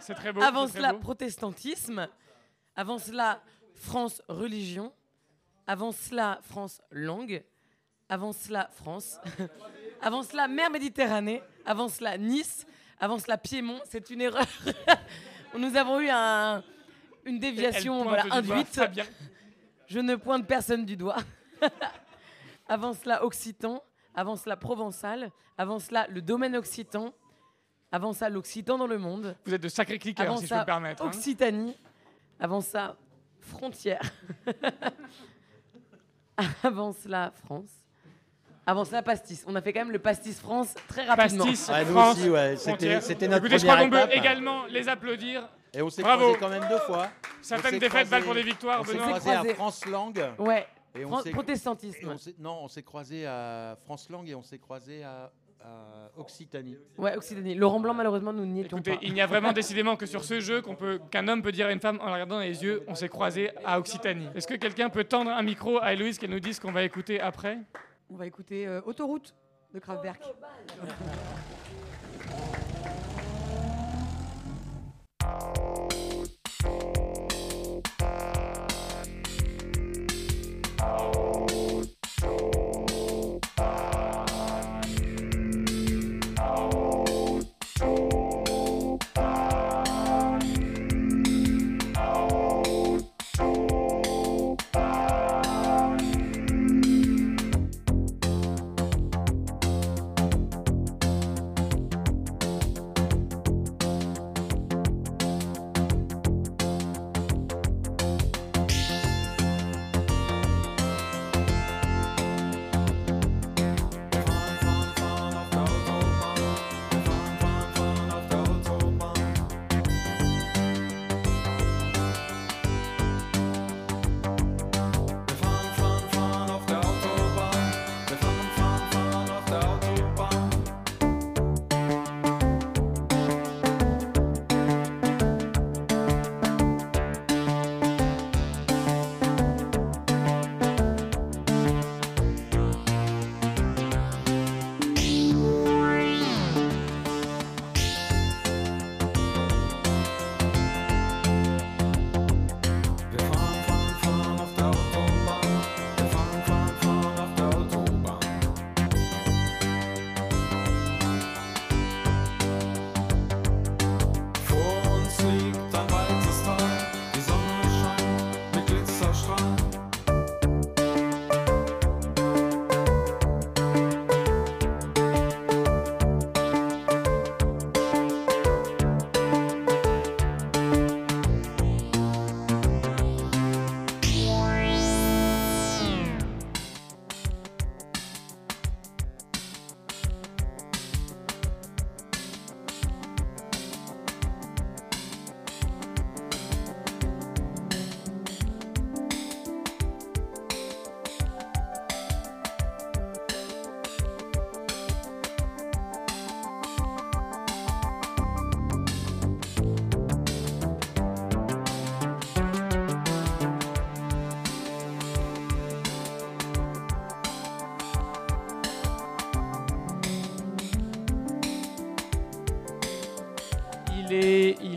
C'est 0.00 0.14
très 0.14 0.32
beau. 0.32 0.40
Avant 0.42 0.66
cela, 0.68 0.92
beau. 0.94 1.00
protestantisme. 1.00 2.08
Avant 2.76 2.98
cela, 2.98 3.42
France 3.74 4.22
religion. 4.28 4.92
Avant 5.66 5.92
cela, 5.92 6.38
France 6.42 6.80
langue. 6.90 7.42
Avant 8.08 8.32
cela, 8.32 8.68
France. 8.72 9.18
Avant 10.02 10.22
cela, 10.22 10.46
mer 10.48 10.70
Méditerranée. 10.70 11.42
Avant 11.64 11.88
cela, 11.88 12.18
Nice. 12.18 12.66
Avant 13.00 13.18
cela, 13.18 13.38
Piémont. 13.38 13.80
C'est 13.88 14.10
une 14.10 14.20
erreur. 14.20 14.44
Nous 15.58 15.76
avons 15.76 16.00
eu 16.00 16.08
un- 16.10 16.62
une 17.24 17.38
déviation 17.38 18.02
voilà, 18.04 18.24
doigt 18.24 18.34
induite. 18.36 18.80
Je 19.86 19.98
ne 20.00 20.16
pointe 20.16 20.46
personne 20.46 20.84
du 20.84 20.96
doigt. 20.96 21.16
Avant 22.68 22.92
cela, 22.94 23.24
Occitan. 23.24 23.82
Avant 24.14 24.36
cela, 24.36 24.56
Provençal. 24.56 25.30
Avant 25.58 25.78
cela, 25.78 26.06
le 26.08 26.20
domaine 26.22 26.56
occitan. 26.56 27.12
Avant 27.92 28.12
ça, 28.12 28.28
l'Occitan 28.28 28.76
dans 28.78 28.86
le 28.86 28.98
monde. 28.98 29.36
Vous 29.44 29.54
êtes 29.54 29.62
de 29.62 29.68
sacrés 29.68 29.98
cliqueurs, 29.98 30.26
Avant 30.26 30.36
si 30.36 30.46
je 30.46 30.52
peux 30.54 30.60
me 30.60 30.64
permettre. 30.64 31.02
hein. 31.04 31.06
Occitanie. 31.08 31.76
Avant 32.40 32.60
ça, 32.60 32.96
frontière. 33.44 34.00
Avant 36.62 36.92
cela, 36.92 37.32
France. 37.44 37.70
Avant 38.66 38.84
cela, 38.84 39.02
pastis. 39.02 39.44
On 39.46 39.54
a 39.54 39.60
fait 39.62 39.72
quand 39.72 39.80
même 39.80 39.92
le 39.92 39.98
pastis 39.98 40.38
France 40.40 40.74
très 40.88 41.04
rapidement. 41.04 41.44
Pastis, 41.44 41.68
Ouais, 41.68 41.84
nous 41.84 41.92
France, 41.92 42.16
aussi, 42.18 42.30
ouais, 42.30 42.56
c'était- 42.56 43.00
c'était 43.00 43.28
notre 43.28 43.44
Écoutez, 43.44 43.58
je 43.58 43.66
crois 43.66 43.78
qu'on 43.84 43.90
peut 43.90 44.08
également 44.12 44.64
les 44.66 44.88
applaudir. 44.88 45.48
Et 45.74 45.82
on 45.82 45.90
s'est 45.90 46.02
Bravo. 46.02 46.34
croisés 46.34 46.38
quand 46.40 46.48
même 46.48 46.68
deux 46.68 46.78
fois. 46.78 47.08
On 47.22 47.42
Certaines 47.42 47.72
s'est 47.72 47.78
défaites 47.80 48.08
valent 48.08 48.24
pour 48.24 48.34
des 48.34 48.42
victoires, 48.42 48.80
On 48.80 48.84
s'est 48.84 48.92
Benoît. 48.94 49.18
croisés 49.18 49.30
à 49.32 49.44
France 49.54 49.84
Langue. 49.86 50.24
Ouais. 50.38 50.66
Et 50.96 51.04
on 51.04 51.08
Fran- 51.08 51.22
s'est- 51.22 51.30
protestantisme. 51.30 51.98
et 52.02 52.06
on 52.14 52.18
s'est- 52.18 52.34
non, 52.38 52.58
on 52.62 52.68
s'est 52.68 52.82
croisés 52.84 53.26
à 53.26 53.76
France 53.84 54.08
Langue 54.08 54.28
et 54.28 54.34
on 54.34 54.42
s'est 54.42 54.58
croisés 54.58 55.02
à, 55.04 55.30
à 55.64 56.10
Occitanie. 56.16 56.76
Ouais, 56.98 57.16
Occitanie. 57.16 57.54
Laurent 57.54 57.80
Blanc, 57.80 57.94
malheureusement, 57.94 58.32
nous 58.32 58.46
n'y 58.46 58.60
étions 58.60 58.78
Écoutez, 58.78 58.92
pas. 58.96 59.00
il 59.02 59.12
n'y 59.14 59.20
a 59.20 59.26
vraiment 59.26 59.52
décidément 59.52 59.96
que 59.96 60.06
sur 60.06 60.24
ce 60.24 60.40
jeu 60.40 60.62
qu'on 60.62 60.76
peut, 60.76 61.00
qu'un 61.10 61.26
homme 61.28 61.42
peut 61.42 61.52
dire 61.52 61.66
à 61.66 61.72
une 61.72 61.80
femme 61.80 61.98
en 62.00 62.06
la 62.06 62.12
regardant 62.14 62.36
dans 62.36 62.42
les 62.42 62.62
yeux, 62.62 62.82
on 62.86 62.94
s'est 62.94 63.08
croisés 63.08 63.50
à 63.64 63.78
Occitanie. 63.78 64.28
Est-ce 64.34 64.46
que 64.46 64.54
quelqu'un 64.54 64.90
peut 64.90 65.04
tendre 65.04 65.30
un 65.30 65.42
micro 65.42 65.78
à 65.82 65.92
Héloïse 65.92 66.18
qu'elle 66.18 66.30
nous 66.30 66.40
dise 66.40 66.56
ce 66.56 66.60
qu'on 66.60 66.72
va 66.72 66.84
écouter 66.84 67.20
après? 67.20 67.58
On 68.10 68.16
va 68.16 68.26
écouter 68.26 68.66
euh, 68.66 68.80
Autoroute 68.84 69.34
de 69.72 69.78
Kraftwerk. 69.78 70.20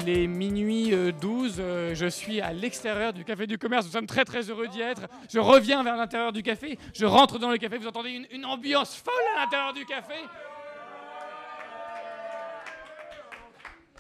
il 0.08 0.18
est 0.18 0.28
minuit 0.28 0.94
euh, 0.94 1.12
12. 1.12 1.58
euh, 1.60 1.94
je 1.94 2.06
suis 2.08 2.40
à 2.40 2.54
l'extérieur 2.54 3.12
du 3.12 3.26
café 3.26 3.46
du 3.46 3.58
commerce. 3.58 3.86
Nous 3.86 3.92
sommes 3.92 4.08
très 4.08 4.24
très 4.24 4.50
heureux 4.50 4.68
d'y 4.68 4.80
être. 4.80 5.02
Je 5.30 5.38
reviens 5.40 5.84
vers 5.84 5.98
l'intérieur 5.98 6.32
du 6.32 6.44
café. 6.44 6.80
Je 6.94 7.06
rentre 7.06 7.40
dans 7.40 7.52
le 7.52 7.58
café. 7.58 7.78
Vous 7.78 7.88
entendez 7.88 8.12
une, 8.12 8.28
une 8.32 8.46
ambiance 8.46 8.96
folle 8.96 9.14
à 9.36 9.44
l'intérieur 9.44 9.74
du 9.74 9.86
café. 9.86 10.14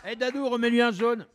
Eh 0.08 0.16
Dadou, 0.16 0.48
remets-lui 0.48 0.82
un 0.82 0.92
jaune. 0.92 1.26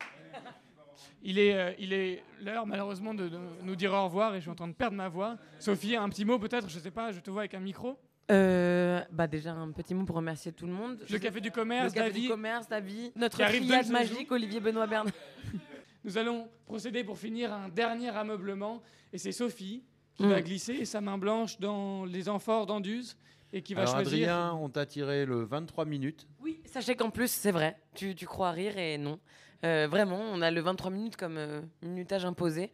Il 1.23 1.39
est, 1.39 1.55
euh, 1.55 1.73
il 1.79 1.93
est 1.93 2.25
l'heure 2.41 2.67
malheureusement 2.67 3.13
de, 3.13 3.29
de 3.29 3.39
nous 3.63 3.77
dire 3.77 3.93
au 3.93 4.05
revoir 4.05 4.35
et 4.35 4.39
je 4.39 4.43
suis 4.43 4.51
en 4.51 4.55
train 4.55 4.69
de 4.69 4.73
perdre 4.73 4.97
ma 4.97 5.09
voix. 5.09 5.37
Sophie, 5.59 5.97
un 5.97 6.09
petit 6.09 6.25
mot 6.25 6.39
peut-être, 6.39 6.69
je 6.71 6.79
sais 6.79 6.91
pas, 6.91 7.13
je 7.13 7.21
te 7.21 7.31
vois 7.31 7.43
avec 7.43 7.55
un 7.55 7.61
micro. 7.61 7.99
Euh, 8.33 9.03
bah 9.11 9.27
déjà 9.27 9.53
un 9.53 9.71
petit 9.73 9.95
mot 9.95 10.05
pour 10.05 10.17
remercier 10.17 10.53
tout 10.53 10.67
le 10.67 10.73
monde. 10.73 11.05
Le 11.11 11.19
Café 11.19 11.41
du 11.41 11.51
Commerce, 11.51 11.95
le 11.95 12.01
café 12.01 12.09
Davy, 12.11 12.23
du 12.23 12.29
commerce, 12.29 12.69
Davy, 12.69 13.13
notre 13.17 13.39
triade 13.45 13.89
magique. 13.89 14.31
Olivier 14.33 14.61
Benoît 14.61 14.87
Bernard. 14.87 15.13
Nous 16.05 16.19
allons 16.19 16.49
procéder 16.67 17.05
pour 17.05 17.19
finir 17.19 17.53
un 17.53 17.69
dernier 17.69 18.09
ameublement 18.09 18.83
et 19.13 19.19
c'est 19.19 19.33
Sophie 19.33 19.85
qui 20.15 20.25
Mm. 20.25 20.29
va 20.29 20.43
glisser 20.43 20.85
sa 20.85 21.01
main 21.01 21.17
blanche 21.17 21.59
dans 21.59 22.05
les 22.05 22.29
amphores 22.29 22.67
d'Anduze 22.67 23.17
et 23.53 23.63
qui 23.63 23.73
va 23.75 23.83
Alors 23.83 23.95
choisir. 23.95 24.29
Adrien, 24.35 24.53
on 24.55 24.69
t'a 24.69 24.85
tiré 24.85 25.25
le 25.25 25.43
23 25.45 25.85
minutes. 25.87 26.27
Oui, 26.41 26.61
sachez 26.67 26.97
qu'en 26.97 27.11
plus 27.11 27.31
c'est 27.31 27.51
vrai. 27.51 27.77
Tu, 27.95 28.15
tu 28.15 28.27
crois 28.27 28.51
rire 28.51 28.77
et 28.79 28.99
non. 28.99 29.19
Euh, 29.65 29.87
vraiment, 29.91 30.19
on 30.21 30.43
a 30.43 30.51
le 30.51 30.61
23 30.61 30.91
minutes 30.91 31.17
comme 31.17 31.39
euh, 31.39 31.61
minutage 31.83 32.25
imposé. 32.25 32.73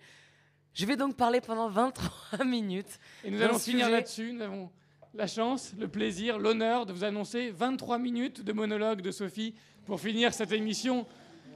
Je 0.74 0.84
vais 0.86 0.96
donc 0.96 1.16
parler 1.16 1.40
pendant 1.40 1.68
23 1.68 2.44
minutes. 2.46 2.98
Et 3.24 3.30
nous 3.30 3.40
allons 3.42 3.58
finir 3.58 3.88
là-dessus. 3.90 4.32
Nous 4.32 4.42
avons 4.42 4.70
la 5.14 5.26
chance, 5.26 5.72
le 5.78 5.88
plaisir, 5.88 6.38
l'honneur 6.38 6.86
de 6.86 6.92
vous 6.92 7.04
annoncer 7.04 7.50
23 7.50 7.98
minutes 7.98 8.42
de 8.42 8.52
monologue 8.52 9.00
de 9.00 9.10
Sophie 9.10 9.54
pour 9.86 10.00
finir 10.00 10.34
cette 10.34 10.52
émission 10.52 11.06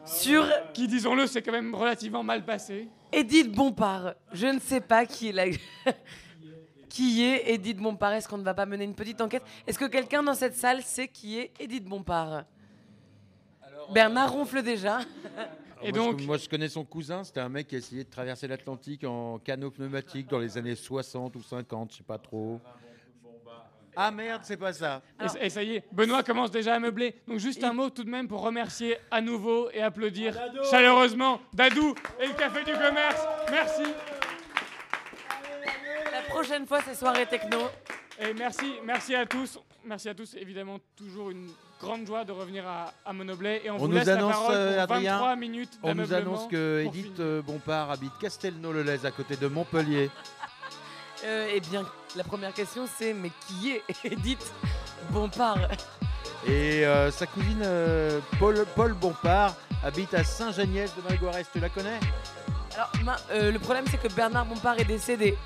sur 0.04 0.46
qui, 0.72 0.88
disons-le, 0.88 1.26
c'est 1.26 1.42
quand 1.42 1.52
même 1.52 1.74
relativement 1.74 2.22
mal 2.22 2.44
passé. 2.44 2.88
Edith 3.12 3.52
Bompard. 3.52 4.14
Je 4.32 4.46
ne 4.46 4.58
sais 4.58 4.80
pas 4.80 5.06
qui 5.06 5.28
est 5.28 5.32
la... 5.32 5.44
qui 6.88 7.22
est 7.22 7.52
Edith 7.54 7.78
Bompard. 7.78 8.14
Est-ce 8.14 8.28
qu'on 8.28 8.38
ne 8.38 8.42
va 8.42 8.54
pas 8.54 8.66
mener 8.66 8.84
une 8.84 8.94
petite 8.94 9.20
enquête? 9.20 9.42
Est-ce 9.66 9.78
que 9.78 9.84
quelqu'un 9.84 10.22
dans 10.22 10.34
cette 10.34 10.56
salle 10.56 10.82
sait 10.82 11.08
qui 11.08 11.38
est 11.38 11.52
Edith 11.60 11.84
Bompard? 11.84 12.44
Bernard 13.92 14.32
ronfle 14.32 14.62
déjà. 14.62 15.00
Et 15.84 15.90
moi, 15.90 15.98
donc- 15.98 16.20
je, 16.20 16.26
moi, 16.26 16.36
je 16.36 16.48
connais 16.48 16.68
son 16.68 16.84
cousin. 16.84 17.24
C'était 17.24 17.40
un 17.40 17.48
mec 17.48 17.66
qui 17.68 17.74
a 17.74 17.78
essayé 17.78 18.04
de 18.04 18.10
traverser 18.10 18.46
l'Atlantique 18.46 19.04
en 19.04 19.38
canot 19.38 19.70
pneumatique 19.70 20.28
dans 20.28 20.38
les 20.38 20.56
années 20.56 20.76
60 20.76 21.34
ou 21.36 21.42
50, 21.42 21.92
je 21.92 21.96
sais 21.98 22.02
pas 22.04 22.18
trop. 22.18 22.60
Ah 23.96 24.10
merde, 24.10 24.42
c'est 24.44 24.56
pas 24.56 24.72
ça. 24.72 25.02
Et, 25.20 25.46
et 25.46 25.50
ça 25.50 25.62
y 25.62 25.76
est, 25.76 25.84
Benoît 25.92 26.22
commence 26.22 26.50
déjà 26.50 26.74
à 26.74 26.78
meubler. 26.78 27.14
Donc 27.28 27.38
juste 27.38 27.62
un 27.62 27.72
mot 27.72 27.90
tout 27.90 28.04
de 28.04 28.10
même 28.10 28.26
pour 28.28 28.40
remercier 28.42 28.96
à 29.10 29.20
nouveau 29.20 29.68
et 29.72 29.82
applaudir 29.82 30.34
chaleureusement 30.70 31.40
Dadou 31.52 31.94
et 32.20 32.26
le 32.26 32.32
Café 32.34 32.64
du 32.64 32.72
Commerce. 32.72 33.20
Merci. 33.50 33.82
La 36.12 36.22
prochaine 36.28 36.66
fois, 36.66 36.80
c'est 36.86 36.94
soirée 36.94 37.26
techno. 37.26 37.58
Et 38.20 38.32
merci, 38.34 38.74
merci 38.84 39.14
à 39.14 39.26
tous. 39.26 39.58
Merci 39.84 40.08
à 40.08 40.14
tous. 40.14 40.34
Évidemment, 40.34 40.78
toujours 40.96 41.30
une 41.30 41.48
grande 41.80 42.06
joie 42.06 42.24
de 42.24 42.32
revenir 42.32 42.66
à, 42.66 42.92
à 43.04 43.12
Monoblet. 43.12 43.62
Et 43.64 43.70
on, 43.70 43.74
On 43.74 43.78
vous 43.78 43.88
nous 43.88 43.94
laisse 43.96 44.06
la 44.06 44.14
annonce, 44.14 44.32
parole 44.32 44.54
euh, 44.54 44.72
pour 44.86 44.94
Adrien, 44.96 45.12
23 45.18 45.36
minutes 45.36 45.78
on 45.82 45.94
nous 45.94 46.12
annonce 46.14 46.46
que 46.46 46.84
pour 46.84 46.94
Edith 46.94 47.20
euh, 47.20 47.42
Bompard 47.42 47.90
habite 47.90 48.12
Castelnau-le-Lez, 48.20 49.04
à 49.04 49.10
côté 49.10 49.36
de 49.36 49.46
Montpellier. 49.48 50.10
Euh, 51.24 51.50
eh 51.54 51.60
bien, 51.60 51.84
la 52.16 52.24
première 52.24 52.52
question, 52.52 52.84
c'est 52.98 53.12
mais 53.12 53.30
qui 53.46 53.72
est 53.72 53.82
Edith 54.04 54.52
Bompard 55.10 55.58
Et 56.46 56.84
euh, 56.84 57.10
sa 57.10 57.26
cousine 57.26 57.62
euh, 57.64 58.20
Paul, 58.38 58.64
Paul 58.74 58.92
Bompard 58.94 59.54
habite 59.84 60.14
à 60.14 60.24
Saint-Geniès 60.24 60.90
de 60.96 61.02
Malgoirès. 61.08 61.46
Tu 61.52 61.60
la 61.60 61.68
connais? 61.68 61.98
Alors, 62.74 62.90
ma- 63.04 63.18
le 63.50 63.58
problème, 63.58 63.84
c'est 63.90 63.98
que 64.00 64.12
Bernard 64.12 64.46
Bompard 64.46 64.78
est 64.80 64.84
décédé 64.84 65.36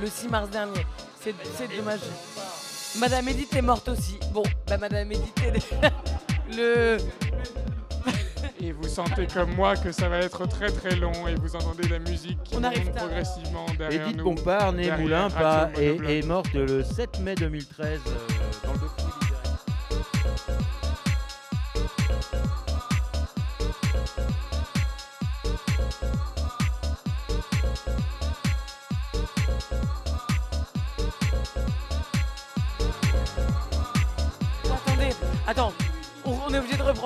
le 0.00 0.06
6 0.06 0.28
mars 0.28 0.50
dernier. 0.50 0.86
C'est 1.20 1.34
c'est 1.56 1.74
dommage. 1.76 2.00
Madame 2.98 3.26
Edith 3.28 3.54
est 3.56 3.62
morte 3.62 3.88
aussi. 3.88 4.18
Bon, 4.32 4.42
bah 4.68 4.76
Madame 4.78 5.10
Edith 5.10 5.40
est... 5.42 5.74
le... 6.56 6.98
Et 8.60 8.72
vous 8.72 8.88
sentez 8.88 9.26
comme 9.26 9.54
moi 9.54 9.76
que 9.76 9.92
ça 9.92 10.08
va 10.08 10.18
être 10.18 10.46
très 10.48 10.70
très 10.70 10.96
long 10.96 11.26
et 11.28 11.34
vous 11.34 11.54
entendez 11.56 11.88
la 11.88 11.98
musique 11.98 12.42
qui 12.44 12.56
On 12.56 12.64
arrive 12.64 12.90
progressivement 12.92 13.66
derrière 13.78 14.06
Edith 14.06 14.16
nous. 14.18 14.24
Bompard, 14.24 14.72
née 14.72 14.90
Moulin, 14.98 15.30
pas, 15.30 15.70
est, 15.76 15.96
est 16.08 16.26
morte 16.26 16.52
le 16.54 16.82
7 16.82 17.20
mai 17.20 17.34
2013 17.34 18.00
euh, 18.06 18.10
dans 18.66 18.72
le 18.72 19.03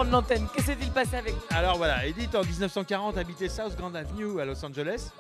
de 0.09 0.13
l'antenne. 0.13 0.47
Qu'est-ce 0.55 0.67
qui 0.67 0.73
s'est-il 0.73 0.91
passé 0.91 1.17
avec 1.17 1.35
Alors 1.51 1.77
voilà, 1.77 2.05
Edith 2.07 2.35
en 2.35 2.43
1940 2.43 3.17
habitait 3.19 3.49
South 3.49 3.77
Grand 3.77 3.95
Avenue 3.95 4.41
à 4.41 4.45
Los 4.45 4.65
Angeles. 4.65 5.11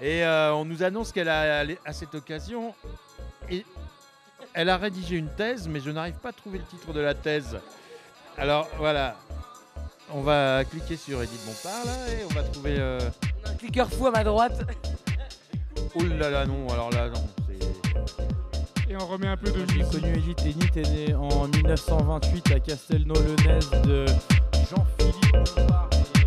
Et 0.00 0.24
euh, 0.24 0.52
on 0.54 0.64
nous 0.66 0.82
annonce 0.82 1.10
qu'elle 1.12 1.28
a, 1.30 1.64
à 1.84 1.92
cette 1.92 2.14
occasion, 2.14 2.74
et 3.50 3.64
elle 4.52 4.68
a 4.68 4.76
rédigé 4.76 5.16
une 5.16 5.30
thèse, 5.30 5.68
mais 5.68 5.80
je 5.80 5.90
n'arrive 5.90 6.16
pas 6.16 6.28
à 6.28 6.32
trouver 6.32 6.58
le 6.58 6.64
titre 6.64 6.92
de 6.92 7.00
la 7.00 7.14
thèse. 7.14 7.56
Alors 8.36 8.68
voilà, 8.76 9.16
on 10.12 10.20
va 10.20 10.64
cliquer 10.64 10.96
sur 10.96 11.22
Edith 11.22 11.40
Bompard 11.46 11.86
là 11.86 12.12
et 12.12 12.24
on 12.24 12.34
va 12.34 12.42
trouver. 12.42 12.76
euh, 12.78 13.00
Un 13.46 13.54
cliqueur 13.54 13.90
fou 13.90 14.06
à 14.06 14.10
ma 14.10 14.22
droite. 14.22 14.60
Oh 15.94 16.02
là 16.02 16.28
là, 16.28 16.44
non, 16.44 16.68
alors 16.68 16.90
là, 16.90 17.08
non. 17.08 17.26
Et 18.98 19.02
on 19.02 19.06
remet 19.08 19.26
un 19.26 19.36
peu 19.36 19.50
de 19.50 19.58
J'ai 19.68 19.74
musique. 19.82 20.00
connu 20.00 20.12
Edith. 20.16 20.40
Edith 20.46 20.76
est 20.78 20.90
née 21.08 21.14
en 21.14 21.48
1928 21.48 22.52
à 22.52 22.60
Castelnau-le-Nez 22.60 23.82
de 23.84 24.06
Jean-Philippe 24.70 25.32
Bompard. 25.54 25.90
euh, 25.90 26.26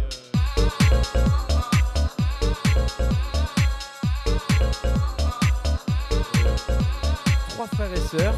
Trois 7.50 7.68
frères 7.68 7.94
et 7.94 7.98
sœurs. 8.18 8.34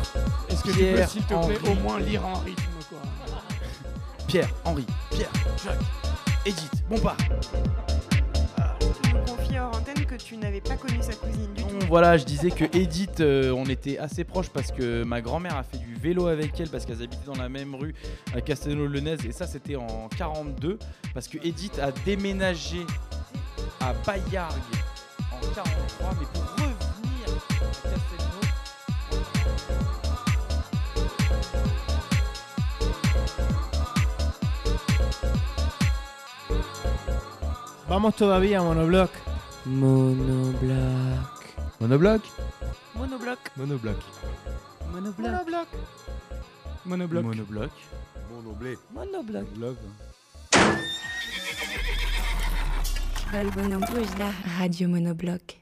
Est-ce 0.49 0.63
que 0.63 0.71
tu 0.71 0.77
peux, 0.79 0.93
Pierre, 0.93 1.09
s'il 1.09 1.21
te 1.23 1.27
plaît, 1.27 1.37
Henri, 1.37 1.57
au 1.69 1.75
moins 1.81 1.99
lire 1.99 2.25
en 2.25 2.33
rythme 2.39 2.63
quoi? 2.89 2.99
Pierre, 4.27 4.49
Henri, 4.63 4.85
Pierre, 5.09 5.31
Jacques, 5.63 5.79
Edith, 6.45 6.83
Bompard. 6.89 7.17
Hors 9.61 9.75
antenne 9.77 10.05
que 10.05 10.15
tu 10.15 10.37
n'avais 10.37 10.61
pas 10.61 10.75
connu 10.75 10.97
sa 11.01 11.13
cousine 11.13 11.53
du 11.53 11.63
tout. 11.63 11.69
Voilà, 11.87 12.17
je 12.17 12.25
disais 12.25 12.49
que 12.49 12.65
Edith, 12.75 13.19
euh, 13.19 13.51
on 13.51 13.65
était 13.65 13.99
assez 13.99 14.23
proches 14.23 14.49
parce 14.49 14.71
que 14.71 15.03
ma 15.03 15.21
grand-mère 15.21 15.55
a 15.55 15.61
fait 15.63 15.77
du 15.77 15.93
vélo 15.93 16.25
avec 16.27 16.59
elle 16.59 16.69
parce 16.69 16.85
qu'elles 16.85 17.03
habitaient 17.03 17.27
dans 17.27 17.35
la 17.35 17.47
même 17.47 17.75
rue 17.75 17.93
à 18.33 18.41
Castelnau-le-Nez 18.41 19.17
et 19.27 19.31
ça 19.31 19.45
c'était 19.45 19.75
en 19.75 20.09
42 20.17 20.79
parce 21.13 21.27
que 21.27 21.37
Edith 21.45 21.77
a 21.79 21.91
déménagé 21.91 22.85
à 23.79 23.93
Bayargues 24.05 24.55
en 25.31 25.39
43 25.53 26.09
mais 26.19 26.25
pour 26.33 26.41
revenir 26.53 27.27
à 27.27 27.73
Castelnau. 27.83 28.41
Vamos 37.87 38.13
todavía, 38.13 38.63
monobloc. 38.63 39.11
Monobloc. 39.65 41.37
Monobloc 41.79 42.21
Monobloc. 42.95 43.39
Monobloc. 43.55 43.97
Monobloc. 44.91 45.67
Monobloc. 46.85 47.23
Monobloc. 47.23 47.71
Monoblé. 48.31 48.77
Monobloc. 48.91 49.47
Balbonobloc. 53.31 54.09
Radio 54.57 54.87
Monobloc. 54.89 55.60